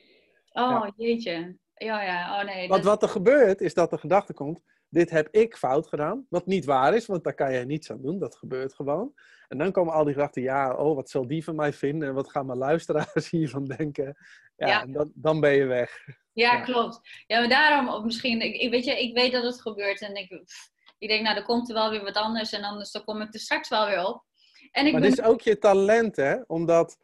Oh, 0.53 0.71
ja. 0.71 0.93
jeetje. 0.97 1.57
Ja, 1.75 2.03
ja. 2.03 2.41
Oh, 2.41 2.45
nee. 2.45 2.69
Want 2.69 2.83
dat... 2.83 2.93
wat 2.93 3.03
er 3.03 3.09
gebeurt, 3.09 3.61
is 3.61 3.75
dat 3.75 3.91
de 3.91 3.99
gedachte 3.99 4.33
komt... 4.33 4.61
Dit 4.89 5.11
heb 5.11 5.29
ik 5.31 5.57
fout 5.57 5.87
gedaan. 5.87 6.27
Wat 6.29 6.47
niet 6.47 6.65
waar 6.65 6.95
is, 6.95 7.07
want 7.07 7.25
daar 7.25 7.35
kan 7.35 7.53
je 7.53 7.65
niets 7.65 7.91
aan 7.91 8.03
doen. 8.03 8.19
Dat 8.19 8.37
gebeurt 8.37 8.75
gewoon. 8.75 9.12
En 9.49 9.59
dan 9.59 9.73
komen 9.73 9.93
al 9.93 10.05
die 10.05 10.15
gedachten... 10.15 10.43
Ja, 10.43 10.75
oh, 10.75 10.95
wat 10.95 11.11
zal 11.11 11.27
die 11.27 11.45
van 11.45 11.57
mij 11.57 11.73
vinden? 11.73 12.09
En 12.09 12.15
wat 12.15 12.31
gaan 12.31 12.47
mijn 12.47 12.59
luisteraars 12.59 13.31
hiervan 13.37 13.65
denken? 13.65 14.17
Ja, 14.57 14.67
ja. 14.67 14.83
En 14.83 14.93
dan, 14.93 15.12
dan 15.15 15.41
ben 15.41 15.53
je 15.53 15.65
weg. 15.65 16.05
Ja, 16.35 16.61
klopt. 16.61 17.01
Ja, 17.26 17.39
maar 17.39 17.49
daarom, 17.49 17.89
of 17.89 18.05
misschien, 18.05 18.41
ik, 18.41 18.70
weet 18.70 18.85
je, 18.85 19.03
ik 19.03 19.14
weet 19.14 19.32
dat 19.32 19.45
het 19.45 19.61
gebeurt 19.61 20.01
en 20.01 20.14
ik, 20.14 20.28
pff, 20.28 20.70
ik 20.99 21.09
denk, 21.09 21.22
nou, 21.22 21.37
er 21.37 21.45
komt 21.45 21.68
er 21.68 21.74
wel 21.74 21.91
weer 21.91 22.03
wat 22.03 22.16
anders 22.16 22.53
en 22.53 22.64
anders 22.64 22.91
dan 22.91 23.05
kom 23.05 23.20
ik 23.20 23.35
er 23.35 23.41
straks 23.41 23.68
wel 23.68 23.87
weer 23.87 24.07
op. 24.07 24.24
En 24.70 24.87
ik 24.87 24.93
maar 24.93 25.01
ben... 25.01 25.11
dit 25.11 25.18
is 25.18 25.24
ook 25.24 25.41
je 25.41 25.59
talent, 25.59 26.16
hè? 26.16 26.41
Omdat, 26.47 26.99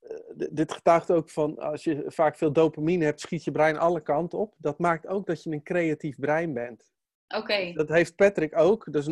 uh, 0.00 0.48
dit 0.50 0.72
getuigt 0.72 1.10
ook 1.10 1.30
van, 1.30 1.58
als 1.58 1.84
je 1.84 2.04
vaak 2.06 2.36
veel 2.36 2.52
dopamine 2.52 3.04
hebt, 3.04 3.20
schiet 3.20 3.44
je 3.44 3.50
brein 3.50 3.78
alle 3.78 4.00
kanten 4.00 4.38
op. 4.38 4.54
Dat 4.58 4.78
maakt 4.78 5.06
ook 5.06 5.26
dat 5.26 5.42
je 5.42 5.50
een 5.50 5.62
creatief 5.62 6.18
brein 6.18 6.54
bent. 6.54 6.92
Oké. 7.28 7.42
Okay. 7.42 7.72
Dat 7.72 7.88
heeft 7.88 8.16
Patrick 8.16 8.58
ook, 8.58 8.92
dus 8.92 9.08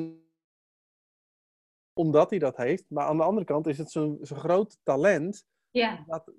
omdat 1.92 2.30
hij 2.30 2.38
dat 2.38 2.56
heeft. 2.56 2.84
Maar 2.88 3.06
aan 3.06 3.16
de 3.16 3.22
andere 3.22 3.46
kant 3.46 3.66
is 3.66 3.78
het 3.78 3.90
zo'n 3.90 4.18
zo 4.22 4.36
groot 4.36 4.78
talent. 4.82 5.46
Ja. 5.70 6.04
Dat, 6.06 6.32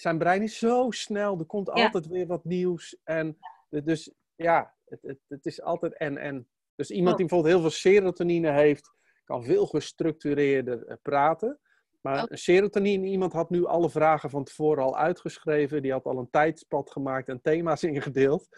zijn 0.00 0.18
brein 0.18 0.42
is 0.42 0.58
zo 0.58 0.90
snel. 0.90 1.38
Er 1.38 1.44
komt 1.44 1.70
altijd 1.70 2.06
weer 2.06 2.26
wat 2.26 2.44
nieuws. 2.44 2.96
En 3.04 3.38
dus 3.68 4.12
ja, 4.34 4.74
het, 4.84 5.02
het, 5.02 5.18
het, 5.28 5.46
is 5.46 5.62
altijd 5.62 5.96
en 5.96 6.16
en. 6.16 6.48
Dus 6.74 6.90
iemand 6.90 7.16
die 7.16 7.26
bijvoorbeeld 7.26 7.54
heel 7.54 7.70
veel 7.70 7.78
serotonine 7.78 8.50
heeft, 8.50 8.92
kan 9.24 9.44
veel 9.44 9.66
gestructureerder 9.66 10.88
uh, 10.88 10.94
praten. 11.02 11.58
Maar 12.00 12.22
oh. 12.22 12.28
serotonine, 12.30 13.06
iemand 13.06 13.32
had 13.32 13.50
nu 13.50 13.66
alle 13.66 13.90
vragen 13.90 14.30
van 14.30 14.44
tevoren 14.44 14.84
al 14.84 14.96
uitgeschreven. 14.96 15.82
Die 15.82 15.92
had 15.92 16.04
al 16.04 16.18
een 16.18 16.30
tijdspad 16.30 16.90
gemaakt 16.90 17.28
en 17.28 17.40
thema's 17.40 17.82
ingedeeld. 17.94 18.48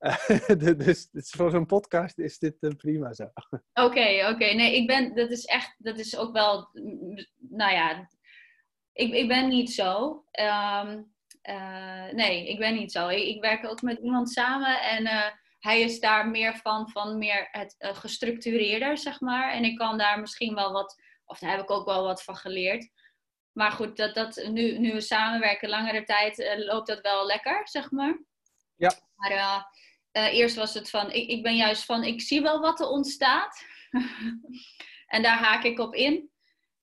Uh, 0.00 0.76
dus, 0.76 1.10
dus, 1.10 1.30
voor 1.30 1.50
zo'n 1.50 1.66
podcast 1.66 2.18
is 2.18 2.38
dit 2.38 2.56
uh, 2.60 2.70
prima 2.76 3.12
zo. 3.12 3.22
Oké, 3.24 3.62
okay, 3.72 4.20
oké. 4.20 4.32
Okay. 4.32 4.54
Nee, 4.54 4.76
ik 4.76 4.86
ben, 4.86 5.14
dat 5.14 5.30
is 5.30 5.44
echt, 5.44 5.74
dat 5.78 5.98
is 5.98 6.16
ook 6.16 6.32
wel, 6.32 6.68
nou 7.38 7.72
ja, 7.72 8.08
ik, 8.98 9.12
ik 9.12 9.28
ben 9.28 9.48
niet 9.48 9.72
zo. 9.72 10.24
Um, 10.40 11.12
uh, 11.42 12.12
nee, 12.12 12.48
ik 12.48 12.58
ben 12.58 12.74
niet 12.74 12.92
zo. 12.92 13.08
Ik, 13.08 13.26
ik, 13.26 13.40
werk 13.40 13.66
ook 13.66 13.82
met 13.82 13.98
iemand 13.98 14.30
samen 14.30 14.80
en 14.82 15.04
uh, 15.04 15.26
hij 15.58 15.80
is 15.80 16.00
daar 16.00 16.28
meer 16.28 16.56
van, 16.56 16.90
van 16.90 17.18
meer 17.18 17.48
het 17.50 17.76
uh, 17.78 17.94
gestructureerder, 17.94 18.98
zeg 18.98 19.20
maar. 19.20 19.52
En 19.52 19.64
ik 19.64 19.76
kan 19.76 19.98
daar 19.98 20.20
misschien 20.20 20.54
wel 20.54 20.72
wat, 20.72 21.02
of 21.24 21.38
daar 21.38 21.50
heb 21.50 21.60
ik 21.60 21.70
ook 21.70 21.86
wel 21.86 22.04
wat 22.04 22.22
van 22.22 22.36
geleerd. 22.36 22.90
Maar 23.52 23.70
goed, 23.70 23.96
dat, 23.96 24.14
dat, 24.14 24.48
nu, 24.50 24.78
nu 24.78 24.92
we 24.92 25.00
samenwerken 25.00 25.68
langere 25.68 26.04
tijd, 26.04 26.54
loopt 26.56 26.86
dat 26.86 27.00
wel 27.00 27.26
lekker, 27.26 27.68
zeg 27.68 27.90
maar. 27.90 28.22
Ja. 28.76 28.92
Maar 29.14 29.66
eerst 30.12 30.56
was 30.56 30.74
het 30.74 30.90
van, 30.90 31.12
ik, 31.12 31.28
ik 31.28 31.42
ben 31.42 31.56
juist 31.56 31.84
van, 31.84 32.04
ik 32.04 32.20
zie 32.20 32.42
wel 32.42 32.60
wat 32.60 32.80
er 32.80 32.88
ontstaat. 32.88 33.64
en 35.14 35.22
daar 35.22 35.38
haak 35.38 35.64
ik 35.64 35.78
op 35.78 35.94
in. 35.94 36.30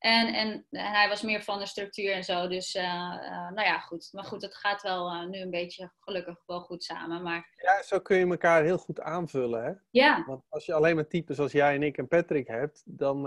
En, 0.06 0.34
en, 0.34 0.66
en, 0.70 0.92
hij 0.92 1.10
was 1.10 1.22
meer 1.22 1.44
van 1.44 1.60
de 1.60 1.66
structuur 1.66 2.12
en 2.12 2.24
zo. 2.24 2.48
Dus 2.48 2.76
uh, 2.76 2.84
uh, 2.84 3.52
nou 3.52 3.62
ja, 3.62 3.80
goed. 3.80 4.10
Maar 4.12 4.24
goed, 4.24 4.42
het 4.42 4.56
gaat 4.56 4.82
wel 4.82 5.14
uh, 5.14 5.26
nu 5.26 5.40
een 5.40 5.50
beetje 5.50 5.92
gelukkig 6.00 6.44
wel 6.46 6.62
goed 6.62 6.84
samen. 6.84 7.22
Maar... 7.24 7.54
Ja, 7.56 7.84
zo 7.84 8.00
kun 8.00 8.18
je 8.18 8.26
elkaar 8.26 8.64
heel 8.64 8.78
goed 8.78 9.02
aanvullen. 9.02 9.64
Hè? 9.64 9.72
Ja. 9.90 10.24
Want 10.28 10.44
als 10.50 10.66
je 10.66 10.74
alleen 10.74 10.96
maar 10.96 11.08
types 11.08 11.40
als 11.40 11.52
jij 11.52 11.76
en 11.76 11.84
ik 11.84 11.98
en 11.98 12.08
Patrick 12.08 12.48
hebt, 12.48 12.82
dan, 12.86 13.24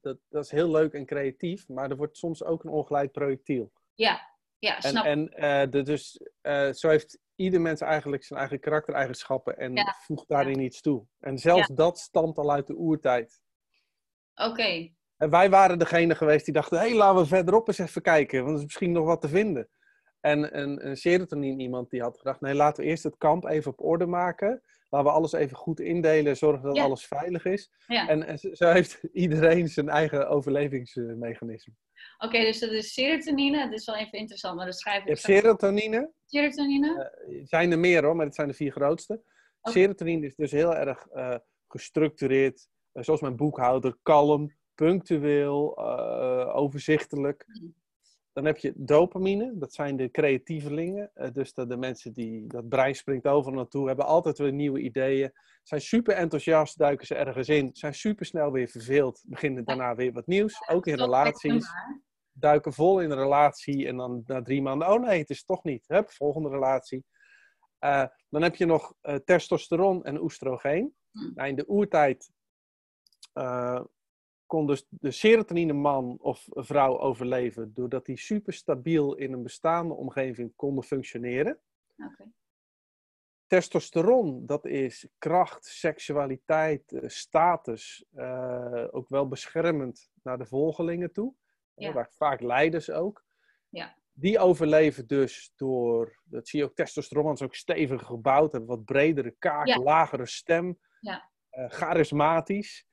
dat, 0.00 0.18
dat 0.28 0.44
is 0.44 0.50
heel 0.50 0.70
leuk 0.70 0.92
en 0.92 1.06
creatief, 1.06 1.68
maar 1.68 1.90
er 1.90 1.96
wordt 1.96 2.16
soms 2.16 2.44
ook 2.44 2.64
een 2.64 2.70
ongeleid 2.70 3.12
projectiel. 3.12 3.72
Ja, 3.94 4.20
ja, 4.58 4.80
snap 4.80 5.04
En, 5.04 5.28
en 5.28 5.70
de, 5.70 5.82
dus 5.82 6.20
zo 6.80 6.88
heeft 6.88 7.18
ieder 7.36 7.60
mens 7.60 7.80
eigenlijk 7.80 8.24
zijn 8.24 8.38
eigen 8.38 8.60
karaktereigenschappen 8.60 9.58
en 9.58 9.74
Ja. 9.74 9.94
voegt 9.98 10.28
daarin 10.28 10.60
iets 10.60 10.80
toe. 10.80 11.06
En 11.20 11.38
zelfs 11.38 11.68
dat 11.68 11.98
stamt 11.98 12.38
al 12.38 12.52
uit 12.52 12.66
de 12.66 12.76
oertijd. 12.76 13.40
Oké. 14.34 14.96
En 15.18 15.30
wij 15.30 15.50
waren 15.50 15.78
degene 15.78 16.14
geweest 16.14 16.44
die 16.44 16.54
dachten, 16.54 16.78
hé, 16.78 16.86
hey, 16.88 16.96
laten 16.96 17.20
we 17.22 17.26
verderop 17.26 17.68
eens 17.68 17.78
even 17.78 18.02
kijken, 18.02 18.38
want 18.38 18.50
er 18.50 18.56
is 18.58 18.64
misschien 18.64 18.92
nog 18.92 19.04
wat 19.06 19.20
te 19.20 19.28
vinden. 19.28 19.68
En 20.20 20.58
een, 20.58 20.86
een 20.86 20.96
serotonine 20.96 21.62
iemand 21.62 21.90
die 21.90 22.02
had 22.02 22.18
gedacht, 22.18 22.40
nee, 22.40 22.54
laten 22.54 22.82
we 22.84 22.90
eerst 22.90 23.02
het 23.02 23.16
kamp 23.18 23.44
even 23.44 23.70
op 23.70 23.80
orde 23.84 24.06
maken. 24.06 24.62
Laten 24.90 25.08
we 25.08 25.14
alles 25.14 25.32
even 25.32 25.56
goed 25.56 25.80
indelen, 25.80 26.36
zorgen 26.36 26.62
dat 26.62 26.76
Ja. 26.76 26.82
alles 26.84 27.06
veilig 27.06 27.44
is. 27.44 27.70
Ja. 27.86 28.08
En, 28.08 28.22
en 28.26 28.38
zo 28.52 28.70
heeft 28.70 29.00
iedereen 29.12 29.68
zijn 29.68 29.88
eigen 29.88 30.28
overlevingsmechanisme. 30.28 31.72
Oké, 32.18 32.38
dus 32.38 32.58
dat 32.58 32.70
is 32.70 32.92
serotonine. 32.92 33.64
Dat 33.64 33.72
is 33.78 33.86
wel 33.86 33.96
even 33.96 34.18
interessant, 34.18 34.56
maar 34.56 34.66
dat 34.66 34.78
schrijf 34.78 34.96
Je 35.04 35.10
ik 35.10 35.16
hebt 35.16 35.28
op. 35.28 35.34
serotonine, 35.34 36.10
Serotonine? 36.26 37.12
er 37.28 37.46
zijn 37.46 37.72
er 37.72 37.78
meer 37.78 38.04
hoor, 38.04 38.16
maar 38.16 38.24
dit 38.26 38.34
zijn 38.34 38.48
de 38.48 38.54
vier 38.54 38.72
grootste. 38.72 39.22
Serotonine 39.62 40.26
is 40.26 40.34
dus 40.36 40.50
heel 40.50 40.74
erg 40.76 41.06
eh, 41.06 41.34
gestructureerd, 41.68 42.68
eh, 42.92 43.02
zoals 43.02 43.20
mijn 43.20 43.36
boekhouder, 43.36 43.96
kalm, 44.02 44.52
punctueel, 44.78 45.76
eh, 45.76 46.56
overzichtelijk. 46.56 47.44
Mhm. 47.46 47.66
Dan 48.32 48.44
heb 48.44 48.56
je 48.56 48.72
dopamine, 48.76 49.52
dat 49.58 49.72
zijn 49.72 49.96
de 49.96 50.10
creatievelingen. 50.10 51.10
eh, 51.14 51.32
dus 51.32 51.54
de, 51.54 51.66
de 51.66 51.76
mensen 51.76 52.12
die, 52.12 52.46
dat 52.46 52.68
brein 52.68 52.94
springt 52.94 53.26
over 53.26 53.52
naartoe, 53.52 53.86
hebben 53.86 54.06
altijd 54.06 54.38
weer 54.38 54.52
nieuwe 54.52 54.80
ideeën. 54.80 55.32
Zijn 55.62 55.80
super 55.80 56.14
enthousiast, 56.14 56.78
duiken 56.78 57.06
ze 57.06 57.14
ergens 57.14 57.48
in. 57.48 57.70
Zijn 57.72 57.94
super 57.94 58.26
snel 58.26 58.52
weer 58.52 58.68
verveeld, 58.68 59.22
beginnen 59.26 59.64
daarna 59.64 59.94
weer 59.94 60.12
wat 60.12 60.26
nieuws. 60.26 60.68
Ook 60.68 60.86
in 60.86 60.96
relaties 60.96 61.66
duiken 62.32 62.72
vol 62.72 63.00
in 63.00 63.10
een 63.10 63.18
relatie 63.18 63.86
en 63.86 63.96
dan 63.96 64.22
na 64.26 64.42
drie 64.42 64.62
maanden, 64.62 64.88
oh 64.92 65.00
nee, 65.00 65.18
het 65.18 65.30
is 65.30 65.44
toch 65.44 65.64
niet. 65.64 65.84
Hup, 65.86 66.10
volgende 66.10 66.48
relatie. 66.48 67.04
Eh, 67.78 68.04
dan 68.28 68.42
heb 68.42 68.54
je 68.54 68.66
nog 68.66 68.94
testosteron 69.24 70.04
en 70.04 70.20
oestrogeen. 70.20 70.94
Hm. 71.10 71.30
Nou, 71.34 71.48
in 71.48 71.56
de 71.56 71.68
oertijd 71.68 72.30
eh, 73.32 73.80
kon 74.48 74.66
dus 74.66 74.86
de 74.88 75.10
serotonine 75.10 75.72
man 75.72 76.16
of 76.20 76.46
vrouw 76.50 76.98
overleven 76.98 77.74
doordat 77.74 78.06
die 78.06 78.16
super 78.18 78.52
stabiel 78.52 79.14
in 79.14 79.32
een 79.32 79.42
bestaande 79.42 79.94
omgeving 79.94 80.52
konden 80.56 80.84
functioneren. 80.84 81.58
Testosteron, 83.46 84.46
dat 84.46 84.66
is 84.66 85.08
kracht, 85.18 85.64
seksualiteit, 85.66 86.92
eh, 86.92 87.08
status, 87.08 88.04
eh, 88.14 88.84
ook 88.90 89.08
wel 89.08 89.28
beschermend 89.28 90.10
naar 90.22 90.38
de 90.38 90.46
volgelingen 90.46 91.12
toe. 91.12 91.34
Ja. 91.74 91.92
Waar 91.92 92.10
vaak 92.10 92.40
leiders 92.40 92.90
ook. 92.90 93.24
Ja. 93.68 93.96
Die 94.12 94.38
overleven 94.38 95.06
dus 95.06 95.52
door, 95.56 96.20
dat 96.24 96.48
zie 96.48 96.58
je 96.60 96.64
ook, 96.64 96.74
testosteron 96.74 97.32
is 97.32 97.42
ook 97.42 97.54
stevig 97.54 98.02
gebouwd, 98.02 98.52
hebben 98.52 98.70
wat 98.70 98.84
bredere 98.84 99.30
kaak, 99.38 99.66
Ja. 99.66 99.78
lagere 99.78 100.26
stem, 100.26 100.78
Ja. 101.00 101.30
eh, 101.50 101.70
charismatisch. 101.70 102.86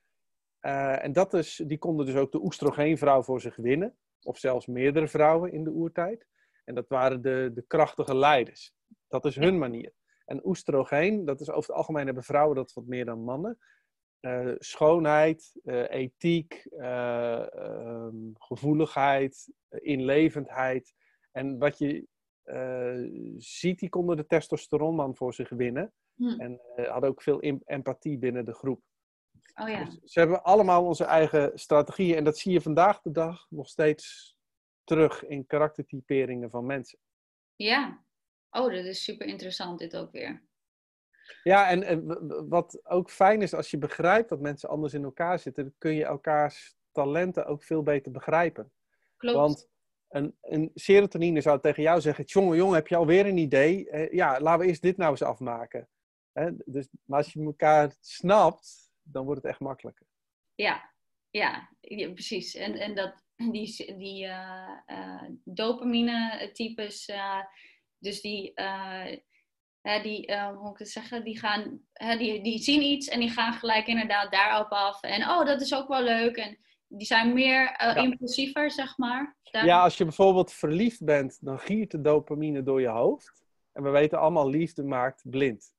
Eh, 0.65 1.03
en 1.03 1.13
dat 1.13 1.33
is, 1.33 1.63
die 1.67 1.77
konden 1.77 2.05
dus 2.05 2.15
ook 2.15 2.31
de 2.31 2.43
oestrogeenvrouw 2.43 3.23
voor 3.23 3.41
zich 3.41 3.55
winnen, 3.55 3.95
of 4.21 4.37
zelfs 4.37 4.65
meerdere 4.65 5.07
vrouwen 5.07 5.51
in 5.51 5.63
de 5.63 5.69
oertijd. 5.69 6.27
En 6.63 6.75
dat 6.75 6.87
waren 6.87 7.21
de, 7.21 7.51
de 7.53 7.61
krachtige 7.67 8.15
leiders. 8.15 8.73
Dat 9.07 9.25
is 9.25 9.35
hun 9.35 9.57
manier. 9.57 9.93
En 10.25 10.45
oestrogeen, 10.45 11.25
dat 11.25 11.41
is 11.41 11.49
over 11.49 11.69
het 11.69 11.77
algemeen 11.77 12.05
hebben 12.05 12.23
vrouwen 12.23 12.55
dat 12.55 12.73
wat 12.73 12.85
meer 12.85 13.05
dan 13.05 13.23
mannen. 13.23 13.57
Eh, 14.19 14.51
schoonheid, 14.57 15.59
eh, 15.63 15.89
ethiek, 15.89 16.65
eh, 16.69 17.53
ehm, 17.53 18.15
gevoeligheid, 18.33 19.53
inlevendheid. 19.69 20.93
En 21.31 21.57
wat 21.57 21.77
je 21.77 22.07
ziet, 23.37 23.79
die 23.79 23.89
konden 23.89 24.17
de 24.17 24.25
testosteronman 24.25 25.15
voor 25.15 25.33
zich 25.33 25.49
winnen. 25.49 25.93
Hm. 26.15 26.39
En 26.39 26.61
hadden 26.75 27.09
ook 27.09 27.21
veel 27.21 27.39
em- 27.39 27.61
empathie 27.65 28.17
binnen 28.17 28.45
de 28.45 28.53
groep. 28.53 28.81
Oh 29.55 29.69
ja. 29.69 29.83
Dus 29.83 29.99
ze 30.03 30.19
hebben 30.19 30.43
allemaal 30.43 30.85
onze 30.85 31.03
eigen 31.03 31.51
strategieën. 31.53 32.15
En 32.15 32.23
dat 32.23 32.37
zie 32.37 32.51
je 32.51 32.61
vandaag 32.61 33.01
de 33.01 33.11
dag 33.11 33.45
nog 33.49 33.67
steeds 33.67 34.35
terug 34.83 35.25
in 35.25 35.45
karaktertyperingen 35.45 36.49
van 36.49 36.65
mensen. 36.65 36.99
Ja. 37.55 38.03
Oh, 38.49 38.73
dat 38.73 38.85
is 38.85 39.03
super 39.03 39.27
interessant 39.27 39.79
dit 39.79 39.97
ook 39.97 40.11
weer. 40.11 40.43
Ja, 41.43 41.69
en, 41.69 41.83
en 41.83 42.49
wat 42.49 42.79
ook 42.83 43.09
fijn 43.09 43.41
is 43.41 43.53
als 43.53 43.71
je 43.71 43.77
begrijpt 43.77 44.29
dat 44.29 44.39
mensen 44.39 44.69
anders 44.69 44.93
in 44.93 45.03
elkaar 45.03 45.39
zitten, 45.39 45.63
dan 45.63 45.73
kun 45.77 45.93
je 45.93 46.05
elkaars 46.05 46.75
talenten 46.91 47.45
ook 47.45 47.63
veel 47.63 47.83
beter 47.83 48.11
begrijpen. 48.11 48.71
Klopt. 49.17 49.37
Want 49.37 49.69
een, 50.07 50.37
een 50.41 50.71
serotonine 50.73 51.41
zou 51.41 51.59
tegen 51.59 51.83
jou 51.83 52.01
zeggen: 52.01 52.23
Jongen, 52.23 52.57
jongen, 52.57 52.75
heb 52.75 52.87
je 52.87 52.95
alweer 52.95 53.25
een 53.25 53.37
idee? 53.37 53.89
Eh, 53.89 54.11
ja, 54.11 54.39
laten 54.39 54.61
we 54.61 54.67
eerst 54.67 54.81
dit 54.81 54.97
nou 54.97 55.11
eens 55.11 55.21
afmaken. 55.21 55.89
Hè? 56.31 56.51
Dus, 56.65 56.87
maar 57.03 57.17
als 57.17 57.33
je 57.33 57.43
elkaar 57.43 57.95
snapt, 57.99 58.84
dan 59.05 59.25
wordt 59.25 59.41
het 59.41 59.51
echt 59.51 59.59
makkelijker. 59.59 60.05
Ja, 60.55 60.91
ja, 61.29 61.69
ja, 61.79 62.09
precies. 62.11 62.55
En, 62.55 62.73
en 62.75 62.95
dat, 62.95 63.23
die, 63.51 63.95
die 63.97 64.25
eh, 64.25 64.77
eh, 64.85 65.23
dopamine-types, 65.43 67.05
eh, 67.05 67.39
dus 67.97 68.21
die, 68.21 68.51
hè, 69.81 70.01
die 70.01 70.35
hoe 70.37 70.59
moet 70.61 70.71
ik 70.71 70.77
het 70.79 70.89
zeggen, 70.89 71.23
die, 71.23 71.39
gaan, 71.39 71.79
hè, 71.93 72.17
die, 72.17 72.43
die 72.43 72.59
zien 72.59 72.81
iets 72.81 73.07
en 73.07 73.19
die 73.19 73.29
gaan 73.29 73.53
gelijk 73.53 73.87
inderdaad 73.87 74.31
daarop 74.31 74.69
af. 74.69 75.01
En 75.01 75.21
oh, 75.21 75.45
dat 75.45 75.61
is 75.61 75.73
ook 75.75 75.87
wel 75.87 76.03
leuk. 76.03 76.35
En 76.35 76.57
die 76.87 77.07
zijn 77.07 77.33
meer 77.33 77.61
Ja. 77.77 77.95
impulsiever, 77.95 78.71
zeg 78.71 78.97
maar. 78.97 79.37
Daar- 79.43 79.65
Ja, 79.65 79.81
als 79.81 79.97
je 79.97 80.03
bijvoorbeeld 80.03 80.53
verliefd 80.53 81.03
bent, 81.03 81.37
dan 81.41 81.59
giert 81.59 81.91
de 81.91 82.01
dopamine 82.01 82.63
door 82.63 82.81
je 82.81 82.87
hoofd. 82.87 83.43
En 83.71 83.83
we 83.83 83.89
weten 83.89 84.19
allemaal, 84.19 84.49
liefde 84.49 84.83
maakt 84.83 85.29
blind. 85.29 85.74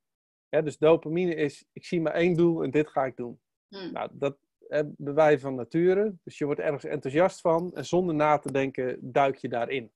Hè, 0.48 0.62
dus 0.62 0.78
dopamine 0.78 1.34
is, 1.34 1.64
ik 1.72 1.84
zie 1.84 2.00
maar 2.00 2.12
één 2.12 2.34
doel 2.34 2.62
en 2.62 2.70
dit 2.70 2.88
ga 2.88 3.04
ik 3.04 3.16
doen. 3.16 3.40
Hm. 3.68 3.92
Nou, 3.92 4.10
dat 4.12 4.38
hebben 4.68 5.14
wij 5.14 5.38
van 5.38 5.54
nature. 5.54 6.14
Dus 6.24 6.38
je 6.38 6.44
wordt 6.44 6.60
ergens 6.60 6.84
enthousiast 6.84 7.40
van 7.40 7.74
en 7.74 7.84
zonder 7.84 8.14
na 8.14 8.38
te 8.38 8.52
denken 8.52 8.98
duik 9.00 9.36
je 9.36 9.48
daarin. 9.48 9.92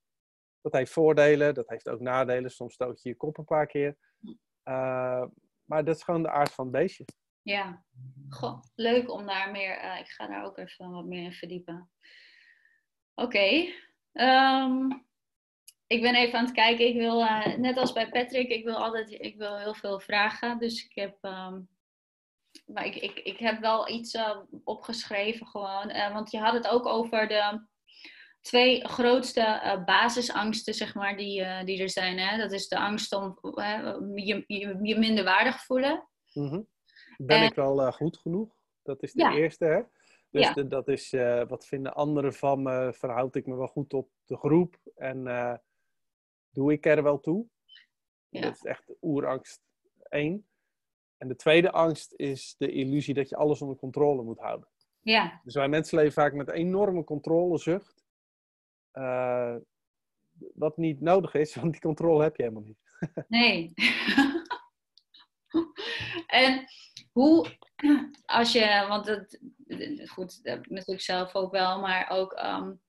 Dat 0.61 0.73
heeft 0.73 0.91
voordelen, 0.91 1.53
dat 1.53 1.69
heeft 1.69 1.89
ook 1.89 1.99
nadelen. 1.99 2.51
Soms 2.51 2.73
stoot 2.73 3.01
je 3.01 3.09
je 3.09 3.15
kop 3.15 3.37
een 3.37 3.45
paar 3.45 3.67
keer. 3.67 3.97
Uh, 4.63 5.25
maar 5.63 5.83
dat 5.85 5.95
is 5.95 6.03
gewoon 6.03 6.23
de 6.23 6.29
aard 6.29 6.51
van 6.51 6.65
het 6.65 6.73
beestje. 6.73 7.05
Ja, 7.41 7.83
Goh, 8.29 8.63
leuk 8.75 9.11
om 9.11 9.25
daar 9.25 9.51
meer. 9.51 9.83
Uh, 9.83 9.99
ik 9.99 10.07
ga 10.07 10.27
daar 10.27 10.45
ook 10.45 10.57
even 10.57 10.91
wat 10.91 11.05
meer 11.05 11.23
in 11.23 11.33
verdiepen. 11.33 11.89
Oké. 13.13 13.37
Okay. 13.37 13.73
Um, 14.13 15.05
ik 15.91 16.01
ben 16.01 16.15
even 16.15 16.39
aan 16.39 16.45
het 16.45 16.53
kijken. 16.53 16.87
Ik 16.87 16.95
wil, 16.95 17.21
uh, 17.21 17.55
net 17.55 17.77
als 17.77 17.93
bij 17.93 18.09
Patrick, 18.09 18.49
ik 18.49 18.63
wil 18.63 18.75
altijd 18.75 19.11
ik 19.11 19.37
wil 19.37 19.57
heel 19.57 19.73
veel 19.73 19.99
vragen. 19.99 20.59
Dus 20.59 20.85
ik 20.85 20.91
heb. 20.95 21.17
Um, 21.21 21.69
maar 22.65 22.85
ik, 22.85 22.95
ik, 22.95 23.19
ik 23.19 23.37
heb 23.37 23.59
wel 23.59 23.89
iets 23.89 24.13
uh, 24.13 24.37
opgeschreven 24.63 25.47
gewoon. 25.47 25.89
Uh, 25.89 26.13
want 26.13 26.31
je 26.31 26.39
had 26.39 26.53
het 26.53 26.67
ook 26.67 26.85
over 26.85 27.27
de 27.27 27.65
twee 28.41 28.87
grootste 28.87 29.81
basisangsten, 29.85 30.73
zeg 30.73 30.95
maar, 30.95 31.17
die, 31.17 31.63
die 31.63 31.81
er 31.81 31.89
zijn. 31.89 32.19
Hè? 32.19 32.37
Dat 32.37 32.51
is 32.51 32.67
de 32.67 32.79
angst 32.79 33.13
om 33.13 33.37
je, 34.15 34.43
je, 34.47 34.79
je 34.81 34.97
minder 34.97 35.23
waardig 35.23 35.63
voelen. 35.63 36.07
Mm-hmm. 36.33 36.67
Ben 37.17 37.37
en, 37.37 37.43
ik 37.43 37.53
wel 37.53 37.91
goed 37.91 38.17
genoeg? 38.17 38.55
Dat 38.83 39.03
is 39.03 39.13
de 39.13 39.21
ja. 39.21 39.33
eerste, 39.33 39.65
hè? 39.65 39.81
Dus 40.29 40.45
ja. 40.45 40.53
de, 40.53 40.67
dat 40.67 40.87
is, 40.87 41.11
wat 41.47 41.65
vinden 41.65 41.93
anderen 41.93 42.33
van 42.33 42.61
me? 42.61 42.93
Verhoud 42.93 43.35
ik 43.35 43.45
me 43.45 43.55
wel 43.55 43.67
goed 43.67 43.93
op 43.93 44.09
de 44.25 44.37
groep? 44.37 44.77
En 44.95 45.27
doe 46.51 46.71
ik 46.71 46.85
er 46.85 47.03
wel 47.03 47.19
toe? 47.19 47.47
Ja. 48.29 48.41
Dat 48.41 48.53
is 48.53 48.63
echt 48.63 48.93
oerangst 49.01 49.61
één. 50.09 50.47
En 51.17 51.27
de 51.27 51.35
tweede 51.35 51.71
angst 51.71 52.13
is 52.15 52.55
de 52.57 52.71
illusie 52.71 53.13
dat 53.13 53.29
je 53.29 53.35
alles 53.35 53.61
onder 53.61 53.77
controle 53.77 54.23
moet 54.23 54.39
houden. 54.39 54.69
Ja. 54.99 55.41
Dus 55.43 55.55
wij 55.55 55.67
mensen 55.67 55.97
leven 55.97 56.13
vaak 56.13 56.33
met 56.33 56.49
enorme 56.49 57.03
controlezucht. 57.03 58.03
Uh, 58.93 59.55
wat 60.53 60.77
niet 60.77 61.01
nodig 61.01 61.33
is, 61.33 61.55
want 61.61 61.71
die 61.71 61.81
controle 61.81 62.23
heb 62.23 62.35
je 62.35 62.43
helemaal 62.43 62.63
niet. 62.63 62.79
nee. 63.27 63.73
en 66.27 66.65
hoe, 67.11 67.57
als 68.25 68.51
je, 68.51 68.85
want 68.87 69.05
het, 69.05 69.41
goed, 70.09 70.43
dat 70.43 70.69
natuurlijk 70.69 71.01
zelf 71.01 71.35
ook 71.35 71.51
wel, 71.51 71.79
maar 71.79 72.09
ook 72.09 72.39
um, 72.43 72.81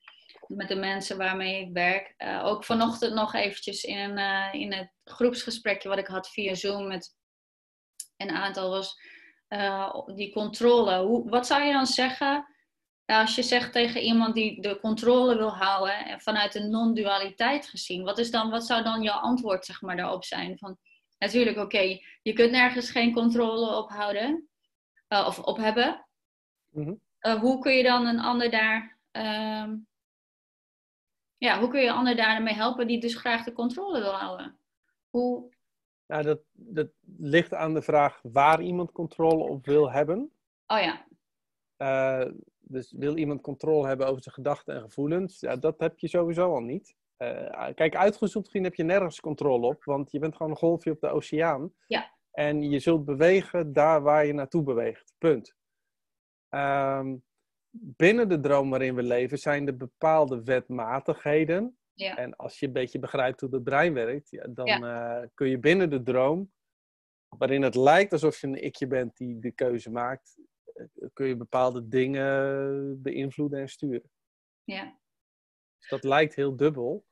met 0.57 0.69
de 0.69 0.77
mensen 0.77 1.17
waarmee 1.17 1.61
ik 1.61 1.73
werk. 1.73 2.15
Uh, 2.19 2.45
ook 2.45 2.65
vanochtend 2.65 3.15
nog 3.15 3.35
eventjes 3.35 3.85
in, 3.85 4.19
uh, 4.19 4.49
in 4.53 4.73
het 4.73 4.93
groepsgesprekje 5.05 5.89
wat 5.89 5.99
ik 5.99 6.07
had 6.07 6.29
via 6.29 6.55
Zoom 6.55 6.87
met 6.87 7.17
een 8.17 8.31
aantal 8.31 8.71
was 8.71 9.01
uh, 9.49 9.95
die 10.15 10.33
controle. 10.33 10.99
Hoe, 10.99 11.31
wat 11.31 11.47
zou 11.47 11.63
je 11.63 11.73
dan 11.73 11.87
zeggen 11.87 12.47
als 13.07 13.35
je 13.35 13.43
zegt 13.43 13.73
tegen 13.73 14.01
iemand 14.01 14.35
die 14.35 14.61
de 14.61 14.81
controle 14.81 15.37
wil 15.37 15.57
houden 15.57 16.07
en 16.07 16.21
vanuit 16.21 16.55
een 16.55 16.71
non-dualiteit 16.71 17.67
gezien? 17.67 18.05
Wat, 18.05 18.19
is 18.19 18.31
dan, 18.31 18.51
wat 18.51 18.67
zou 18.67 18.83
dan 18.83 19.03
jouw 19.03 19.19
antwoord 19.19 19.65
zeg 19.65 19.81
maar, 19.81 19.97
daarop 19.97 20.25
zijn? 20.25 20.59
Van, 20.59 20.79
natuurlijk, 21.19 21.57
oké, 21.57 21.65
okay, 21.65 22.05
je 22.23 22.33
kunt 22.33 22.51
nergens 22.51 22.91
geen 22.91 23.13
controle 23.13 23.77
op 23.77 23.91
houden 23.91 24.49
of 25.09 25.39
op 25.39 25.57
hebben. 25.57 26.07
Uh, 26.73 27.41
hoe 27.41 27.59
kun 27.59 27.73
je 27.73 27.83
dan 27.83 28.07
een 28.07 28.21
ander 28.21 28.51
daar... 28.51 28.99
ehm, 29.11 29.75
ja, 31.43 31.59
hoe 31.59 31.69
kun 31.69 31.81
je 31.81 31.87
een 31.87 31.95
ander 31.95 32.17
daarmee 32.17 32.55
helpen 32.55 32.87
die 32.87 33.01
dus 33.01 33.17
graag 33.17 33.45
de 33.45 33.53
controle 33.53 34.01
wil 34.01 34.13
houden? 34.13 34.57
Hoe... 35.11 35.51
Nou, 36.07 36.23
dat, 36.23 36.41
dat 36.53 36.91
ligt 37.19 37.55
aan 37.55 37.75
de 37.75 37.83
vraag 37.83 38.21
waar 38.23 38.63
iemand 38.63 38.93
controle 38.93 39.45
op 39.45 39.67
wil 39.67 39.91
hebben. 39.91 40.33
Oh 40.67 40.79
ja. 40.79 41.07
Uh, 41.79 42.33
dus 42.61 42.93
wil 42.97 43.17
iemand 43.17 43.41
controle 43.41 43.87
hebben 43.87 44.07
over 44.07 44.23
zijn 44.23 44.35
gedachten 44.35 44.75
en 44.75 44.81
gevoelens? 44.81 45.41
Ja, 45.41 45.57
dat 45.57 45.81
heb 45.81 45.99
je 45.99 46.09
sowieso 46.09 46.55
al 46.55 46.61
niet. 46.61 46.95
Uh, 47.19 47.69
kijk, 47.75 47.97
uitgezoomd 47.97 48.47
gezien 48.47 48.65
heb 48.65 48.75
je 48.75 48.83
nergens 48.85 49.21
controle 49.21 49.67
op, 49.67 49.85
want 49.85 50.11
je 50.11 50.19
bent 50.19 50.37
gewoon 50.37 50.53
een 50.53 50.59
golfje 50.59 50.91
op 50.91 51.01
de 51.01 51.09
oceaan. 51.09 51.73
Ja. 51.87 52.11
En 52.31 52.63
je 52.63 52.79
zult 52.79 53.05
bewegen 53.05 53.73
daar 53.73 54.03
waar 54.03 54.27
je 54.27 54.33
naartoe 54.33 54.63
beweegt. 54.63 55.15
Punt. 55.19 55.55
Um, 56.51 57.23
binnen 57.73 58.29
de 58.29 58.41
droom 58.41 58.71
waarin 58.71 58.95
we 58.95 59.03
leven 59.03 59.39
zijn 59.39 59.67
er 59.67 59.77
bepaalde 59.77 60.43
wetmatigheden. 60.43 61.77
Ja. 61.95 62.17
En 62.17 62.37
als 62.37 62.59
je 62.59 62.67
een 62.67 62.73
beetje 62.73 62.99
begrijpt 62.99 63.41
hoe 63.41 63.51
het 63.55 63.65
brein 63.65 63.93
werkt, 63.95 64.31
ja, 64.31 64.47
dan 64.51 64.67
Ja. 64.67 65.21
uh, 65.21 65.27
kun 65.35 65.49
je 65.49 65.59
binnen 65.59 65.91
de 65.91 66.03
droom, 66.03 66.53
waarin 67.29 67.63
het 67.63 67.75
lijkt 67.75 68.13
alsof 68.13 68.41
je 68.41 68.47
een 68.47 68.65
ikje 68.65 68.87
bent 68.87 69.17
die 69.17 69.39
de 69.39 69.51
keuze 69.51 69.91
maakt, 69.91 70.39
uh, 70.75 70.87
kun 71.13 71.27
je 71.27 71.37
bepaalde 71.37 71.89
dingen 71.89 73.03
beïnvloeden 73.03 73.61
en 73.61 73.69
sturen. 73.69 74.11
Ja. 74.65 74.99
Dus 75.79 75.89
dat 75.89 76.05
lijkt 76.05 76.35
heel 76.35 76.57
dubbel. 76.57 77.05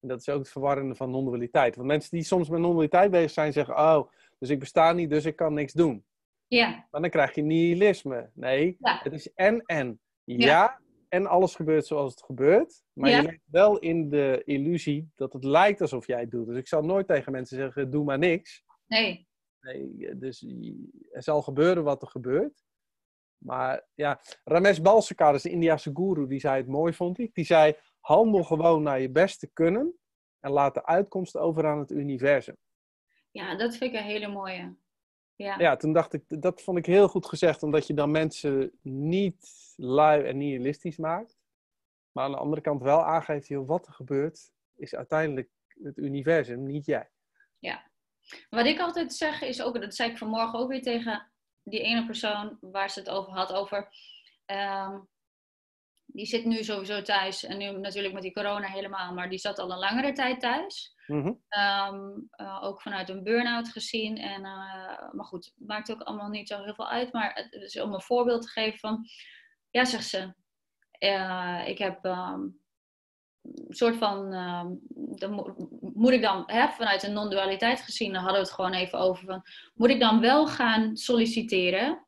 En 0.00 0.08
dat 0.08 0.20
is 0.20 0.28
ook 0.28 0.38
het 0.38 0.50
verwarrende 0.50 0.94
van 0.94 1.10
non-dualiteit. 1.10 1.76
Want 1.76 1.88
mensen 1.88 2.10
die 2.10 2.24
soms 2.26 2.48
met 2.48 2.60
non-dualiteit 2.60 3.10
bezig 3.10 3.30
zijn, 3.30 3.52
zeggen: 3.52 3.74
Oh, 3.76 4.10
dus 4.38 4.50
ik 4.50 4.58
besta 4.58 4.92
niet, 4.92 5.10
dus 5.10 5.24
ik 5.24 5.36
kan 5.36 5.54
niks 5.54 5.72
doen. 5.72 6.04
Ja. 6.48 6.86
Maar 6.90 7.00
dan 7.00 7.10
krijg 7.10 7.34
je 7.34 7.42
nihilisme. 7.42 8.30
Nee, 8.34 8.76
Ja. 8.78 9.00
het 9.02 9.12
is 9.12 9.32
en 9.32 9.60
en. 9.66 10.00
Ja, 10.24 10.46
Ja. 10.46 10.80
en 11.08 11.26
alles 11.26 11.54
gebeurt 11.54 11.86
zoals 11.86 12.10
het 12.10 12.22
gebeurt. 12.22 12.82
Maar 12.92 13.10
Ja. 13.10 13.16
je 13.16 13.22
leeft 13.26 13.42
wel 13.50 13.78
in 13.78 14.08
de 14.08 14.42
illusie 14.44 15.10
dat 15.14 15.32
het 15.32 15.44
lijkt 15.44 15.80
alsof 15.80 16.06
jij 16.06 16.20
het 16.20 16.30
doet. 16.30 16.46
Dus 16.46 16.56
ik 16.58 16.68
zal 16.68 16.82
nooit 16.82 17.06
tegen 17.06 17.32
mensen 17.32 17.56
zeggen: 17.56 17.90
Doe 17.90 18.04
maar 18.04 18.18
niks. 18.18 18.64
Nee. 18.86 19.28
Nee, 19.60 20.16
dus 20.18 20.42
er 21.10 21.22
zal 21.22 21.42
gebeuren 21.42 21.84
wat 21.84 22.02
er 22.02 22.08
gebeurt. 22.08 22.64
Maar 23.38 23.86
ja, 23.94 24.20
Ramesh 24.44 24.78
Balsekar, 24.78 25.34
is 25.34 25.42
de 25.42 25.50
Indiase 25.50 25.90
guru, 25.94 26.26
die 26.26 26.40
zei 26.40 26.56
het 26.56 26.66
mooi, 26.66 26.92
vond 26.92 27.18
ik. 27.18 27.34
Die 27.34 27.44
zei, 27.44 27.76
handel 28.00 28.42
gewoon 28.44 28.82
naar 28.82 29.00
je 29.00 29.10
beste 29.10 29.46
kunnen 29.52 29.94
en 30.40 30.50
laat 30.50 30.74
de 30.74 30.86
uitkomst 30.86 31.36
over 31.36 31.66
aan 31.66 31.78
het 31.78 31.90
universum. 31.90 32.56
Ja, 33.30 33.56
dat 33.56 33.76
vind 33.76 33.92
ik 33.92 33.98
een 34.00 34.06
hele 34.06 34.28
mooie. 34.28 34.76
Ja. 35.36 35.58
Ja, 35.58 35.76
toen 35.76 35.92
dacht 35.92 36.12
ik, 36.12 36.22
dat 36.42 36.62
vond 36.62 36.78
ik 36.78 36.86
heel 36.86 37.08
goed 37.08 37.26
gezegd, 37.26 37.62
omdat 37.62 37.86
je 37.86 37.94
dan 37.94 38.10
mensen 38.10 38.78
niet 38.82 39.74
lui 39.76 40.24
en 40.24 40.36
nihilistisch 40.36 40.96
maakt. 40.96 41.38
Maar 42.12 42.24
aan 42.24 42.30
de 42.30 42.36
andere 42.36 42.62
kant 42.62 42.82
wel 42.82 43.04
aangeeft, 43.04 43.48
joh, 43.48 43.66
wat 43.68 43.86
er 43.86 43.92
gebeurt, 43.92 44.50
is 44.76 44.94
uiteindelijk 44.94 45.50
het 45.82 45.96
universum, 45.96 46.66
niet 46.66 46.86
jij. 46.86 47.10
Wat 48.50 48.66
ik 48.66 48.80
altijd 48.80 49.14
zeg 49.14 49.42
is 49.42 49.62
ook, 49.62 49.80
dat 49.80 49.94
zei 49.94 50.10
ik 50.10 50.18
vanmorgen 50.18 50.58
ook 50.58 50.68
weer 50.68 50.82
tegen 50.82 51.30
die 51.62 51.80
ene 51.80 52.06
persoon 52.06 52.58
waar 52.60 52.90
ze 52.90 52.98
het 52.98 53.08
over 53.08 53.32
had, 53.32 53.52
over. 53.52 53.88
ehm, 54.46 54.98
die 56.16 56.26
zit 56.26 56.44
nu 56.44 56.64
sowieso 56.64 57.02
thuis 57.02 57.44
en 57.44 57.58
nu 57.58 57.70
natuurlijk 57.70 58.14
met 58.14 58.22
die 58.22 58.32
corona 58.32 58.66
helemaal, 58.66 59.14
maar 59.14 59.28
die 59.28 59.38
zat 59.38 59.58
al 59.58 59.72
een 59.72 59.78
langere 59.78 60.12
tijd 60.12 60.40
thuis. 60.40 60.94
Mhm. 61.06 61.32
Ehm, 61.48 62.10
eh, 62.30 62.62
ook 62.62 62.82
vanuit 62.82 63.08
een 63.08 63.22
burn-out 63.22 63.68
gezien. 63.68 64.16
En, 64.18 64.44
eh, 64.44 65.12
maar 65.12 65.24
goed, 65.24 65.44
het 65.44 65.68
maakt 65.68 65.90
ook 65.92 66.00
allemaal 66.02 66.28
niet 66.28 66.48
zo 66.48 66.62
heel 66.62 66.74
veel 66.74 66.88
uit. 66.88 67.12
Maar 67.12 67.48
het 67.50 67.62
is 67.62 67.80
om 67.80 67.94
een 67.94 68.02
voorbeeld 68.02 68.42
te 68.42 68.48
geven 68.48 68.78
van... 68.78 69.04
Ja, 69.70 69.84
zegt 69.84 70.08
ze. 70.08 70.34
eh, 70.90 71.62
ik 71.66 71.78
heb 71.78 72.04
ehm, 72.04 72.40
een 73.42 73.66
soort 73.68 73.96
van... 73.96 74.32
ehm, 74.32 74.66
dan 75.18 75.30
mo- 75.30 75.54
moet 75.80 76.12
ik 76.12 76.22
dan, 76.22 76.42
hè, 76.46 76.68
vanuit 76.68 77.02
een 77.02 77.12
non-dualiteit 77.12 77.80
gezien... 77.80 78.12
dan 78.12 78.22
hadden 78.22 78.40
we 78.40 78.46
het 78.46 78.56
gewoon 78.56 78.72
even 78.72 78.98
over 78.98 79.24
van... 79.24 79.42
Moet 79.74 79.90
ik 79.90 80.00
dan 80.00 80.20
wel 80.20 80.46
gaan 80.46 80.96
solliciteren? 80.96 82.06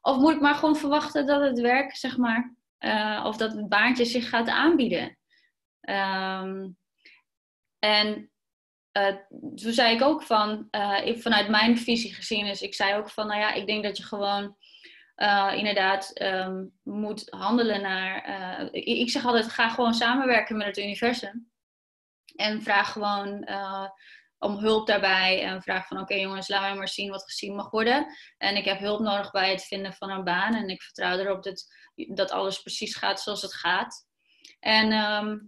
Of 0.00 0.16
moet 0.16 0.32
ik 0.34 0.40
maar 0.40 0.54
gewoon 0.54 0.76
verwachten 0.76 1.26
dat 1.26 1.40
het 1.40 1.60
werk, 1.60 1.96
zeg 1.96 2.16
maar... 2.16 2.60
eh, 2.82 3.22
of 3.26 3.36
dat 3.36 3.52
het 3.52 3.68
baantje 3.68 4.04
zich 4.04 4.28
gaat 4.28 4.48
aanbieden? 4.48 5.18
Ehm, 5.80 6.68
en 7.78 8.30
eh, 8.92 9.16
toen 9.30 9.72
zei 9.72 9.94
ik 9.94 10.02
ook 10.02 10.22
van, 10.22 10.68
eh, 10.70 11.06
ik, 11.06 11.22
vanuit 11.22 11.48
mijn 11.48 11.78
visie 11.78 12.14
gezien 12.14 12.46
is, 12.46 12.62
ik 12.62 12.74
zei 12.74 12.94
ook 12.94 13.10
van, 13.10 13.26
nou 13.26 13.40
ja, 13.40 13.52
ik 13.52 13.66
denk 13.66 13.84
dat 13.84 13.96
je 13.96 14.02
gewoon 14.02 14.56
inderdaad 15.56 16.12
ehm, 16.12 16.64
moet 16.82 17.26
handelen 17.30 17.82
naar, 17.82 18.26
ik, 18.72 19.10
zeg 19.10 19.24
altijd, 19.26 19.48
ga 19.48 19.68
gewoon 19.68 19.94
samenwerken 19.94 20.56
met 20.56 20.66
het 20.66 20.78
universum. 20.78 21.50
En 22.36 22.62
vraag 22.62 22.92
gewoon 22.92 23.44
om 24.42 24.58
hulp 24.58 24.86
daarbij 24.86 25.42
en 25.42 25.62
vraag 25.62 25.86
van, 25.86 26.00
oké 26.00 26.14
jongens, 26.14 26.48
laat 26.48 26.60
mij 26.60 26.74
maar 26.74 26.88
zien 26.88 27.10
wat 27.10 27.24
gezien 27.24 27.54
mag 27.54 27.70
worden. 27.70 28.06
En 28.38 28.56
ik 28.56 28.64
heb 28.64 28.78
hulp 28.78 29.00
nodig 29.00 29.30
bij 29.30 29.50
het 29.50 29.64
vinden 29.64 29.92
van 29.92 30.10
een 30.10 30.24
baan 30.24 30.54
en 30.54 30.68
ik 30.68 30.82
vertrouw 30.82 31.18
erop 31.18 31.42
dat, 31.42 31.64
dat 31.94 32.30
alles 32.30 32.62
precies 32.62 32.96
gaat 32.96 33.20
zoals 33.20 33.42
het 33.42 33.54
gaat. 33.54 34.06
En 34.60 34.92
ehm, 34.92 35.38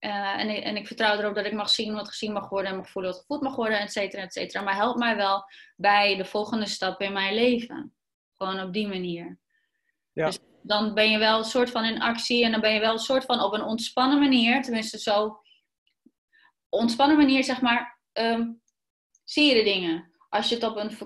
uh, 0.00 0.40
en, 0.40 0.48
ik, 0.48 0.64
en 0.64 0.76
ik 0.76 0.86
vertrouw 0.86 1.18
erop 1.18 1.34
dat 1.34 1.46
ik 1.46 1.52
mag 1.52 1.68
zien 1.70 1.94
wat 1.94 2.08
gezien 2.08 2.32
mag 2.32 2.48
worden 2.48 2.70
en 2.70 2.76
mag 2.76 2.90
voelen 2.90 3.10
wat 3.10 3.20
gevoeld 3.20 3.42
mag 3.42 3.56
worden, 3.56 3.80
et 3.80 3.92
cetera, 3.92 4.22
et 4.22 4.32
cetera. 4.32 4.62
Maar 4.62 4.74
help 4.74 4.96
mij 4.96 5.16
wel 5.16 5.44
bij 5.76 6.16
de 6.16 6.24
volgende 6.24 6.66
stap 6.66 7.00
in 7.00 7.12
mijn 7.12 7.34
leven. 7.34 7.94
Gewoon 8.36 8.60
op 8.60 8.72
die 8.72 8.88
manier. 8.88 9.38
Ja. 10.12 10.26
Dus 10.26 10.38
dan 10.62 10.94
ben 10.94 11.10
je 11.10 11.18
wel 11.18 11.38
een 11.38 11.44
soort 11.44 11.70
van 11.70 11.84
in 11.84 12.00
actie 12.00 12.44
en 12.44 12.50
dan 12.50 12.60
ben 12.60 12.74
je 12.74 12.80
wel 12.80 12.92
een 12.92 12.98
soort 12.98 13.24
van 13.24 13.40
op 13.40 13.52
een 13.52 13.62
ontspannen 13.62 14.18
manier, 14.18 14.62
tenminste 14.62 14.98
zo, 14.98 15.40
ontspannen 16.68 17.16
manier 17.16 17.44
zeg 17.44 17.60
maar, 17.60 18.00
ehm, 18.12 18.50
zie 19.24 19.48
je 19.48 19.54
de 19.54 19.62
dingen. 19.62 20.10
Als 20.28 20.48
je 20.48 20.54
het 20.54 20.64
op 20.64 20.76
een, 20.76 20.98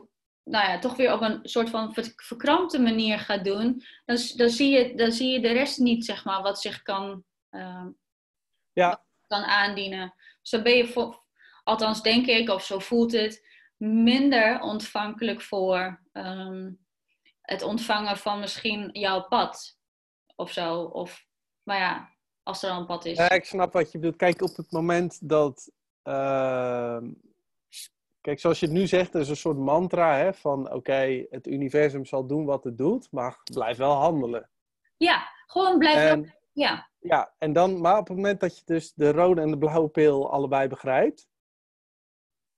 nou 0.44 0.68
ja, 0.68 0.78
toch 0.78 0.96
weer 0.96 1.12
op 1.12 1.20
een 1.20 1.38
soort 1.42 1.70
van 1.70 1.94
ver- 1.94 2.12
verkrampte 2.16 2.78
manier 2.80 3.18
gaat 3.18 3.44
doen, 3.44 3.82
dan, 4.04 4.16
dan, 4.36 4.50
zie, 4.50 4.70
je, 4.70 4.94
dan 4.94 5.12
zie 5.12 5.28
je 5.32 5.40
de 5.40 5.52
rest 5.52 5.78
niet, 5.78 6.04
zeg 6.04 6.24
maar, 6.24 6.42
wat 6.42 6.60
zich 6.60 6.82
kan... 6.82 7.24
ehm, 7.50 7.90
Ja, 8.72 9.04
kan 9.26 9.42
aandienen. 9.44 10.14
Dus 10.40 10.50
dan 10.50 10.62
ben 10.62 10.76
je, 10.76 11.14
althans 11.64 12.02
denk 12.02 12.26
ik, 12.26 12.48
of 12.48 12.64
zo 12.64 12.78
voelt 12.78 13.12
het, 13.12 13.46
minder 13.76 14.60
ontvankelijk 14.60 15.42
voor 15.42 16.02
ehm, 16.12 16.72
het 17.40 17.62
ontvangen 17.62 18.16
van 18.16 18.40
misschien 18.40 18.88
jouw 18.92 19.22
pad 19.28 19.78
of 20.36 20.52
zo. 20.52 20.82
Of, 20.82 21.26
maar 21.62 21.78
ja, 21.78 22.16
als 22.42 22.62
er 22.62 22.70
al 22.70 22.80
een 22.80 22.86
pad 22.86 23.04
is. 23.04 23.16
Ja, 23.16 23.30
ik 23.30 23.44
snap 23.44 23.72
wat 23.72 23.92
je 23.92 23.98
bedoelt. 23.98 24.16
Kijk, 24.16 24.42
op 24.42 24.56
het 24.56 24.70
moment 24.70 25.28
dat. 25.28 25.70
Ehm, 26.06 27.12
kijk, 28.20 28.40
zoals 28.40 28.60
je 28.60 28.66
het 28.66 28.74
nu 28.74 28.86
zegt, 28.86 29.14
is 29.14 29.28
een 29.28 29.36
soort 29.36 29.58
mantra 29.58 30.16
hè, 30.16 30.34
van: 30.34 30.72
oké, 30.72 31.26
het 31.30 31.46
universum 31.46 32.04
zal 32.04 32.26
doen 32.26 32.44
wat 32.44 32.64
het 32.64 32.78
doet, 32.78 33.08
maar 33.10 33.40
blijf 33.52 33.76
wel 33.76 33.92
handelen. 33.92 34.50
Ja, 34.96 35.28
gewoon 35.46 35.78
blijven. 35.78 36.08
En, 36.08 36.34
Ja, 36.52 36.90
ja, 36.98 37.34
en 37.38 37.52
dan, 37.52 37.80
maar 37.80 37.98
op 37.98 38.08
het 38.08 38.16
moment 38.16 38.40
dat 38.40 38.58
je 38.58 38.62
dus 38.64 38.92
de 38.94 39.12
rode 39.12 39.40
en 39.40 39.50
de 39.50 39.58
blauwe 39.58 39.88
pil 39.88 40.30
allebei 40.30 40.68
begrijpt, 40.68 41.28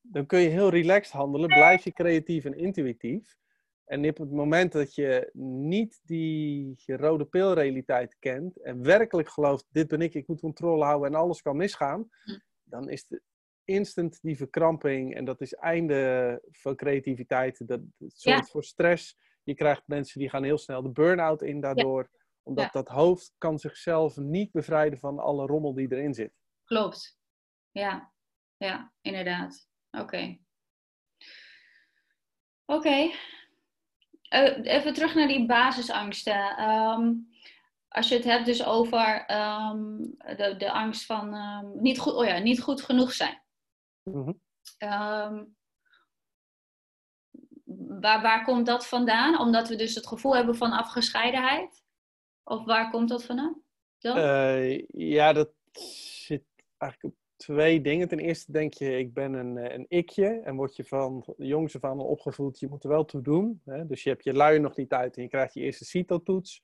dan 0.01 0.27
kun 0.27 0.39
je 0.39 0.49
heel 0.49 0.69
relaxed 0.69 1.13
handelen, 1.13 1.49
blijf 1.49 1.85
je 1.85 1.93
creatief 1.93 2.45
en 2.45 2.55
intuïtief. 2.55 3.37
En 3.85 4.09
op 4.09 4.17
het 4.17 4.31
moment 4.31 4.73
dat 4.73 4.95
je 4.95 5.31
niet 5.63 6.01
die 6.05 6.77
rode 6.87 7.25
pilrealiteit 7.25 8.17
kent 8.19 8.63
en 8.63 8.83
werkelijk 8.83 9.29
gelooft, 9.29 9.67
dit 9.71 9.89
ben 9.89 10.01
ik, 10.01 10.15
ik 10.15 10.27
moet 10.29 10.41
controle 10.41 10.85
houden 10.85 11.09
en 11.09 11.19
alles 11.19 11.43
kan 11.43 11.57
misgaan, 11.57 12.09
Hm. 12.25 12.39
dan 12.65 12.89
is 12.89 13.05
het 13.09 13.23
instant 13.69 14.19
die 14.23 14.37
verkramping 14.37 15.15
en 15.15 15.25
dat 15.25 15.41
is 15.41 15.55
einde 15.55 16.43
van 16.51 16.77
creativiteit. 16.77 17.67
Dat, 17.67 17.81
dat 17.99 18.13
zorgt 18.15 18.45
Ja. 18.47 18.51
voor 18.53 18.65
stress. 18.65 19.17
Je 19.43 19.55
krijgt 19.55 19.83
mensen 19.87 20.21
die 20.21 20.29
gaan 20.31 20.43
heel 20.45 20.59
snel 20.59 20.83
de 20.83 20.91
burn-out 20.91 21.43
in 21.43 21.61
daardoor, 21.61 22.11
omdat 22.43 22.65
Ja. 22.65 22.71
dat 22.71 22.89
hoofd 22.89 23.35
kan 23.39 23.59
zichzelf 23.59 24.17
niet 24.17 24.53
bevrijden 24.53 24.99
van 24.99 25.19
alle 25.19 25.47
rommel 25.47 25.75
die 25.75 25.93
erin 25.93 26.15
zit. 26.15 26.33
klopt. 26.65 27.19
Ja, 27.71 28.13
ja, 28.57 28.93
inderdaad. 29.01 29.69
Oké. 29.91 30.39
Oké. 32.67 33.11
Eh, 34.29 34.59
even 34.75 34.95
terug 34.95 35.15
naar 35.15 35.29
die 35.29 35.47
basisangsten. 35.47 36.57
Ehm, 36.57 37.13
als 37.89 38.09
je 38.09 38.15
het 38.15 38.25
hebt 38.25 38.47
dus 38.47 38.65
over 38.65 39.25
ehm, 39.27 39.97
de, 40.37 40.55
de 40.59 40.71
angst 40.73 41.05
van 41.07 41.35
ehm, 41.35 41.67
niet, 41.83 41.99
goed, 41.99 42.13
oh 42.15 42.25
ja, 42.27 42.39
niet 42.39 42.63
goed 42.63 42.83
genoeg 42.83 43.13
zijn. 43.13 43.43
Mhm. 44.13 44.33
Ehm, 44.79 45.45
waar, 48.01 48.23
waar 48.23 48.45
komt 48.45 48.67
dat 48.67 48.87
vandaan? 48.87 49.41
Omdat 49.41 49.69
we 49.69 49.77
dus 49.77 49.95
het 49.95 50.07
gevoel 50.07 50.37
hebben 50.37 50.57
van 50.57 50.73
afgescheidenheid? 50.73 51.85
Of 52.45 52.65
waar 52.65 52.91
komt 52.91 53.09
dat 53.09 53.25
vandaan? 53.25 53.63
Eh, 53.99 54.87
ja, 54.89 55.33
dat 55.33 55.51
zit 56.23 56.45
eigenlijk 56.77 57.15
op 57.15 57.21
twee 57.37 57.81
dingen. 57.81 58.09
Ten 58.09 58.19
eerste 58.19 58.53
denk 58.53 58.75
je, 58.75 58.99
ik 58.99 59.15
ben 59.15 59.33
een, 59.33 59.57
eh, 59.57 59.75
een 59.75 59.87
ikje. 59.89 60.41
En 60.41 60.57
word 60.57 60.77
je 60.77 60.85
van 60.85 61.35
jongs 61.37 61.77
af 61.77 61.85
aan 61.85 61.99
al 61.99 62.07
opgevoed, 62.07 62.59
je 62.59 62.69
moet 62.69 62.83
er 62.83 62.91
wel 62.91 63.05
toe 63.05 63.23
doen. 63.23 63.61
Hè? 63.65 63.87
Dus 63.87 64.03
je 64.03 64.11
hebt 64.11 64.25
je 64.25 64.33
lui 64.33 64.59
nog 64.59 64.77
niet 64.77 64.93
uit 64.93 65.17
en 65.17 65.23
je 65.23 65.29
krijgt 65.29 65.55
je 65.55 65.61
eerste 65.61 65.85
CITO-toets. 65.85 66.63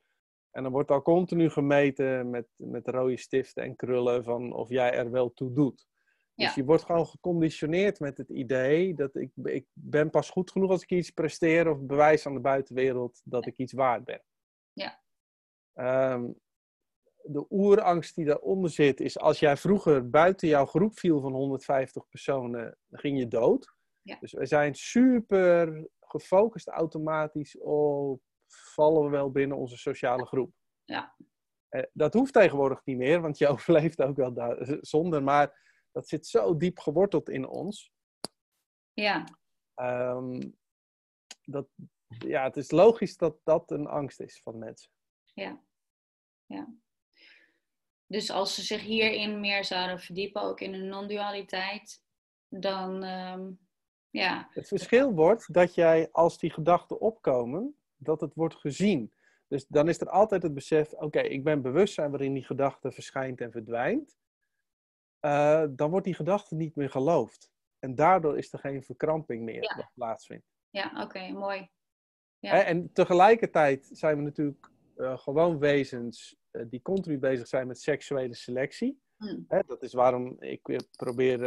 En 0.50 0.62
dan 0.62 0.72
wordt 0.72 0.90
al 0.90 1.02
continu 1.02 1.50
gemeten 1.50 2.30
met, 2.30 2.46
met 2.56 2.88
rode 2.88 3.16
stiften 3.16 3.62
en 3.62 3.76
krullen 3.76 4.24
van 4.24 4.52
of 4.52 4.68
jij 4.68 4.92
er 4.92 5.10
wel 5.10 5.32
toe 5.32 5.52
doet. 5.52 5.86
Dus 6.34 6.54
je 6.54 6.64
wordt 6.64 6.84
gewoon 6.84 7.06
geconditioneerd 7.06 8.00
met 8.00 8.18
het 8.18 8.28
idee 8.28 8.94
dat 8.94 9.14
ik, 9.14 9.30
ik 9.42 9.66
ben 9.72 10.10
pas 10.10 10.30
goed 10.30 10.50
genoeg 10.50 10.70
als 10.70 10.82
ik 10.82 10.90
iets 10.90 11.10
presteer 11.10 11.70
of 11.70 11.80
bewijs 11.80 12.26
aan 12.26 12.34
de 12.34 12.40
buitenwereld 12.40 13.20
dat 13.24 13.46
ik 13.46 13.58
iets 13.58 13.72
waard 13.72 14.04
ben. 14.04 14.22
Ja. 14.72 15.02
Ehm, 15.72 16.30
de 17.22 17.46
oerangst 17.50 18.14
die 18.14 18.24
daaronder 18.24 18.70
zit 18.70 19.00
is 19.00 19.18
als 19.18 19.38
jij 19.38 19.56
vroeger 19.56 20.10
buiten 20.10 20.48
jouw 20.48 20.66
groep 20.66 20.98
viel 20.98 21.20
van 21.20 21.32
150 21.32 22.08
personen, 22.08 22.78
dan 22.86 23.00
ging 23.00 23.18
je 23.18 23.28
dood. 23.28 23.74
Ja. 24.02 24.16
Dus 24.20 24.32
we 24.32 24.46
zijn 24.46 24.74
super 24.74 25.88
gefocust 26.00 26.68
automatisch 26.68 27.58
op 27.60 28.22
vallen 28.46 29.02
we 29.04 29.08
wel 29.08 29.30
binnen 29.30 29.56
onze 29.56 29.76
sociale 29.76 30.26
groep. 30.26 30.52
Ja. 30.84 31.14
Eh, 31.68 31.82
dat 31.92 32.14
hoeft 32.14 32.32
tegenwoordig 32.32 32.80
niet 32.84 32.96
meer, 32.96 33.20
want 33.20 33.38
je 33.38 33.48
overleeft 33.54 34.02
ook 34.02 34.16
wel 34.16 34.32
daar, 34.32 34.78
zonder. 34.80 35.22
Maar 35.22 35.62
dat 35.94 36.08
zit 36.08 36.26
zo 36.26 36.56
diep 36.56 36.78
geworteld 36.78 37.28
in 37.28 37.46
ons. 37.46 37.92
Ja, 38.92 39.24
Ehm, 39.74 40.50
dat, 41.44 41.68
ja, 42.06 42.42
het 42.44 42.56
is 42.56 42.70
logisch 42.70 43.16
dat 43.16 43.36
dat 43.44 43.70
een 43.70 43.86
angst 43.86 44.20
is 44.20 44.40
van 44.42 44.58
mensen. 44.58 44.90
ja, 45.34 45.62
ja. 46.46 46.74
Dus 48.06 48.30
als 48.30 48.54
ze 48.54 48.62
zich 48.62 48.82
hierin 48.82 49.40
meer 49.40 49.64
zouden 49.64 50.00
verdiepen, 50.00 50.42
ook 50.42 50.60
in 50.60 50.74
hun 50.74 50.88
non-dualiteit, 50.88 52.02
dan 52.48 53.02
ehm, 53.02 53.52
ja, 54.10 54.48
Het 54.50 54.68
verschil 54.68 55.12
wordt 55.12 55.52
dat 55.52 55.74
jij, 55.74 56.08
als 56.12 56.38
die 56.38 56.50
gedachten 56.50 57.00
opkomen, 57.00 57.78
dat 57.96 58.20
het 58.20 58.34
wordt 58.34 58.54
gezien. 58.54 59.12
Dus 59.48 59.66
dan 59.66 59.88
is 59.88 60.00
er 60.00 60.08
altijd 60.10 60.42
het 60.42 60.54
besef, 60.54 60.92
oké, 60.92 61.20
ik 61.20 61.44
ben 61.44 61.62
bewustzijn 61.62 62.10
waarin 62.10 62.34
die 62.34 62.44
gedachte 62.44 62.92
verschijnt 62.92 63.40
en 63.40 63.50
verdwijnt. 63.50 64.16
Eh, 65.24 65.64
dan 65.70 65.90
wordt 65.90 66.04
die 66.04 66.14
gedachte 66.14 66.54
niet 66.54 66.76
meer 66.76 66.90
geloofd. 66.90 67.50
En 67.78 67.94
daardoor 67.94 68.38
is 68.38 68.52
er 68.52 68.58
geen 68.58 68.82
verkramping 68.82 69.42
meer 69.42 69.62
Ja. 69.62 69.74
dat 69.74 69.90
plaatsvindt. 69.94 70.46
ja, 70.70 71.02
oké, 71.02 71.28
mooi. 71.28 71.68
Ja. 72.38 72.50
Hè, 72.50 72.58
En 72.58 72.92
tegelijkertijd 72.92 73.88
zijn 73.92 74.16
we 74.16 74.22
natuurlijk 74.22 74.70
eh, 74.96 75.18
gewoon 75.18 75.58
wezens 75.58 76.36
eh, 76.50 76.62
die 76.68 76.82
continu 76.82 77.18
bezig 77.18 77.46
zijn 77.46 77.66
met 77.66 77.80
seksuele 77.80 78.34
selectie. 78.34 79.00
Hm. 79.16 79.40
Hè, 79.48 79.60
dat 79.66 79.82
is 79.82 79.92
waarom 79.92 80.36
ik 80.38 80.82
probeer 80.96 81.38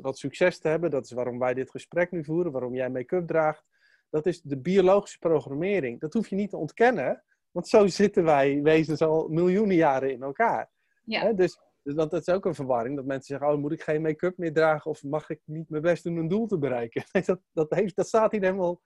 wat 0.00 0.18
succes 0.18 0.58
te 0.58 0.68
hebben. 0.68 0.90
Dat 0.90 1.04
is 1.04 1.10
waarom 1.10 1.38
wij 1.38 1.54
dit 1.54 1.70
gesprek 1.70 2.10
nu 2.10 2.24
voeren, 2.24 2.52
waarom 2.52 2.74
jij 2.74 2.90
make-up 2.90 3.26
draagt. 3.26 3.64
Dat 4.10 4.26
is 4.26 4.42
de 4.42 4.58
biologische 4.58 5.18
programmering. 5.18 6.00
Dat 6.00 6.12
hoef 6.12 6.28
je 6.28 6.36
niet 6.36 6.50
te 6.50 6.56
ontkennen, 6.56 7.22
want 7.50 7.68
zo 7.68 7.86
zitten 7.86 8.24
wij 8.24 8.62
wezens 8.62 9.02
al 9.02 9.28
miljoenen 9.28 9.76
jaren 9.76 10.12
in 10.12 10.22
elkaar. 10.22 10.70
Ja. 11.04 11.20
Hè, 11.20 11.34
dus, 11.34 11.58
dus 11.84 11.94
want 11.94 12.10
dat 12.10 12.28
is 12.28 12.34
ook 12.34 12.44
een 12.44 12.54
verwarring, 12.54 12.96
dat 12.96 13.04
mensen 13.04 13.26
zeggen, 13.38 13.56
oh, 13.56 13.60
moet 13.62 13.72
ik 13.72 13.82
geen 13.82 14.02
make-up 14.02 14.38
meer 14.38 14.52
dragen 14.52 14.90
of 14.90 15.02
mag 15.02 15.30
ik 15.30 15.40
niet 15.44 15.68
mijn 15.68 15.82
best 15.82 16.04
doen 16.04 16.16
een 16.16 16.28
doel 16.28 16.46
te 16.46 16.58
bereiken? 16.58 17.04
Dat, 17.26 17.40
dat, 17.52 17.70
heeft, 17.74 17.96
dat 17.96 18.06
staat 18.06 18.32
hier 18.32 18.40
helemaal 18.40 18.82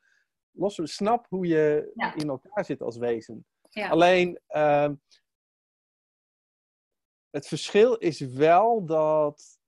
los. 0.51 0.81
Snap 0.83 1.27
hoe 1.29 1.47
je 1.47 1.91
Ja. 1.95 2.15
in 2.15 2.29
elkaar 2.29 2.65
zit 2.65 2.83
als 2.83 2.97
wezen. 2.97 3.47
Ja. 3.69 3.89
Alleen, 3.89 4.41
ehm, 4.47 4.95
het 7.31 7.47
verschil 7.49 7.95
is 7.97 8.21
wel 8.21 8.85
dat 8.87 9.59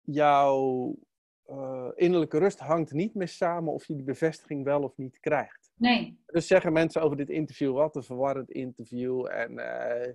jouw 0.00 0.94
eh, 1.42 1.88
innerlijke 1.94 2.38
rust 2.38 2.58
hangt 2.58 2.92
niet 2.92 3.14
meer 3.14 3.28
samen 3.28 3.72
of 3.72 3.86
je 3.86 3.94
die 3.94 4.04
bevestiging 4.04 4.64
wel 4.64 4.82
of 4.82 4.96
niet 4.96 5.20
krijgt. 5.20 5.70
Nee, 5.74 6.20
Dus 6.26 6.46
zeggen 6.46 6.72
mensen 6.72 7.02
over 7.02 7.16
dit 7.16 7.30
interview, 7.30 7.72
wat 7.72 7.96
een 7.96 8.02
verwarrend 8.02 8.50
interview 8.50 9.26
en 9.26 9.58
eh, 9.58 10.12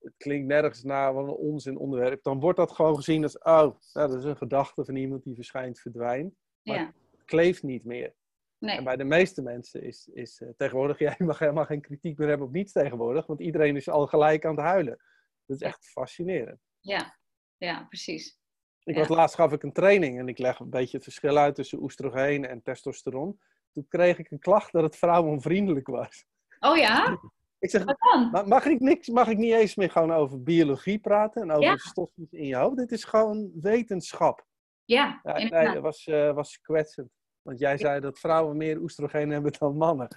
het 0.00 0.14
klinkt 0.16 0.46
nergens 0.46 0.82
naar, 0.82 1.14
wat 1.14 1.24
een 1.24 1.30
onzin 1.30 1.78
onderwerp. 1.78 2.22
Dan 2.22 2.40
wordt 2.40 2.58
dat 2.58 2.72
gewoon 2.72 2.96
gezien 2.96 3.22
als, 3.22 3.38
oh, 3.38 3.44
nou, 3.44 3.72
dat 3.92 4.14
is 4.14 4.24
een 4.24 4.36
gedachte 4.36 4.84
van 4.84 4.96
iemand 4.96 5.22
die 5.22 5.34
verschijnt, 5.34 5.80
verdwijnt. 5.80 6.34
Maar 6.62 6.76
ja, 6.76 6.92
het 7.10 7.24
kleeft 7.24 7.62
niet 7.62 7.84
meer. 7.84 8.14
nee, 8.58 8.76
En 8.76 8.84
bij 8.84 8.96
de 8.96 9.04
meeste 9.04 9.42
mensen 9.42 9.82
is, 9.82 10.08
is 10.12 10.40
eh, 10.40 10.48
tegenwoordig, 10.56 10.98
jij 11.08 11.14
mag 11.18 11.38
helemaal 11.38 11.64
geen 11.64 11.80
kritiek 11.80 12.18
meer 12.18 12.28
hebben 12.28 12.46
op 12.46 12.52
niets 12.52 12.72
tegenwoordig, 12.72 13.26
want 13.26 13.40
iedereen 13.40 13.76
is 13.76 13.88
al 13.88 14.06
gelijk 14.06 14.44
aan 14.44 14.54
het 14.56 14.64
huilen. 14.64 14.98
Dat 15.46 15.56
is 15.56 15.62
echt 15.62 15.86
fascinerend. 15.90 16.60
ja, 16.80 17.16
ja, 17.56 17.84
precies. 17.84 18.38
Ik 18.82 18.94
Ja. 18.94 19.00
was 19.00 19.08
laatst 19.08 19.36
gaf 19.36 19.52
ik 19.52 19.62
een 19.62 19.72
training 19.72 20.18
en 20.18 20.28
ik 20.28 20.38
leg 20.38 20.58
een 20.58 20.70
beetje 20.70 20.96
het 20.96 21.04
verschil 21.04 21.36
uit 21.36 21.54
tussen 21.54 21.82
oestrogeen 21.82 22.46
en 22.46 22.62
testosteron. 22.62 23.40
Toen 23.72 23.86
kreeg 23.88 24.18
ik 24.18 24.30
een 24.30 24.38
klacht 24.38 24.72
dat 24.72 24.82
het 24.82 24.96
vrouwenvriendelijk 24.96 25.86
was. 25.86 26.24
Oh 26.58 26.76
ja? 26.76 27.18
Ik 27.58 27.70
zeg, 27.70 27.84
Wat 27.84 27.96
dan? 28.12 28.30
"Ma- 28.30 28.42
mag 28.42 28.64
ik, 28.64 28.80
niks, 28.80 29.08
mag 29.08 29.28
ik 29.28 29.36
niet 29.38 29.52
eens 29.52 29.74
meer 29.74 29.90
gewoon 29.90 30.12
over 30.12 30.42
biologie 30.42 30.98
praten 30.98 31.42
en 31.42 31.50
over 31.50 31.64
Ja. 31.64 31.76
stofjes 31.76 32.32
in 32.32 32.46
je 32.46 32.56
hoofd? 32.56 32.76
Dit 32.76 32.92
is 32.92 33.04
gewoon 33.04 33.50
wetenschap. 33.60 34.46
Ja, 34.84 35.20
Ja, 35.22 35.32
nee, 35.38 35.72
dat 35.72 35.82
was, 35.82 36.06
eh, 36.06 36.32
was 36.34 36.60
kwetsend. 36.60 37.10
Want 37.42 37.58
jij 37.58 37.78
zei 37.78 38.00
dat 38.00 38.18
vrouwen 38.18 38.56
meer 38.56 38.78
oestrogeen 38.80 39.30
hebben 39.30 39.52
dan 39.58 39.76
mannen. 39.76 40.08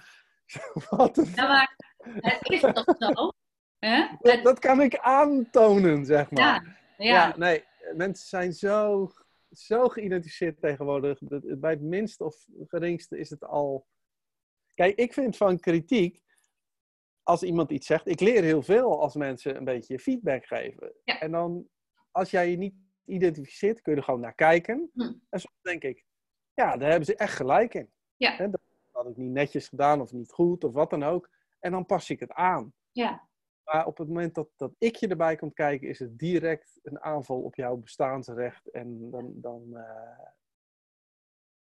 Wat 0.90 1.16
een 1.16 1.32
Ja, 1.34 1.46
maar 1.46 1.76
het 2.20 2.50
is 2.50 2.60
toch 2.60 2.94
zo? 2.98 3.32
Dat, 4.20 4.42
dat 4.42 4.58
kan 4.58 4.80
ik 4.80 4.98
aantonen, 4.98 6.04
zeg 6.04 6.30
maar. 6.30 6.42
ja, 6.42 6.62
Ja, 6.96 7.12
ja, 7.28 7.36
nee, 7.36 7.64
mensen 7.94 8.28
zijn 8.28 8.52
zo, 8.52 9.10
zo 9.50 9.88
geïdentificeerd 9.88 10.60
tegenwoordig. 10.60 11.18
Dat 11.22 11.60
bij 11.60 11.70
het 11.70 11.80
minste 11.80 12.24
of 12.24 12.36
geringste 12.66 13.18
is 13.18 13.30
het 13.30 13.44
al. 13.44 13.86
Kijk, 14.74 14.98
ik 14.98 15.12
vind 15.12 15.36
van 15.36 15.58
kritiek, 15.60 16.22
als 17.22 17.42
iemand 17.42 17.70
iets 17.70 17.86
zegt, 17.86 18.06
ik 18.08 18.20
leer 18.20 18.42
heel 18.42 18.62
veel 18.62 19.00
als 19.00 19.14
mensen 19.14 19.56
een 19.56 19.64
beetje 19.64 19.98
feedback 19.98 20.46
geven. 20.46 20.92
Ja. 21.04 21.20
En 21.20 21.30
dan, 21.30 21.68
als 22.10 22.30
jij 22.30 22.50
je 22.50 22.56
niet 22.56 22.74
identificeert, 23.04 23.80
kun 23.80 23.92
je 23.92 23.98
er 23.98 24.04
gewoon 24.04 24.20
naar 24.20 24.34
kijken. 24.34 24.90
Hm. 24.92 25.00
En 25.02 25.40
soms 25.40 25.58
denk 25.62 25.82
ik, 25.82 26.04
ja, 26.54 26.76
daar 26.76 26.88
hebben 26.88 27.06
ze 27.06 27.16
echt 27.16 27.34
gelijk 27.34 27.74
in. 27.74 27.92
Ja. 28.16 28.36
Dat 28.36 28.60
had 28.90 29.06
ik 29.06 29.16
niet 29.16 29.30
netjes 29.30 29.68
gedaan 29.68 30.00
of 30.00 30.12
niet 30.12 30.32
goed 30.32 30.64
of 30.64 30.72
wat 30.72 30.90
dan 30.90 31.02
ook. 31.02 31.30
En 31.60 31.70
dan 31.70 31.86
pas 31.86 32.10
ik 32.10 32.20
het 32.20 32.32
aan. 32.32 32.72
ja, 32.90 33.28
Maar 33.64 33.86
op 33.86 33.98
het 33.98 34.08
moment 34.08 34.34
dat, 34.34 34.48
dat 34.56 34.74
ik 34.78 34.96
je 34.96 35.08
erbij 35.08 35.36
komt 35.36 35.54
kijken, 35.54 35.88
is 35.88 35.98
het 35.98 36.18
direct 36.18 36.78
een 36.82 37.00
aanval 37.00 37.42
op 37.42 37.54
jouw 37.54 37.76
bestaansrecht. 37.76 38.70
En 38.70 39.10
dan, 39.10 39.32
dan, 39.34 39.76
eh, 39.76 40.28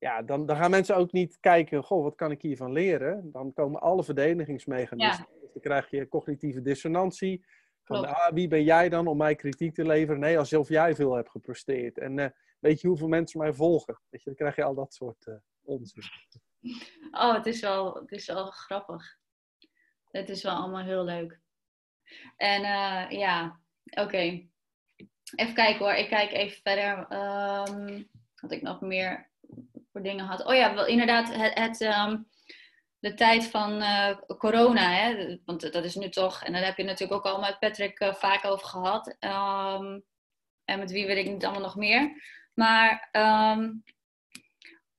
ja, 0.03 0.21
dan, 0.21 0.45
dan 0.45 0.57
gaan 0.57 0.71
mensen 0.71 0.95
ook 0.95 1.11
niet 1.11 1.39
kijken, 1.39 1.83
goh, 1.83 2.03
wat 2.03 2.15
kan 2.15 2.31
ik 2.31 2.41
hiervan 2.41 2.71
leren? 2.71 3.31
Dan 3.31 3.53
komen 3.53 3.81
alle 3.81 4.03
verdedigingsmechanismen. 4.03 5.27
Dus 5.41 5.51
dan 5.53 5.61
krijg 5.61 5.89
je 5.89 6.07
cognitieve 6.07 6.61
dissonantie. 6.61 7.45
Van, 7.83 8.05
ah, 8.05 8.33
wie 8.33 8.47
ben 8.47 8.63
jij 8.63 8.89
dan 8.89 9.07
om 9.07 9.17
mij 9.17 9.35
kritiek 9.35 9.73
te 9.73 9.85
leveren? 9.85 10.19
Nee, 10.19 10.37
alsof 10.37 10.69
jij 10.69 10.95
veel 10.95 11.15
hebt 11.15 11.29
gepresteerd. 11.29 11.97
En 11.97 12.19
eh, 12.19 12.29
weet 12.59 12.81
je 12.81 12.87
hoeveel 12.87 13.07
mensen 13.07 13.39
mij 13.39 13.53
volgen? 13.53 13.99
Weet 14.09 14.23
je, 14.23 14.29
dan 14.29 14.35
krijg 14.35 14.55
je 14.55 14.63
al 14.63 14.75
dat 14.75 14.93
soort 14.93 15.27
eh, 15.27 15.35
onzin. 15.61 16.03
Oh, 17.11 17.33
het 17.33 17.45
is 17.45 17.61
wel, 17.61 17.93
het 17.93 18.11
is 18.11 18.25
wel 18.25 18.45
grappig. 18.45 19.17
Het 20.11 20.29
is 20.29 20.43
wel 20.43 20.55
allemaal 20.55 20.83
heel 20.83 21.03
leuk. 21.03 21.39
En 22.37 22.63
eh, 22.63 23.19
ja, 23.19 23.59
oké. 23.85 24.47
Even 25.35 25.53
kijken 25.53 25.85
hoor. 25.85 25.93
Ik 25.93 26.09
kijk 26.09 26.31
even 26.31 26.61
verder. 26.61 27.05
Ehm, 27.09 28.03
wat 28.41 28.51
ik 28.51 28.61
nog 28.61 28.81
meer 28.81 29.31
voor 29.93 30.03
dingen 30.03 30.25
had. 30.25 30.45
Oh 30.45 30.55
ja, 30.55 30.73
wel, 30.73 30.85
inderdaad, 30.85 31.33
het, 31.53 31.81
ehm, 31.81 32.17
de 33.03 33.13
tijd 33.13 33.47
van 33.47 33.81
eh, 33.81 34.17
corona. 34.37 34.89
Hè? 34.91 35.37
Want 35.45 35.73
dat 35.73 35.83
is 35.83 35.95
nu 35.95 36.09
toch, 36.09 36.43
en 36.43 36.53
daar 36.53 36.65
heb 36.65 36.77
je 36.77 36.83
natuurlijk 36.83 37.25
ook 37.25 37.33
al 37.33 37.39
met 37.39 37.59
Patrick 37.59 37.99
eh, 37.99 38.13
vaak 38.13 38.45
over 38.45 38.67
gehad. 38.67 39.15
Ehm, 39.19 39.99
en 40.65 40.79
met 40.79 40.91
wie 40.91 41.05
weet 41.05 41.25
ik 41.25 41.31
niet 41.31 41.43
allemaal 41.43 41.61
nog 41.61 41.75
meer. 41.75 42.23
Maar 42.53 43.09
ehm, 43.11 43.71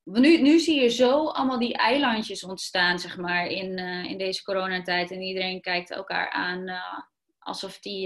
nu, 0.03 0.41
nu 0.41 0.59
zie 0.59 0.81
je 0.81 0.89
zo 0.89 1.27
allemaal 1.27 1.59
die 1.59 1.77
eilandjes 1.77 2.43
ontstaan, 2.43 2.99
zeg 2.99 3.17
maar, 3.17 3.47
in, 3.47 3.77
eh, 3.77 4.03
in 4.03 4.17
deze 4.17 4.43
coronatijd. 4.43 5.11
En 5.11 5.21
iedereen 5.21 5.61
kijkt 5.61 5.91
elkaar 5.91 6.29
aan 6.29 6.81
alsof 7.39 7.79
die... 7.79 8.01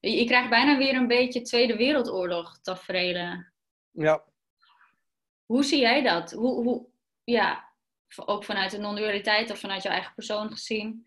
je 0.00 0.24
krijgt 0.24 0.50
bijna 0.50 0.78
weer 0.78 0.94
een 0.94 1.06
beetje 1.06 1.42
Tweede 1.42 1.76
Wereldoorlog 1.76 2.58
tafereelen. 2.62 3.52
Ja, 3.90 4.24
Hoe 5.46 5.64
zie 5.64 5.80
jij 5.80 6.02
dat? 6.02 6.30
Hoe, 6.32 6.62
hoe, 6.64 6.86
ja, 7.24 7.70
ook 8.24 8.44
vanuit 8.44 8.70
de 8.70 8.78
non-dualiteit 8.78 9.50
of 9.50 9.58
vanuit 9.58 9.82
jouw 9.82 9.92
eigen 9.92 10.14
persoon 10.14 10.50
gezien. 10.50 11.06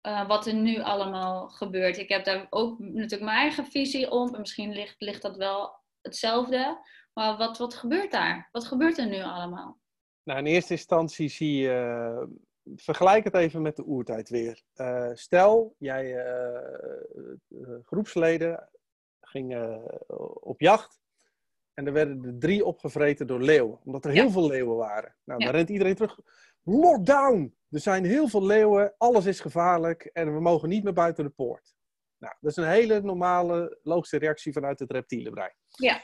eh, 0.00 0.28
wat 0.28 0.46
er 0.46 0.54
nu 0.54 0.80
allemaal 0.80 1.48
gebeurt. 1.48 1.98
Ik 1.98 2.08
heb 2.08 2.24
daar 2.24 2.46
ook 2.50 2.78
natuurlijk 2.78 3.22
mijn 3.22 3.36
eigen 3.38 3.66
visie 3.66 4.10
op. 4.10 4.34
En 4.34 4.40
misschien 4.40 4.72
ligt, 4.72 4.94
ligt 5.00 5.22
dat 5.22 5.36
wel 5.36 5.74
hetzelfde. 6.00 6.78
Maar 7.12 7.36
wat, 7.36 7.58
wat 7.58 7.74
gebeurt 7.74 8.10
daar? 8.10 8.48
Wat 8.52 8.64
gebeurt 8.64 8.98
er 8.98 9.06
nu 9.06 9.22
allemaal? 9.22 9.78
Nou, 10.22 10.38
in 10.38 10.46
eerste 10.46 10.72
instantie 10.72 11.28
zie 11.28 11.56
je. 11.56 11.70
eh, 11.70 12.26
vergelijk 12.76 13.24
het 13.24 13.34
even 13.34 13.62
met 13.62 13.76
de 13.76 13.84
oertijd 13.84 14.28
weer. 14.28 14.62
Eh, 14.74 15.10
stel, 15.14 15.74
jij 15.78 16.24
groepsleden 17.82 18.68
gingen 19.20 19.82
op 20.42 20.60
jacht. 20.60 21.00
En 21.78 21.86
er 21.86 21.92
werden 21.92 22.24
er 22.24 22.38
drie 22.38 22.64
opgevreten 22.64 23.26
door 23.26 23.40
leeuwen. 23.40 23.78
Omdat 23.84 24.04
er 24.04 24.14
Ja. 24.14 24.22
heel 24.22 24.30
veel 24.30 24.46
leeuwen 24.46 24.76
waren. 24.76 25.16
Nou, 25.24 25.40
Ja. 25.40 25.46
dan 25.46 25.54
rent 25.54 25.68
iedereen 25.68 25.94
terug. 25.94 26.18
lockdown! 26.62 27.56
Er 27.70 27.80
zijn 27.80 28.04
heel 28.04 28.28
veel 28.28 28.42
leeuwen, 28.46 28.94
alles 28.98 29.24
is 29.26 29.40
gevaarlijk 29.40 30.04
en 30.04 30.34
we 30.34 30.40
mogen 30.40 30.68
niet 30.68 30.84
meer 30.84 30.92
buiten 30.92 31.24
de 31.24 31.30
poort. 31.30 31.74
Nou, 32.18 32.34
dat 32.40 32.50
is 32.50 32.56
een 32.56 32.68
hele 32.68 33.00
normale, 33.00 33.78
logische 33.82 34.16
reactie 34.18 34.52
vanuit 34.52 34.78
het 34.78 34.90
reptiele 34.92 35.30
brein. 35.30 35.54
Ja. 35.68 36.02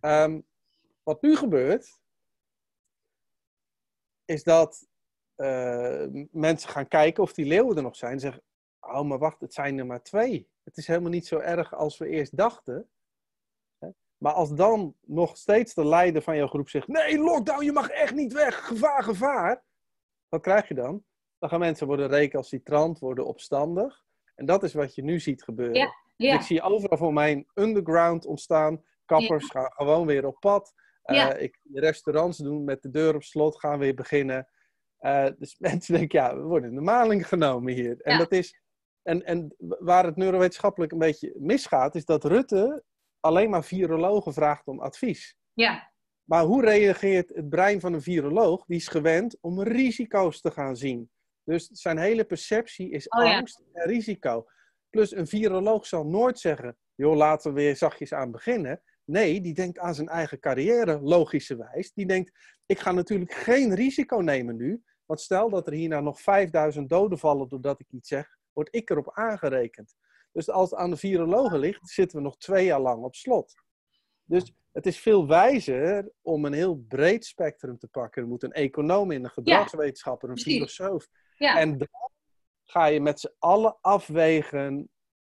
Ehm, 0.00 0.40
wat 1.02 1.22
nu 1.22 1.36
gebeurt, 1.36 2.00
is 4.24 4.42
dat 4.42 4.86
uh, 5.36 6.06
mensen 6.30 6.68
gaan 6.70 6.88
kijken 6.88 7.22
of 7.22 7.32
die 7.32 7.46
leeuwen 7.46 7.76
er 7.76 7.82
nog 7.82 7.96
zijn. 7.96 8.12
En 8.12 8.20
zeggen, 8.20 8.42
oh 8.80 9.02
maar 9.02 9.18
wacht, 9.18 9.40
het 9.40 9.54
zijn 9.54 9.78
er 9.78 9.86
maar 9.86 10.02
twee. 10.02 10.50
Het 10.64 10.76
is 10.76 10.86
helemaal 10.86 11.10
niet 11.10 11.26
zo 11.26 11.38
erg 11.38 11.74
als 11.74 11.98
we 11.98 12.08
eerst 12.08 12.36
dachten. 12.36 12.90
Maar 14.18 14.32
als 14.32 14.54
dan 14.54 14.94
nog 15.00 15.36
steeds 15.36 15.74
de 15.74 15.84
leider 15.84 16.22
van 16.22 16.36
jouw 16.36 16.46
groep 16.46 16.68
zegt: 16.68 16.88
Nee, 16.88 17.18
lockdown, 17.18 17.64
je 17.64 17.72
mag 17.72 17.88
echt 17.88 18.14
niet 18.14 18.32
weg, 18.32 18.66
gevaar, 18.66 19.02
gevaar. 19.02 19.64
Wat 20.28 20.40
krijg 20.40 20.68
je 20.68 20.74
dan? 20.74 21.04
Dan 21.38 21.48
gaan 21.48 21.58
mensen 21.58 21.86
worden 21.86 22.08
recalcitrant, 22.08 22.98
worden 22.98 23.26
opstandig. 23.26 24.04
En 24.34 24.46
dat 24.46 24.62
is 24.62 24.74
wat 24.74 24.94
je 24.94 25.02
nu 25.02 25.20
ziet 25.20 25.42
gebeuren. 25.42 25.76
Ja, 25.76 25.94
ja. 26.16 26.34
Ik 26.34 26.40
zie 26.40 26.62
overal 26.62 26.98
voor 26.98 27.12
mij 27.12 27.32
een 27.32 27.48
underground 27.54 28.26
ontstaan. 28.26 28.84
Kappers 29.04 29.46
gaan 29.46 29.72
gewoon 29.72 30.06
weer 30.06 30.26
op 30.26 30.40
pad. 30.40 30.72
Uh, 31.04 31.42
ik, 31.42 31.58
restaurants 31.72 32.38
doen 32.38 32.64
met 32.64 32.82
de 32.82 32.90
deur 32.90 33.14
op 33.14 33.22
slot, 33.22 33.58
gaan 33.58 33.78
weer 33.78 33.94
beginnen. 33.94 34.48
Uh, 35.00 35.26
dus 35.38 35.58
mensen 35.68 35.94
denken, 35.94 36.20
ja, 36.20 36.36
we 36.36 36.42
worden 36.42 36.68
in 36.68 36.74
de 36.74 36.80
maling 36.80 37.28
genomen 37.28 37.72
hier. 37.72 38.00
En, 38.00 38.18
dat 38.18 38.32
is, 38.32 38.60
en, 39.02 39.24
en 39.24 39.54
waar 39.58 40.04
het 40.04 40.16
neurowetenschappelijk 40.16 40.92
een 40.92 40.98
beetje 40.98 41.34
misgaat, 41.38 41.94
is 41.94 42.04
dat 42.04 42.24
Rutte 42.24 42.84
alleen 43.26 43.50
maar 43.50 43.64
virologen 43.64 44.32
vraagt 44.32 44.66
om 44.66 44.80
advies. 44.80 45.36
Ja. 45.52 45.92
Maar 46.24 46.44
hoe 46.44 46.64
reageert 46.64 47.28
het 47.34 47.48
brein 47.48 47.80
van 47.80 47.92
een 47.92 48.02
viroloog? 48.02 48.64
Die 48.66 48.76
is 48.76 48.88
gewend 48.88 49.38
om 49.40 49.62
risico's 49.62 50.40
te 50.40 50.50
gaan 50.50 50.76
zien. 50.76 51.10
Dus 51.44 51.66
zijn 51.66 51.98
hele 51.98 52.24
perceptie 52.24 52.90
is 52.90 53.08
Oh, 53.08 53.24
ja. 53.24 53.36
angst 53.36 53.62
en 53.72 53.86
risico. 53.86 54.46
Plus 54.90 55.12
een 55.12 55.26
viroloog 55.26 55.86
zal 55.86 56.06
nooit 56.06 56.38
zeggen, 56.38 56.76
joh, 56.94 57.16
laten 57.16 57.54
we 57.54 57.60
weer 57.60 57.76
zachtjes 57.76 58.12
aan 58.12 58.30
beginnen. 58.30 58.82
Nee, 59.04 59.40
die 59.40 59.54
denkt 59.54 59.78
aan 59.78 59.94
zijn 59.94 60.08
eigen 60.08 60.40
carrière, 60.40 61.00
logischerwijs. 61.00 61.92
Die 61.92 62.06
denkt, 62.06 62.32
ik 62.66 62.78
ga 62.78 62.92
natuurlijk 62.92 63.32
geen 63.32 63.74
risico 63.74 64.16
nemen 64.16 64.56
nu. 64.56 64.82
Want 65.04 65.20
stel 65.20 65.50
dat 65.50 65.66
er 65.66 65.72
hierna 65.72 66.00
nog 66.00 66.20
5000 66.20 66.88
doden 66.88 67.18
vallen 67.18 67.48
doordat 67.48 67.80
ik 67.80 67.86
iets 67.90 68.08
zeg, 68.08 68.28
word 68.52 68.74
ik 68.74 68.90
erop 68.90 69.10
aangerekend. 69.12 69.94
Dus 70.36 70.50
als 70.50 70.70
het 70.70 70.78
aan 70.78 70.90
de 70.90 70.96
virologen 70.96 71.58
ligt, 71.58 71.88
zitten 71.88 72.16
we 72.18 72.22
nog 72.24 72.36
twee 72.36 72.64
jaar 72.64 72.80
lang 72.80 73.04
op 73.04 73.14
slot. 73.14 73.54
Dus 74.24 74.52
het 74.72 74.86
is 74.86 74.98
veel 74.98 75.26
wijzer 75.26 76.12
om 76.22 76.44
een 76.44 76.52
heel 76.52 76.76
breed 76.88 77.24
spectrum 77.24 77.78
te 77.78 77.88
pakken. 77.88 78.22
Er 78.22 78.28
moet 78.28 78.42
een 78.42 78.52
econoom 78.52 79.10
in, 79.10 79.24
een 79.24 79.30
gedragswetenschapper, 79.30 80.30
een 80.30 80.38
filosoof. 80.38 81.08
Ja. 81.36 81.58
En 81.58 81.78
dan 81.78 81.88
ga 82.64 82.86
je 82.86 83.00
met 83.00 83.20
z'n 83.20 83.34
allen 83.38 83.78
afwegen 83.80 84.88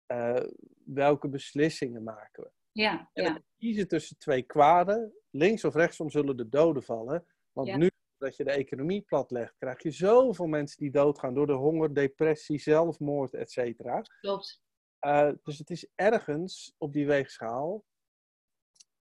eh, 0.07 0.43
welke 0.85 1.29
beslissingen 1.29 2.03
maken 2.03 2.43
we. 2.43 2.51
Ja. 2.73 3.11
En 3.13 3.25
Ja. 3.25 3.33
dan 3.33 3.43
kiezen 3.59 3.89
tussen 3.89 4.19
twee 4.19 4.43
kwaden. 4.43 5.13
Links 5.31 5.65
of 5.65 5.75
rechtsom 5.75 6.11
zullen 6.11 6.37
de 6.37 6.49
doden 6.49 6.83
vallen. 6.83 7.27
Want 7.53 7.69
Ja. 7.69 7.77
nu 7.77 7.91
dat 8.19 8.37
je 8.37 8.45
de 8.45 8.51
economie 8.51 9.01
platlegt, 9.03 9.55
krijg 9.59 9.83
je 9.83 9.91
zoveel 9.91 10.47
mensen 10.47 10.79
die 10.79 10.91
doodgaan 10.91 11.35
door 11.35 11.47
de 11.47 11.53
honger, 11.53 11.95
depressie, 11.95 12.59
zelfmoord, 12.59 13.35
et 13.35 13.51
cetera. 13.51 14.03
Klopt. 14.21 14.61
Eh, 15.03 15.31
dus 15.43 15.59
het 15.59 15.71
is 15.71 15.87
ergens 15.95 16.75
op 16.79 16.93
die 16.93 17.07
weegschaal, 17.07 17.85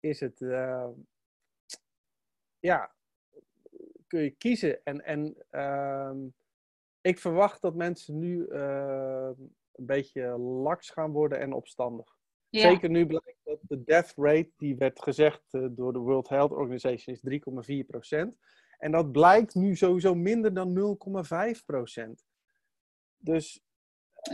is 0.01 0.20
het, 0.20 0.40
eh, 0.40 0.88
ja, 2.59 2.94
kun 4.07 4.20
je 4.20 4.30
kiezen. 4.30 4.84
En, 4.84 5.05
en 5.05 5.36
ehm, 5.51 6.18
ik 7.01 7.18
verwacht 7.18 7.61
dat 7.61 7.74
mensen 7.74 8.18
nu 8.18 8.47
eh, 8.47 9.30
een 9.72 9.86
beetje 9.86 10.38
laks 10.38 10.90
gaan 10.90 11.12
worden 11.12 11.40
en 11.40 11.53
opstandig. 11.53 12.16
Ja. 12.49 12.61
Zeker 12.61 12.90
nu 12.90 13.07
blijkt 13.07 13.40
dat 13.44 13.59
de 13.62 13.84
death 13.84 14.12
rate, 14.16 14.51
die 14.57 14.76
werd 14.76 15.03
gezegd 15.03 15.42
eh, 15.51 15.66
door 15.70 15.92
de 15.92 15.99
World 15.99 16.28
Health 16.28 16.51
Organization, 16.51 17.16
is 17.16 17.22
3,4%. 17.22 18.38
En 18.78 18.92
dat 18.92 19.12
blijkt 19.12 19.55
nu 19.55 19.76
sowieso 19.76 20.14
minder 20.14 20.55
dan 20.55 20.72
0,5%. 20.72 22.24
Dus 23.16 23.65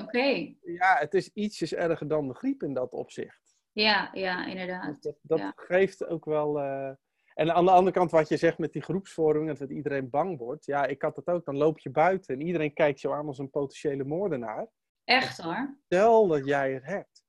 Oké. 0.01 0.55
ja, 0.62 0.97
het 0.99 1.14
is 1.14 1.30
ietsjes 1.34 1.74
erger 1.74 2.09
dan 2.09 2.28
de 2.28 2.34
griep 2.34 2.62
in 2.62 2.74
dat 2.74 2.93
opzicht. 2.93 3.57
Ja, 3.72 4.11
ja, 4.12 4.47
inderdaad. 4.47 4.86
Dus 4.86 5.01
dat 5.01 5.16
dat 5.22 5.38
Ja. 5.38 5.53
geeft 5.57 6.07
ook 6.07 6.24
wel. 6.24 6.59
eh, 6.61 6.90
En 7.34 7.55
aan 7.55 7.64
de 7.64 7.70
andere 7.70 7.97
kant, 7.97 8.11
wat 8.11 8.28
je 8.28 8.36
zegt 8.36 8.59
met 8.59 8.72
die 8.72 8.82
groepsvorming, 8.82 9.59
dat 9.59 9.70
iedereen 9.70 10.11
bang 10.11 10.38
wordt. 10.38 10.64
Ja, 10.64 10.86
ik 10.86 11.03
had 11.03 11.14
dat 11.14 11.26
ook. 11.26 11.45
Dan 11.45 11.57
loop 11.57 11.78
je 11.78 11.90
buiten 11.90 12.34
en 12.34 12.40
iedereen 12.47 12.72
kijkt 12.74 13.01
je 13.01 13.12
aan 13.12 13.26
als 13.26 13.38
een 13.38 13.51
potentiële 13.51 14.05
moordenaar. 14.05 14.66
Echt 15.05 15.38
hoor. 15.40 15.76
Stel 15.84 16.26
dat 16.26 16.45
jij 16.47 16.72
het 16.72 16.84
hebt. 16.84 17.24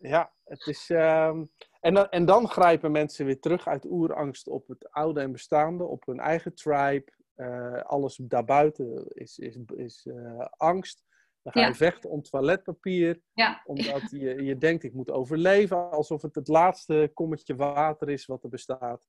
Ja, 0.00 0.32
het 0.44 0.66
is. 0.66 0.90
ehm, 0.90 1.44
En, 1.80 1.94
dan, 1.94 2.08
en 2.08 2.24
dan 2.24 2.48
grijpen 2.48 2.92
mensen 2.92 3.26
weer 3.26 3.40
terug 3.40 3.66
uit 3.68 3.84
oerangst 3.84 4.48
op 4.48 4.68
het 4.68 4.90
oude 4.90 5.20
en 5.20 5.32
bestaande, 5.32 5.84
op 5.84 6.06
hun 6.06 6.20
eigen 6.20 6.54
tribe. 6.54 7.12
Eh, 7.34 7.82
alles 7.82 8.16
daarbuiten 8.16 9.06
is, 9.08 9.38
is, 9.38 9.56
is 9.76 10.06
eh, 10.06 10.46
angst. 10.56 11.04
Dan 11.42 11.52
ga 11.52 11.60
je 11.60 11.66
Ja. 11.66 11.74
vechten 11.74 12.10
om 12.10 12.22
toiletpapier 12.22 13.20
Ja. 13.32 13.60
omdat 13.64 14.10
je, 14.10 14.42
je 14.42 14.58
denkt, 14.58 14.82
ik 14.84 14.92
moet 14.94 15.10
overleven, 15.10 15.90
alsof 15.90 16.22
het 16.22 16.34
het 16.34 16.48
laatste 16.48 17.10
kommetje 17.14 17.56
water 17.56 18.08
is 18.08 18.26
wat 18.26 18.42
er 18.44 18.48
bestaat. 18.50 19.06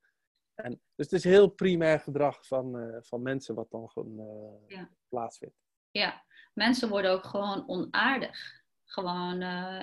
En, 0.55 0.69
dus 0.72 1.05
het 1.05 1.11
is 1.11 1.24
heel 1.24 1.47
primair 1.47 1.99
gedrag 1.99 2.47
van, 2.47 2.80
eh, 2.80 2.97
van 3.01 3.22
mensen 3.22 3.55
wat 3.55 3.72
dan 3.72 3.89
gewoon 3.89 4.59
Ja. 4.67 4.89
plaatsvindt. 5.09 5.55
Ja, 5.91 6.24
mensen 6.53 6.89
worden 6.89 7.11
ook 7.11 7.26
gewoon 7.26 7.67
onaardig. 7.69 8.59
Gewoon, 8.84 9.38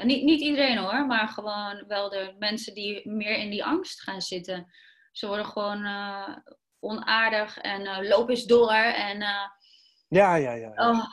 niet, 0.06 0.24
niet 0.24 0.40
iedereen 0.40 0.78
hoor, 0.78 1.06
maar 1.06 1.28
gewoon 1.28 1.84
wel 1.86 2.08
de 2.10 2.34
mensen 2.38 2.74
die 2.74 3.08
meer 3.10 3.36
in 3.38 3.50
die 3.50 3.64
angst 3.64 4.02
gaan 4.02 4.20
zitten. 4.20 4.72
Ze 5.12 5.26
worden 5.26 5.46
gewoon 5.46 5.82
onaardig 6.80 7.58
en 7.58 7.86
eh 7.86 8.08
loop 8.08 8.28
eens 8.28 8.44
door. 8.44 8.72
En 8.72 9.22
eh, 9.22 9.48
Ja, 10.08 10.34
ja, 10.34 10.52
ja. 10.52 10.72
oh, 10.74 11.04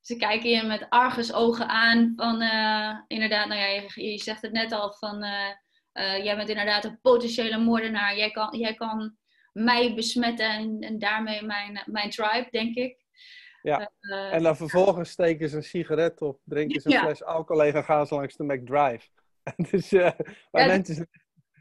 ze 0.00 0.16
kijken 0.16 0.50
je 0.50 0.62
met 0.62 0.86
argusogen 0.88 1.68
aan 1.68 2.12
van, 2.16 2.40
eh, 2.40 2.98
inderdaad, 3.06 3.48
nou 3.48 3.60
ja, 3.60 3.66
je, 3.66 4.10
je 4.10 4.18
zegt 4.18 4.42
het 4.42 4.52
net 4.52 4.72
al, 4.72 4.92
van 4.92 5.24
jij 6.22 6.36
bent 6.36 6.48
inderdaad 6.48 6.84
een 6.84 7.00
potentiële 7.00 7.58
moordenaar. 7.58 8.16
Jij 8.16 8.30
kan, 8.30 8.58
jij 8.58 8.74
kan 8.74 9.16
mij 9.52 9.94
besmetten 9.94 10.48
en, 10.50 10.80
en 10.80 10.98
daarmee 10.98 11.42
mijn, 11.42 11.82
mijn 11.86 12.10
tribe, 12.10 12.46
denk 12.50 12.74
ik. 12.74 13.04
Ja. 13.62 13.90
En 14.30 14.42
dan 14.42 14.56
vervolgens 14.56 15.10
steken 15.10 15.48
ze 15.48 15.56
een 15.56 15.62
sigaret 15.62 16.20
op, 16.20 16.40
drinken 16.44 16.80
ze 16.80 16.88
een 16.88 16.94
Ja. 16.94 17.02
fles 17.02 17.24
alcohol 17.24 17.64
en 17.64 17.84
gaan 17.84 18.06
ze 18.06 18.14
langs 18.14 18.36
de 18.36 18.44
McDrive. 18.44 19.08
dus 19.70 19.90
Ja, 19.90 20.16
mensen 20.50 20.94
zijn 20.94 21.08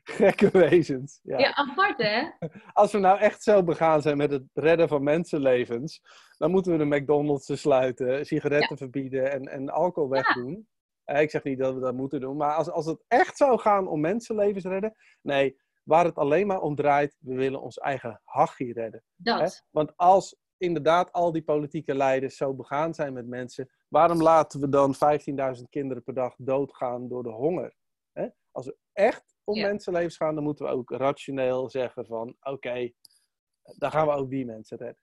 gekke 0.05 0.49
wezens. 0.51 1.19
Ja. 1.23 1.37
ja, 1.37 1.53
apart 1.53 1.97
hè? 1.97 2.29
Als 2.73 2.91
we 2.91 2.97
nou 2.97 3.19
echt 3.19 3.43
zo 3.43 3.63
begaan 3.63 4.01
zijn 4.01 4.17
met 4.17 4.31
het 4.31 4.43
redden 4.53 4.87
van 4.87 5.03
mensenlevens, 5.03 6.01
dan 6.37 6.51
moeten 6.51 6.71
we 6.71 6.77
de 6.77 6.97
McDonald's 6.97 7.59
sluiten, 7.59 8.25
sigaretten 8.25 8.77
verbieden 8.77 9.31
en, 9.31 9.47
en 9.47 9.69
alcohol 9.69 10.09
wegdoen. 10.09 10.67
Eh, 11.03 11.21
ik 11.21 11.29
zeg 11.29 11.43
niet 11.43 11.59
dat 11.59 11.73
we 11.73 11.79
dat 11.79 11.93
moeten 11.93 12.19
doen, 12.19 12.37
maar 12.37 12.53
als, 12.53 12.69
als 12.69 12.85
het 12.85 13.03
echt 13.07 13.37
zou 13.37 13.59
gaan 13.59 13.87
om 13.87 13.99
mensenlevens 13.99 14.63
redden, 14.63 14.95
nee, 15.21 15.57
waar 15.83 16.05
het 16.05 16.15
alleen 16.15 16.47
maar 16.47 16.61
om 16.61 16.75
draait, 16.75 17.17
we 17.19 17.35
willen 17.35 17.61
ons 17.61 17.77
eigen 17.77 18.21
hachie 18.23 18.73
redden. 18.73 19.03
Hè? 19.23 19.37
Dat. 19.37 19.65
Want 19.71 19.97
als 19.97 20.37
inderdaad 20.57 21.11
al 21.11 21.31
die 21.31 21.43
politieke 21.43 21.95
leiders 21.95 22.37
zo 22.37 22.53
begaan 22.53 22.93
zijn 22.93 23.13
met 23.13 23.27
mensen, 23.27 23.69
waarom 23.87 24.21
laten 24.21 24.59
we 24.59 24.69
dan 24.69 24.95
15.000 24.95 25.63
kinderen 25.69 26.03
per 26.03 26.13
dag 26.13 26.35
doodgaan 26.37 27.07
door 27.07 27.23
de 27.23 27.29
honger? 27.29 27.75
Hè? 28.11 28.27
Als 28.51 28.65
we 28.65 28.77
echt 28.93 29.34
om 29.45 29.55
Ja. 29.55 29.67
mensenlevens 29.67 30.17
gaan, 30.17 30.35
dan 30.35 30.43
moeten 30.43 30.65
we 30.65 30.71
ook 30.71 30.91
rationeel 30.91 31.69
zeggen 31.69 32.05
van, 32.05 32.35
oké, 32.41 32.91
dan 33.77 33.91
gaan 33.91 34.07
we 34.07 34.13
ook 34.13 34.29
die 34.29 34.45
mensen 34.45 34.77
redden. 34.77 34.99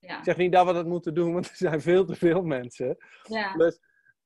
Ja. 0.00 0.18
Ik 0.18 0.24
zeg 0.24 0.36
niet 0.36 0.52
dat 0.52 0.66
we 0.66 0.72
dat 0.72 0.86
moeten 0.86 1.14
doen, 1.14 1.32
want 1.32 1.48
er 1.48 1.56
zijn 1.56 1.80
veel 1.80 2.04
te 2.04 2.14
veel 2.14 2.42
mensen. 2.42 2.96
ja. 3.22 3.52
Dus, 3.52 3.80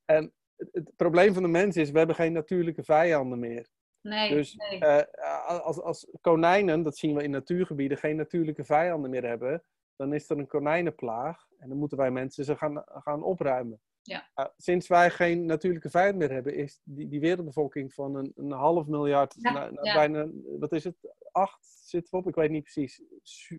en 0.05 0.33
het, 0.55 0.69
het 0.71 0.95
probleem 0.95 1.33
van 1.33 1.43
de 1.43 1.49
mens 1.49 1.77
is, 1.77 1.91
we 1.91 1.97
hebben 1.97 2.15
geen 2.15 2.33
natuurlijke 2.33 2.83
vijanden 2.83 3.39
meer. 3.39 3.69
Nee. 4.01 4.29
Dus 4.29 4.55
nee. 4.55 4.79
eh, 4.79 5.59
als, 5.59 5.81
als 5.81 6.07
konijnen, 6.21 6.83
dat 6.83 6.97
zien 6.97 7.15
we 7.15 7.23
in 7.23 7.31
natuurgebieden, 7.31 7.97
geen 7.97 8.15
natuurlijke 8.15 8.63
vijanden 8.63 9.09
meer 9.09 9.25
hebben, 9.25 9.63
dan 9.95 10.13
is 10.13 10.29
er 10.29 10.37
een 10.37 10.47
konijnenplaag. 10.47 11.45
En 11.57 11.69
dan 11.69 11.77
moeten 11.77 11.97
wij 11.97 12.11
mensen 12.11 12.45
ze 12.45 12.57
gaan, 12.57 12.83
gaan 12.85 13.23
opruimen. 13.23 13.81
Ja. 14.01 14.29
Uh, 14.35 14.45
sinds 14.57 14.87
wij 14.87 15.11
geen 15.11 15.45
natuurlijke 15.45 15.89
vijand 15.89 16.17
meer 16.17 16.31
hebben, 16.31 16.55
is 16.55 16.81
die, 16.83 17.07
die 17.07 17.19
wereldbevolking 17.19 17.93
van 17.93 18.15
een, 18.15 18.31
een 18.35 18.51
half 18.51 18.87
miljard, 18.87 19.35
Ja, 19.37 19.51
naar, 19.51 19.73
naar 19.73 19.85
ja. 19.85 19.93
bijna, 19.93 20.27
wat 20.59 20.71
is 20.71 20.83
het, 20.83 20.95
acht 21.31 21.65
zitten 21.65 22.11
we 22.11 22.17
op, 22.17 22.27
ik 22.27 22.35
weet 22.35 22.49
niet 22.49 22.63
precies, 22.63 23.01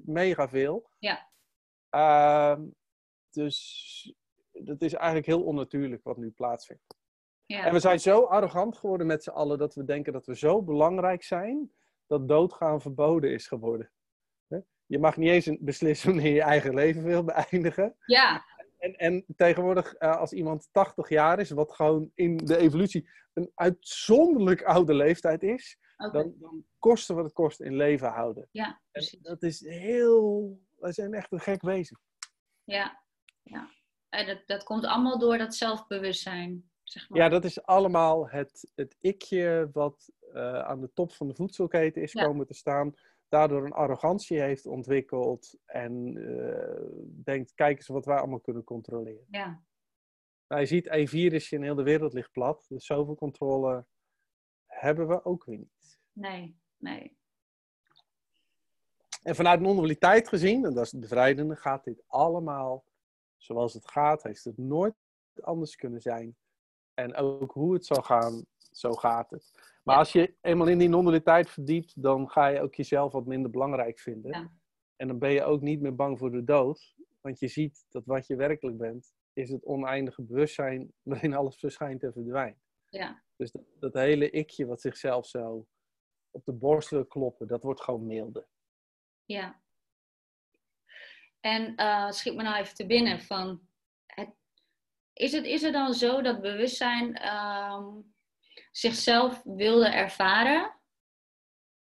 mega 0.05 0.49
veel. 0.49 0.91
Ja. 0.99 1.31
Ehm, 1.89 2.63
dus 3.31 4.15
dat 4.53 4.83
is 4.83 4.93
eigenlijk 4.95 5.27
heel 5.27 5.43
onnatuurlijk 5.43 6.05
wat 6.05 6.17
nu 6.17 6.31
plaatsvindt. 6.31 6.97
ja. 7.47 7.65
En 7.65 7.73
we 7.73 7.81
zijn 7.81 8.01
zo 8.01 8.25
arrogant 8.25 8.77
geworden 8.77 9.07
met 9.07 9.23
z'n 9.23 9.31
allen 9.31 9.59
dat 9.59 9.75
we 9.75 9.85
denken 9.85 10.13
dat 10.13 10.27
we 10.27 10.37
zo 10.37 10.63
belangrijk 10.63 11.23
zijn 11.23 11.73
dat 12.07 12.29
doodgaan 12.29 12.81
verboden 12.81 13.33
is 13.33 13.47
geworden. 13.47 13.91
Je 14.87 14.99
mag 14.99 15.17
niet 15.17 15.31
eens 15.31 15.59
beslissen 15.61 16.09
wanneer 16.09 16.27
je 16.27 16.35
je 16.35 16.43
eigen 16.43 16.75
leven 16.75 17.03
wil 17.03 17.25
beëindigen. 17.25 17.97
Ja. 18.07 18.45
En, 18.83 18.97
en 18.97 19.25
tegenwoordig, 19.37 19.95
uh, 20.01 20.17
als 20.17 20.33
iemand 20.33 20.69
80 20.73 21.09
jaar 21.09 21.39
is, 21.39 21.51
wat 21.51 21.73
gewoon 21.73 22.11
in 22.15 22.37
de 22.37 22.57
evolutie 22.57 23.09
een 23.33 23.51
uitzonderlijk 23.55 24.63
oude 24.63 24.95
leeftijd 24.95 25.43
is, 25.43 25.79
okay. 25.97 26.23
dan, 26.23 26.35
dan 26.39 26.65
kosten 26.79 27.15
wat 27.15 27.25
het 27.25 27.33
kost 27.33 27.61
in 27.61 27.77
leven 27.77 28.09
houden. 28.09 28.49
Ja, 28.51 28.81
precies. 28.91 29.15
En 29.15 29.23
dat 29.23 29.43
is 29.43 29.61
heel. 29.67 30.59
Wij 30.79 30.93
zijn 30.93 31.15
echt 31.15 31.33
een 31.33 31.41
gek 31.41 31.63
wezen. 31.63 32.01
Ja, 32.65 33.03
ja. 33.43 33.69
En 34.09 34.27
dat, 34.27 34.43
dat 34.47 34.65
komt 34.65 34.85
allemaal 34.85 35.19
door 35.19 35.39
dat 35.39 35.55
zelfbewustzijn. 35.55 36.71
Zeg 36.83 37.09
maar. 37.09 37.19
Ja, 37.19 37.29
dat 37.29 37.45
is 37.45 37.63
allemaal 37.63 38.29
het, 38.29 38.71
het 38.75 38.97
ikje 39.01 39.71
wat 39.73 40.11
uh, 40.35 40.59
aan 40.59 40.81
de 40.81 40.93
top 40.93 41.13
van 41.13 41.29
de 41.29 41.35
voedselketen 41.35 42.03
is 42.03 42.13
ja. 42.13 42.25
komen 42.25 42.47
te 42.47 42.55
staan. 42.55 42.95
Daardoor 43.33 43.65
een 43.65 43.73
arrogantie 43.73 44.41
heeft 44.41 44.67
ontwikkeld. 44.67 45.59
En 45.65 46.17
uh, 46.17 47.25
denkt, 47.25 47.55
kijk 47.55 47.77
eens 47.77 47.87
wat 47.87 48.05
wij 48.05 48.17
allemaal 48.17 48.41
kunnen 48.41 48.65
controleren. 48.65 49.27
Ja. 49.31 49.63
Nou, 50.49 50.61
je 50.61 50.67
ziet, 50.67 50.91
een 50.91 51.09
virusje 51.09 51.57
in 51.57 51.63
heel 51.63 51.75
de 51.75 51.83
wereld 51.83 52.13
ligt 52.13 52.33
plat. 52.33 52.65
Dus 52.69 52.87
zoveel 52.87 53.15
controle 53.15 53.87
hebben 54.67 55.09
we 55.09 55.25
ook 55.25 55.45
weer 55.45 55.59
niet. 55.59 56.01
Nee, 56.13 56.57
nee. 56.77 57.17
En 59.23 59.35
vanuit 59.35 59.61
non-dualiteit 59.61 60.29
gezien, 60.29 60.65
en 60.65 60.75
dat 60.75 60.85
is 60.85 60.93
het 60.93 61.01
bevrijdende, 61.01 61.57
gaat 61.57 61.85
dit 61.85 62.03
allemaal 62.07 62.85
zoals 63.37 63.75
het 63.75 63.91
gaat. 63.91 64.23
Heeft 64.23 64.45
het 64.45 64.59
nooit 64.59 64.95
anders 65.41 65.77
kunnen 65.77 66.01
zijn. 66.01 66.37
En 66.95 67.15
ook 67.15 67.53
hoe 67.53 67.73
het 67.75 67.87
zal 67.87 68.03
gaan, 68.03 68.47
zo 68.73 68.93
gaat 68.93 69.31
het. 69.31 69.51
Maar 69.83 69.95
ja. 69.95 70.01
als 70.01 70.13
je 70.13 70.35
eenmaal 70.41 70.67
in 70.67 70.79
die 70.79 70.89
non-dualiteit 70.89 71.51
verdiept, 71.51 72.03
dan 72.03 72.31
ga 72.31 72.47
je 72.47 72.61
ook 72.61 72.75
jezelf 72.75 73.13
wat 73.13 73.27
minder 73.27 73.51
belangrijk 73.51 73.99
vinden. 73.99 74.31
Ja. 74.31 74.51
En 74.97 75.09
dan 75.09 75.19
ben 75.19 75.33
je 75.33 75.45
ook 75.45 75.61
niet 75.61 75.81
meer 75.81 75.95
bang 75.95 76.19
voor 76.19 76.31
de 76.31 76.45
dood. 76.45 76.95
Want 77.21 77.39
je 77.39 77.49
ziet 77.49 77.87
dat 77.89 78.07
wat 78.07 78.27
je 78.27 78.37
werkelijk 78.37 78.79
bent, 78.79 79.15
is 79.33 79.51
het 79.51 79.65
oneindige 79.65 80.23
bewustzijn 80.23 80.93
waarin 81.03 81.35
alles 81.35 81.57
verschijnt 81.57 82.03
en 82.03 82.13
verdwijnt. 82.13 82.63
Ja. 82.89 83.23
Dus 83.37 83.53
dat, 83.53 83.63
dat 83.81 83.95
hele 83.95 84.31
ikje 84.31 84.67
wat 84.67 84.81
zichzelf 84.81 85.27
zo 85.27 85.67
op 86.31 86.45
de 86.45 86.53
borst 86.53 86.91
wil 86.91 87.07
kloppen, 87.07 87.47
dat 87.47 87.63
wordt 87.63 87.81
gewoon 87.81 88.07
milder. 88.07 88.49
Ja. 89.25 89.61
En 91.41 91.73
uh, 91.77 92.11
schiet 92.11 92.35
me 92.35 92.43
nou 92.43 92.57
even 92.57 92.75
te 92.75 92.87
binnen 92.87 93.21
van, 93.21 93.61
het, 94.07 94.31
is, 95.13 95.33
het, 95.33 95.45
is 95.45 95.63
het 95.63 95.73
dan 95.73 95.95
zo 95.95 96.23
dat 96.23 96.41
bewustzijn 96.41 97.35
um, 97.35 98.12
zichzelf 98.73 99.43
wilde 99.45 99.89
ervaren 99.89 100.75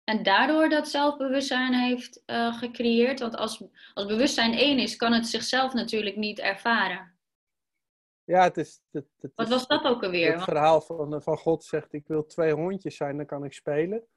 en 0.04 0.24
daardoor 0.24 0.70
dat 0.70 0.88
zelfbewustzijn 0.88 1.74
heeft 1.74 2.24
uh, 2.26 2.58
gecreëerd? 2.58 3.20
Want 3.20 3.36
als, 3.36 3.64
als 3.94 4.06
bewustzijn 4.06 4.54
één 4.54 4.80
is, 4.80 4.96
kan 4.96 5.14
het 5.14 5.28
zichzelf 5.28 5.74
natuurlijk 5.74 6.16
niet 6.16 6.40
ervaren. 6.40 7.12
Ja, 8.24 8.44
het 8.44 8.58
is. 8.58 8.82
Het, 8.92 9.06
het 9.20 9.32
Wat 9.36 9.50
was 9.50 9.68
dat 9.68 9.84
ook 9.84 10.04
alweer? 10.04 10.34
Het 10.34 10.44
verhaal 10.44 10.82
van, 10.82 11.22
van 11.22 11.38
God 11.38 11.64
zegt: 11.64 11.94
Ik 11.94 12.08
wil 12.08 12.26
twee 12.26 12.54
hondjes 12.54 12.96
zijn, 12.96 13.18
dan 13.18 13.26
kan 13.26 13.44
ik 13.44 13.54
spelen. 13.54 14.08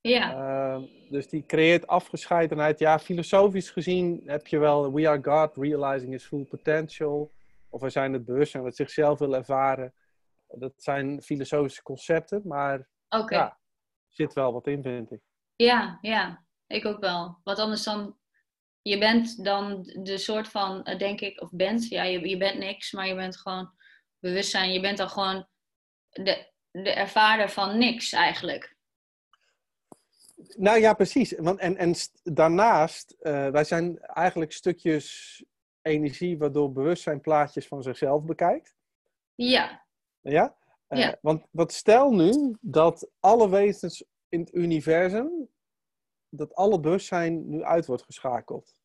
Ja. 0.00 0.34
Uh, 0.76 0.82
dus 1.10 1.28
die 1.28 1.46
creëert 1.46 1.86
afgescheidenheid. 1.86 2.78
Ja, 2.78 2.98
filosofisch 2.98 3.70
gezien 3.70 4.22
heb 4.26 4.46
je 4.46 4.58
wel 4.58 4.92
We 4.92 5.08
are 5.08 5.22
God, 5.22 5.56
realizing 5.56 6.12
his 6.12 6.24
full 6.24 6.44
potential. 6.44 7.32
Of 7.68 7.80
we 7.80 7.90
zijn 7.90 8.12
het 8.12 8.24
bewustzijn 8.24 8.62
wat 8.62 8.76
zichzelf 8.76 9.18
wil 9.18 9.34
ervaren. 9.34 9.94
Dat 10.58 10.72
zijn 10.76 11.22
filosofische 11.22 11.82
concepten, 11.82 12.42
maar 12.44 12.88
okay. 13.08 13.38
ja, 13.38 13.46
er 13.48 13.58
zit 14.08 14.32
wel 14.32 14.52
wat 14.52 14.66
in, 14.66 14.82
vind 14.82 15.10
ik. 15.10 15.20
Ja, 15.56 15.98
ja, 16.00 16.44
ik 16.66 16.84
ook 16.84 17.00
wel. 17.00 17.40
Wat 17.44 17.58
anders 17.58 17.82
dan, 17.82 18.18
je 18.82 18.98
bent 18.98 19.44
dan 19.44 19.82
de 19.82 20.18
soort 20.18 20.48
van, 20.48 20.82
denk 20.82 21.20
ik, 21.20 21.40
of 21.40 21.50
bent, 21.52 21.88
ja, 21.88 22.02
je, 22.02 22.28
je 22.28 22.36
bent 22.36 22.58
niks, 22.58 22.92
maar 22.92 23.06
je 23.06 23.14
bent 23.14 23.36
gewoon 23.36 23.72
bewustzijn. 24.18 24.72
Je 24.72 24.80
bent 24.80 24.98
dan 24.98 25.10
gewoon 25.10 25.46
de, 26.08 26.52
de 26.70 26.90
ervarer 26.90 27.50
van 27.50 27.78
niks 27.78 28.12
eigenlijk. 28.12 28.76
Nou 30.56 30.78
ja, 30.78 30.94
precies. 30.94 31.34
Want, 31.36 31.58
en, 31.58 31.76
en 31.76 31.94
daarnaast, 32.22 33.16
uh, 33.20 33.48
wij 33.48 33.64
zijn 33.64 33.98
eigenlijk 33.98 34.52
stukjes 34.52 35.44
energie 35.82 36.38
waardoor 36.38 36.72
bewustzijn 36.72 37.20
plaatjes 37.20 37.66
van 37.66 37.82
zichzelf 37.82 38.24
bekijkt. 38.24 38.76
Ja. 39.34 39.83
Ja? 40.32 40.56
Uh, 40.88 40.98
ja. 40.98 41.18
Want 41.20 41.46
wat 41.50 41.72
stel 41.72 42.12
nu 42.12 42.56
dat 42.60 43.10
alle 43.20 43.48
wezens 43.48 44.04
in 44.28 44.40
het 44.40 44.54
universum, 44.54 45.48
dat 46.28 46.54
alle 46.54 46.80
bewustzijn 46.80 47.48
nu 47.48 47.62
uit 47.62 47.86
wordt 47.86 48.02
geschakeld. 48.02 48.82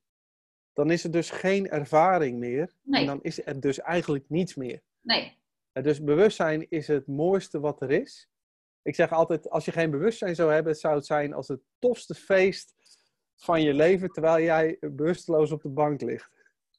Dan 0.73 0.91
is 0.91 1.03
er 1.03 1.11
dus 1.11 1.29
geen 1.29 1.69
ervaring 1.69 2.39
meer. 2.39 2.73
Nee. 2.81 3.01
En 3.01 3.07
dan 3.07 3.21
is 3.21 3.45
er 3.45 3.59
dus 3.59 3.79
eigenlijk 3.79 4.25
niets 4.27 4.55
meer. 4.55 4.81
Nee. 5.01 5.37
Dus 5.71 6.03
bewustzijn 6.03 6.69
is 6.69 6.87
het 6.87 7.07
mooiste 7.07 7.59
wat 7.59 7.81
er 7.81 7.91
is. 7.91 8.29
Ik 8.81 8.95
zeg 8.95 9.11
altijd, 9.11 9.49
als 9.49 9.65
je 9.65 9.71
geen 9.71 9.91
bewustzijn 9.91 10.35
zou 10.35 10.51
hebben, 10.51 10.75
zou 10.75 10.95
het 10.95 11.05
zijn 11.05 11.33
als 11.33 11.47
het 11.47 11.61
tofste 11.79 12.15
feest 12.15 12.75
van 13.35 13.61
je 13.61 13.73
leven, 13.73 14.09
terwijl 14.09 14.43
jij 14.43 14.77
bewusteloos 14.79 15.51
op 15.51 15.61
de 15.61 15.69
bank 15.69 16.01
ligt. 16.01 16.29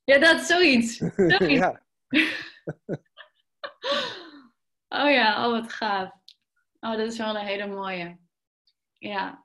Ja, 0.05 0.19
dat 0.19 0.41
is 0.41 0.47
zoiets. 0.47 0.97
zoiets. 1.39 1.55
ja. 1.55 1.83
oh 4.91 5.11
ja, 5.11 5.47
oh 5.47 5.53
wat 5.53 5.73
gaaf. 5.73 6.11
Oh, 6.81 6.91
dat 6.91 7.07
is 7.07 7.19
wel 7.19 7.37
een 7.37 7.47
hele 7.47 7.67
mooie. 7.67 8.19
Ja. 8.99 9.45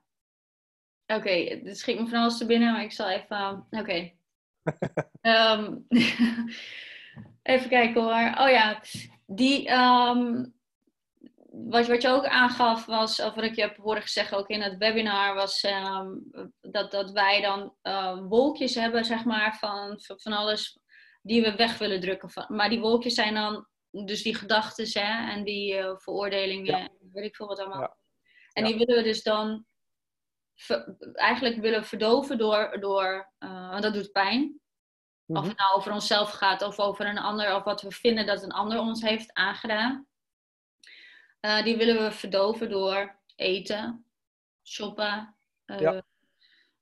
Oké, 1.06 1.18
okay, 1.20 1.62
het 1.64 1.78
schiet 1.78 2.00
me 2.00 2.06
van 2.06 2.18
alles 2.18 2.38
te 2.38 2.46
binnen, 2.46 2.72
maar 2.72 2.82
ik 2.82 2.92
zal 2.92 3.08
even... 3.08 3.66
Oké. 3.70 3.80
Okay. 3.80 4.18
um, 5.58 5.86
even 7.42 7.68
kijken 7.68 8.02
hoor. 8.02 8.44
Oh 8.44 8.50
ja, 8.50 8.80
die... 9.26 9.70
Um, 9.70 10.54
wat, 11.64 11.86
wat 11.86 12.02
je 12.02 12.08
ook 12.08 12.26
aangaf 12.26 12.86
was, 12.86 13.20
of 13.20 13.34
wat 13.34 13.44
ik 13.44 13.54
je 13.54 13.60
heb 13.60 13.76
horen 13.76 14.08
zeggen 14.08 14.38
ook 14.38 14.48
in 14.48 14.62
het 14.62 14.76
webinar, 14.78 15.34
was 15.34 15.62
um, 15.62 16.30
dat, 16.60 16.90
dat 16.90 17.10
wij 17.10 17.40
dan 17.40 17.74
uh, 17.82 18.18
wolkjes 18.28 18.74
hebben, 18.74 19.04
zeg 19.04 19.24
maar, 19.24 19.56
van, 19.58 20.00
van 20.00 20.32
alles 20.32 20.78
die 21.22 21.42
we 21.42 21.54
weg 21.54 21.78
willen 21.78 22.00
drukken. 22.00 22.30
Van, 22.30 22.44
maar 22.48 22.68
die 22.68 22.80
wolkjes 22.80 23.14
zijn 23.14 23.34
dan 23.34 23.66
dus 24.04 24.22
die 24.22 24.34
gedachten 24.34 24.86
en 25.28 25.44
die 25.44 25.74
uh, 25.74 25.96
veroordelingen, 25.96 26.78
Ja. 26.78 26.88
weet 27.12 27.24
ik 27.24 27.36
veel 27.36 27.46
wat 27.46 27.58
allemaal. 27.58 27.80
Ja. 27.80 27.96
En 28.52 28.64
die 28.64 28.76
willen 28.76 28.96
we 28.96 29.02
dus 29.02 29.22
dan 29.22 29.66
ver- 30.54 30.96
eigenlijk 31.12 31.56
willen 31.56 31.84
verdoven 31.84 32.38
door, 32.38 32.80
door 32.80 33.32
uh, 33.38 33.70
want 33.70 33.82
dat 33.82 33.94
doet 33.94 34.12
pijn. 34.12 34.60
Of 35.26 35.36
Mhm. 35.38 35.48
het 35.48 35.58
nou 35.58 35.74
over 35.76 35.92
onszelf 35.92 36.30
gaat 36.30 36.62
of 36.62 36.78
over 36.78 37.06
een 37.06 37.18
ander, 37.18 37.54
of 37.54 37.62
wat 37.64 37.82
we 37.82 37.90
vinden 37.90 38.26
dat 38.26 38.42
een 38.42 38.52
ander 38.52 38.78
ons 38.78 39.02
heeft 39.02 39.32
aangedaan. 39.32 40.06
Eh, 41.40 41.62
die 41.64 41.76
willen 41.76 42.02
we 42.04 42.12
verdoven 42.12 42.70
door 42.70 43.20
eten, 43.36 44.06
shoppen, 44.64 45.36
eh, 45.64 45.80
Ja. 45.80 46.02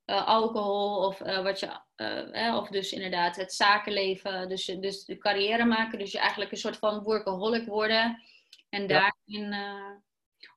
eh, 0.05 0.27
alcohol 0.27 1.05
of 1.05 1.21
eh, 1.21 1.43
wat 1.43 1.59
je, 1.59 1.79
eh, 1.95 2.55
of 2.55 2.67
dus 2.67 2.91
inderdaad 2.91 3.35
het 3.35 3.53
zakenleven, 3.53 4.49
dus, 4.49 4.65
dus 4.65 5.05
de 5.05 5.17
carrière 5.17 5.65
maken, 5.65 5.99
dus 5.99 6.11
je 6.11 6.19
eigenlijk 6.19 6.51
een 6.51 6.57
soort 6.57 6.77
van 6.77 7.03
workaholic 7.03 7.67
worden 7.67 8.23
en 8.69 8.87
daarin, 8.87 9.53
eh, 9.53 9.91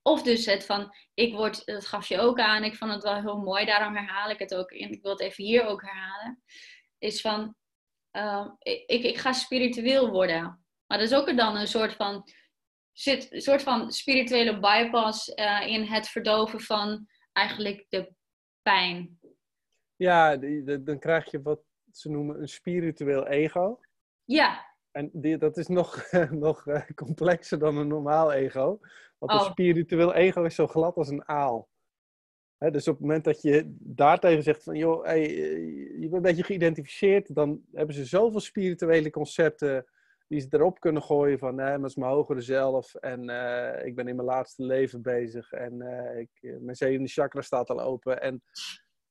of 0.02 0.22
dus 0.22 0.46
het 0.46 0.66
van, 0.66 0.94
ik 1.14 1.34
word, 1.34 1.66
dat 1.66 1.86
gaf 1.86 2.08
je 2.08 2.18
ook 2.18 2.40
aan, 2.40 2.64
ik 2.64 2.76
vond 2.76 2.92
het 2.92 3.02
wel 3.02 3.20
heel 3.20 3.38
mooi, 3.38 3.64
daarom 3.64 3.96
herhaal 3.96 4.30
ik 4.30 4.38
het 4.38 4.54
ook 4.54 4.70
in, 4.70 4.92
ik 4.92 5.02
wil 5.02 5.10
het 5.10 5.20
even 5.20 5.44
hier 5.44 5.66
ook 5.66 5.82
herhalen, 5.82 6.42
is 6.98 7.20
van, 7.20 7.54
eh, 8.10 8.46
ik, 8.58 9.02
ik, 9.02 9.18
ga 9.18 9.32
spiritueel 9.32 10.10
worden, 10.10 10.64
maar 10.86 10.98
dat 10.98 11.06
is 11.06 11.14
ook 11.14 11.36
dan 11.36 11.56
een 11.56 11.66
soort 11.66 11.92
van 11.92 12.28
zit 12.98 13.32
een 13.32 13.40
soort 13.40 13.62
van 13.62 13.92
spirituele 13.92 14.58
bypass 14.58 15.34
eh, 15.34 15.66
in 15.66 15.82
het 15.84 16.08
verdoven 16.08 16.60
van 16.60 17.06
eigenlijk 17.32 17.86
de 17.88 18.12
pijn. 18.62 19.17
Ja, 19.98 20.36
die- 20.36 20.82
dan 20.82 20.98
krijg 20.98 21.30
je 21.30 21.42
wat 21.42 21.60
ze 21.92 22.10
noemen 22.10 22.40
een 22.40 22.48
spiritueel 22.48 23.26
ego. 23.26 23.80
Ja, 24.24 24.66
En 24.90 25.10
die, 25.12 25.38
dat 25.38 25.56
is 25.56 25.66
nog, 25.66 26.10
nog 26.30 26.66
eh, 26.66 26.82
complexer 26.94 27.58
dan 27.58 27.76
een 27.76 27.88
normaal 27.88 28.32
ego. 28.32 28.78
Want 29.18 29.32
een 29.32 29.38
Oh. 29.38 29.50
spiritueel 29.50 30.14
ego 30.14 30.42
is 30.44 30.54
zo 30.54 30.66
glad 30.66 30.96
als 30.96 31.08
een 31.08 31.28
aal. 31.28 31.68
Hè, 32.58 32.70
dus 32.70 32.88
op 32.88 32.94
het 32.94 33.02
moment 33.02 33.24
dat 33.24 33.42
je 33.42 33.74
daartegen 33.78 34.42
zegt 34.42 34.62
van, 34.62 34.76
joh, 34.76 35.04
hey, 35.04 35.22
eh, 35.24 35.56
je 35.92 35.98
bent 36.00 36.12
een 36.12 36.22
beetje 36.22 36.42
geïdentificeerd, 36.42 37.34
dan 37.34 37.62
hebben 37.72 37.94
ze 37.94 38.04
zoveel 38.04 38.40
spirituele 38.40 39.10
concepten 39.10 39.86
die 40.28 40.40
ze 40.40 40.46
erop 40.50 40.80
kunnen 40.80 41.02
gooien 41.02 41.38
van, 41.38 41.54
nee, 41.54 41.78
dat 41.78 41.88
is 41.90 41.96
mijn 41.96 42.12
hogere 42.12 42.40
zelf 42.40 42.94
en 42.94 43.28
eh, 43.30 43.86
ik 43.86 43.94
ben 43.94 44.08
in 44.08 44.16
mijn 44.16 44.28
laatste 44.28 44.62
leven 44.64 45.02
bezig 45.02 45.52
en 45.52 45.80
ik, 46.18 46.58
mijn 46.60 46.76
zevende 46.76 47.08
chakra 47.08 47.40
staat 47.40 47.70
al 47.70 47.80
open. 47.80 48.20
En 48.22 48.42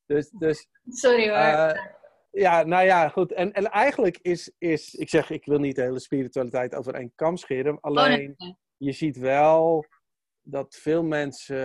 dus, 0.08 0.30
dus 0.30 0.68
sorry 0.88 1.28
hoor. 1.30 1.38
eh, 1.38 1.86
ja, 2.32 2.64
nou 2.64 2.86
ja, 2.86 3.10
goed. 3.10 3.32
En, 3.32 3.52
en 3.54 3.66
eigenlijk 3.66 4.18
is, 4.22 4.52
is, 4.58 4.94
ik 4.94 5.10
zeg, 5.10 5.30
ik 5.30 5.46
wil 5.46 5.60
niet 5.60 5.76
de 5.76 5.82
hele 5.82 6.00
spiritualiteit 6.00 6.76
over 6.76 6.94
één 6.94 7.12
kam 7.16 7.38
scheren. 7.38 7.78
Oh, 7.84 7.92
nee, 7.94 8.04
Alleen, 8.06 8.36
je 8.78 8.92
ziet 8.92 9.18
wel 9.18 9.86
dat 10.42 10.76
veel 10.76 11.04
mensen 11.04 11.58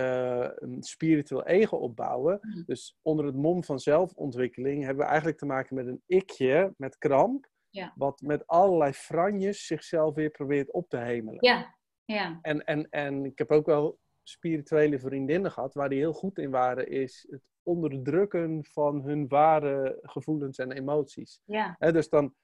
een 0.63 0.83
spiritueel 0.83 1.45
ego 1.45 1.77
opbouwen. 1.77 2.37
Mhm. 2.41 2.63
Dus 2.65 2.97
onder 3.01 3.25
het 3.25 3.35
mom 3.35 3.63
van 3.63 3.79
zelfontwikkeling 3.79 4.83
hebben 4.83 5.03
we 5.03 5.09
eigenlijk 5.09 5.37
te 5.39 5.45
maken 5.45 5.75
met 5.75 5.87
een 5.87 6.01
ikje, 6.05 6.73
met 6.77 6.97
kramp, 6.97 7.47
Ja. 7.69 7.93
wat 7.95 8.21
met 8.21 8.47
allerlei 8.47 8.93
franjes 8.93 9.65
zichzelf 9.65 10.15
weer 10.15 10.29
probeert 10.29 10.71
op 10.71 10.89
te 10.89 10.97
hemelen. 10.97 11.37
Ja, 11.45 11.75
ja, 12.05 12.39
En, 12.41 12.63
en, 12.63 12.89
en 12.89 13.25
ik 13.25 13.37
heb 13.37 13.51
ook 13.51 13.65
wel 13.65 13.99
spirituele 14.23 14.99
vriendinnen 14.99 15.51
gehad 15.51 15.73
waar 15.73 15.89
die 15.89 15.99
heel 15.99 16.13
goed 16.13 16.37
in 16.37 16.51
waren, 16.51 16.87
is 16.87 17.27
het 17.29 17.41
onderdrukken 17.63 18.65
van 18.65 19.01
hun 19.01 19.27
ware 19.27 19.99
gevoelens 20.01 20.57
en 20.57 20.71
emoties. 20.71 21.41
ja, 21.79 21.91
dus 21.91 22.09
dan, 22.09 22.35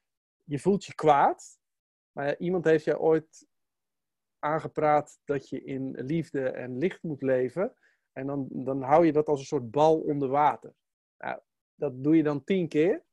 je 0.44 0.60
voelt 0.60 0.86
je 0.86 0.96
kwaad, 0.96 1.60
maar 2.12 2.28
ja, 2.28 2.38
iemand 2.38 2.66
heeft 2.66 2.84
je 2.84 3.00
ooit 3.00 3.48
aangepraat 4.40 5.20
dat 5.24 5.50
je 5.50 5.64
in 5.64 5.92
liefde 5.92 6.50
en 6.50 6.78
licht 6.78 7.04
moet 7.04 7.22
leven. 7.22 7.74
En 8.12 8.28
dan, 8.28 8.48
dan 8.50 8.82
hou 8.82 9.06
je 9.06 9.12
dat 9.12 9.28
als 9.28 9.40
een 9.40 9.46
soort 9.46 9.72
bal 9.72 10.00
onder 10.00 10.30
water. 10.30 10.74
Nou, 11.18 11.40
dat 11.76 12.04
doe 12.04 12.16
je 12.16 12.24
dan 12.24 12.44
tien 12.44 12.68
keer. 12.68 13.04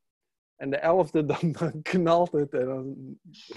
En 0.56 0.70
de 0.70 0.76
elfde, 0.76 1.24
dan, 1.32 1.52
dan 1.52 1.82
knalt 1.82 2.32
het. 2.32 2.52
En 2.52 2.66
dan, 2.66 2.96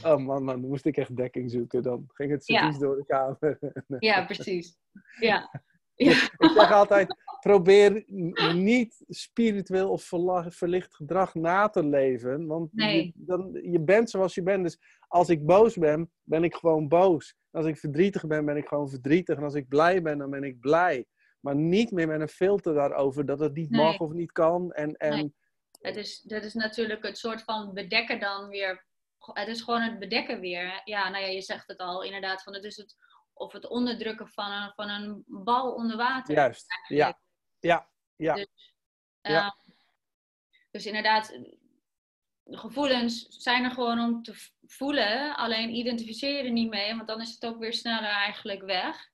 oh 0.04 0.18
man, 0.18 0.44
man, 0.44 0.62
dan 0.62 0.70
moest 0.70 0.86
ik 0.86 0.98
echt 0.98 1.16
dekking 1.16 1.52
zoeken. 1.52 1.84
Dan 1.84 2.04
ging 2.08 2.32
het 2.32 2.48
Ja. 2.48 2.60
servies 2.60 2.80
door 2.80 2.96
de 2.96 3.06
kamer. 3.06 3.60
ja, 4.10 4.26
precies. 4.26 4.78
Ja, 5.20 5.62
Ik 5.96 6.30
zeg 6.40 6.72
altijd, 6.72 7.16
probeer 7.40 8.04
niet 8.56 9.04
spiritueel 9.08 9.90
of 9.90 10.12
verlicht 10.48 10.96
gedrag 10.96 11.34
na 11.34 11.70
te 11.70 11.84
leven. 11.84 12.46
Want 12.46 12.74
Nee. 12.74 13.06
je, 13.06 13.12
dan, 13.16 13.60
je 13.62 13.80
bent 13.82 14.10
zoals 14.10 14.36
je 14.36 14.44
bent. 14.44 14.64
Dus 14.64 14.80
als 15.08 15.30
ik 15.30 15.46
boos 15.46 15.76
ben, 15.78 16.12
ben 16.24 16.44
ik 16.44 16.56
gewoon 16.56 16.88
boos. 16.88 17.36
Als 17.52 17.66
ik 17.66 17.78
verdrietig 17.78 18.28
ben, 18.28 18.46
ben 18.46 18.58
ik 18.58 18.68
gewoon 18.68 18.90
verdrietig. 18.90 19.38
En 19.38 19.44
als 19.44 19.54
ik 19.56 19.68
blij 19.68 20.02
ben, 20.02 20.18
dan 20.18 20.30
ben 20.30 20.44
ik 20.44 20.60
blij. 20.60 21.06
Maar 21.40 21.56
niet 21.56 21.92
meer 21.92 22.08
met 22.08 22.22
een 22.22 22.28
filter 22.28 22.74
daarover 22.74 23.26
dat 23.26 23.40
het 23.40 23.54
niet 23.54 23.70
Nee. 23.70 23.82
mag 23.84 24.00
of 24.00 24.12
niet 24.12 24.32
kan. 24.32 24.72
En, 24.72 24.94
en 24.96 25.14
Nee. 25.14 25.34
Het 25.80 25.96
is, 25.96 26.22
dat 26.22 26.44
is 26.44 26.54
natuurlijk 26.54 27.04
het 27.04 27.18
soort 27.18 27.42
van 27.44 27.74
bedekken 27.74 28.20
dan 28.20 28.48
weer. 28.48 28.86
Het 29.20 29.48
is 29.48 29.62
gewoon 29.62 29.82
het 29.82 30.00
bedekken 30.00 30.40
weer. 30.40 30.82
Ja, 30.84 31.10
nou 31.10 31.24
ja, 31.24 31.30
je 31.30 31.42
zegt 31.42 31.68
het 31.68 31.78
al 31.78 32.04
inderdaad. 32.04 32.44
Van 32.44 32.54
het 32.54 32.64
is 32.64 32.78
het, 32.78 32.96
of 33.34 33.52
het 33.54 33.68
onderdrukken 33.68 34.28
van 34.28 34.52
een, 34.52 34.72
van 34.76 34.90
een 34.90 35.24
bal 35.28 35.74
onder 35.74 35.98
water. 35.98 36.36
juist. 36.36 36.66
Ja, 36.68 36.76
eigenlijk. 36.76 37.18
ja, 37.60 37.90
ja. 38.16 38.34
Dus, 38.34 38.74
Ja. 39.22 39.42
ehm, 39.42 39.72
dus 40.72 40.86
inderdaad, 40.86 41.28
de 42.44 42.58
gevoelens 42.58 43.26
zijn 43.30 43.64
er 43.64 43.72
gewoon 43.72 44.00
om 44.00 44.24
te 44.24 44.34
voelen. 44.68 45.36
Alleen 45.36 45.76
identificeer 45.76 46.38
je 46.38 46.44
er 46.44 46.52
niet 46.52 46.70
mee, 46.70 46.96
want 46.96 47.08
dan 47.08 47.22
is 47.22 47.32
het 47.32 47.46
ook 47.46 47.60
weer 47.60 47.74
sneller 47.74 48.10
eigenlijk 48.10 48.62
weg. 48.62 49.10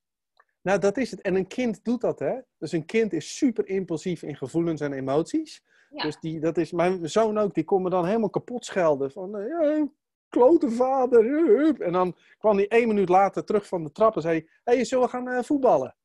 Nou, 0.62 0.80
dat 0.80 0.98
is 0.98 1.12
het. 1.12 1.22
En 1.22 1.36
een 1.36 1.48
kind 1.48 1.84
doet 1.84 2.02
dat, 2.02 2.20
hè? 2.20 2.40
Dus 2.58 2.72
een 2.72 2.86
kind 2.86 3.14
is 3.14 3.38
super 3.38 3.68
impulsief 3.68 4.22
in 4.22 4.36
gevoelens 4.36 4.82
en 4.82 4.94
emoties. 4.94 5.64
Ja. 5.90 6.04
Dus 6.04 6.20
die, 6.20 6.40
dat 6.40 6.58
is, 6.58 6.72
mijn 6.72 7.10
zoon 7.10 7.38
ook, 7.38 7.54
die 7.54 7.64
kon 7.64 7.82
me 7.82 7.90
dan 7.90 8.06
helemaal 8.06 8.30
kapot 8.30 8.66
schelden. 8.66 9.12
Van, 9.12 9.38
eh, 9.38 9.48
ja, 9.48 9.88
klote 10.30 10.70
vader. 10.72 11.20
eh, 11.26 11.64
hup. 11.66 11.80
En 11.80 11.92
dan 11.92 12.16
kwam 12.38 12.56
hij 12.58 12.68
één 12.68 12.88
minuut 12.88 13.10
later 13.10 13.44
terug 13.46 13.68
van 13.68 13.84
de 13.84 13.92
trap 13.92 14.16
en 14.16 14.22
zei 14.22 14.34
hij, 14.64 14.76
hey, 14.76 14.86
zullen 14.86 15.04
we 15.04 15.10
gaan 15.10 15.28
eh, 15.28 15.44
voetballen? 15.44 15.96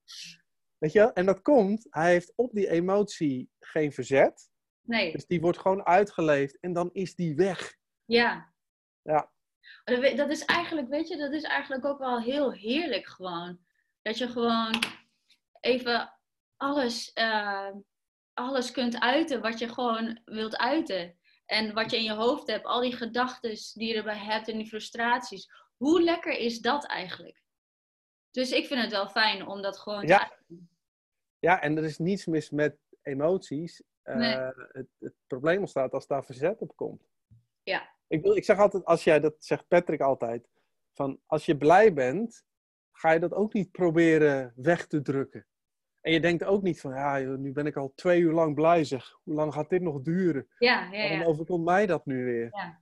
Weet 0.79 0.93
je? 0.93 1.01
En 1.13 1.27
dat 1.27 1.43
komt, 1.43 1.87
hij 1.91 2.11
heeft 2.13 2.33
op 2.37 2.53
die 2.53 2.71
emotie 2.71 3.51
geen 3.59 3.93
verzet. 3.93 4.49
Nee, 4.81 5.13
Dus 5.13 5.27
die 5.27 5.41
wordt 5.41 5.59
gewoon 5.59 5.87
uitgeleefd 5.87 6.59
en 6.61 6.73
dan 6.73 6.91
is 6.93 7.15
die 7.15 7.37
weg. 7.37 7.77
ja. 8.05 8.53
Ja. 9.03 9.31
Dat 10.17 10.31
is 10.31 10.45
eigenlijk, 10.45 10.89
weet 10.89 11.09
je, 11.09 11.17
dat 11.17 11.33
is 11.33 11.43
eigenlijk 11.43 11.85
ook 11.85 11.99
wel 11.99 12.21
heel 12.21 12.53
heerlijk 12.53 13.07
gewoon. 13.07 13.59
Dat 14.03 14.19
je 14.19 14.29
gewoon 14.29 14.83
even 15.61 16.13
alles, 16.57 17.13
eh, 17.13 17.71
alles 18.41 18.71
kunt 18.71 19.01
uiten 19.01 19.41
wat 19.41 19.59
je 19.59 19.69
gewoon 19.69 20.21
wilt 20.25 20.57
uiten. 20.57 21.19
En 21.47 21.75
wat 21.75 21.91
je 21.91 21.97
in 21.97 22.03
je 22.03 22.13
hoofd 22.13 22.47
hebt, 22.47 22.65
al 22.65 22.81
die 22.81 22.97
gedachten 22.97 23.55
die 23.75 23.89
je 23.89 23.95
erbij 23.95 24.19
hebt 24.19 24.49
en 24.49 24.57
die 24.59 24.67
frustraties. 24.67 25.51
Hoe 25.77 26.03
lekker 26.03 26.33
is 26.39 26.61
dat 26.61 26.87
eigenlijk? 26.87 27.43
Dus 28.31 28.51
ik 28.53 28.67
vind 28.67 28.81
het 28.83 28.91
wel 28.91 29.09
fijn 29.09 29.47
om 29.47 29.63
dat 29.63 29.79
gewoon 29.79 30.01
te 30.01 30.07
Ja. 30.07 30.21
uiten. 30.21 30.69
Ja, 31.39 31.61
en 31.63 31.77
er 31.77 31.85
is 31.85 31.99
niets 31.99 32.27
mis 32.27 32.51
met 32.51 32.77
emoties. 33.03 33.83
Eh, 34.03 34.49
het, 34.73 34.89
het 34.99 35.15
probleem 35.27 35.59
ontstaat 35.59 35.93
als 35.93 36.07
daar 36.07 36.25
verzet 36.25 36.61
op 36.61 36.77
komt. 36.77 37.09
Ja. 37.63 37.89
Ik, 38.07 38.23
wil- 38.23 38.37
ik 38.37 38.45
zeg 38.45 38.59
altijd, 38.59 38.85
als 38.85 39.05
jij, 39.05 39.21
dat 39.21 39.35
zegt 39.39 39.69
Patrick 39.69 40.01
altijd, 40.01 40.49
van 40.93 41.21
als 41.27 41.47
je 41.47 41.57
blij 41.57 41.93
bent, 41.93 42.45
ga 42.93 43.11
je 43.11 43.21
dat 43.21 43.33
ook 43.33 43.53
niet 43.53 43.71
proberen 43.71 44.53
weg 44.57 44.87
te 44.87 45.03
drukken. 45.03 45.47
En 46.01 46.13
je 46.13 46.21
denkt 46.21 46.45
ook 46.45 46.63
niet 46.63 46.81
van, 46.81 46.95
ja, 46.95 47.19
nu 47.19 47.53
ben 47.53 47.67
ik 47.67 47.77
al 47.77 47.93
twee 47.95 48.21
uur 48.21 48.33
lang 48.33 48.55
blij 48.55 48.85
zeg. 48.85 49.19
Hoe 49.23 49.35
lang 49.35 49.55
gaat 49.55 49.71
dit 49.71 49.83
nog 49.83 50.01
duren? 50.03 50.49
Ja, 50.59 50.93
ja, 50.93 51.03
ja. 51.05 51.25
overkomt 51.25 51.65
mij 51.65 51.87
dat 51.87 52.07
nu 52.07 52.25
weer? 52.25 52.49
Ja. 52.51 52.81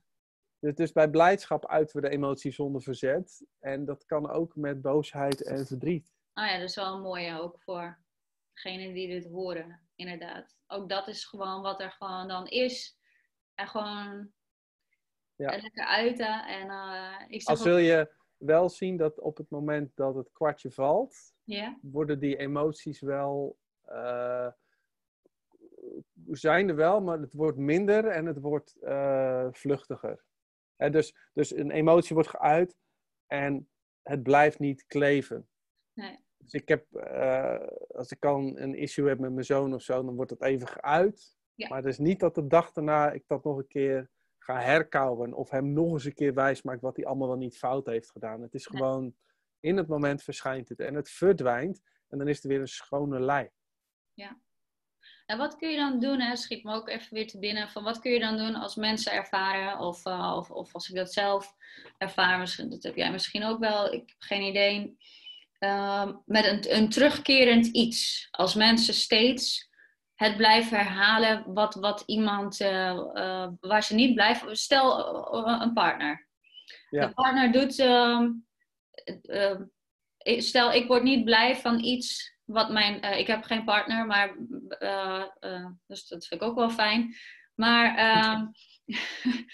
Dus, 0.59 0.75
dus 0.75 0.91
bij 0.91 1.09
blijdschap 1.09 1.67
uiten 1.67 1.95
we 2.01 2.07
de 2.07 2.13
emotie 2.15 2.51
zonder 2.51 2.81
verzet. 2.81 3.45
En 3.59 3.85
dat 3.85 4.05
kan 4.05 4.29
ook 4.29 4.55
met 4.55 4.81
boosheid 4.81 5.43
en 5.43 5.65
verdriet. 5.67 6.13
Oh 6.33 6.45
ja, 6.45 6.53
dat 6.59 6.69
is 6.69 6.75
wel 6.75 6.93
een 6.95 7.01
mooie 7.01 7.39
ook 7.41 7.61
voor 7.61 7.99
degenen 8.53 8.93
die 8.93 9.07
dit 9.07 9.25
horen, 9.31 9.79
inderdaad. 9.95 10.57
Ook 10.67 10.89
dat 10.89 11.07
is 11.07 11.25
gewoon 11.25 11.61
wat 11.61 11.81
er 11.81 11.91
gewoon 11.91 12.27
dan 12.27 12.47
is. 12.47 12.97
En 13.55 13.67
gewoon 13.67 14.31
Ja. 15.35 15.53
er 15.53 15.61
lekker 15.61 15.85
uiten. 15.85 16.45
En 16.47 16.69
eh 16.69 17.15
ik 17.27 17.47
Als 17.47 17.59
ook- 17.59 17.65
wil 17.65 17.77
je 17.77 18.13
wel 18.37 18.69
zien 18.69 18.97
dat 18.97 19.19
op 19.19 19.37
het 19.37 19.49
moment 19.49 19.95
dat 19.95 20.15
het 20.15 20.31
kwartje 20.31 20.71
valt, 20.71 21.33
Ja, 21.55 21.77
worden 21.81 22.19
die 22.19 22.37
emoties 22.37 22.99
wel. 22.99 23.57
eh, 23.81 24.47
zijn 26.31 26.69
er 26.69 26.75
wel, 26.75 27.01
maar 27.01 27.19
het 27.19 27.33
wordt 27.33 27.57
minder 27.57 28.05
en 28.07 28.25
het 28.25 28.39
wordt 28.39 28.75
eh, 28.81 29.47
vluchtiger. 29.51 30.23
Dus, 30.75 31.15
dus 31.33 31.55
een 31.55 31.71
emotie 31.71 32.13
wordt 32.15 32.29
geuit 32.29 32.77
en 33.27 33.69
het 34.01 34.23
blijft 34.23 34.59
niet 34.59 34.85
kleven. 34.85 35.49
nee. 35.93 36.19
Dus 36.41 36.53
ik 36.61 36.67
heb, 36.67 36.93
eh, 36.95 37.67
als 37.87 38.11
ik 38.11 38.19
kan 38.19 38.57
een 38.57 38.75
issue 38.75 39.07
heb 39.07 39.19
met 39.19 39.31
mijn 39.31 39.45
zoon 39.45 39.73
of 39.73 39.81
zo, 39.81 40.03
dan 40.05 40.15
wordt 40.15 40.31
het 40.31 40.41
even 40.41 40.67
geuit. 40.67 41.37
Ja. 41.53 41.67
Maar 41.67 41.77
het 41.77 41.87
is 41.87 41.97
niet 41.97 42.19
dat 42.19 42.35
de 42.35 42.47
dag 42.47 42.71
daarna 42.71 43.11
ik 43.11 43.23
dat 43.27 43.43
nog 43.43 43.57
een 43.57 43.67
keer 43.67 44.09
ga 44.37 44.59
herkauwen 44.61 45.33
of 45.33 45.49
hem 45.49 45.73
nog 45.73 45.91
eens 45.93 46.05
een 46.05 46.13
keer 46.13 46.33
wijs 46.33 46.61
maak 46.61 46.81
wat 46.81 46.95
hij 46.95 47.05
allemaal 47.05 47.27
wel 47.27 47.37
niet 47.37 47.57
fout 47.57 47.85
heeft 47.85 48.11
gedaan. 48.11 48.41
Het 48.41 48.53
is 48.53 48.67
Nee. 48.67 48.81
gewoon, 48.81 49.15
in 49.59 49.77
het 49.77 49.87
moment 49.87 50.23
verschijnt 50.23 50.69
het 50.69 50.79
en 50.79 50.95
het 50.95 51.09
verdwijnt 51.09 51.81
en 52.07 52.17
dan 52.17 52.27
is 52.27 52.43
er 52.43 52.49
weer 52.49 52.59
een 52.59 52.67
schone 52.67 53.19
lei. 53.19 53.49
En 55.25 55.37
wat 55.37 55.55
kun 55.55 55.69
je 55.69 55.77
dan 55.77 55.99
doen, 55.99 56.19
hè, 56.19 56.35
schiet 56.35 56.63
me 56.63 56.73
ook 56.73 56.89
even 56.89 57.13
weer 57.13 57.27
te 57.27 57.39
binnen, 57.39 57.69
van 57.69 57.83
wat 57.83 57.99
kun 57.99 58.11
je 58.11 58.19
dan 58.19 58.37
doen 58.37 58.55
als 58.55 58.75
mensen 58.75 59.11
ervaren, 59.11 59.79
of, 59.79 60.05
eh, 60.05 60.33
of, 60.37 60.51
of 60.51 60.73
als 60.73 60.89
ik 60.89 60.95
dat 60.95 61.13
zelf 61.13 61.55
ervaar, 61.97 62.39
misschien, 62.39 62.69
dat 62.69 62.83
heb 62.83 62.95
jij 62.95 63.11
misschien 63.11 63.43
ook 63.43 63.59
wel, 63.59 63.93
ik 63.93 64.09
heb 64.09 64.17
geen 64.19 64.41
idee, 64.41 64.97
Ehm, 65.59 66.13
met 66.25 66.45
een, 66.45 66.75
een 66.77 66.89
terugkerend 66.89 67.65
iets. 67.65 68.27
Als 68.31 68.55
mensen 68.55 68.93
steeds 68.93 69.69
het 70.15 70.37
blijven 70.37 70.77
herhalen 70.77 71.53
wat, 71.53 71.75
wat 71.75 72.03
iemand, 72.05 72.59
eh, 72.59 72.89
eh, 73.13 73.49
waar 73.59 73.83
ze 73.83 73.95
niet 73.95 74.13
blijven, 74.13 74.55
stel 74.55 75.17
een 75.61 75.73
partner. 75.73 76.27
Ja. 76.89 77.07
De 77.07 77.13
partner 77.13 77.51
doet, 77.51 77.75
eh, 79.03 79.51
eh, 79.51 79.59
ik- 80.17 80.41
stel 80.41 80.71
ik 80.73 80.87
word 80.87 81.03
niet 81.03 81.23
blij 81.23 81.55
van 81.55 81.83
iets 81.83 82.37
wat 82.43 82.69
mijn, 82.71 83.01
eh, 83.01 83.19
ik 83.19 83.27
heb 83.27 83.43
geen 83.43 83.63
partner, 83.63 84.05
maar, 84.05 84.35
eh, 84.69 85.25
eh, 85.39 85.65
dus 85.87 86.07
dat 86.07 86.27
vind 86.27 86.41
ik 86.41 86.47
ook 86.47 86.55
wel 86.55 86.69
fijn. 86.69 87.15
Maar 87.55 87.95
ehm, 87.97 88.45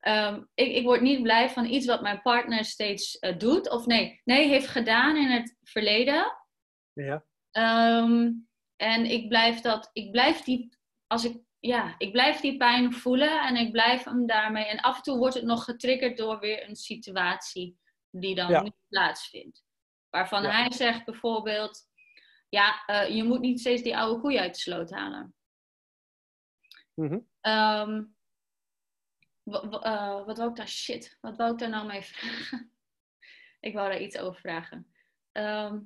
ehm, 0.00 0.42
ik, 0.54 0.74
ik 0.74 0.84
word 0.84 1.00
niet 1.00 1.22
blij 1.22 1.50
van 1.50 1.64
iets 1.64 1.86
wat 1.86 2.02
mijn 2.02 2.22
partner 2.22 2.64
steeds 2.64 3.18
eh, 3.18 3.38
doet, 3.38 3.70
of 3.70 3.86
nee, 3.86 4.20
nee, 4.24 4.48
heeft 4.48 4.66
gedaan 4.68 5.16
in 5.16 5.28
het 5.30 5.56
verleden. 5.62 6.32
Ja, 6.92 7.24
Ehm, 7.50 8.30
en 8.76 9.04
ik 9.04 9.28
blijf 9.28 9.60
dat, 9.60 9.90
ik 9.92 10.10
blijf 10.10 10.40
die, 10.42 10.76
als 11.06 11.24
ik, 11.24 11.36
ja, 11.58 11.94
ik 11.98 12.12
blijf 12.12 12.40
die 12.40 12.56
pijn 12.56 12.92
voelen 12.92 13.42
en 13.42 13.56
ik 13.56 13.72
blijf 13.72 14.04
hem 14.04 14.26
daarmee. 14.26 14.64
En 14.64 14.80
af 14.80 14.96
en 14.96 15.02
toe 15.02 15.18
wordt 15.18 15.34
het 15.34 15.44
nog 15.44 15.64
getriggerd 15.64 16.16
door 16.16 16.38
weer 16.38 16.68
een 16.68 16.76
situatie 16.76 17.78
die 18.10 18.34
dan 18.34 18.50
Ja. 18.50 18.62
niet 18.62 18.74
plaatsvindt. 18.88 19.64
Waarvan 20.10 20.42
Ja. 20.42 20.50
hij 20.50 20.72
zegt 20.72 21.04
bijvoorbeeld, 21.04 21.88
ja, 22.48 22.84
eh, 22.86 23.08
je 23.16 23.24
moet 23.24 23.40
niet 23.40 23.60
steeds 23.60 23.82
die 23.82 23.96
oude 23.96 24.20
koeien 24.20 24.40
uit 24.40 24.54
de 24.54 24.60
sloot 24.60 24.90
halen. 24.90 25.34
Mhm. 26.94 27.18
Ehm, 27.40 28.04
eh, 29.44 30.24
wat 30.26 30.36
wou 30.38 30.50
ik 30.50 30.56
daar, 30.56 30.68
shit, 30.68 31.18
wat 31.20 31.36
wou 31.36 31.52
ik 31.52 31.58
daar 31.58 31.68
nou 31.68 31.86
mee 31.86 32.02
vragen? 32.02 32.72
ik 33.60 33.74
wou 33.74 33.88
daar 33.90 34.00
iets 34.00 34.18
over 34.18 34.40
vragen. 34.40 34.92
Ehm, 35.32 35.80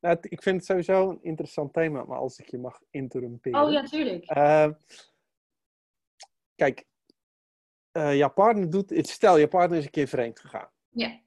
nou, 0.00 0.16
ik 0.20 0.42
vind 0.42 0.56
het 0.56 0.64
sowieso 0.64 1.10
een 1.10 1.22
interessant 1.22 1.72
thema, 1.72 2.04
maar 2.04 2.18
als 2.18 2.38
ik 2.38 2.50
je 2.50 2.58
mag 2.58 2.80
interrumperen. 2.90 3.62
oh 3.62 3.72
ja, 3.72 3.82
tuurlijk. 3.82 4.24
Eh, 4.24 4.70
kijk, 6.54 6.86
eh 7.92 8.16
jouw 8.16 8.32
partner 8.32 8.70
doet, 8.70 9.06
stel 9.08 9.36
je 9.36 9.48
partner 9.48 9.78
is 9.78 9.84
een 9.84 9.90
keer 9.90 10.08
vreemd 10.08 10.40
gegaan. 10.40 10.70
Ja. 10.88 11.20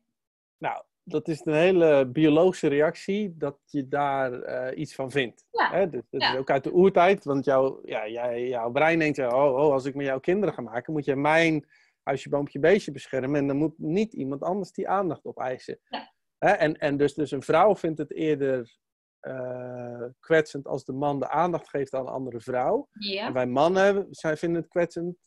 Nou, 0.61 0.83
dat 1.03 1.27
is 1.27 1.45
een 1.45 1.53
hele 1.53 2.07
biologische 2.07 2.67
reactie 2.67 3.37
dat 3.37 3.57
je 3.65 3.87
daar 3.87 4.41
eh, 4.41 4.79
iets 4.79 4.95
van 4.95 5.11
vindt. 5.11 5.45
Ja. 5.51 5.71
Hè? 5.71 5.89
Dus, 5.89 6.01
dat 6.09 6.21
Ja. 6.21 6.31
is 6.33 6.37
ook 6.39 6.49
uit 6.49 6.63
de 6.63 6.73
oertijd, 6.73 7.23
want 7.23 7.45
jouw, 7.45 7.79
ja, 7.83 8.07
jij, 8.07 8.47
jouw 8.47 8.71
brein 8.71 8.99
denkt, 8.99 9.19
oh, 9.19 9.33
oh, 9.33 9.71
als 9.71 9.85
ik 9.85 9.95
met 9.95 10.05
jouw 10.05 10.19
kinderen 10.19 10.53
ga 10.53 10.61
maken, 10.61 10.93
moet 10.93 11.05
je 11.05 11.15
mijn 11.15 11.65
huisje, 12.03 12.29
boompje, 12.29 12.59
beestje 12.59 12.91
beschermen. 12.91 13.39
En 13.39 13.47
dan 13.47 13.57
moet 13.57 13.77
niet 13.77 14.13
iemand 14.13 14.41
anders 14.41 14.71
die 14.71 14.87
aandacht 14.89 15.25
opeisen. 15.25 15.79
Ja. 15.89 16.13
Hè? 16.37 16.49
En, 16.51 16.77
en 16.77 16.97
dus, 16.97 17.13
dus 17.13 17.31
een 17.31 17.43
vrouw 17.43 17.75
vindt 17.75 17.97
het 17.97 18.13
eerder 18.13 18.77
eh, 19.19 20.03
kwetsend 20.19 20.67
als 20.67 20.85
de 20.85 20.93
man 20.93 21.19
de 21.19 21.29
aandacht 21.29 21.69
geeft 21.69 21.93
aan 21.93 22.07
een 22.07 22.13
andere 22.13 22.39
vrouw. 22.39 22.87
En 23.25 23.33
wij 23.33 23.47
mannen 23.47 24.07
zij 24.09 24.37
vinden 24.37 24.61
het 24.61 24.69
kwetsend 24.69 25.17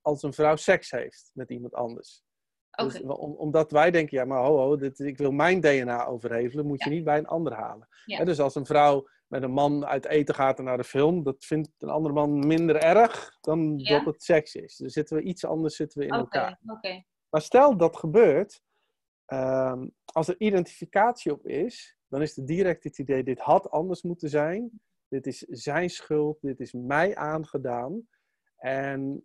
als 0.00 0.22
een 0.22 0.32
vrouw 0.32 0.56
seks 0.56 0.90
heeft 0.90 1.30
met 1.34 1.50
iemand 1.50 1.74
anders. 1.74 2.22
Dus, 2.70 3.00
om- 3.02 3.34
omdat 3.34 3.70
wij 3.70 3.90
denken, 3.90 4.18
ja, 4.18 4.24
maar 4.24 4.42
ho, 4.44 4.56
ho 4.58 4.76
dit, 4.76 4.98
ik 4.98 5.18
wil 5.18 5.30
mijn 5.30 5.60
DNA 5.60 6.06
overhevelen, 6.06 6.66
moet 6.66 6.82
je 6.82 6.90
Ja. 6.90 6.96
niet 6.96 7.04
bij 7.04 7.18
een 7.18 7.26
ander 7.26 7.52
halen. 7.52 7.88
Ja. 8.04 8.24
Dus 8.24 8.40
als 8.40 8.54
een 8.54 8.66
vrouw 8.66 9.08
met 9.26 9.42
een 9.42 9.50
man 9.52 9.86
uit 9.86 10.06
eten 10.06 10.34
gaat 10.34 10.58
en 10.58 10.64
naar 10.64 10.76
de 10.76 10.84
film, 10.84 11.22
dat 11.22 11.44
vindt 11.44 11.70
een 11.78 11.88
andere 11.88 12.14
man 12.14 12.46
minder 12.46 12.76
erg 12.76 13.36
dan 13.40 13.78
Ja. 13.78 13.96
dat 14.04 14.14
het 14.14 14.22
seks 14.22 14.54
is. 14.54 14.76
Dus 14.76 14.92
zitten 14.92 15.16
we 15.16 15.22
iets 15.22 15.44
anders 15.44 15.76
zitten 15.76 15.98
we 16.00 16.06
in 16.06 16.12
Oké. 16.14 16.20
elkaar. 16.20 16.58
Maar 17.30 17.42
stel 17.42 17.76
dat 17.76 17.96
gebeurt, 17.96 18.62
ehm, 19.26 19.88
als 20.04 20.28
er 20.28 20.34
identificatie 20.38 21.32
op 21.32 21.46
is, 21.46 21.96
dan 22.08 22.22
is 22.22 22.36
het 22.36 22.46
direct 22.46 22.84
het 22.84 22.98
idee, 22.98 23.22
dit 23.22 23.38
had 23.40 23.70
anders 23.70 24.02
moeten 24.02 24.28
zijn. 24.28 24.80
Dit 25.08 25.26
is 25.26 25.38
zijn 25.38 25.90
schuld, 25.90 26.38
dit 26.40 26.60
is 26.60 26.72
mij 26.72 27.16
aangedaan. 27.16 28.08
En 28.56 29.24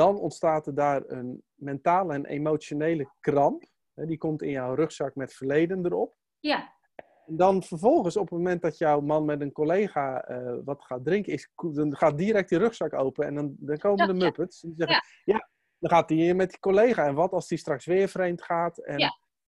dan 0.00 0.18
ontstaat 0.18 0.66
er 0.66 0.74
daar 0.74 1.02
een 1.06 1.42
mentale 1.54 2.14
en 2.14 2.26
emotionele 2.26 3.10
kramp. 3.20 3.64
Hè, 3.94 4.06
Die 4.06 4.18
komt 4.18 4.42
in 4.42 4.50
jouw 4.50 4.74
rugzak 4.74 5.14
met 5.14 5.32
verleden 5.34 5.84
erop. 5.84 6.16
Ja. 6.38 6.78
En 7.26 7.36
dan 7.36 7.62
vervolgens, 7.62 8.16
op 8.16 8.28
het 8.28 8.38
moment 8.38 8.62
dat 8.62 8.78
jouw 8.78 9.00
man 9.00 9.24
met 9.24 9.40
een 9.40 9.52
collega 9.52 10.22
eh, 10.24 10.56
wat 10.64 10.82
gaat 10.84 11.04
drinken, 11.04 11.32
is, 11.32 11.50
dan 11.54 11.96
gaat 11.96 12.18
direct 12.18 12.48
die 12.48 12.58
rugzak 12.58 12.92
open 12.94 13.26
en 13.26 13.34
dan, 13.34 13.54
dan 13.58 13.78
komen 13.78 14.06
Ja, 14.06 14.12
de 14.12 14.18
muppets. 14.24 14.60
Die 14.60 14.74
zeggen, 14.76 15.02
ja. 15.24 15.48
dan 15.78 15.90
gaat 15.90 16.08
hij 16.10 16.34
met 16.34 16.50
die 16.50 16.58
collega. 16.58 17.06
En 17.06 17.14
wat 17.14 17.32
als 17.32 17.48
die 17.48 17.58
straks 17.58 17.84
weer 17.86 18.08
vreemd 18.08 18.42
gaat? 18.42 18.78
En, 18.78 18.98
Ja. 18.98 19.18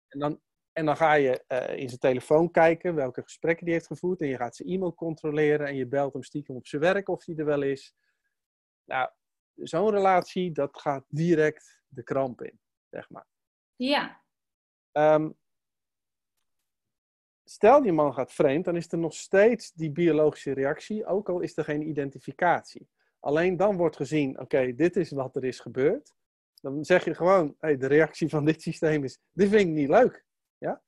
en, 0.08 0.18
dan, 0.18 0.40
en 0.72 0.84
dan 0.86 0.96
ga 0.96 1.12
je 1.12 1.44
eh, 1.46 1.76
in 1.78 1.88
zijn 1.88 2.00
telefoon 2.00 2.50
kijken 2.50 2.94
welke 2.94 3.22
gesprekken 3.22 3.64
die 3.64 3.74
heeft 3.74 3.86
gevoerd. 3.86 4.20
En 4.20 4.28
je 4.28 4.36
gaat 4.36 4.56
zijn 4.56 4.68
e-mail 4.68 4.94
controleren 4.94 5.66
en 5.66 5.76
je 5.76 5.86
belt 5.86 6.12
hem 6.12 6.22
stiekem 6.22 6.56
op 6.56 6.66
zijn 6.66 6.82
werk 6.82 7.08
of 7.08 7.24
hij 7.24 7.36
er 7.36 7.44
wel 7.44 7.62
is. 7.62 7.94
Nou, 8.84 9.10
zo'n 9.62 9.90
relatie, 9.90 10.52
dat 10.52 10.80
gaat 10.80 11.04
direct 11.08 11.82
de 11.88 12.02
kramp 12.02 12.42
in, 12.42 12.60
zeg 12.90 13.10
maar. 13.10 13.26
Ja. 13.76 14.22
Ehm, 14.92 15.30
stel 17.44 17.82
die 17.82 17.92
man 17.92 18.14
gaat 18.14 18.32
vreemd, 18.32 18.64
dan 18.64 18.76
is 18.76 18.92
er 18.92 18.98
nog 18.98 19.14
steeds 19.14 19.72
die 19.72 19.90
biologische 19.90 20.52
reactie, 20.52 21.06
ook 21.06 21.28
al 21.28 21.40
is 21.40 21.56
er 21.56 21.64
geen 21.64 21.88
identificatie. 21.88 22.88
Alleen 23.20 23.56
dan 23.56 23.76
wordt 23.76 23.96
gezien, 23.96 24.40
oké, 24.40 24.74
dit 24.74 24.96
is 24.96 25.10
wat 25.10 25.36
er 25.36 25.44
is 25.44 25.60
gebeurd. 25.60 26.14
Dan 26.60 26.84
zeg 26.84 27.04
je 27.04 27.14
gewoon, 27.14 27.56
hey, 27.58 27.76
de 27.76 27.86
reactie 27.86 28.28
van 28.28 28.44
dit 28.44 28.62
systeem 28.62 29.04
is, 29.04 29.18
dit 29.32 29.48
vind 29.48 29.68
ik 29.68 29.74
niet 29.74 29.88
leuk. 29.88 30.24
Ja? 30.58 30.82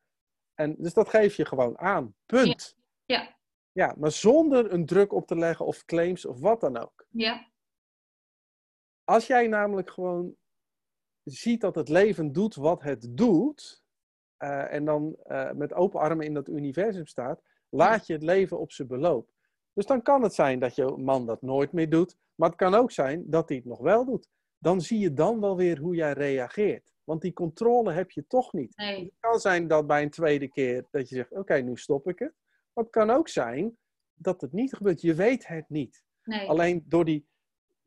En, 0.54 0.74
dus 0.78 0.94
dat 0.94 1.08
geef 1.08 1.36
je 1.36 1.44
gewoon 1.44 1.78
aan. 1.78 2.14
Punt. 2.26 2.76
Ja. 3.04 3.36
Ja, 3.72 3.94
maar 3.98 4.10
zonder 4.10 4.72
een 4.72 4.86
druk 4.86 5.12
op 5.12 5.26
te 5.26 5.36
leggen 5.36 5.66
of 5.66 5.84
claims 5.84 6.26
of 6.26 6.40
wat 6.40 6.60
dan 6.60 6.76
ook. 6.76 7.06
Ja. 7.08 7.50
Als 9.04 9.26
jij 9.26 9.46
namelijk 9.46 9.90
gewoon 9.90 10.36
ziet 11.22 11.60
dat 11.60 11.74
het 11.74 11.88
leven 11.88 12.32
doet 12.32 12.54
wat 12.54 12.82
het 12.82 13.16
doet, 13.16 13.82
eh, 14.36 14.72
en 14.72 14.84
dan 14.84 15.16
eh, 15.22 15.52
met 15.52 15.72
open 15.72 16.00
armen 16.00 16.26
in 16.26 16.34
dat 16.34 16.48
universum 16.48 17.06
staat, 17.06 17.42
laat 17.68 18.06
je 18.06 18.12
het 18.12 18.22
leven 18.22 18.58
op 18.58 18.72
zijn 18.72 18.88
beloop. 18.88 19.30
Dus 19.72 19.86
dan 19.86 20.02
kan 20.02 20.22
het 20.22 20.34
zijn 20.34 20.58
dat 20.58 20.74
je 20.74 20.96
man 20.96 21.26
dat 21.26 21.42
nooit 21.42 21.72
meer 21.72 21.90
doet, 21.90 22.16
maar 22.34 22.48
het 22.48 22.58
kan 22.58 22.74
ook 22.74 22.90
zijn 22.90 23.30
dat 23.30 23.48
hij 23.48 23.56
het 23.56 23.66
nog 23.66 23.78
wel 23.78 24.04
doet. 24.04 24.28
Dan 24.58 24.80
zie 24.80 24.98
je 24.98 25.12
dan 25.12 25.40
wel 25.40 25.56
weer 25.56 25.78
hoe 25.78 25.94
jij 25.94 26.12
reageert. 26.12 26.92
Want 27.04 27.20
die 27.20 27.32
controle 27.32 27.92
heb 27.92 28.10
je 28.10 28.26
toch 28.26 28.52
niet. 28.52 28.76
Nee. 28.76 29.04
Het 29.04 29.12
kan 29.20 29.40
zijn 29.40 29.68
dat 29.68 29.86
bij 29.86 30.02
een 30.02 30.10
tweede 30.10 30.48
keer 30.48 30.86
dat 30.90 31.08
je 31.08 31.14
zegt, 31.14 31.32
oké, 31.32 31.54
nu 31.54 31.76
stop 31.76 32.08
ik 32.08 32.18
het. 32.18 32.34
Maar 32.72 32.84
het 32.84 32.92
kan 32.92 33.10
ook 33.10 33.28
zijn 33.28 33.76
dat 34.14 34.40
het 34.40 34.52
niet 34.52 34.74
gebeurt. 34.74 35.00
Je 35.00 35.14
weet 35.14 35.46
het 35.46 35.68
niet. 35.68 36.04
Nee. 36.24 36.48
Alleen 36.48 36.84
door 36.86 37.04
die, 37.04 37.26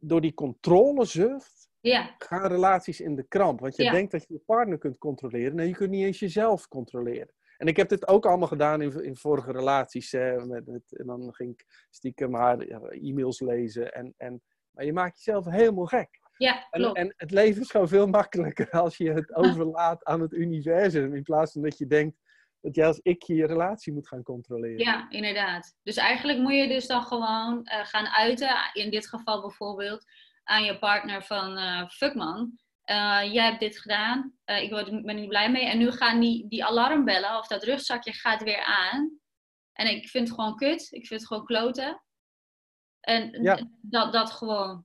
door 0.08 0.22
die 0.22 0.34
controlezucht 0.34 1.70
Ja. 1.80 2.16
gaan 2.18 2.48
relaties 2.52 3.00
in 3.02 3.16
de 3.16 3.24
kramp. 3.28 3.60
Want 3.60 3.76
je 3.76 3.84
Ja. 3.84 3.92
denkt 3.92 4.12
dat 4.12 4.22
je 4.28 4.34
je 4.34 4.40
partner 4.46 4.78
kunt 4.78 4.98
controleren. 4.98 5.56
Nee, 5.56 5.68
je 5.68 5.74
kunt 5.76 5.90
niet 5.90 6.06
eens 6.06 6.20
jezelf 6.20 6.68
controleren. 6.68 7.34
En 7.58 7.68
ik 7.68 7.78
heb 7.78 7.90
dit 7.90 8.08
ook 8.08 8.26
allemaal 8.26 8.48
gedaan 8.48 8.82
in, 8.82 9.04
in 9.04 9.16
vorige 9.16 9.52
relaties. 9.52 10.12
Met, 10.12 10.66
met- 10.66 10.98
en 10.98 11.06
dan 11.06 11.34
ging 11.34 11.52
ik 11.52 11.88
stiekem 11.90 12.34
haar 12.34 12.60
e-mails 12.90 13.40
lezen. 13.40 13.92
En, 13.94 14.14
en, 14.18 14.42
maar 14.72 14.86
je 14.86 14.94
maakt 14.94 15.24
jezelf 15.24 15.46
helemaal 15.46 15.86
gek. 15.86 16.20
Ja, 16.38 16.68
En, 16.72 16.84
en 16.94 17.14
het 17.18 17.32
leven 17.32 17.62
is 17.62 17.72
gewoon 17.72 17.88
veel 17.88 18.08
makkelijker 18.08 18.70
als 18.70 18.98
je 18.98 19.12
het 19.12 19.36
overlaat 19.44 20.04
aan 20.04 20.22
het 20.22 20.34
universum. 20.34 21.16
In 21.16 21.24
plaats 21.24 21.52
van 21.52 21.62
dat 21.62 21.78
je 21.78 21.88
denkt 21.88 22.18
dat 22.66 22.76
jij 22.76 22.88
als 22.88 23.00
ik 23.04 23.24
je 23.24 23.46
relatie 23.46 23.94
moet 23.94 24.08
gaan 24.08 24.24
controleren. 24.24 24.78
Ja, 24.78 25.10
inderdaad. 25.10 25.76
Dus 25.84 25.96
eigenlijk 25.96 26.40
moet 26.40 26.54
je 26.54 26.68
dus 26.68 26.88
dan 26.88 27.04
gewoon 27.04 27.66
eh, 27.66 27.86
gaan 27.86 28.08
uiten, 28.08 28.50
in 28.74 28.90
dit 28.92 29.08
geval 29.08 29.42
bijvoorbeeld, 29.42 30.06
aan 30.44 30.64
je 30.64 30.80
partner 30.80 31.24
van 31.24 31.58
eh 31.58 31.90
fuck 31.90 32.14
man, 32.16 32.60
eh, 32.82 33.22
jij 33.34 33.46
hebt 33.46 33.60
dit 33.60 33.80
gedaan, 33.80 34.34
ik 34.46 34.70
word- 34.70 34.90
ben 34.90 35.08
er 35.08 35.14
niet 35.14 35.30
blij 35.30 35.52
mee 35.52 35.66
en 35.66 35.78
nu 35.78 35.92
gaan 35.92 36.20
die, 36.20 36.48
die 36.48 36.66
alarmbellen 36.66 37.38
of 37.38 37.48
dat 37.48 37.64
rugzakje 37.64 38.14
gaat 38.14 38.44
weer 38.44 38.64
aan. 38.64 39.20
En 39.74 39.88
ik 39.88 40.08
vind 40.10 40.28
het 40.28 40.38
gewoon 40.38 40.56
kut, 40.56 40.88
ik 40.92 41.08
vind 41.08 41.20
het 41.20 41.28
gewoon 41.28 41.46
kloten. 41.46 42.04
En 43.00 43.44
Ja. 43.44 43.60
dat, 43.82 44.14
dat 44.14 44.32
gewoon 44.32 44.84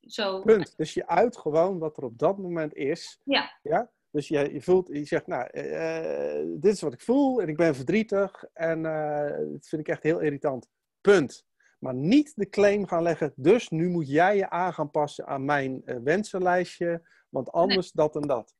zo. 0.00 0.40
Punt. 0.40 0.76
Dus 0.76 0.94
je 0.94 1.06
uit 1.06 1.36
gewoon 1.36 1.78
wat 1.78 1.96
er 1.96 2.04
op 2.04 2.18
dat 2.18 2.38
moment 2.38 2.74
is. 2.74 3.20
Ja. 3.24 3.58
ja? 3.62 3.90
Dus 4.16 4.28
je, 4.28 4.52
je 4.52 4.60
voelt, 4.62 4.88
je 4.88 5.04
zegt, 5.04 5.26
nou, 5.26 5.46
eh, 5.50 6.44
dit 6.60 6.72
is 6.72 6.80
wat 6.80 6.92
ik 6.92 7.00
voel 7.00 7.40
en 7.40 7.48
ik 7.48 7.56
ben 7.56 7.74
verdrietig 7.74 8.44
en 8.52 8.86
eh 8.86 9.38
dat 9.52 9.66
vind 9.68 9.80
ik 9.80 9.88
echt 9.88 10.02
heel 10.02 10.20
irritant. 10.20 10.68
Punt. 11.00 11.46
Maar 11.78 11.94
niet 11.94 12.32
de 12.36 12.48
claim 12.48 12.86
gaan 12.86 13.02
leggen, 13.02 13.32
dus 13.36 13.68
nu 13.68 13.88
moet 13.88 14.08
jij 14.08 14.36
je 14.36 14.50
aan 14.50 14.72
gaan 14.74 14.90
passen 14.90 15.26
aan 15.26 15.44
mijn 15.44 15.82
eh, 15.84 15.96
wensenlijstje, 15.96 17.08
want 17.28 17.50
anders 17.50 17.92
dat 17.92 18.16
en 18.16 18.22
dat. 18.22 18.54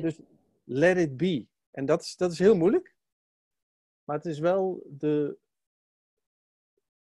Dus 0.00 0.20
let 0.64 0.96
it 0.96 1.16
be. 1.16 1.46
En 1.70 1.86
dat 1.86 2.02
is, 2.02 2.16
dat 2.16 2.32
is 2.32 2.38
heel 2.38 2.56
moeilijk. 2.56 2.94
Maar 4.04 4.16
het 4.16 4.26
is 4.26 4.38
wel 4.38 4.82
de. 4.88 5.38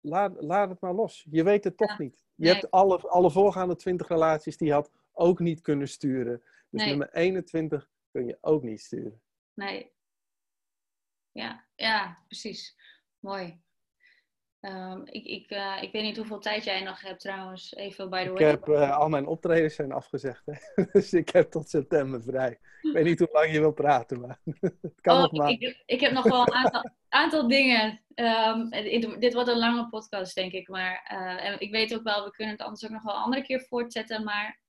Laat, 0.01 0.43
laat 0.43 0.69
het 0.71 0.81
maar 0.81 0.95
los. 0.95 1.27
Je 1.31 1.43
weet 1.43 1.65
het 1.65 1.77
toch 1.77 1.89
Ja. 1.89 1.97
niet. 1.99 2.27
Je 2.35 2.45
Nee. 2.45 2.53
hebt 2.53 2.71
alle, 2.71 2.99
alle 2.99 3.31
voorgaande 3.31 3.77
20 3.77 4.09
relaties 4.09 4.57
die 4.57 4.67
je 4.69 4.73
had 4.75 4.91
ook 5.13 5.39
niet 5.39 5.61
kunnen 5.61 5.89
sturen. 5.89 6.43
Dus 6.71 6.81
Nee. 6.81 6.89
nummer 6.89 7.13
21 7.13 7.89
kun 8.11 8.27
je 8.27 8.39
ook 8.41 8.63
niet 8.63 8.81
sturen. 8.81 9.23
Nee. 9.55 9.93
Ja, 11.33 11.67
ja, 11.75 12.19
precies. 12.27 12.77
Mooi. 13.19 13.61
Ehm, 14.61 15.01
ik, 15.05 15.25
ik, 15.25 15.51
eh, 15.51 15.83
ik 15.83 15.93
weet 15.93 16.03
niet 16.03 16.17
hoeveel 16.17 16.39
tijd 16.41 16.65
jij 16.65 16.83
nog 16.83 17.01
hebt 17.01 17.21
trouwens. 17.21 17.75
Even 17.75 18.11
by 18.11 18.25
the 18.25 18.31
Ik 18.31 18.39
way. 18.39 18.49
heb, 18.51 18.69
eh, 18.69 18.97
al 18.97 19.09
mijn 19.09 19.27
optredens 19.27 19.75
zijn 19.75 19.93
afgezegd. 19.93 20.43
Hè? 20.47 20.53
dus 20.93 21.13
ik 21.13 21.29
heb 21.29 21.51
tot 21.51 21.69
september 21.69 22.23
vrij. 22.23 22.51
Ik 22.83 22.93
weet 22.93 23.05
niet 23.05 23.19
hoe 23.19 23.29
lang 23.33 23.53
je 23.53 23.59
wil 23.61 23.73
praten, 23.73 24.21
maar 24.21 24.41
het 24.61 25.01
kan 25.01 25.17
Oh, 25.17 25.23
nog 25.23 25.33
maar. 25.33 25.51
ik, 25.51 25.83
ik 25.87 26.01
heb 26.01 26.13
nog 26.13 26.25
wel 26.25 26.41
een 26.41 26.53
aantal, 26.55 26.91
aantal 27.09 27.49
dingen. 27.49 28.01
Ehm, 28.15 28.69
dit, 28.69 29.21
dit 29.21 29.35
wordt 29.35 29.49
een 29.49 29.59
lange 29.59 29.89
podcast, 29.89 30.35
denk 30.35 30.53
ik. 30.53 30.69
Maar 30.69 31.03
eh, 31.05 31.47
en 31.47 31.61
ik 31.61 31.71
weet 31.71 31.95
ook 31.95 32.03
wel, 32.03 32.25
we 32.25 32.31
kunnen 32.31 32.55
het 32.55 32.63
anders 32.63 32.85
ook 32.85 32.91
nog 32.91 33.03
wel 33.03 33.15
een 33.15 33.23
andere 33.23 33.43
keer 33.43 33.61
voortzetten. 33.61 34.25
Maar 34.25 34.61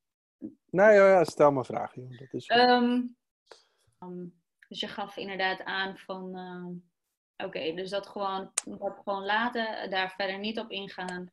Nee, 0.70 0.96
ja, 0.96 1.08
ja, 1.10 1.24
stel 1.24 1.52
maar 1.52 1.66
vragen. 1.66 2.08
Joh. 2.08 2.20
Dat 2.20 2.34
is 2.34 2.46
ehm, 2.48 3.02
ehm, 4.00 4.26
dus 4.68 4.80
je 4.80 4.88
gaf 4.88 5.18
inderdaad 5.18 5.64
aan 5.64 5.98
van. 5.98 6.36
ehm, 6.38 6.74
Oké, 7.48 7.74
dus 7.74 7.90
dat 7.90 8.08
gewoon, 8.08 8.52
dat 8.66 8.98
gewoon 9.04 9.26
laten, 9.26 9.90
daar 9.90 10.14
verder 10.18 10.40
niet 10.40 10.60
op 10.60 10.72
ingaan. 10.72 11.32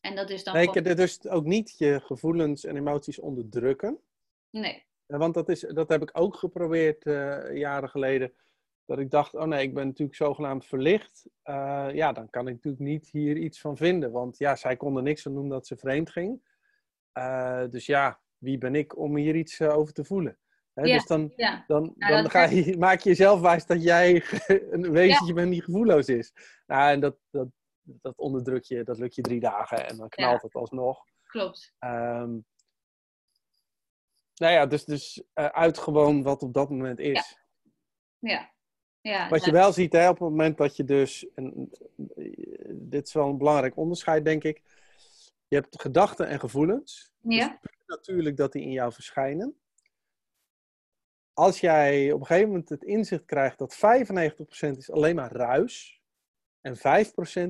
En 0.00 0.14
dat 0.16 0.30
is 0.30 0.44
dan 0.44 0.54
nee, 0.54 0.68
gewoon- 0.68 0.96
dus 0.96 1.28
ook 1.28 1.44
niet 1.44 1.78
je 1.78 2.00
gevoelens 2.00 2.64
en 2.64 2.76
emoties 2.76 3.18
onderdrukken. 3.18 3.98
Nee, 4.50 4.84
Ja, 5.06 5.18
Want 5.18 5.34
dat, 5.34 5.48
is, 5.48 5.60
dat 5.60 5.88
heb 5.88 6.02
ik 6.02 6.10
ook 6.12 6.36
geprobeerd 6.36 7.06
eh, 7.06 7.56
jaren 7.56 7.88
geleden. 7.88 8.32
Dat 8.84 8.98
ik 8.98 9.10
dacht, 9.10 9.34
oh 9.34 9.44
nee, 9.44 9.62
ik 9.62 9.74
ben 9.74 9.86
natuurlijk 9.86 10.16
zogenaamd 10.16 10.66
verlicht. 10.66 11.26
Eh, 11.42 11.88
ja, 11.92 12.12
dan 12.12 12.30
kan 12.30 12.48
ik 12.48 12.54
natuurlijk 12.54 12.82
niet 12.82 13.08
hier 13.10 13.36
iets 13.36 13.60
van 13.60 13.76
vinden. 13.76 14.10
Want 14.12 14.38
ja, 14.38 14.56
zij 14.56 14.76
kon 14.76 14.96
er 14.96 15.02
niks 15.02 15.22
van 15.22 15.34
doen 15.34 15.48
dat 15.48 15.66
ze 15.66 15.76
vreemd 15.76 16.10
ging. 16.10 16.42
Eh, 17.12 17.64
dus 17.70 17.86
ja, 17.86 18.20
wie 18.38 18.58
ben 18.58 18.74
ik 18.74 18.98
om 18.98 19.16
hier 19.16 19.34
iets 19.34 19.60
eh, 19.60 19.76
over 19.76 19.92
te 19.92 20.04
voelen? 20.04 20.38
Hè, 20.74 20.82
Ja, 20.82 20.94
dus 20.94 21.06
dan, 21.06 21.32
ja. 21.36 21.64
dan, 21.66 21.94
dan 21.96 22.30
ga 22.30 22.44
je, 22.44 22.76
maak 22.78 23.00
je 23.00 23.08
jezelf 23.08 23.40
wijs 23.40 23.66
dat 23.66 23.82
jij 23.82 24.24
een 24.70 24.90
wezentje 24.90 25.34
bent 25.34 25.50
die 25.50 25.62
gevoelloos 25.62 26.06
is. 26.06 26.32
Nou, 26.66 26.90
en 26.90 27.00
dat, 27.00 27.16
dat, 27.30 27.48
dat 27.82 28.16
onderdruk 28.16 28.64
je, 28.64 28.84
dat 28.84 28.98
lukt 28.98 29.14
je 29.14 29.22
drie 29.22 29.40
dagen 29.40 29.88
en 29.88 29.96
dan 29.96 30.08
knalt 30.08 30.42
het 30.42 30.54
alsnog. 30.54 31.04
klopt. 31.26 31.74
Ehm 31.78 32.38
nou 34.42 34.54
ja, 34.54 34.66
dus, 34.66 34.84
dus 34.84 35.22
eh, 35.32 35.46
uit 35.46 35.78
gewoon 35.78 36.22
wat 36.22 36.42
op 36.42 36.54
dat 36.54 36.70
moment 36.70 36.98
is. 36.98 37.36
Ja. 38.18 38.52
ja 39.00 39.28
Wat 39.28 39.44
je 39.44 39.52
wel 39.52 39.72
ziet 39.72 39.92
hè, 39.92 40.08
op 40.08 40.18
het 40.18 40.28
moment 40.28 40.56
dat 40.56 40.76
je 40.76 40.84
dus, 40.84 41.26
en 41.34 41.70
dit 42.70 43.06
is 43.06 43.12
wel 43.12 43.28
een 43.28 43.38
belangrijk 43.38 43.76
onderscheid 43.76 44.24
denk 44.24 44.44
ik, 44.44 44.62
je 45.52 45.58
hebt 45.58 45.80
gedachten 45.80 46.26
en 46.28 46.40
gevoelens. 46.40 47.12
Ja. 47.20 47.58
Dus 47.60 47.70
natuurlijk 47.86 48.36
dat 48.36 48.52
die 48.52 48.62
in 48.62 48.72
jou 48.72 48.92
verschijnen. 48.92 49.60
Als 51.32 51.60
jij 51.60 52.12
op 52.12 52.20
een 52.20 52.26
gegeven 52.26 52.48
moment 52.48 52.68
het 52.68 52.84
inzicht 52.84 53.24
krijgt 53.24 53.58
dat 53.58 53.76
95% 53.76 53.78
is 54.76 54.90
alleen 54.90 55.14
maar 55.14 55.32
ruis 55.32 56.02
en 56.60 56.76
5% 56.76 56.80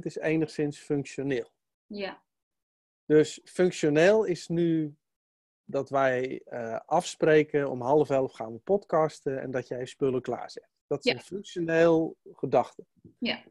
is 0.00 0.16
enigszins 0.16 0.78
functioneel. 0.78 1.52
Ja. 1.86 2.22
Dus 3.04 3.40
functioneel 3.44 4.24
is 4.24 4.48
nu 4.48 4.96
dat 5.64 5.90
wij 5.90 6.42
uh, 6.46 6.80
afspreken 6.86 7.70
om 7.70 7.80
half 7.80 8.10
elf 8.10 8.32
gaan 8.32 8.52
we 8.52 8.58
podcasten 8.58 9.40
en 9.40 9.50
dat 9.50 9.68
jij 9.68 9.86
spullen 9.86 10.22
klaarzet. 10.22 10.68
Dat 10.86 11.04
is 11.04 11.12
Ja. 11.12 11.18
een 11.18 11.24
functioneel 11.24 12.16
gedachte. 12.32 12.86
Ja. 13.18 13.44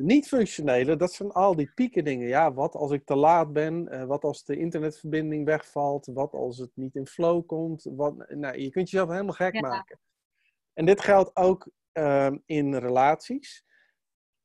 Niet-functionele, 0.00 0.96
dat 0.96 1.12
zijn 1.12 1.30
al 1.30 1.56
die 1.56 1.70
pieken 1.74 2.04
dingen. 2.04 2.28
Ja, 2.28 2.52
wat 2.52 2.74
als 2.74 2.90
ik 2.90 3.04
te 3.04 3.16
laat 3.16 3.52
ben? 3.52 3.88
Eh, 3.88 4.04
wat 4.04 4.24
als 4.24 4.44
de 4.44 4.56
internetverbinding 4.56 5.44
wegvalt? 5.44 6.06
Wat 6.06 6.32
als 6.32 6.58
het 6.58 6.70
niet 6.74 6.94
in 6.94 7.06
flow 7.06 7.46
komt? 7.46 7.82
Wat, 7.90 8.30
nou, 8.30 8.58
je 8.58 8.70
kunt 8.70 8.90
jezelf 8.90 9.10
helemaal 9.10 9.34
gek 9.34 9.54
Ja. 9.54 9.60
maken. 9.60 9.98
En 10.72 10.86
dit 10.86 11.00
geldt 11.00 11.36
ook 11.36 11.68
ehm, 11.92 12.38
in 12.46 12.74
relaties. 12.74 13.64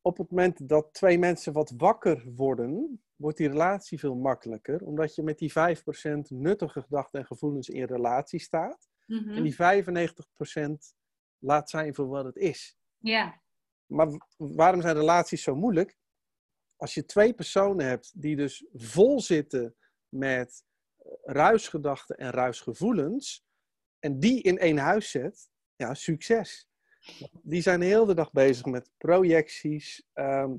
Op 0.02 0.18
het 0.18 0.30
moment 0.30 0.70
dat 0.70 0.94
twee 0.94 1.20
mensen 1.20 1.54
wat 1.54 1.74
wakker 1.78 2.24
worden, 2.36 3.04
wordt 3.16 3.38
die 3.38 3.48
relatie 3.48 4.00
veel 4.00 4.16
makkelijker. 4.16 4.82
Omdat 4.86 5.16
je 5.16 5.24
met 5.24 5.38
die 5.38 5.52
5% 5.52 6.30
nuttige 6.30 6.82
gedachten 6.82 7.20
en 7.20 7.26
gevoelens 7.26 7.70
in 7.70 7.84
relatie 7.84 8.40
staat. 8.40 8.90
Mhm. 9.06 9.30
En 9.30 9.44
die 9.44 9.56
95% 9.56 10.96
laat 11.38 11.70
zijn 11.70 11.96
voor 11.96 12.08
wat 12.08 12.26
het 12.26 12.36
is. 12.36 12.78
Ja. 12.98 13.42
Maar 13.86 14.08
waarom 14.38 14.82
zijn 14.82 14.96
relaties 14.96 15.44
zo 15.44 15.56
moeilijk? 15.56 15.98
Als 16.76 16.94
je 16.94 17.06
twee 17.06 17.34
personen 17.34 17.86
hebt 17.86 18.22
die 18.22 18.36
dus 18.36 18.66
vol 18.74 19.20
zitten 19.22 19.76
met 20.10 20.64
eh, 20.98 21.12
ruisgedachten 21.24 22.18
en 22.18 22.30
ruisgevoelens, 22.30 23.46
en 24.00 24.20
die 24.20 24.42
in 24.42 24.58
één 24.58 24.78
huis 24.78 25.12
zet, 25.12 25.50
ja, 25.76 25.94
succes. 25.94 26.68
Die 27.42 27.62
zijn 27.62 27.80
de 27.80 27.86
hele 27.86 28.14
dag 28.14 28.32
bezig 28.32 28.66
met 28.66 28.90
projecties. 28.98 30.04
ehm, 30.14 30.56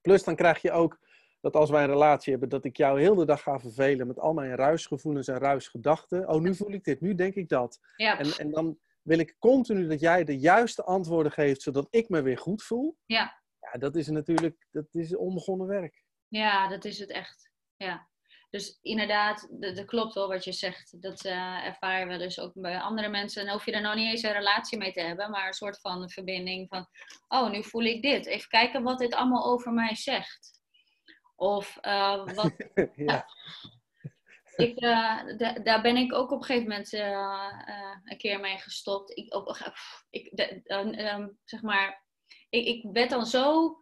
plus 0.00 0.24
dan 0.24 0.36
krijg 0.36 0.62
je 0.62 0.70
ook 0.70 0.98
dat 1.40 1.54
als 1.54 1.70
wij 1.70 1.82
een 1.82 1.90
relatie 1.90 2.30
hebben, 2.30 2.48
dat 2.48 2.64
ik 2.64 2.76
jou 2.76 3.00
heel 3.00 3.14
de 3.14 3.24
dag 3.24 3.42
ga 3.42 3.58
vervelen 3.58 4.06
met 4.06 4.18
al 4.18 4.32
mijn 4.32 4.54
ruisgevoelens 4.54 5.28
en 5.28 5.38
ruisgedachten. 5.38 6.28
Oh, 6.28 6.40
nu 6.40 6.54
voel 6.54 6.72
ik 6.72 6.84
dit, 6.84 7.00
nu 7.00 7.14
denk 7.14 7.34
ik 7.34 7.48
dat. 7.48 7.80
Ja. 7.96 8.18
En, 8.18 8.30
en 8.38 8.50
dan 8.50 8.78
wil 9.06 9.18
ik 9.18 9.36
continu 9.38 9.88
dat 9.88 10.00
jij 10.00 10.24
de 10.24 10.38
juiste 10.38 10.84
antwoorden 10.84 11.32
geeft, 11.32 11.62
zodat 11.62 11.86
ik 11.90 12.08
me 12.08 12.22
weer 12.22 12.38
goed 12.38 12.62
voel. 12.62 12.96
Ja. 13.04 13.42
Ja, 13.60 13.78
dat 13.78 13.96
is 13.96 14.08
natuurlijk 14.08 14.66
dat 14.70 14.94
is 14.94 15.16
onbegonnen 15.16 15.66
werk. 15.66 16.04
Ja, 16.28 16.68
dat 16.68 16.84
is 16.84 16.98
het 16.98 17.10
echt. 17.10 17.50
Ja. 17.76 18.08
Dus 18.50 18.78
inderdaad, 18.82 19.48
dat, 19.50 19.84
klopt 19.84 20.14
wel 20.14 20.28
wat 20.28 20.44
je 20.44 20.52
zegt. 20.52 21.02
Dat 21.02 21.24
eh 21.24 21.66
ervaren 21.66 22.08
we 22.08 22.16
dus 22.16 22.40
ook 22.40 22.52
bij 22.54 22.80
andere 22.80 23.08
mensen. 23.08 23.46
En 23.46 23.52
hoef 23.52 23.64
je 23.64 23.72
er 23.72 23.80
nog 23.80 23.94
niet 23.94 24.10
eens 24.10 24.22
een 24.22 24.32
relatie 24.32 24.78
mee 24.78 24.92
te 24.92 25.00
hebben, 25.00 25.30
maar 25.30 25.46
een 25.46 25.52
soort 25.52 25.80
van 25.80 26.10
verbinding 26.10 26.68
van, 26.68 26.86
oh, 27.28 27.50
nu 27.50 27.64
voel 27.64 27.84
ik 27.84 28.02
dit. 28.02 28.26
Even 28.26 28.48
kijken 28.48 28.82
wat 28.82 28.98
dit 28.98 29.14
allemaal 29.14 29.44
over 29.44 29.72
mij 29.72 29.94
zegt. 29.94 30.60
Of 31.36 31.76
eh, 31.80 32.24
wat, 32.34 32.52
ja. 32.94 33.26
Ik, 34.56 34.78
eh, 34.78 35.20
da- 35.36 35.52
daar 35.62 35.82
ben 35.82 35.96
ik 35.96 36.14
ook 36.14 36.30
op 36.30 36.38
een 36.40 36.44
gegeven 36.44 36.68
moment 36.68 36.92
eh, 36.92 37.12
eh, 37.66 37.96
een 38.04 38.18
keer 38.18 38.40
mee 38.40 38.58
gestopt. 38.58 39.16
Ik, 39.18 39.34
op, 39.34 39.56
ik, 40.10 40.36
de- 40.36 40.60
ehm, 40.64 41.28
zeg 41.44 41.62
maar, 41.62 42.04
ik, 42.48 42.66
ik 42.66 42.84
werd 42.92 43.10
dan 43.10 43.26
zo. 43.26 43.76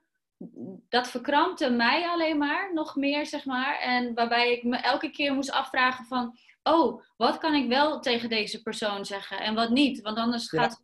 Dat 0.88 1.08
verkrampte 1.08 1.70
mij 1.70 2.08
alleen 2.08 2.38
maar, 2.38 2.72
nog 2.74 2.96
meer, 2.96 3.26
zeg 3.26 3.44
maar. 3.44 3.78
En 3.78 4.14
waarbij 4.14 4.52
ik 4.52 4.62
me 4.62 4.76
elke 4.76 5.10
keer 5.10 5.34
moest 5.34 5.50
afvragen 5.50 6.04
van... 6.04 6.38
Oh, 6.62 7.02
wat 7.16 7.38
kan 7.38 7.54
ik 7.54 7.68
wel 7.68 8.00
tegen 8.00 8.28
deze 8.28 8.62
persoon 8.62 9.04
zeggen 9.04 9.40
en 9.40 9.54
wat 9.54 9.70
niet? 9.70 10.00
Want 10.00 10.18
anders 10.18 10.50
Ja. 10.50 10.62
gaat 10.62 10.82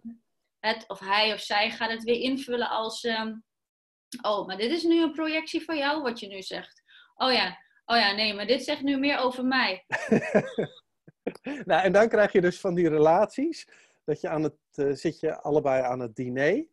het, 0.59 0.85
of 0.89 0.99
hij 0.99 1.33
of 1.33 1.41
zij, 1.41 1.71
gaat 1.71 1.91
het 1.91 2.03
weer 2.03 2.21
invullen 2.21 2.69
als... 2.69 3.05
ehm, 3.05 3.35
oh, 4.23 4.47
maar 4.47 4.57
dit 4.57 4.71
is 4.71 4.83
nu 4.83 5.03
een 5.03 5.13
projectie 5.13 5.65
van 5.65 5.77
jou, 5.77 6.03
wat 6.03 6.21
je 6.21 6.27
nu 6.29 6.43
zegt. 6.43 6.83
Oh 7.15 7.33
ja, 7.33 7.59
oh 7.91 7.97
ja, 7.97 8.13
nee, 8.13 8.35
maar 8.35 8.47
dit 8.47 8.63
zegt 8.65 8.83
nu 8.83 8.99
meer 8.99 9.19
over 9.19 9.45
mij. 9.45 9.85
nou, 11.65 11.83
en 11.83 11.93
dan 11.93 12.09
krijg 12.09 12.33
je 12.33 12.41
dus 12.41 12.61
van 12.61 12.75
die 12.75 12.89
relaties, 12.89 13.69
dat 14.05 14.21
je 14.21 14.29
aan 14.29 14.43
het, 14.43 14.57
eh, 14.73 14.91
zit 14.93 15.21
je 15.21 15.41
allebei 15.41 15.83
aan 15.83 16.01
het 16.01 16.15
diner. 16.17 16.67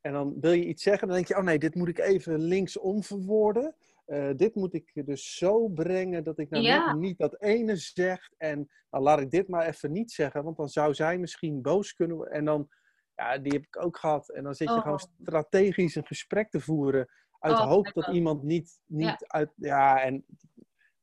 En 0.00 0.12
dan 0.12 0.40
wil 0.40 0.52
je 0.52 0.64
iets 0.64 0.82
zeggen, 0.82 1.06
dan 1.08 1.16
denk 1.16 1.28
je, 1.28 1.36
oh 1.36 1.42
nee, 1.42 1.58
dit 1.58 1.74
moet 1.74 1.88
ik 1.88 1.98
even 1.98 2.40
linksom 2.40 3.02
verwoorden. 3.02 3.74
Eh, 4.04 4.30
dit 4.36 4.54
moet 4.54 4.74
ik 4.74 4.90
dus 5.06 5.36
zo 5.36 5.68
brengen 5.68 6.24
dat 6.24 6.38
ik 6.38 6.50
nou 6.50 6.64
Ja. 6.64 6.94
niet 6.94 7.18
dat 7.18 7.40
ene 7.42 7.76
zeg. 7.76 8.30
En 8.36 8.70
dan 8.90 9.02
laat 9.02 9.20
ik 9.20 9.30
dit 9.30 9.48
maar 9.48 9.66
even 9.66 9.92
niet 9.92 10.12
zeggen, 10.12 10.44
want 10.44 10.56
dan 10.56 10.68
zou 10.68 10.94
zij 10.94 11.18
misschien 11.18 11.62
boos 11.62 11.94
kunnen 11.94 12.16
worden. 12.16 12.34
En 12.34 12.44
dan, 12.44 12.68
ja, 13.14 13.38
die 13.38 13.52
heb 13.52 13.62
ik 13.62 13.82
ook 13.84 13.96
gehad. 13.98 14.28
En 14.30 14.42
dan 14.44 14.54
zit 14.54 14.68
je 14.68 14.74
Oh. 14.74 14.82
gewoon 14.82 14.98
strategisch 15.22 15.94
een 15.94 16.06
gesprek 16.06 16.50
te 16.50 16.60
voeren. 16.60 17.08
Uit 17.38 17.54
Oh, 17.58 17.62
de 17.62 17.68
hoop 17.68 17.90
dat 17.92 18.06
iemand 18.08 18.42
niet, 18.42 18.80
niet 18.86 19.04
Ja. 19.06 19.18
uit. 19.26 19.52
Ja, 19.56 20.02
en 20.02 20.24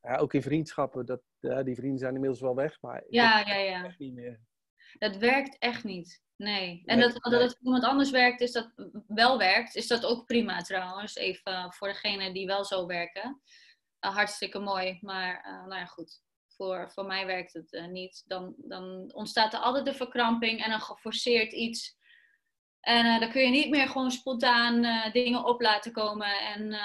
ja, 0.01 0.17
ook 0.17 0.33
in 0.33 0.41
vriendschappen. 0.41 1.05
Dat, 1.05 1.21
ja, 1.39 1.63
die 1.63 1.75
vrienden 1.75 1.99
zijn 1.99 2.13
inmiddels 2.13 2.41
wel 2.41 2.55
weg, 2.55 2.81
maar 2.81 3.03
Ja, 3.09 3.37
dat 3.37 3.47
ja, 3.47 3.55
ja. 3.55 3.85
echt 3.85 3.99
niet 3.99 4.13
meer. 4.13 4.39
Dat 4.99 5.17
werkt 5.17 5.57
echt 5.57 5.83
niet. 5.83 6.21
Nee. 6.35 6.83
En 6.85 6.97
Nee, 6.97 7.07
dat, 7.07 7.23
dat 7.23 7.41
het 7.41 7.57
iemand 7.61 7.83
anders 7.83 8.11
werkt, 8.11 8.41
is 8.41 8.51
dat 8.51 8.73
wel 9.07 9.37
werkt, 9.37 9.75
is 9.75 9.87
dat 9.87 10.05
ook 10.05 10.25
prima 10.25 10.61
trouwens. 10.61 11.15
Even 11.15 11.73
voor 11.73 11.87
degenen 11.87 12.33
die 12.33 12.45
wel 12.45 12.65
zo 12.65 12.85
werken. 12.85 13.41
Eh, 13.99 14.15
hartstikke 14.15 14.59
mooi. 14.59 14.97
Maar 15.01 15.41
eh, 15.43 15.51
nou 15.51 15.75
ja, 15.75 15.85
goed. 15.85 16.21
Voor, 16.47 16.91
voor 16.91 17.05
mij 17.05 17.25
werkt 17.25 17.53
het 17.53 17.73
eh, 17.73 17.87
niet. 17.87 18.23
Dan, 18.25 18.53
dan 18.57 19.13
ontstaat 19.13 19.53
er 19.53 19.59
altijd 19.59 19.85
de 19.85 19.93
verkramping 19.93 20.63
en 20.63 20.71
een 20.71 20.81
geforceerd 20.81 21.53
iets. 21.53 21.99
En 22.79 23.19
dan 23.19 23.29
kun 23.29 23.41
je 23.41 23.49
niet 23.49 23.69
meer 23.69 23.87
gewoon 23.87 24.11
spontaan 24.11 25.11
dingen 25.11 25.45
op 25.45 25.61
laten 25.61 25.91
komen. 25.91 26.39
En 26.39 26.75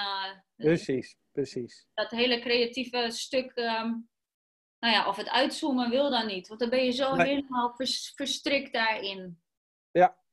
Precies, 0.55 1.17
precies. 1.41 1.87
dat 1.93 2.09
hele 2.11 2.39
creatieve 2.39 3.11
stuk, 3.11 3.51
ehm, 3.51 3.87
nou 4.79 4.93
ja, 4.93 5.07
of 5.07 5.15
het 5.15 5.29
uitzoomen 5.29 5.89
wil 5.89 6.09
dan 6.09 6.27
niet. 6.27 6.47
Want 6.47 6.59
dan 6.59 6.69
ben 6.69 6.85
je 6.85 6.91
zo 6.91 7.15
Nee. 7.15 7.27
helemaal 7.27 7.75
vers- 7.75 8.11
verstrikt 8.15 8.73
daarin. 8.73 9.41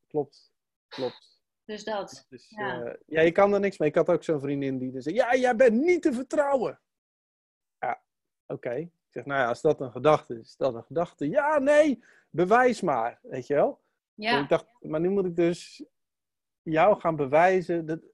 Klopt, 0.07 0.53
klopt. 0.89 1.43
Dus 1.65 1.85
dat. 1.85 2.27
Dus, 2.29 2.49
Ja. 2.49 2.75
ja. 2.75 2.97
ja, 3.07 3.21
je 3.21 3.33
kan 3.33 3.53
er 3.55 3.61
niks 3.61 3.79
mee. 3.79 3.89
Ik 3.89 3.95
had 3.95 4.09
ook 4.09 4.25
zo'n 4.25 4.41
vriendin 4.41 4.79
die 4.79 4.93
dus 4.93 5.05
zei, 5.05 5.15
ja, 5.15 5.35
jij 5.37 5.57
bent 5.57 5.75
niet 5.83 6.03
te 6.03 6.13
vertrouwen. 6.13 6.81
Ja, 7.79 8.03
oké. 8.47 8.71
Ik 8.75 8.91
zeg, 9.11 9.25
nou 9.25 9.41
ja, 9.41 9.49
als 9.49 9.61
dat 9.61 9.81
een 9.81 9.91
gedachte 9.93 10.35
is, 10.35 10.41
is 10.41 10.57
dat 10.57 10.75
een 10.75 10.85
gedachte. 10.85 11.29
Ja, 11.29 11.59
nee, 11.59 12.05
bewijs 12.31 12.81
maar, 12.81 13.19
weet 13.23 13.47
je 13.47 13.55
wel. 13.55 13.69
En 14.17 14.23
Ja, 14.23 14.43
ik 14.43 14.49
dacht, 14.49 14.67
maar 14.81 15.01
nu 15.01 15.09
moet 15.09 15.25
ik 15.27 15.37
dus 15.37 15.85
jou 16.63 17.01
gaan 17.01 17.17
bewijzen. 17.17 17.87
Dat, 17.87 18.03
eh, 18.03 18.09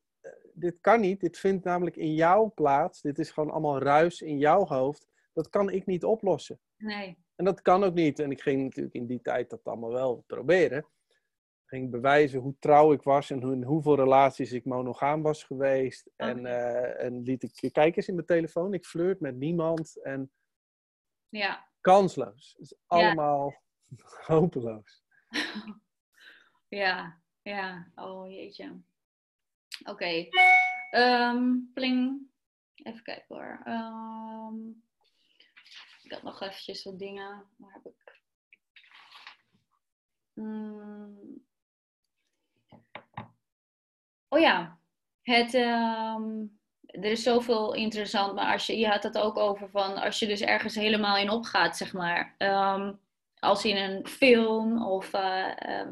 dit 0.55 0.81
kan 0.81 1.01
niet. 1.01 1.21
Dit 1.21 1.39
vindt 1.39 1.65
namelijk 1.65 1.97
in 1.97 2.15
jouw 2.15 2.53
plaats. 2.55 3.01
Dit 3.01 3.19
is 3.19 3.31
gewoon 3.31 3.51
allemaal 3.51 3.79
ruis 3.79 4.21
in 4.21 4.39
jouw 4.39 4.67
hoofd. 4.67 5.07
Dat 5.33 5.49
kan 5.49 5.71
ik 5.71 5.87
niet 5.87 6.05
oplossen. 6.05 6.61
nee. 6.77 7.19
En 7.37 7.45
dat 7.47 7.63
kan 7.63 7.85
ook 7.85 7.95
niet. 7.95 8.19
En 8.19 8.31
ik 8.31 8.41
ging 8.43 8.63
natuurlijk 8.63 8.95
in 8.95 9.07
die 9.07 9.21
tijd 9.21 9.51
dat 9.51 9.65
allemaal 9.65 9.91
wel 9.93 10.25
proberen. 10.27 10.79
Ik 10.79 11.79
ging 11.79 11.91
bewijzen 11.91 12.41
hoe 12.41 12.57
trouw 12.59 12.93
ik 12.93 13.03
was 13.03 13.31
en 13.31 13.43
hoe, 13.43 13.53
in 13.53 13.63
hoeveel 13.63 13.95
relaties 13.97 14.53
ik 14.53 14.65
monogaam 14.65 15.23
was 15.23 15.45
geweest. 15.45 16.11
En, 16.17 16.47
eh, 16.47 17.05
en 17.05 17.23
liet 17.23 17.43
ik, 17.43 17.73
kijk 17.73 17.97
eens 17.97 18.09
in 18.09 18.15
mijn 18.15 18.27
telefoon, 18.27 18.75
ik 18.75 18.85
flirt 18.85 19.21
met 19.21 19.37
niemand. 19.37 20.03
En 20.03 20.31
Ja. 21.29 21.69
kansloos. 21.81 22.51
Het 22.59 22.61
is 22.61 22.71
Ja. 22.71 22.77
allemaal 22.87 23.55
hopeloos. 24.27 25.05
Ja. 26.69 27.21
Ja. 27.43 27.93
Oh 27.95 28.31
jeetje. 28.31 28.81
Oké. 29.85 30.29
Ehm, 30.91 31.57
pling. 31.75 32.29
Even 32.75 33.03
kijken 33.03 33.37
hoor. 33.37 33.61
Ehm, 33.65 34.69
ik 36.03 36.13
had 36.13 36.23
nog 36.23 36.41
eventjes 36.41 36.85
wat 36.85 36.99
dingen. 36.99 37.45
Waar 37.57 37.73
heb 37.73 37.87
ik? 37.87 38.21
Hmm. 40.33 41.45
Oh 44.29 44.41
ja. 44.41 44.79
Het, 45.23 45.55
ehm, 45.55 46.47
er 46.87 47.05
is 47.05 47.23
zoveel 47.23 47.75
interessant, 47.75 48.35
maar 48.35 48.53
als 48.53 48.67
je, 48.67 48.79
je 48.79 48.89
had 48.89 49.03
het 49.03 49.19
ook 49.19 49.37
over 49.37 49.71
van 49.71 49.97
als 49.97 50.19
je 50.19 50.27
dus 50.27 50.41
ergens 50.41 50.75
helemaal 50.75 51.17
in 51.17 51.31
opgaat, 51.31 51.77
zeg 51.77 51.93
maar. 51.93 52.35
Als 53.39 53.65
in 53.65 53.77
een 53.77 54.07
film 54.07 54.83
of, 54.85 55.13
eh, 55.13 55.87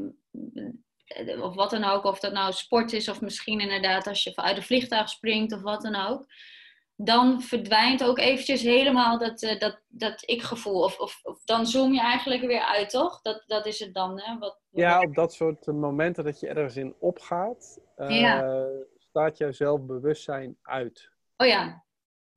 of 1.40 1.54
wat 1.54 1.70
dan 1.70 1.84
ook, 1.84 2.04
of 2.04 2.20
dat 2.20 2.32
nou 2.32 2.52
sport 2.52 2.92
is 2.92 3.08
of 3.08 3.20
misschien 3.20 3.60
inderdaad 3.60 4.06
als 4.06 4.22
je 4.24 4.36
uit 4.36 4.56
een 4.56 4.62
vliegtuig 4.62 5.08
springt 5.08 5.52
of 5.52 5.62
wat 5.62 5.82
dan 5.82 5.94
ook. 5.94 6.26
dan 7.00 7.42
verdwijnt 7.42 8.04
ook 8.04 8.18
eventjes 8.18 8.62
helemaal 8.62 9.18
dat, 9.18 9.42
uh, 9.42 9.58
dat, 9.58 9.80
dat 9.88 10.22
ik-gevoel. 10.26 10.82
Of, 10.82 10.98
of, 10.98 11.20
of, 11.22 11.44
dan 11.44 11.66
zoom 11.66 11.92
je 11.92 12.00
eigenlijk 12.00 12.42
weer 12.42 12.62
uit, 12.62 12.90
toch? 12.90 13.20
Dat, 13.22 13.42
dat 13.46 13.66
is 13.66 13.78
het 13.78 13.94
dan, 13.94 14.20
hè? 14.20 14.38
Wat, 14.38 14.60
wat 14.70 14.82
ja, 14.82 15.00
op 15.00 15.14
dat 15.14 15.32
soort 15.32 15.66
momenten 15.66 16.24
dat 16.24 16.40
je 16.40 16.48
ergens 16.48 16.76
in 16.76 16.94
opgaat, 16.98 17.80
uh, 17.96 18.20
ja. 18.20 18.66
staat 18.98 19.38
jouw 19.38 19.52
zelfbewustzijn 19.52 20.56
uit. 20.62 21.10
Oh 21.36 21.46
ja. 21.46 21.84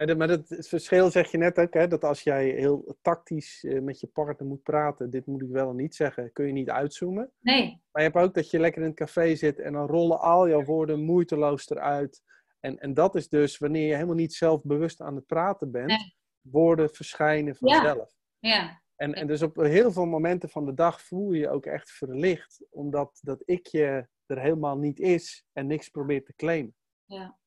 En, 0.02 0.18
maar 0.18 0.30
het, 0.30 0.50
het, 0.50 0.68
verschil 0.68 1.12
zeg 1.12 1.32
je 1.32 1.38
net 1.38 1.60
ook, 1.60 1.74
hè, 1.74 1.88
dat 1.88 2.04
als 2.04 2.22
jij 2.22 2.50
heel 2.50 2.98
tactisch 3.02 3.64
uh, 3.64 3.82
met 3.82 4.00
je 4.00 4.08
partner 4.08 4.48
moet 4.48 4.64
praten, 4.64 5.10
dit 5.10 5.26
moet 5.26 5.42
ik 5.42 5.50
wel 5.50 5.70
en 5.70 5.76
niet 5.76 5.96
zeggen, 5.96 6.32
kun 6.32 6.46
je 6.46 6.52
niet 6.52 6.70
uitzoomen. 6.70 7.32
Nee. 7.40 7.82
Maar 7.92 8.04
je 8.04 8.10
hebt 8.10 8.26
ook 8.26 8.34
dat 8.34 8.50
je 8.50 8.60
lekker 8.60 8.82
in 8.82 8.88
het 8.88 8.98
café 8.98 9.36
zit 9.36 9.60
en 9.60 9.74
dan 9.74 9.88
rollen 9.88 10.20
al 10.20 10.50
jouw 10.50 10.64
woorden 10.64 11.04
moeiteloos 11.04 11.70
eruit. 11.70 12.24
En, 12.60 12.80
en 12.80 12.94
dat 12.94 13.16
is 13.16 13.30
dus 13.30 13.58
wanneer 13.58 13.88
je 13.88 13.94
helemaal 13.94 14.16
niet 14.16 14.34
zelfbewust 14.34 15.02
aan 15.02 15.16
het 15.16 15.26
praten 15.26 15.72
bent, 15.72 15.88
nee. 15.88 16.16
woorden 16.42 16.90
verschijnen 16.90 17.56
vanzelf. 17.56 18.16
Ja. 18.40 18.54
ja. 18.54 18.82
En, 18.96 19.14
en 19.14 19.28
dus 19.28 19.42
op 19.42 19.56
heel 19.56 19.92
veel 19.92 20.06
momenten 20.06 20.50
van 20.50 20.66
de 20.66 20.74
dag 20.74 21.02
voel 21.02 21.32
je 21.32 21.40
je 21.40 21.50
ook 21.50 21.66
echt 21.66 21.92
verlicht, 21.92 22.66
omdat 22.70 23.20
dat 23.22 23.42
ik 23.46 23.68
je 23.68 24.08
er 24.26 24.40
helemaal 24.40 24.78
niet 24.78 25.00
is 25.00 25.46
en 25.54 25.68
niks 25.68 25.90
probeert 25.90 26.26
te 26.26 26.36
claimen. 26.36 26.76
Ja, 27.06 27.38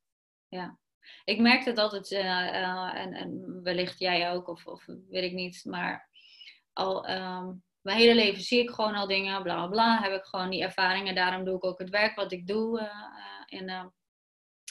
ja. 0.49 0.79
Ik 1.25 1.39
merk 1.39 1.65
dat 1.65 1.79
altijd, 1.79 2.11
uh, 2.11 2.21
uh, 2.21 2.95
en, 2.95 3.13
en 3.13 3.61
wellicht 3.63 3.99
jij 3.99 4.33
ook, 4.33 4.49
of, 4.49 4.67
of 4.67 4.85
weet 4.87 5.25
ik 5.25 5.33
niet, 5.33 5.65
maar 5.65 6.09
al 6.73 7.11
um, 7.11 7.63
mijn 7.81 7.99
hele 7.99 8.15
leven 8.15 8.43
zie 8.43 8.61
ik 8.61 8.71
gewoon 8.71 8.95
al 8.95 9.07
dingen, 9.07 9.43
bla 9.43 9.55
bla 9.55 9.67
bla, 9.67 10.03
heb 10.03 10.13
ik 10.13 10.25
gewoon 10.25 10.51
die 10.51 10.63
ervaringen. 10.63 11.15
Daarom 11.15 11.45
doe 11.45 11.57
ik 11.57 11.65
ook 11.65 11.79
het 11.79 11.91
werk 11.91 12.17
wat 12.17 12.33
ik 12.33 12.47
doe. 12.47 12.81
Uh, 12.81 13.59
in, 13.61 13.93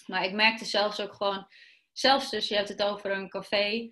maar 0.06 0.24
ik 0.24 0.34
merkte 0.34 0.66
zelfs 0.66 1.00
ook 1.00 1.14
gewoon, 1.14 1.48
zelfs 1.92 2.30
dus, 2.30 2.48
je 2.48 2.56
hebt 2.56 2.70
het 2.70 2.84
over 2.84 3.12
een 3.12 3.30
café. 3.30 3.90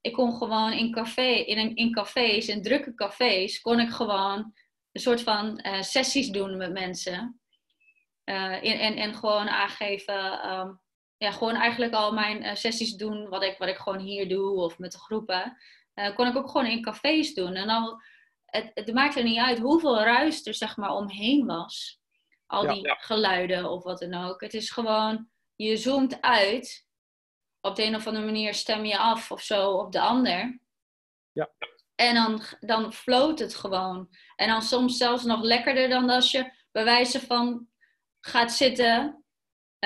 ik 0.00 0.12
kon 0.12 0.36
gewoon 0.36 0.72
in, 0.72 0.92
café, 0.92 1.22
in, 1.22 1.58
een, 1.58 1.76
in 1.76 1.92
cafés, 1.92 2.48
in 2.48 2.62
drukke 2.62 2.94
cafés, 2.94 3.60
kon 3.60 3.80
ik 3.80 3.90
gewoon 3.90 4.54
een 4.92 5.00
soort 5.00 5.20
van 5.22 5.64
sessies 5.80 6.28
doen 6.28 6.56
met 6.56 6.72
mensen. 6.72 7.40
in, 8.60 8.78
en, 8.78 8.96
en 8.96 9.14
gewoon 9.14 9.48
aangeven, 9.48 10.50
um, 10.50 10.80
ja, 11.18 11.30
gewoon 11.30 11.54
eigenlijk 11.54 11.92
al 11.92 12.12
mijn 12.12 12.44
uh, 12.44 12.54
sessies 12.54 12.94
doen, 12.94 13.28
wat 13.28 13.42
ik, 13.42 13.58
wat 13.58 13.68
ik 13.68 13.76
gewoon 13.76 13.98
hier 13.98 14.28
doe 14.28 14.60
of 14.60 14.78
met 14.78 14.92
de 14.92 14.98
groepen, 14.98 15.56
uh, 15.94 16.14
kon 16.14 16.26
ik 16.26 16.36
ook 16.36 16.50
gewoon 16.50 16.66
in 16.66 16.82
cafés 16.82 17.34
doen. 17.34 17.54
En 17.54 17.68
al, 17.68 18.02
het, 18.44 18.70
het 18.74 18.92
maakte 18.92 19.22
niet 19.22 19.38
uit 19.38 19.58
hoeveel 19.58 19.98
ruis 19.98 20.46
er 20.46 20.54
zeg 20.54 20.76
maar 20.76 20.90
omheen 20.90 21.46
was. 21.46 22.00
Al 22.46 22.64
ja, 22.64 22.72
die 22.72 22.82
ja. 22.82 22.94
geluiden 22.94 23.70
of 23.70 23.82
wat 23.82 23.98
dan 23.98 24.14
ook. 24.14 24.40
Het 24.40 24.54
is 24.54 24.70
gewoon, 24.70 25.28
je 25.56 25.76
zoomt 25.76 26.20
uit. 26.20 26.84
Op 27.60 27.76
de 27.76 27.82
een 27.82 27.94
of 27.94 28.06
andere 28.06 28.24
manier 28.24 28.54
stem 28.54 28.84
je 28.84 28.98
af 28.98 29.30
of 29.30 29.42
zo 29.42 29.70
op 29.70 29.92
de 29.92 30.00
ander. 30.00 30.60
Ja. 31.32 31.50
En 31.94 32.14
dan, 32.14 32.42
dan 32.60 32.92
floot 32.92 33.38
het 33.38 33.54
gewoon. 33.54 34.08
En 34.36 34.48
dan 34.48 34.62
soms 34.62 34.96
zelfs 34.96 35.24
nog 35.24 35.42
lekkerder 35.42 35.88
dan 35.88 36.10
als 36.10 36.30
je 36.30 36.52
bij 36.72 36.84
wijze 36.84 37.20
van 37.20 37.68
gaat 38.20 38.52
zitten 38.52 39.24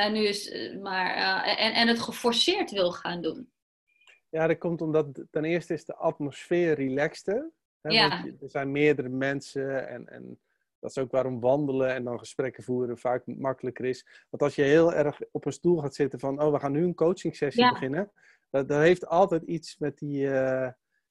en, 0.05 0.13
nu 0.13 0.27
is, 0.27 0.55
maar, 0.81 1.17
uh, 1.17 1.65
en, 1.67 1.73
en 1.73 1.89
het 1.89 2.01
geforceerd 2.01 2.71
wil 2.71 2.93
gaan 2.93 3.23
doen. 3.23 3.51
Ja, 4.29 4.47
dat 4.47 4.59
komt 4.59 4.81
omdat 4.81 5.25
ten 5.31 5.45
eerste 5.45 5.75
is 5.75 5.85
de 5.85 5.95
atmosfeer 5.95 6.75
relaxter. 6.75 7.51
Hè, 7.81 7.91
ja. 7.91 8.25
er 8.25 8.51
zijn 8.51 8.71
meerdere 8.71 9.09
mensen 9.09 9.89
en, 9.89 10.09
en 10.09 10.41
dat 10.79 10.91
is 10.91 10.99
ook 10.99 11.11
waarom 11.11 11.41
wandelen 11.41 11.95
en 11.95 12.05
dan 12.05 12.19
gesprekken 12.19 12.63
voeren 12.63 12.99
vaak 12.99 13.27
makkelijker 13.27 13.85
is. 13.85 14.07
Want 14.31 14.43
als 14.43 14.55
je 14.55 14.63
heel 14.63 14.93
erg 14.93 15.21
op 15.31 15.47
een 15.47 15.53
stoel 15.53 15.79
gaat 15.79 15.95
zitten 15.95 16.19
van, 16.19 16.43
oh, 16.43 16.53
we 16.53 16.59
gaan 16.59 16.73
nu 16.73 16.85
een 16.85 16.95
coaching 16.95 17.37
sessie 17.37 17.63
Ja. 17.63 17.73
beginnen. 17.73 18.11
Dat, 18.51 18.69
dat 18.69 18.81
heeft 18.81 19.07
altijd 19.07 19.43
iets 19.43 19.79
met 19.79 19.99
die, 19.99 20.25
uh, 20.25 20.69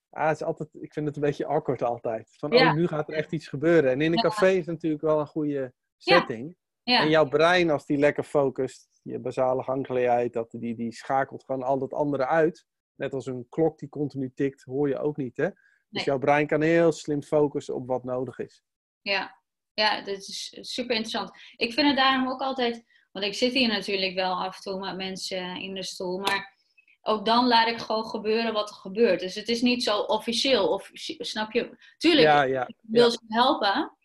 ah, 0.09 0.27
het 0.27 0.35
is 0.35 0.43
altijd, 0.43 0.69
ik 0.73 0.93
vind 0.93 1.05
het 1.05 1.15
een 1.15 1.21
beetje 1.21 1.45
awkward 1.45 1.81
altijd. 1.81 2.35
Van, 2.37 2.51
Ja. 2.51 2.69
oh, 2.69 2.75
nu 2.75 2.87
gaat 2.87 3.09
er 3.09 3.15
echt 3.15 3.31
iets 3.31 3.47
gebeuren. 3.47 3.91
En 3.91 4.01
in 4.01 4.11
een 4.11 4.21
café 4.21 4.49
is 4.49 4.65
natuurlijk 4.65 5.01
wel 5.01 5.19
een 5.19 5.27
goede 5.27 5.73
setting. 5.97 6.55
Ja. 6.89 7.01
En 7.01 7.09
jouw 7.09 7.27
brein, 7.27 7.69
als 7.69 7.85
die 7.85 7.97
lekker 7.97 8.23
focust, 8.23 8.89
je 9.01 9.19
basale 9.19 9.63
ganglijheid, 9.63 10.33
dat, 10.33 10.51
die, 10.51 10.75
die 10.75 10.93
schakelt 10.93 11.43
gewoon 11.43 11.63
al 11.63 11.79
dat 11.79 11.93
andere 11.93 12.27
uit. 12.27 12.65
Net 12.95 13.13
als 13.13 13.25
een 13.25 13.45
klok 13.49 13.79
die 13.79 13.89
continu 13.89 14.31
tikt, 14.35 14.63
hoor 14.63 14.87
je 14.87 14.99
ook 14.99 15.17
niet, 15.17 15.37
hè? 15.37 15.49
Dus 15.89 16.03
jouw 16.03 16.17
brein 16.17 16.47
kan 16.47 16.61
heel 16.61 16.91
slim 16.91 17.23
focussen 17.23 17.75
op 17.75 17.87
wat 17.87 18.03
nodig 18.03 18.39
is. 18.39 18.63
Ja, 19.01 19.39
ja, 19.73 20.01
dat 20.01 20.17
is 20.17 20.57
super 20.61 20.95
interessant. 20.95 21.31
Ik 21.55 21.73
vind 21.73 21.87
het 21.87 21.97
daarom 21.97 22.29
ook 22.29 22.41
altijd, 22.41 22.83
want 23.11 23.25
ik 23.25 23.33
zit 23.33 23.53
hier 23.53 23.67
natuurlijk 23.67 24.13
wel 24.15 24.43
af 24.43 24.55
en 24.55 24.61
toe 24.61 24.79
met 24.79 24.95
mensen 24.95 25.61
in 25.61 25.73
de 25.73 25.83
stoel, 25.83 26.17
maar 26.17 26.57
ook 27.01 27.25
dan 27.25 27.47
laat 27.47 27.67
ik 27.67 27.79
gewoon 27.79 28.05
gebeuren 28.05 28.53
wat 28.53 28.69
er 28.69 28.75
gebeurt. 28.75 29.19
Dus 29.19 29.35
het 29.35 29.49
is 29.49 29.61
niet 29.61 29.83
zo 29.83 29.99
officieel, 29.99 30.67
of, 30.67 30.89
snap 31.17 31.51
je? 31.51 31.77
Tuurlijk, 31.97 32.27
Ja, 32.27 32.41
ja. 32.41 32.67
ik 32.67 32.75
wil 32.81 33.05
ja. 33.05 33.09
ze 33.09 33.19
helpen, 33.27 33.97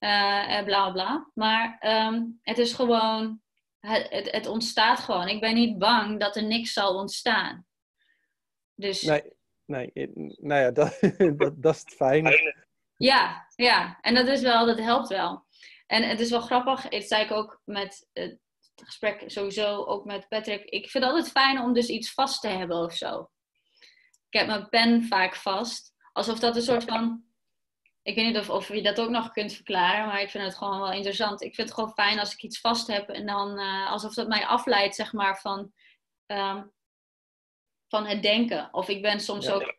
en 0.00 0.64
bla 0.64 0.90
bla, 0.90 1.30
maar 1.34 1.76
ehm, 1.80 2.22
het 2.42 2.58
is 2.58 2.72
gewoon, 2.72 3.40
het, 3.80 4.06
het, 4.10 4.30
het 4.30 4.46
ontstaat 4.46 4.98
gewoon. 4.98 5.28
Ik 5.28 5.40
ben 5.40 5.54
niet 5.54 5.78
bang 5.78 6.20
dat 6.20 6.36
er 6.36 6.44
niks 6.44 6.72
zal 6.72 6.94
ontstaan. 6.94 7.66
Dus 8.74 9.02
Nee, 9.02 9.22
nee, 9.64 9.90
eh, 9.92 10.08
nou 10.36 10.60
ja, 10.60 10.70
dat, 10.80 11.00
dat, 11.36 11.62
dat 11.62 11.74
is 11.74 11.80
het 11.80 11.94
fijne. 11.94 12.54
Ja, 12.96 13.46
ja, 13.54 13.98
en 14.00 14.14
dat 14.14 14.26
is 14.26 14.40
wel, 14.40 14.66
dat 14.66 14.78
helpt 14.78 15.08
wel. 15.08 15.46
En 15.86 16.08
het 16.08 16.20
is 16.20 16.30
wel 16.30 16.40
grappig, 16.40 16.88
dat 16.88 17.04
zei 17.04 17.24
ik 17.24 17.30
ook 17.30 17.60
met 17.64 18.08
het 18.12 18.38
gesprek 18.74 19.22
sowieso, 19.26 19.84
ook 19.84 20.04
met 20.04 20.28
Patrick. 20.28 20.64
Ik 20.64 20.90
vind 20.90 21.04
het 21.04 21.12
altijd 21.12 21.32
fijn 21.32 21.60
om 21.60 21.72
dus 21.72 21.88
iets 21.88 22.12
vast 22.12 22.40
te 22.40 22.48
hebben 22.48 22.76
of 22.76 22.94
zo. 22.94 23.30
Ik 24.28 24.38
heb 24.38 24.46
mijn 24.46 24.68
pen 24.68 25.04
vaak 25.04 25.36
vast, 25.36 25.94
alsof 26.12 26.38
dat 26.38 26.56
een 26.56 26.62
soort 26.62 26.84
van, 26.84 27.24
ik 28.10 28.16
weet 28.16 28.26
niet 28.26 28.38
of, 28.38 28.50
of 28.50 28.68
je 28.68 28.82
dat 28.82 29.00
ook 29.00 29.10
nog 29.10 29.30
kunt 29.30 29.52
verklaren, 29.52 30.06
maar 30.06 30.20
ik 30.20 30.30
vind 30.30 30.44
het 30.44 30.56
gewoon 30.56 30.80
wel 30.80 30.92
interessant. 30.92 31.42
Ik 31.42 31.54
vind 31.54 31.68
het 31.68 31.76
gewoon 31.76 31.92
fijn 31.92 32.18
als 32.18 32.32
ik 32.32 32.42
iets 32.42 32.60
vast 32.60 32.86
heb 32.86 33.08
en 33.08 33.26
dan 33.26 33.58
uh, 33.58 33.90
alsof 33.90 34.14
dat 34.14 34.28
mij 34.28 34.46
afleidt, 34.46 34.94
zeg 34.94 35.12
maar, 35.12 35.40
van, 35.40 35.72
um, 36.26 36.72
van 37.88 38.06
het 38.06 38.22
denken. 38.22 38.68
Of 38.72 38.88
ik 38.88 39.02
ben 39.02 39.20
soms 39.20 39.46
Ja. 39.46 39.52
ook 39.52 39.74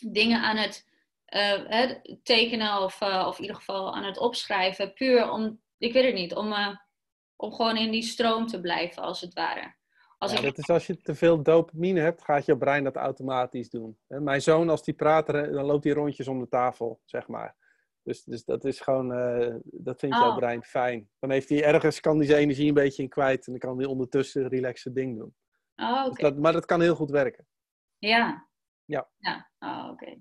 dingen 0.00 0.40
aan 0.42 0.56
het 0.56 0.88
uh, 1.34 1.68
hè, 1.68 2.00
tekenen 2.22 2.82
of, 2.82 3.00
uh, 3.00 3.24
of 3.28 3.36
in 3.36 3.42
ieder 3.42 3.56
geval 3.56 3.94
aan 3.94 4.04
het 4.04 4.18
opschrijven. 4.18 4.92
Puur 4.92 5.30
om, 5.30 5.60
ik 5.78 5.92
weet 5.92 6.04
het 6.04 6.14
niet, 6.14 6.34
om, 6.34 6.54
om 7.36 7.52
gewoon 7.52 7.76
in 7.76 7.90
die 7.90 8.02
stroom 8.02 8.46
te 8.46 8.60
blijven 8.60 9.02
als 9.02 9.20
het 9.20 9.34
ware. 9.34 9.74
Als 10.20 10.32
Ja, 10.32 10.38
ik, 10.38 10.44
dat 10.44 10.58
is 10.58 10.68
als 10.68 10.86
je 10.86 10.96
te 10.96 11.14
veel 11.14 11.42
dopamine 11.42 12.00
hebt, 12.00 12.24
gaat 12.24 12.44
je 12.46 12.56
brein 12.58 12.84
dat 12.84 12.96
automatisch 12.96 13.70
doen. 13.70 13.98
Mijn 14.06 14.42
zoon, 14.42 14.68
als 14.68 14.82
die 14.84 14.94
praat, 14.94 15.26
dan 15.26 15.64
loopt 15.64 15.84
hij 15.84 15.92
rondjes 15.92 16.28
om 16.28 16.38
de 16.40 16.48
tafel, 16.48 17.00
zeg 17.04 17.28
maar. 17.28 17.56
Dus, 18.02 18.24
dus 18.24 18.44
dat 18.44 18.64
is 18.64 18.80
gewoon, 18.80 19.12
eh, 19.12 19.54
dat 19.62 19.98
vindt 19.98 20.16
jouw 20.16 20.30
Oh. 20.30 20.36
brein 20.36 20.62
fijn. 20.62 21.10
Dan 21.18 21.30
heeft 21.30 21.48
hij 21.48 21.64
ergens, 21.64 22.00
kan 22.00 22.16
hij 22.16 22.26
zijn 22.26 22.38
energie 22.38 22.68
een 22.68 22.74
beetje 22.74 23.02
in 23.02 23.08
kwijt 23.08 23.46
en 23.46 23.52
dan 23.52 23.60
kan 23.60 23.76
hij 23.78 23.86
ondertussen 23.86 24.48
relaxed 24.48 24.94
ding 24.94 25.18
doen. 25.18 25.34
oh, 25.76 26.04
Dus 26.04 26.16
dat, 26.18 26.36
maar 26.36 26.52
dat 26.52 26.64
kan 26.66 26.80
heel 26.80 26.94
goed 26.94 27.10
werken. 27.10 27.46
Ja. 27.98 28.48
Ja. 28.84 29.08
Ja, 29.18 29.50
oh, 29.58 29.88
oké. 29.90 30.18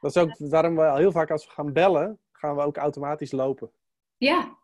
Dat 0.00 0.16
is 0.16 0.22
ook 0.22 0.36
waarom 0.38 0.76
we 0.76 0.96
heel 0.96 1.12
vaak 1.12 1.30
als 1.30 1.44
we 1.44 1.50
gaan 1.50 1.72
bellen, 1.72 2.20
gaan 2.32 2.56
we 2.56 2.62
ook 2.62 2.76
automatisch 2.76 3.32
lopen. 3.32 3.70
Ja. 4.16 4.58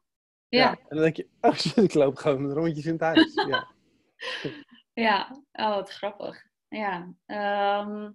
Ja. 0.49 0.71
En 0.71 0.87
dan 0.89 0.99
denk 0.99 1.17
je, 1.17 1.29
oh 1.41 1.55
ik 1.85 1.95
loop 1.95 2.17
gewoon 2.17 2.53
rondjes 2.53 2.87
in 2.87 2.93
het 2.93 3.01
huis. 3.01 3.35
Ja. 3.35 3.69
Ja, 4.93 5.43
oh, 5.53 5.75
wat 5.75 5.91
grappig. 5.91 6.43
Ja. 6.69 7.15
ehm, 7.27 8.11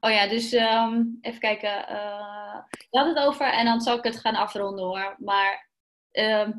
oh 0.00 0.10
ja, 0.10 0.26
dus 0.28 0.52
ehm, 0.52 1.04
even 1.20 1.40
kijken. 1.40 1.88
eh, 1.88 2.62
je 2.90 2.98
had 2.98 3.06
het 3.06 3.18
over, 3.18 3.46
en 3.46 3.64
dan 3.64 3.80
zal 3.80 3.96
ik 3.98 4.04
het 4.04 4.20
gaan 4.20 4.34
afronden 4.34 4.84
hoor. 4.84 5.16
Maar 5.18 5.70
ehm, 6.10 6.52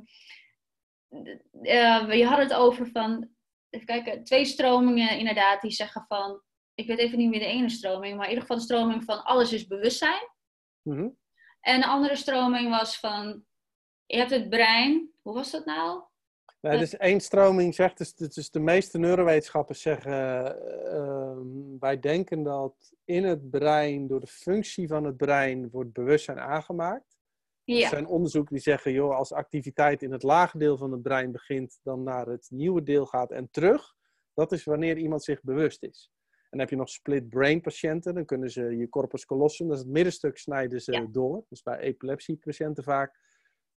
eh, 1.61 2.11
je 2.13 2.25
had 2.25 2.37
het 2.37 2.53
over 2.53 2.87
van, 2.87 3.29
even 3.69 3.85
kijken, 3.87 4.23
twee 4.23 4.45
stromingen 4.45 5.17
inderdaad 5.17 5.61
die 5.61 5.71
zeggen 5.71 6.05
van, 6.07 6.41
ik 6.73 6.87
weet 6.87 6.97
even 6.97 7.17
niet 7.17 7.29
meer 7.29 7.39
de 7.39 7.45
ene 7.45 7.69
stroming, 7.69 8.15
maar 8.15 8.23
in 8.23 8.29
ieder 8.29 8.41
geval 8.41 8.57
de 8.57 8.63
stroming 8.63 9.03
van 9.03 9.23
alles 9.23 9.53
is 9.53 9.67
bewustzijn. 9.67 10.29
Mhm. 10.81 11.09
En 11.59 11.79
de 11.79 11.87
andere 11.87 12.15
stroming 12.15 12.69
was 12.69 12.99
van, 12.99 13.45
je 14.05 14.17
hebt 14.17 14.31
het 14.31 14.49
brein, 14.49 15.11
hoe 15.21 15.33
was 15.33 15.51
dat 15.51 15.65
nou? 15.65 16.03
Nou, 16.63 16.79
dus 16.79 16.97
één 16.97 17.19
stroming 17.19 17.75
zegt, 17.75 17.97
dus, 17.97 18.15
dus 18.15 18.51
de 18.51 18.59
meeste 18.59 18.97
neurowetenschappers 18.97 19.81
zeggen, 19.81 20.13
eh, 20.13 20.93
ehm, 20.93 21.79
wij 21.79 21.99
denken 21.99 22.43
dat 22.43 22.93
in 23.05 23.23
het 23.23 23.49
brein, 23.49 24.07
door 24.07 24.19
de 24.19 24.27
functie 24.27 24.87
van 24.87 25.03
het 25.03 25.17
brein, 25.17 25.69
wordt 25.69 25.93
bewustzijn 25.93 26.39
aangemaakt. 26.39 27.17
Er 27.83 27.87
zijn 27.89 28.07
onderzoeken 28.07 28.53
die 28.53 28.63
zeggen, 28.63 28.91
joh, 28.91 29.15
als 29.15 29.31
activiteit 29.33 30.01
in 30.01 30.11
het 30.11 30.23
lage 30.23 30.57
deel 30.57 30.77
van 30.77 30.91
het 30.91 31.01
brein 31.01 31.31
begint, 31.31 31.79
dan 31.83 32.03
naar 32.03 32.27
het 32.27 32.47
nieuwe 32.49 32.83
deel 32.83 33.05
gaat 33.05 33.31
en 33.31 33.47
terug. 33.51 33.95
Dat 34.33 34.51
is 34.51 34.63
wanneer 34.63 34.97
iemand 34.97 35.23
zich 35.23 35.41
bewust 35.41 35.83
is. 35.83 36.11
En 36.31 36.49
dan 36.49 36.59
heb 36.59 36.69
je 36.69 36.75
nog 36.75 36.89
split 36.89 37.29
brain 37.29 37.61
patiënten, 37.61 38.13
dan 38.13 38.25
kunnen 38.25 38.49
ze 38.49 38.77
je 38.77 38.89
corpus 38.89 39.25
callosum, 39.25 39.67
dat 39.67 39.77
is 39.77 39.83
het 39.83 39.91
middenstuk, 39.91 40.37
snijden 40.37 40.81
ze 40.81 40.91
Ja. 40.91 41.07
door. 41.11 41.45
Dus 41.49 41.61
bij 41.61 41.77
epilepsiepatiënten 41.77 42.83
vaak. 42.83 43.19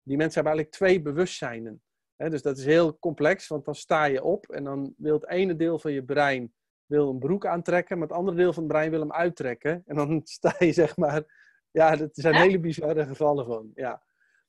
Die 0.03 0.17
mensen 0.17 0.35
hebben 0.45 0.53
eigenlijk 0.53 0.71
twee 0.71 1.03
bewustzijnen. 1.03 1.83
Dus 2.17 2.43
dat 2.43 2.59
is 2.59 2.65
heel 2.65 2.99
complex, 2.99 3.47
want 3.49 3.65
dan 3.65 3.75
sta 3.75 4.05
je 4.05 4.23
op 4.23 4.47
en 4.47 4.65
dan 4.65 4.95
wil 4.97 5.15
het 5.15 5.29
ene 5.29 5.57
deel 5.57 5.79
van 5.79 5.93
je 5.93 6.05
brein 6.05 6.55
wil 6.87 7.09
een 7.09 7.19
broek 7.19 7.47
aantrekken, 7.47 7.99
maar 7.99 8.09
het 8.09 8.17
andere 8.17 8.37
deel 8.37 8.53
van 8.53 8.63
het 8.63 8.73
brein 8.73 8.91
wil 8.91 9.01
hem 9.01 9.13
uittrekken. 9.13 9.83
En 9.87 9.97
dan 9.97 10.21
sta 10.25 10.55
je 10.59 10.73
zeg 10.73 10.97
maar, 10.97 11.25
ja, 11.71 11.97
dat 11.97 12.11
zijn 12.13 12.35
hele 12.35 12.61
bizarre 12.61 13.07
gevallen 13.07 13.47
van. 13.47 13.71
Ja. 13.75 14.03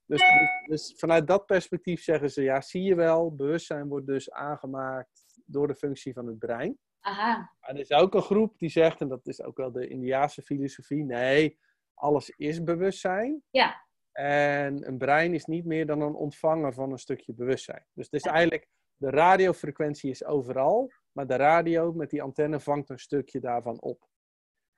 Dus, 0.05 0.23
dus 0.65 0.93
vanuit 0.97 1.27
dat 1.27 1.45
perspectief 1.45 2.03
zeggen 2.03 2.31
ze, 2.31 2.41
ja, 2.41 2.61
zie 2.61 2.83
je 2.83 2.95
wel, 2.95 3.35
bewustzijn 3.35 3.87
wordt 3.87 4.07
dus 4.07 4.31
aangemaakt 4.31 5.25
door 5.45 5.67
de 5.67 5.75
functie 5.75 6.13
van 6.13 6.27
het 6.27 6.39
brein. 6.39 6.77
Aha. 6.99 7.51
Maar 7.59 7.69
er 7.69 7.79
is 7.79 7.91
ook 7.91 8.13
een 8.13 8.21
groep 8.21 8.57
die 8.57 8.69
zegt, 8.69 9.01
en 9.01 9.07
dat 9.07 9.27
is 9.27 9.41
ook 9.41 9.57
wel 9.57 9.71
de 9.71 9.87
Indiaanse 9.87 10.41
filosofie, 10.41 11.03
nee, 11.03 11.59
alles 11.93 12.29
is 12.29 12.63
bewustzijn. 12.63 13.43
Ja. 13.49 13.84
En 14.17 14.87
een 14.87 14.97
brein 14.97 15.33
is 15.33 15.45
niet 15.45 15.65
meer 15.65 15.85
dan 15.85 16.01
een 16.01 16.13
ontvanger 16.15 16.73
van 16.73 16.91
een 16.91 16.97
stukje 16.97 17.33
bewustzijn. 17.33 17.85
Dus 17.93 18.05
het 18.05 18.13
is 18.13 18.31
eigenlijk, 18.31 18.67
de 18.97 19.09
radiofrequentie 19.09 20.09
is 20.09 20.25
overal, 20.25 20.91
maar 21.11 21.27
de 21.27 21.35
radio 21.35 21.93
met 21.93 22.09
die 22.09 22.21
antenne 22.21 22.59
vangt 22.59 22.89
een 22.89 22.99
stukje 22.99 23.39
daarvan 23.39 23.81
op. 23.81 24.07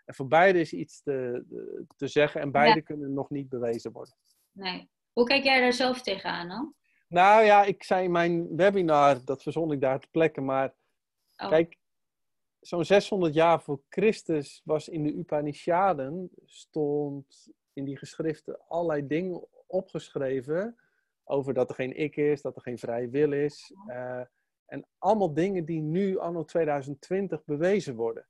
En 0.05 0.15
voor 0.15 0.27
beide 0.27 0.59
is 0.59 0.73
iets 0.73 1.01
te, 1.01 1.45
te 1.95 2.07
zeggen 2.07 2.41
en 2.41 2.51
beide 2.51 2.81
kunnen 2.81 3.13
nog 3.13 3.29
niet 3.29 3.49
bewezen 3.49 3.91
worden. 3.91 4.15
Nee. 4.51 4.89
Hoe 5.13 5.25
kijk 5.25 5.43
jij 5.43 5.59
daar 5.59 5.73
zelf 5.73 6.01
tegenaan 6.01 6.47
dan? 6.47 6.73
Nou 7.07 7.43
ja, 7.43 7.63
ik 7.63 7.83
zei 7.83 8.03
in 8.03 8.11
mijn 8.11 8.55
webinar, 8.55 9.25
dat 9.25 9.43
verzon 9.43 9.71
ik 9.71 9.81
daar 9.81 9.99
te 9.99 10.07
plekken, 10.11 10.45
maar 10.45 10.75
Oh. 11.37 11.49
kijk, 11.49 11.77
zo'n 12.59 12.85
600 12.85 13.33
jaar 13.33 13.61
voor 13.61 13.81
Christus 13.89 14.61
was 14.63 14.89
in 14.89 15.03
de 15.03 15.13
Upanishaden, 15.13 16.29
stond 16.45 17.47
in 17.77 17.85
die 17.85 17.97
geschriften 17.97 18.59
allerlei 18.67 19.07
dingen 19.07 19.47
opgeschreven 19.67 20.75
over 21.23 21.53
dat 21.53 21.69
er 21.69 21.75
geen 21.75 21.97
ik 21.97 22.15
is, 22.15 22.41
dat 22.41 22.55
er 22.55 22.61
geen 22.61 22.77
vrije 22.77 23.09
wil 23.09 23.31
is. 23.31 23.73
eh, 23.87 24.21
en 24.65 24.85
allemaal 24.97 25.33
dingen 25.33 25.65
die 25.65 25.81
nu, 25.81 26.17
anno 26.17 26.43
2020, 26.43 27.43
bewezen 27.45 27.95
worden. 27.95 28.27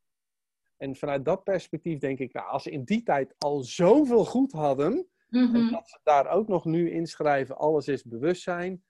En 0.77 0.95
vanuit 0.95 1.25
dat 1.25 1.43
perspectief 1.43 1.99
denk 1.99 2.19
ik, 2.19 2.33
nou, 2.33 2.47
als 2.47 2.63
ze 2.63 2.71
in 2.71 2.83
die 2.83 3.03
tijd 3.03 3.35
al 3.37 3.59
zoveel 3.63 4.25
goed 4.25 4.51
hadden, 4.51 5.07
Mhm. 5.29 5.55
en 5.55 5.71
dat 5.71 5.89
ze 5.89 5.99
daar 6.03 6.29
ook 6.29 6.47
nog 6.47 6.65
nu 6.65 6.91
inschrijven, 6.91 7.57
alles 7.57 7.87
is 7.87 8.03
bewustzijn. 8.03 8.83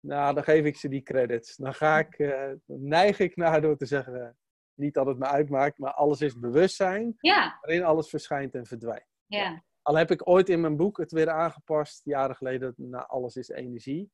Nou, 0.00 0.34
dan 0.34 0.44
geef 0.44 0.64
ik 0.64 0.76
ze 0.76 0.88
die 0.88 1.02
credits. 1.02 1.56
Dan 1.56 1.74
ga 1.74 1.98
ik, 1.98 2.18
eh, 2.18 2.52
dan 2.66 2.88
neig 2.88 3.18
ik 3.18 3.36
naar 3.36 3.60
door 3.60 3.76
te 3.76 3.86
zeggen, 3.86 4.22
eh, 4.22 4.28
niet 4.74 4.94
dat 4.94 5.06
het 5.06 5.18
me 5.18 5.26
uitmaakt, 5.26 5.78
maar 5.78 5.92
alles 5.92 6.20
is 6.20 6.38
bewustzijn, 6.38 7.16
Ja, 7.20 7.58
waarin 7.60 7.84
alles 7.84 8.08
verschijnt 8.08 8.54
en 8.54 8.66
verdwijnt. 8.66 9.06
ja. 9.26 9.62
Al 9.84 9.94
heb 9.94 10.10
ik 10.10 10.28
ooit 10.28 10.48
in 10.48 10.60
mijn 10.60 10.76
boek 10.76 10.98
het 10.98 11.12
weer 11.12 11.30
aangepast, 11.30 12.04
jaren 12.04 12.36
geleden, 12.36 12.74
naar 12.76 13.06
alles 13.06 13.36
is 13.36 13.48
energie. 13.48 14.10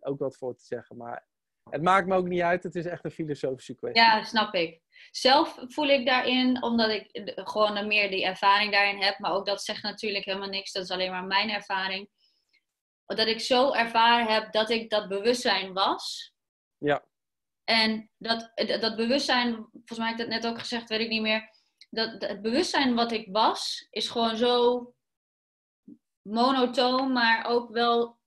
Ook 0.00 0.18
wat 0.18 0.36
voor 0.36 0.56
te 0.56 0.64
zeggen, 0.64 0.96
maar 0.96 1.26
het 1.70 1.82
maakt 1.82 2.06
me 2.06 2.16
ook 2.16 2.28
niet 2.28 2.40
uit. 2.40 2.62
Het 2.62 2.74
is 2.74 2.86
echt 2.86 3.04
een 3.04 3.10
filosofische 3.10 3.74
kwestie. 3.74 4.02
Ja, 4.02 4.22
snap 4.24 4.54
ik. 4.54 4.80
Zelf 5.10 5.64
voel 5.66 5.88
ik 5.88 6.06
daarin, 6.06 6.62
omdat 6.62 6.90
ik 6.90 7.32
gewoon 7.34 7.86
meer 7.86 8.10
die 8.10 8.24
ervaring 8.24 8.72
daarin 8.72 9.02
heb, 9.02 9.18
maar 9.18 9.32
ook 9.32 9.46
dat 9.46 9.62
zegt 9.62 9.82
natuurlijk 9.82 10.24
helemaal 10.24 10.48
niks, 10.48 10.72
dat 10.72 10.82
is 10.82 10.90
alleen 10.90 11.10
maar 11.10 11.24
mijn 11.24 11.50
ervaring. 11.50 12.08
Dat 13.06 13.26
ik 13.26 13.40
zo 13.40 13.72
ervaren 13.72 14.34
heb 14.34 14.52
dat 14.52 14.70
ik 14.70 14.90
dat 14.90 15.08
bewustzijn 15.08 15.72
was. 15.72 16.34
Ja. 16.78 17.04
En 17.64 18.10
dat, 18.16 18.52
dat 18.80 18.96
bewustzijn, 18.96 19.54
volgens 19.54 19.98
mij 19.98 20.08
heb 20.08 20.18
ik 20.18 20.24
dat 20.24 20.42
net 20.42 20.46
ook 20.46 20.58
gezegd, 20.58 20.88
weet 20.88 21.00
ik 21.00 21.08
niet 21.08 21.22
meer. 21.22 21.59
Dat, 21.90 22.14
het 22.18 22.42
bewustzijn 22.42 22.94
wat 22.94 23.12
ik 23.12 23.28
was, 23.32 23.86
is 23.90 24.08
gewoon 24.08 24.36
zo 24.36 24.94
monotoon, 26.22 27.12
maar 27.12 27.44
ook 27.44 27.70
wel. 27.70 28.18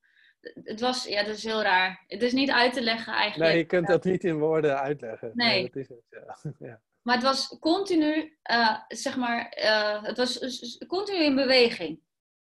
Het 0.64 0.80
was, 0.80 1.06
ja, 1.06 1.24
dat 1.24 1.36
is 1.36 1.44
heel 1.44 1.62
raar. 1.62 2.04
Het 2.08 2.22
is 2.22 2.34
niet 2.34 2.52
uit 2.52 2.74
te 2.74 2.82
leggen 2.82 3.14
eigenlijk. 3.14 3.52
Nee, 3.52 3.60
je 3.60 3.68
kunt 3.68 3.88
dat 3.88 4.04
niet 4.04 4.24
in 4.24 4.40
woorden 4.40 4.80
uitleggen. 4.80 5.32
Nee. 5.34 5.64
dat 5.64 5.76
is 5.76 5.88
het, 5.88 6.04
ja. 6.10 6.38
ja. 6.70 6.82
Maar 7.02 7.16
het 7.16 7.24
was 7.24 7.58
continu, 7.60 8.38
eh, 8.42 8.80
zeg 8.88 9.18
maar, 9.18 9.50
eh, 9.50 10.04
het 10.04 10.18
was 10.18 10.78
continu 10.88 11.24
in 11.24 11.36
beweging. 11.36 12.00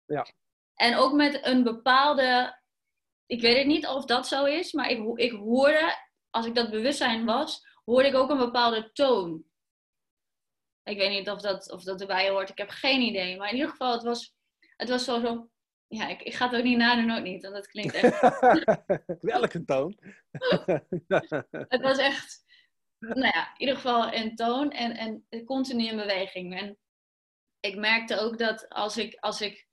Ja. 0.07 0.27
En 0.75 0.97
ook 0.97 1.13
met 1.13 1.47
een 1.47 1.63
bepaalde, 1.63 2.59
ik 3.27 3.41
weet 3.41 3.57
het 3.57 3.67
niet 3.67 3.87
of 3.87 4.05
dat 4.05 4.27
zo 4.27 4.45
is, 4.45 4.73
maar 4.73 4.91
ik, 4.91 5.19
ik 5.19 5.33
hoorde, 5.33 5.97
als 6.31 6.47
ik 6.47 6.55
dat 6.55 6.71
bewustzijn 6.71 7.25
was, 7.25 7.67
hoorde 7.85 8.09
ik 8.09 8.15
ook 8.15 8.31
een 8.31 8.39
bepaalde 8.39 8.93
toon. 8.93 9.45
Ik 10.85 10.97
weet 10.97 11.11
niet 11.11 11.31
of 11.31 11.41
dat, 11.41 11.73
of 11.73 11.83
dat 11.83 12.01
erbij 12.01 12.29
hoort, 12.29 12.51
ik 12.51 12.59
heb 12.59 12.71
geen 12.71 13.01
idee. 13.01 13.37
Maar 13.37 13.49
in 13.49 13.55
ieder 13.55 13.71
geval, 13.71 13.93
het 13.93 14.03
was, 14.03 14.35
het 14.77 14.89
was 14.89 15.05
zo, 15.05 15.21
zo 15.21 15.51
ja, 15.93 16.09
ik, 16.09 16.23
ik 16.23 16.35
ga 16.35 16.49
het 16.49 16.59
ook 16.59 16.65
niet 16.65 16.77
nadoen, 16.77 17.17
ook 17.17 17.25
niet, 17.25 17.43
want 17.43 17.55
dat 17.55 17.67
klinkt 17.67 17.95
echt 17.95 18.21
Welke 19.21 19.65
toon? 19.65 19.99
Het 21.69 21.81
was 21.81 21.99
echt, 21.99 22.45
nou 22.99 23.27
ja, 23.27 23.49
in 23.49 23.61
ieder 23.61 23.75
geval 23.75 24.13
een 24.13 24.37
toon 24.37 24.71
en, 24.71 25.25
en 25.31 25.45
continu 25.45 25.87
in 25.87 25.97
beweging. 25.97 26.59
En 26.59 26.79
ik 27.61 27.77
merkte 27.77 28.19
ook 28.19 28.39
dat 28.39 28.69
als 28.69 28.97
ik, 28.97 29.15
als 29.21 29.41
ik, 29.41 29.67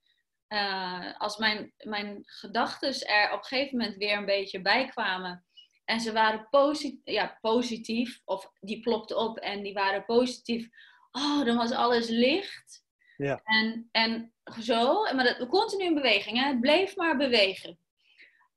eh, 0.46 1.20
als 1.20 1.36
mijn, 1.36 1.72
mijn 1.76 2.22
gedachten 2.24 3.06
er 3.06 3.32
op 3.32 3.38
een 3.38 3.44
gegeven 3.44 3.78
moment 3.78 3.96
weer 3.96 4.16
een 4.16 4.24
beetje 4.24 4.60
bij 4.60 4.86
kwamen. 4.86 5.44
En 5.84 6.00
ze 6.00 6.12
waren 6.12 6.48
posi 6.50 7.00
ja, 7.04 7.38
positief, 7.40 8.20
of 8.24 8.50
die 8.60 8.80
plopten 8.80 9.16
op 9.16 9.38
en 9.38 9.62
die 9.62 9.72
waren 9.72 10.04
positief. 10.04 10.68
Oh, 11.12 11.44
dan 11.44 11.56
was 11.56 11.70
alles 11.70 12.08
licht. 12.08 12.84
Ja. 13.16 13.40
En, 13.44 13.88
en 13.90 14.32
zo, 14.60 15.02
maar 15.02 15.24
dat, 15.24 15.48
continu 15.48 15.84
in 15.84 15.94
beweging, 15.94 16.38
hè? 16.38 16.46
het 16.46 16.60
bleef 16.60 16.96
maar 16.96 17.16
bewegen. 17.16 17.78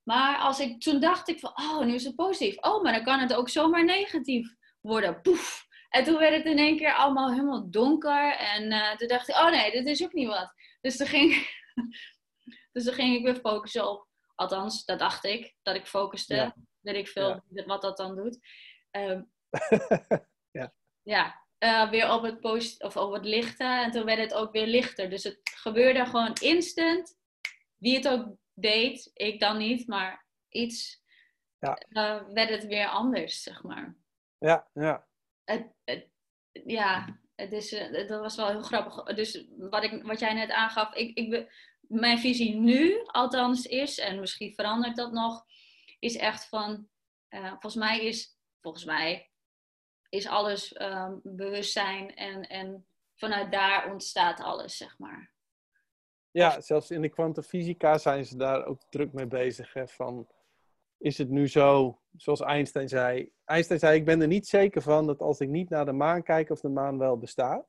Maar 0.04 0.38
als 0.38 0.60
ik, 0.60 0.82
toen 0.82 1.00
dacht 1.00 1.30
ik 1.30 1.40
van, 1.40 1.52
oh, 1.56 1.80
nu 1.80 1.94
is 1.94 2.04
het 2.04 2.16
positief. 2.16 2.58
Oh, 2.58 2.84
maar 2.84 2.94
dan 2.94 3.04
kan 3.04 3.20
het 3.20 3.34
ook 3.34 3.50
zomaar 3.50 3.86
negatief 3.86 4.56
worden. 4.82 5.22
Poef. 5.22 5.68
En 5.90 6.04
toen 6.04 6.18
werd 6.18 6.36
het 6.36 6.46
in 6.46 6.58
één 6.58 6.78
keer 6.78 6.94
allemaal 6.94 7.32
helemaal 7.32 7.70
donker. 7.72 8.36
En 8.38 8.72
eh, 8.72 8.96
toen 8.96 9.08
dacht 9.08 9.30
ik, 9.30 9.36
oh 9.36 9.50
nee, 9.50 9.72
dit 9.72 9.88
is 9.88 10.04
ook 10.04 10.14
niet 10.14 10.28
wat. 10.28 10.54
Dus 10.82 10.98
toen 10.98 11.08
ging, 11.08 11.34
dus 12.74 12.84
toen 12.84 12.94
ging 12.94 13.16
ik 13.18 13.24
weer 13.24 13.36
focussen 13.36 13.90
op, 13.90 14.08
althans, 14.36 14.86
dat 14.86 15.00
dacht 15.00 15.24
ik, 15.24 15.56
dat 15.62 15.76
ik 15.76 15.88
focuste. 15.88 16.36
Ja. 16.36 16.56
Weet 16.80 16.96
ik 16.96 17.08
veel 17.08 17.44
Ja. 17.50 17.66
wat 17.66 17.82
dat 17.82 17.98
dan 17.98 18.16
doet. 18.16 18.40
Ehm, 18.92 19.22
Ja. 20.52 20.74
ja, 21.02 21.43
eh, 21.64 21.90
weer 21.90 22.12
op 22.12 22.22
het, 22.24 22.40
post 22.40 22.84
of 22.84 22.98
op 22.98 23.14
het 23.14 23.26
lichte. 23.26 23.64
En 23.64 23.92
toen 23.92 24.06
werd 24.06 24.20
het 24.20 24.34
ook 24.34 24.52
weer 24.52 24.68
lichter. 24.68 25.10
Dus 25.10 25.24
het 25.24 25.40
gebeurde 25.44 26.06
gewoon 26.06 26.34
instant. 26.42 27.18
Wie 27.78 27.96
het 27.96 28.08
ook 28.08 28.28
deed, 28.54 29.12
ik 29.14 29.40
dan 29.40 29.58
niet, 29.58 29.88
maar 29.88 30.26
iets 30.50 31.02
Ja. 31.60 31.74
eh, 31.76 32.22
werd 32.28 32.50
het 32.50 32.66
weer 32.66 32.88
anders, 32.88 33.42
zeg 33.44 33.64
maar. 33.64 33.96
ja, 34.38 34.68
ja. 34.74 35.08
Het, 35.44 35.68
het- 35.84 36.08
ja, 36.66 37.20
het 37.36 37.52
is, 37.52 37.72
eh, 37.72 38.08
dat 38.08 38.20
was 38.20 38.36
wel 38.36 38.48
heel 38.50 38.62
grappig. 38.62 39.16
Dus 39.16 39.46
wat, 39.58 39.84
ik, 39.84 40.04
wat 40.04 40.20
jij 40.20 40.34
net 40.34 40.50
aangaf, 40.50 40.94
ik, 40.94 41.18
ik, 41.18 41.52
mijn 41.82 42.20
visie 42.20 42.56
nu 42.56 43.02
althans 43.06 43.66
is, 43.66 43.98
en 44.00 44.20
misschien 44.20 44.54
verandert 44.54 44.96
dat 44.96 45.12
nog, 45.12 45.46
is 46.00 46.16
echt 46.16 46.48
van, 46.48 46.90
volgens 47.30 47.76
mij 47.76 48.06
is, 48.06 48.38
volgens 48.62 48.86
mij 48.86 49.32
is 50.14 50.28
alles 50.28 50.74
ehm, 50.74 51.16
bewustzijn 51.24 52.16
en, 52.16 52.48
en 52.48 52.86
vanuit 53.16 53.52
daar 53.52 53.92
ontstaat 53.92 54.40
alles, 54.40 54.78
zeg 54.78 55.00
maar. 55.00 55.32
Ja, 56.32 56.62
zelfs 56.62 56.92
in 56.92 57.02
de 57.02 57.10
kwantumfysica 57.10 57.98
zijn 57.98 58.26
ze 58.26 58.38
daar 58.38 58.66
ook 58.66 58.82
druk 58.90 59.14
mee 59.14 59.28
bezig. 59.28 59.74
Hè, 59.74 59.88
van, 59.88 60.28
is 60.98 61.18
het 61.18 61.30
nu 61.30 61.48
zo, 61.48 62.00
zoals 62.18 62.42
Einstein 62.42 62.90
zei. 62.90 63.32
Einstein 63.46 63.80
zei, 63.80 63.98
ik 64.00 64.06
ben 64.06 64.22
er 64.22 64.28
niet 64.28 64.48
zeker 64.48 64.82
van 64.82 65.08
dat 65.08 65.20
als 65.20 65.40
ik 65.40 65.50
niet 65.50 65.70
naar 65.70 65.86
de 65.86 65.92
maan 65.92 66.24
kijk 66.24 66.50
of 66.50 66.60
de 66.60 66.70
maan 66.70 66.98
wel 66.98 67.18
bestaat. 67.18 67.68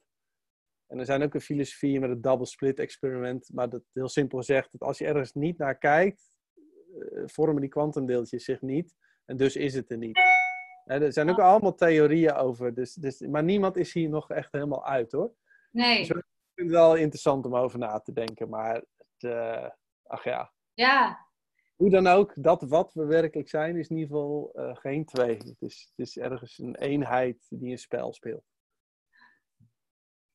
En 0.86 0.98
er 0.98 1.04
zijn 1.04 1.22
ook 1.22 1.34
een 1.34 1.40
filosofie 1.40 2.00
met 2.00 2.10
het 2.10 2.22
double 2.22 2.46
split 2.46 2.78
experiment, 2.78 3.50
maar 3.52 3.68
dat 3.68 3.82
heel 3.92 4.08
simpel 4.08 4.42
zegt 4.42 4.72
dat 4.72 4.80
als 4.80 4.98
je 4.98 5.06
ergens 5.06 5.32
niet 5.32 5.58
naar 5.58 5.78
kijkt, 5.78 6.30
eh, 6.54 7.22
vormen 7.26 7.60
die 7.60 7.70
kwantumdeeltjes 7.70 8.44
zich 8.44 8.60
niet. 8.60 8.94
En 9.24 9.36
dus 9.36 9.56
is 9.56 9.74
het 9.74 9.90
er 9.90 9.98
niet. 9.98 10.43
Hè, 10.84 11.00
er 11.04 11.12
zijn 11.12 11.30
ook 11.30 11.38
allemaal 11.40 11.74
theorieën 11.74 12.32
over, 12.34 12.74
dus, 12.74 12.94
dus, 12.94 13.20
maar 13.20 13.44
niemand 13.44 13.76
is 13.76 13.92
hier 13.92 14.08
nog 14.08 14.30
echt 14.30 14.52
helemaal 14.52 14.86
uit 14.86 15.12
hoor. 15.12 15.34
Nee, 15.70 16.04
Zo- 16.04 16.18
Ik 16.18 16.24
vind 16.54 16.70
het 16.70 16.78
wel 16.78 16.94
interessant 16.94 17.46
om 17.46 17.56
over 17.56 17.78
na 17.78 18.00
te 18.00 18.12
denken, 18.12 18.48
maar 18.48 18.74
het, 18.74 19.32
eh, 19.32 19.70
ach 20.06 20.24
ja, 20.24 20.52
ja, 20.74 21.26
hoe 21.74 21.90
dan 21.90 22.06
ook, 22.06 22.42
dat 22.42 22.62
wat 22.62 22.92
we 22.94 23.04
werkelijk 23.04 23.48
zijn 23.48 23.76
is 23.76 23.88
in 23.88 23.96
ieder 23.96 24.16
geval 24.16 24.52
eh, 24.54 24.76
geen 24.76 25.04
twee. 25.04 25.36
Het 25.36 25.56
is, 25.62 25.92
het 25.96 26.06
is 26.06 26.16
ergens 26.18 26.58
een 26.58 26.76
eenheid 26.76 27.46
die 27.50 27.70
een 27.70 27.78
spel 27.78 28.12
speelt. 28.12 28.44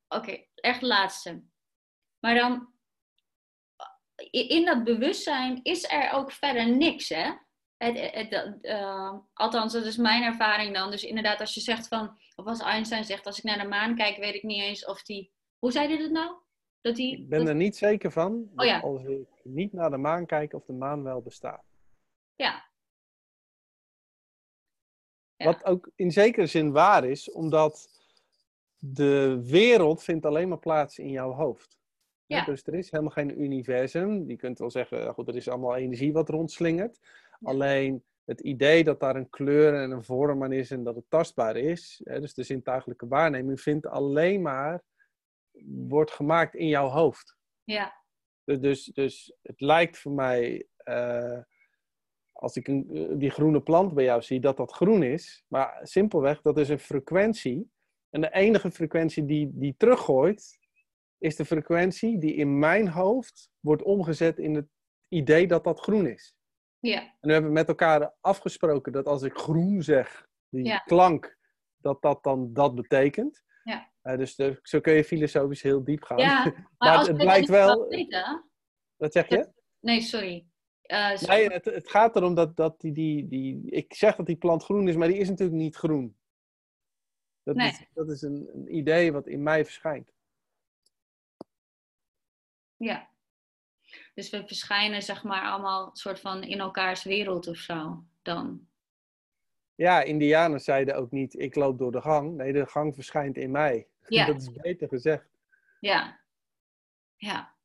Oké, 0.08 0.46
echt 0.56 0.82
laatste. 0.82 1.44
Maar 2.20 2.36
dan, 2.36 2.74
in 4.32 4.66
dat 4.66 4.84
bewustzijn 4.84 5.60
is 5.64 5.92
er 5.92 6.12
ook 6.12 6.32
verder 6.32 6.70
niks, 6.78 7.10
hè? 7.10 7.32
Het, 7.80 8.00
het, 8.00 8.30
het, 8.30 8.58
eh, 8.62 9.14
althans, 9.34 9.74
dat 9.74 9.86
is 9.86 9.98
mijn 9.98 10.24
ervaring 10.24 10.74
dan. 10.76 10.92
Dus 10.92 11.04
inderdaad, 11.04 11.40
als 11.40 11.54
je 11.54 11.62
zegt 11.62 11.88
van, 11.88 12.18
of 12.36 12.46
als 12.46 12.60
Einstein 12.62 13.04
zegt, 13.06 13.26
als 13.26 13.38
ik 13.38 13.44
naar 13.44 13.58
de 13.58 13.68
maan 13.68 13.96
kijk, 13.96 14.18
weet 14.18 14.36
ik 14.36 14.44
niet 14.44 14.62
eens 14.62 14.86
of 14.86 15.04
die. 15.04 15.32
Hoe 15.60 15.72
zei 15.72 15.88
hij 15.88 15.98
dat 15.98 16.12
nou? 16.12 16.36
Dat 16.82 16.96
die. 16.96 17.18
Ik 17.18 17.30
ben 17.30 17.40
dat- 17.40 17.48
er 17.48 17.56
niet 17.56 17.76
zeker 17.78 18.12
van 18.12 18.52
Oh 18.56 18.66
ja. 18.66 18.80
als 18.80 19.04
ik 19.04 19.28
niet 19.44 19.74
naar 19.74 19.90
de 19.90 19.98
maan 19.98 20.26
kijk 20.26 20.54
of 20.54 20.66
de 20.66 20.74
maan 20.74 21.04
wel 21.04 21.22
bestaat. 21.22 21.64
Ja, 22.36 22.68
Wat 25.36 25.66
ook 25.66 25.92
in 25.96 26.12
zekere 26.12 26.46
zin 26.46 26.72
waar 26.72 27.04
is, 27.06 27.32
omdat 27.32 27.90
de 28.78 29.42
wereld 29.44 30.04
vindt 30.04 30.26
alleen 30.26 30.48
maar 30.48 30.60
plaats 30.60 30.98
in 31.00 31.10
jouw 31.10 31.32
hoofd. 31.32 31.78
Ja. 32.26 32.46
Dus 32.46 32.64
er 32.66 32.74
is 32.74 32.92
helemaal 32.92 33.12
geen 33.14 33.42
universum. 33.42 34.28
Je 34.28 34.36
kunt 34.36 34.60
wel 34.60 34.72
zeggen, 34.72 35.14
goed, 35.14 35.28
er 35.28 35.36
is 35.36 35.48
allemaal 35.50 35.76
energie 35.76 36.14
wat 36.14 36.30
rondslingert. 36.30 37.00
Alleen 37.42 38.04
het 38.26 38.40
idee 38.40 38.84
dat 38.84 39.00
daar 39.00 39.16
een 39.16 39.30
kleur 39.30 39.74
en 39.74 39.92
een 39.92 40.04
vorm 40.04 40.44
aan 40.44 40.52
is 40.52 40.72
en 40.72 40.84
dat 40.84 40.96
het 40.96 41.06
tastbaar 41.08 41.56
is, 41.56 42.02
hè, 42.04 42.20
dus 42.20 42.34
de 42.34 42.44
zintuigelijke 42.44 43.08
waarneming, 43.08 43.62
vindt 43.62 43.88
alleen 43.88 44.42
maar, 44.42 44.84
wordt 45.88 46.12
gemaakt 46.12 46.56
in 46.56 46.68
jouw 46.68 46.88
hoofd. 46.88 47.38
Ja, 47.64 47.94
Dus, 48.44 48.86
dus, 48.86 49.38
het 49.42 49.62
lijkt 49.62 49.98
voor 49.98 50.12
mij, 50.12 50.68
eh, 50.78 51.40
als 52.32 52.56
ik 52.56 52.68
een, 52.68 52.90
eh, 52.94 53.18
die 53.18 53.30
groene 53.30 53.62
plant 53.62 53.94
bij 53.94 54.04
jou 54.04 54.22
zie, 54.22 54.40
dat 54.40 54.58
dat 54.58 54.72
groen 54.72 55.04
is. 55.04 55.44
Maar 55.48 55.80
simpelweg, 55.82 56.42
dat 56.42 56.58
is 56.58 56.70
een 56.70 56.80
frequentie. 56.80 57.72
En 58.10 58.22
de 58.22 58.34
enige 58.34 58.72
frequentie 58.72 59.26
die, 59.26 59.50
die 59.54 59.76
teruggooit, 59.78 60.60
is 61.18 61.36
de 61.36 61.46
frequentie 61.46 62.20
die 62.20 62.34
in 62.34 62.60
mijn 62.60 62.88
hoofd 62.88 63.52
wordt 63.60 63.84
omgezet 63.84 64.38
in 64.38 64.56
het 64.56 64.68
idee 65.08 65.48
dat 65.48 65.64
dat 65.64 65.80
groen 65.80 66.08
is. 66.08 66.36
Ja, 66.80 67.02
En 67.02 67.18
we 67.20 67.32
hebben 67.32 67.52
met 67.52 67.68
elkaar 67.68 68.14
afgesproken 68.22 68.92
dat 68.92 69.06
als 69.06 69.22
ik 69.22 69.34
groen 69.38 69.84
zeg, 69.84 70.28
die 70.50 70.66
Ja. 70.66 70.78
klank, 70.78 71.38
dat 71.78 72.02
dat 72.02 72.24
dan 72.24 72.54
dat 72.54 72.76
betekent. 72.76 73.44
Ja. 73.64 73.92
Eh, 74.02 74.18
dus 74.18 74.36
de- 74.36 74.60
zo 74.62 74.80
kun 74.80 74.94
je 74.94 75.04
filosofisch 75.04 75.62
heel 75.62 75.84
diep 75.84 76.04
gaan. 76.04 76.18
ja. 76.18 76.44
Maar, 76.44 76.70
Maar 76.78 76.98
als 76.98 77.08
het 77.08 77.18
blijkt 77.18 77.48
wel- 77.50 77.88
weten- 77.88 78.50
Wat 78.96 79.12
zeg 79.14 79.28
je? 79.30 79.52
Nee, 79.80 80.02
sorry. 80.02 80.48
Eh, 80.82 81.18
Nee, 81.22 81.48
het, 81.50 81.66
het 81.66 81.90
gaat 81.90 82.16
erom 82.16 82.36
dat, 82.36 82.56
dat 82.56 82.82
die, 82.82 82.92
die, 82.92 83.28
die... 83.28 83.72
Ik 83.72 83.94
zeg 83.94 84.16
dat 84.16 84.26
die 84.26 84.36
plant 84.38 84.64
groen 84.64 84.88
is, 84.88 84.96
maar 84.96 85.08
die 85.08 85.18
is 85.18 85.30
natuurlijk 85.30 85.58
niet 85.58 85.76
groen. 85.76 86.18
Dat 87.44 87.56
Nee. 87.56 87.70
is, 87.70 87.86
dat 87.94 88.10
is 88.10 88.22
een, 88.22 88.50
een 88.54 88.76
idee 88.76 89.12
wat 89.12 89.28
in 89.28 89.44
mij 89.44 89.66
verschijnt. 89.66 90.12
Ja. 92.78 93.10
Dus 94.20 94.30
we 94.30 94.48
verschijnen 94.48 95.02
zeg 95.02 95.24
maar 95.24 95.42
allemaal 95.42 95.90
soort 95.94 96.20
van 96.20 96.44
in 96.44 96.60
elkaars 96.60 97.04
wereld 97.04 97.48
of 97.48 97.58
zo 97.58 98.04
dan. 98.22 98.68
Ja, 99.76 100.02
Indianen 100.02 100.60
zeiden 100.60 100.96
ook 100.96 101.12
niet, 101.12 101.40
ik 101.40 101.56
loop 101.56 101.78
door 101.78 101.92
de 101.92 102.02
gang. 102.02 102.36
Nee, 102.36 102.54
de 102.54 102.66
gang 102.66 102.94
verschijnt 102.96 103.38
in 103.38 103.52
mij. 103.52 103.88
Ja. 104.08 104.26
Dat 104.26 104.42
is 104.42 104.52
beter 104.52 104.88
gezegd. 104.88 105.30
Ja. 105.80 106.20
Ja. 107.16 107.56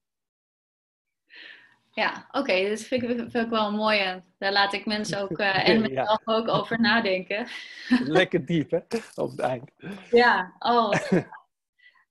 Ja, 1.90 2.28
oké, 2.30 2.68
dat 2.68 2.80
vind 2.80 3.02
ik, 3.02 3.08
vind 3.08 3.34
ik 3.34 3.50
wel 3.50 3.66
een 3.66 3.74
mooie. 3.74 4.22
Daar 4.38 4.52
laat 4.52 4.72
ik 4.72 4.86
mensen 4.86 5.20
ook 5.20 5.38
eh, 5.38 5.68
en 5.68 5.80
Ja. 5.80 5.88
mezelf 5.88 6.20
ook 6.24 6.48
over 6.48 6.80
nadenken. 6.80 7.46
Lekker 7.88 8.46
diep, 8.46 8.70
hè? 8.70 8.78
Op 9.14 9.30
het 9.30 9.38
eind. 9.40 9.70
Ja, 10.10 10.54
oh. 10.58 10.92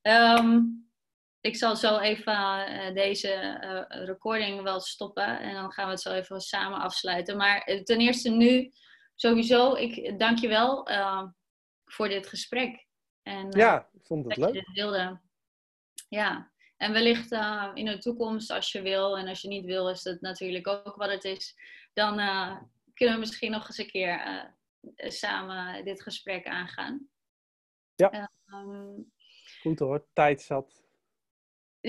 Ehm, 0.01 0.59
ik 1.43 1.55
zal 1.55 1.75
zo 1.75 1.97
even 1.97 2.65
eh, 2.65 2.93
deze 2.93 3.31
eh, 3.31 4.05
recording 4.05 4.61
wel 4.61 4.79
stoppen 4.79 5.39
en 5.39 5.53
dan 5.53 5.71
gaan 5.71 5.85
we 5.85 5.91
het 5.91 6.01
zo 6.01 6.11
even 6.11 6.41
samen 6.41 6.79
afsluiten. 6.79 7.37
Maar 7.37 7.61
eh, 7.61 7.81
ten 7.83 7.99
eerste 7.99 8.29
nu, 8.29 8.71
sowieso, 9.15 9.75
ik 9.75 10.19
dank 10.19 10.39
je 10.39 10.47
wel 10.47 10.87
voor 11.85 12.07
dit 12.07 12.27
gesprek. 12.27 12.85
En, 13.21 13.51
Ja, 13.51 13.89
ik 13.93 14.05
vond 14.05 14.25
het 14.25 14.35
dat 14.35 14.47
je 14.47 14.53
leuk. 14.53 14.65
dit 14.65 14.75
wilde. 14.75 15.19
Ja, 16.09 16.51
en 16.77 16.93
wellicht 16.93 17.31
in 17.73 17.85
de 17.85 17.97
toekomst, 17.99 18.51
als 18.51 18.71
je 18.71 18.81
wil 18.81 19.17
en 19.17 19.27
als 19.27 19.41
je 19.41 19.47
niet 19.47 19.65
wil, 19.65 19.89
is 19.89 20.01
dat 20.01 20.21
natuurlijk 20.21 20.67
ook 20.67 20.95
wat 20.95 21.09
het 21.11 21.23
is. 21.23 21.55
Dan 21.93 22.15
kunnen 22.93 23.15
we 23.15 23.19
misschien 23.19 23.51
nog 23.51 23.67
eens 23.67 23.77
een 23.77 23.87
keer 23.87 24.51
samen 24.95 25.85
dit 25.85 26.01
gesprek 26.01 26.47
aangaan. 26.47 27.07
Ja. 27.95 28.31
Ehm, 28.45 29.01
Goed 29.61 29.79
hoor, 29.79 30.05
tijd 30.13 30.41
zat. 30.41 30.82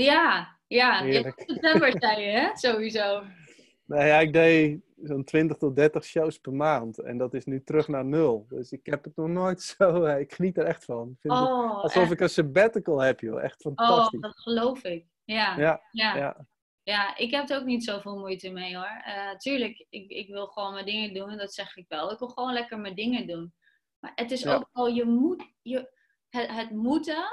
Ja, 0.02 0.58
ja. 0.66 1.02
Heerlijk. 1.02 1.42
september 1.46 1.92
zei 2.00 2.20
je, 2.22 2.30
hè? 2.30 2.50
Sowieso. 2.56 3.22
Nou 3.86 4.04
ja, 4.06 4.18
ik 4.18 4.32
deed 4.32 4.80
zo'n 5.02 5.24
20 5.24 5.56
tot 5.56 5.76
30 5.76 6.04
shows 6.04 6.38
per 6.38 6.52
maand. 6.52 6.98
En 6.98 7.18
dat 7.18 7.34
is 7.34 7.44
nu 7.44 7.62
terug 7.64 7.88
naar 7.88 8.04
nul. 8.04 8.46
Dus 8.48 8.72
ik 8.72 8.86
heb 8.86 9.04
het 9.04 9.16
nog 9.16 9.28
nooit 9.28 9.62
zo... 9.78 10.02
eh, 10.04 10.20
Ik 10.20 10.32
geniet 10.32 10.58
er 10.58 10.64
echt 10.64 10.84
van. 10.84 11.08
Ik 11.10 11.20
vind 11.20 11.34
het 11.34 11.42
Oh, 11.48 11.82
alsof 11.82 12.02
echt. 12.02 12.12
ik 12.12 12.20
een 12.20 12.28
sabbatical 12.28 12.98
heb, 13.02 13.20
joh. 13.20 13.42
Echt 13.42 13.64
oh, 13.64 13.72
fantastisch. 13.76 14.20
dat 14.20 14.38
geloof 14.40 14.84
ik. 14.84 15.06
Ja, 15.24 15.56
Ja, 15.58 15.82
ja. 15.90 16.16
ja. 16.16 16.46
Ja, 16.82 17.16
ik 17.16 17.30
heb 17.30 17.48
er 17.50 17.58
ook 17.58 17.64
niet 17.64 17.84
zoveel 17.84 18.18
moeite 18.18 18.50
mee 18.50 18.76
hoor. 18.76 19.00
Eh, 19.04 19.36
tuurlijk, 19.36 19.86
ik, 19.90 20.10
ik 20.10 20.28
wil 20.28 20.46
gewoon 20.46 20.72
mijn 20.72 20.84
dingen 20.84 21.14
doen, 21.14 21.36
dat 21.36 21.54
zeg 21.54 21.76
ik 21.76 21.84
wel. 21.88 22.12
Ik 22.12 22.18
wil 22.18 22.28
gewoon 22.28 22.52
lekker 22.52 22.78
mijn 22.78 22.94
dingen 22.94 23.26
doen. 23.26 23.54
Maar 23.98 24.12
het 24.14 24.30
is 24.30 24.42
Ja. 24.42 24.54
ook 24.54 24.68
wel, 24.72 24.86
je 24.86 25.04
moet, 25.04 25.44
je, 25.62 25.90
het, 26.28 26.50
het 26.50 26.70
moeten 26.70 27.24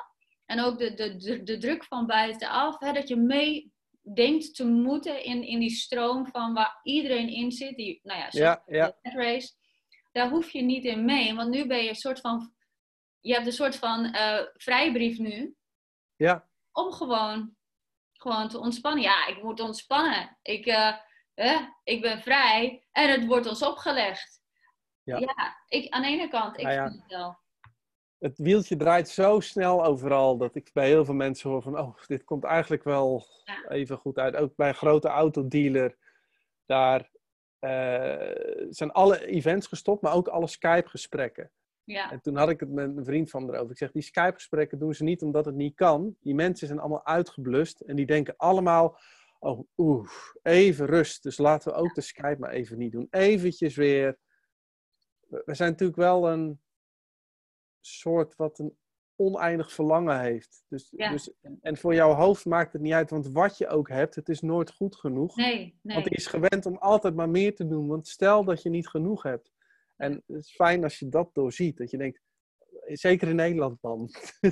en 0.51 0.59
ook 0.59 0.77
de, 0.77 0.93
de, 0.93 1.15
de, 1.15 1.43
de 1.43 1.57
druk 1.57 1.83
van 1.83 2.05
buitenaf, 2.05 2.79
hè, 2.79 2.93
dat 2.93 3.07
je 3.07 3.15
mee 3.15 3.73
denkt 4.13 4.55
te 4.55 4.65
moeten 4.65 5.23
in, 5.23 5.43
in 5.43 5.59
die 5.59 5.69
stroom 5.69 6.27
van 6.27 6.53
waar 6.53 6.79
iedereen 6.83 7.29
in 7.29 7.51
zit. 7.51 7.75
Die, 7.75 7.99
nou 8.03 8.19
ja, 8.19 8.27
Ja, 8.29 8.63
ja. 8.67 8.97
de 9.01 9.09
race. 9.09 9.53
Daar 10.11 10.29
hoef 10.29 10.49
je 10.49 10.61
niet 10.61 10.85
in 10.85 11.05
mee, 11.05 11.35
want 11.35 11.49
nu 11.49 11.67
ben 11.67 11.83
je 11.83 11.89
een 11.89 11.95
soort 11.95 12.19
van, 12.19 12.53
je 13.19 13.33
hebt 13.33 13.45
een 13.45 13.51
soort 13.53 13.75
van 13.75 14.05
eh, 14.05 14.45
vrijbrief 14.53 15.17
nu 15.17 15.55
ja. 16.15 16.47
om 16.71 16.91
gewoon, 16.91 17.55
gewoon 18.13 18.49
te 18.49 18.59
ontspannen. 18.59 19.01
Ja, 19.03 19.27
ik 19.27 19.43
moet 19.43 19.59
ontspannen. 19.59 20.37
Ik, 20.41 20.65
eh, 20.65 20.97
ik 21.83 22.01
ben 22.01 22.21
vrij 22.21 22.87
en 22.91 23.09
het 23.09 23.25
wordt 23.25 23.47
ons 23.47 23.63
opgelegd. 23.63 24.41
Ja. 25.03 25.17
Ja, 25.17 25.63
ik, 25.67 25.89
aan 25.89 26.01
de 26.01 26.07
ene 26.07 26.27
kant, 26.27 26.57
ik 26.57 26.63
Nou 26.63 26.75
ja. 26.75 26.87
vind 26.87 27.01
het 27.01 27.11
wel. 27.11 27.39
Het 28.21 28.37
wieltje 28.37 28.75
draait 28.75 29.09
zo 29.09 29.39
snel 29.39 29.85
overal 29.85 30.37
dat 30.37 30.55
ik 30.55 30.69
bij 30.73 30.87
heel 30.87 31.05
veel 31.05 31.13
mensen 31.13 31.49
hoor 31.49 31.61
van, 31.61 31.79
oh, 31.79 31.97
dit 32.07 32.23
komt 32.23 32.43
eigenlijk 32.43 32.83
wel 32.83 33.25
Ja. 33.43 33.69
even 33.69 33.97
goed 33.97 34.17
uit. 34.17 34.35
Ook 34.35 34.55
bij 34.55 34.67
een 34.67 34.75
grote 34.75 35.07
autodealer, 35.07 35.97
daar 36.65 37.09
eh, 37.59 38.65
zijn 38.69 38.91
alle 38.91 39.25
events 39.25 39.67
gestopt, 39.67 40.01
maar 40.01 40.13
ook 40.13 40.27
alle 40.27 40.47
Skype-gesprekken. 40.47 41.51
Ja, 41.83 42.11
En 42.11 42.21
toen 42.21 42.35
had 42.35 42.49
ik 42.49 42.59
het 42.59 42.69
met 42.71 42.97
een 42.97 43.05
vriend 43.05 43.29
van 43.29 43.45
me 43.45 43.53
erover. 43.53 43.71
Ik 43.71 43.77
zeg, 43.77 43.91
die 43.91 44.01
Skype-gesprekken 44.01 44.79
doen 44.79 44.93
ze 44.93 45.03
niet 45.03 45.21
omdat 45.21 45.45
het 45.45 45.55
niet 45.55 45.75
kan. 45.75 46.15
Die 46.19 46.35
mensen 46.35 46.67
zijn 46.67 46.79
allemaal 46.79 47.05
uitgeblust 47.05 47.79
en 47.81 47.95
die 47.95 48.05
denken 48.05 48.33
allemaal, 48.37 48.97
oh, 49.39 49.67
oeh, 49.77 50.09
even 50.41 50.85
rust. 50.85 51.23
Dus 51.23 51.37
laten 51.37 51.71
we 51.71 51.77
ook 51.77 51.95
de 51.95 52.01
Skype 52.01 52.39
maar 52.39 52.49
even 52.51 52.77
niet 52.77 52.91
doen. 52.91 53.07
Eventjes 53.09 53.75
weer. 53.75 54.17
We 55.27 55.41
we 55.45 55.53
zijn 55.55 55.69
natuurlijk 55.71 55.99
wel 55.99 56.29
een 56.29 56.61
soort 57.81 58.35
wat 58.35 58.59
een 58.59 58.77
oneindig 59.15 59.71
verlangen 59.71 60.19
heeft. 60.19 60.65
Dus, 60.67 60.87
Ja. 60.95 61.09
dus, 61.11 61.33
en 61.61 61.77
voor 61.77 61.93
jouw 61.93 62.13
hoofd 62.13 62.45
maakt 62.45 62.73
het 62.73 62.81
niet 62.81 62.93
uit, 62.93 63.09
want 63.09 63.27
wat 63.31 63.57
je 63.57 63.67
ook 63.67 63.89
hebt, 63.89 64.15
het 64.15 64.29
is 64.29 64.41
nooit 64.41 64.71
goed 64.71 64.95
genoeg. 64.95 65.35
nee, 65.35 65.79
nee. 65.81 65.95
Want 65.95 66.07
die 66.07 66.17
is 66.17 66.27
gewend 66.27 66.65
om 66.65 66.77
altijd 66.77 67.15
maar 67.15 67.29
meer 67.29 67.55
te 67.55 67.67
doen. 67.67 67.87
Want 67.87 68.07
stel 68.07 68.43
dat 68.43 68.61
je 68.61 68.69
niet 68.69 68.87
genoeg 68.87 69.23
hebt. 69.23 69.51
En 69.95 70.11
het 70.13 70.37
is 70.37 70.51
fijn 70.55 70.83
als 70.83 70.99
je 70.99 71.09
dat 71.09 71.29
doorziet. 71.33 71.77
Dat 71.77 71.91
je 71.91 71.97
denkt, 71.97 72.21
zeker 72.85 73.27
in 73.27 73.35
Nederland 73.35 73.81
dan. 73.81 74.09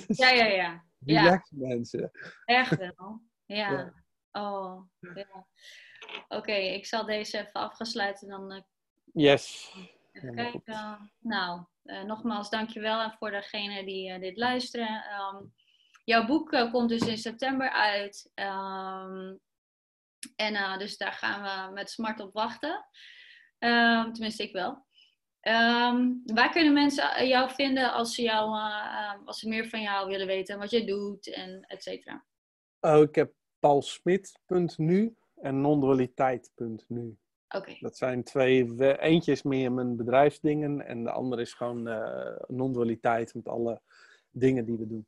Ja, 0.08 0.30
ja, 0.32 0.46
ja. 0.46 0.84
Ja, 1.06 1.22
Relax 1.22 1.52
mensen. 1.52 2.12
echt 2.46 2.78
wel. 2.78 3.22
Ja. 3.46 3.72
Ja. 3.72 3.94
Oh, 4.32 4.82
ja. 5.14 5.48
Oké, 6.28 6.52
ik 6.54 6.86
zal 6.86 7.06
deze 7.06 7.38
even 7.38 7.54
afgesluiten. 7.54 8.28
Dan 8.28 8.52
eh, 8.52 8.62
Yes. 9.14 9.76
even 10.12 10.36
kijken. 10.36 11.12
Nou, 11.20 11.64
eh, 11.90 12.04
nogmaals 12.04 12.50
dankjewel 12.50 13.02
en 13.02 13.16
voor 13.20 13.32
degenen 13.32 13.86
die 13.86 14.12
eh, 14.12 14.20
dit 14.20 14.38
luisteren. 14.38 15.04
Ehm, 15.04 15.44
jouw 16.04 16.26
boek 16.26 16.52
eh, 16.52 16.72
komt 16.72 16.90
dus 16.90 17.08
in 17.08 17.18
september 17.18 17.70
uit. 17.70 18.32
Ehm, 18.34 19.36
en 20.36 20.80
dus 20.80 20.98
daar 20.98 21.14
gaan 21.14 21.42
we 21.68 21.74
met 21.74 21.90
smart 21.90 22.20
op 22.20 22.34
wachten. 22.34 22.86
Ehm, 23.58 24.12
tenminste, 24.12 24.44
ik 24.44 24.52
wel. 24.52 24.88
Waar 26.24 26.52
kunnen 26.52 26.74
mensen 26.74 27.28
jou 27.28 27.52
vinden 27.52 27.94
als 27.94 28.16
ze, 28.16 28.32
als 29.26 29.40
ze 29.40 29.48
meer 29.48 29.68
van 29.68 29.82
jou 29.82 30.08
willen 30.08 30.28
weten, 30.28 30.60
wat 30.60 30.72
je 30.72 30.86
doet 30.86 31.34
en 31.34 31.62
et 31.68 31.84
cetera? 31.84 32.26
Oh, 32.80 33.02
ik 33.02 33.16
heb 33.16 33.34
paulsmit.nu 33.60 35.16
en 35.36 35.62
nondualiteit.nu. 35.62 37.18
Dat 37.80 37.98
zijn 37.98 38.24
twee. 38.24 38.74
we- 38.74 39.00
Eentje 39.00 39.32
is 39.32 39.44
meer 39.44 39.72
mijn 39.72 39.96
bedrijfsdingen 39.96 40.86
en 40.86 41.04
de 41.04 41.12
andere 41.12 41.42
is 41.42 41.54
gewoon 41.54 41.88
eh 41.88 42.36
non-dualiteit 42.48 43.34
met 43.34 43.48
alle 43.48 43.82
dingen 44.32 44.66
die 44.66 44.78
we 44.78 44.88
doen. 44.88 45.08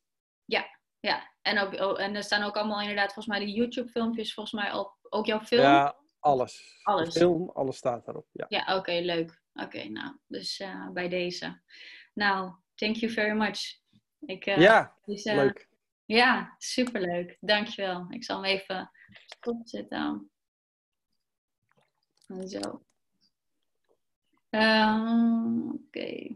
ja. 0.99 1.29
En, 1.41 1.59
ook, 1.59 1.73
oh, 1.73 2.01
en 2.01 2.15
er 2.15 2.23
staan 2.23 2.43
ook 2.43 2.55
allemaal 2.57 2.79
inderdaad 2.81 3.13
volgens 3.13 3.37
mij 3.37 3.45
die 3.45 3.55
YouTube-filmpjes, 3.55 4.33
volgens 4.33 4.61
mij 4.63 4.73
op, 4.73 4.97
ook 5.09 5.25
jouw 5.25 5.39
film. 5.39 5.61
Ja, 5.61 5.95
alles. 6.19 6.79
Alles. 6.83 7.13
De 7.13 7.19
film, 7.19 7.49
alles 7.49 7.77
staat 7.77 8.05
daarop. 8.05 8.27
Ja. 8.31 8.45
Ja, 8.49 8.77
oké, 8.77 8.91
leuk. 8.91 9.41
Oké, 9.53 9.83
nou, 9.83 10.17
dus 10.27 10.59
eh, 10.59 10.89
bij 10.89 11.09
deze. 11.09 11.61
Nou, 12.13 12.51
thank 12.75 12.95
you 12.95 13.11
very 13.11 13.37
much. 13.37 13.59
Ik, 14.19 14.45
eh, 14.45 14.57
ja, 14.57 14.97
dus, 15.05 15.23
leuk. 15.23 15.69
Ja, 16.05 16.55
superleuk. 16.57 17.37
Dankjewel. 17.39 18.05
Ik 18.09 18.23
zal 18.23 18.35
hem 18.43 18.45
even 18.45 18.91
stopzetten. 19.25 20.31
Zo. 22.47 22.81
Ehm, 24.53 25.71
Oké. 25.75 26.35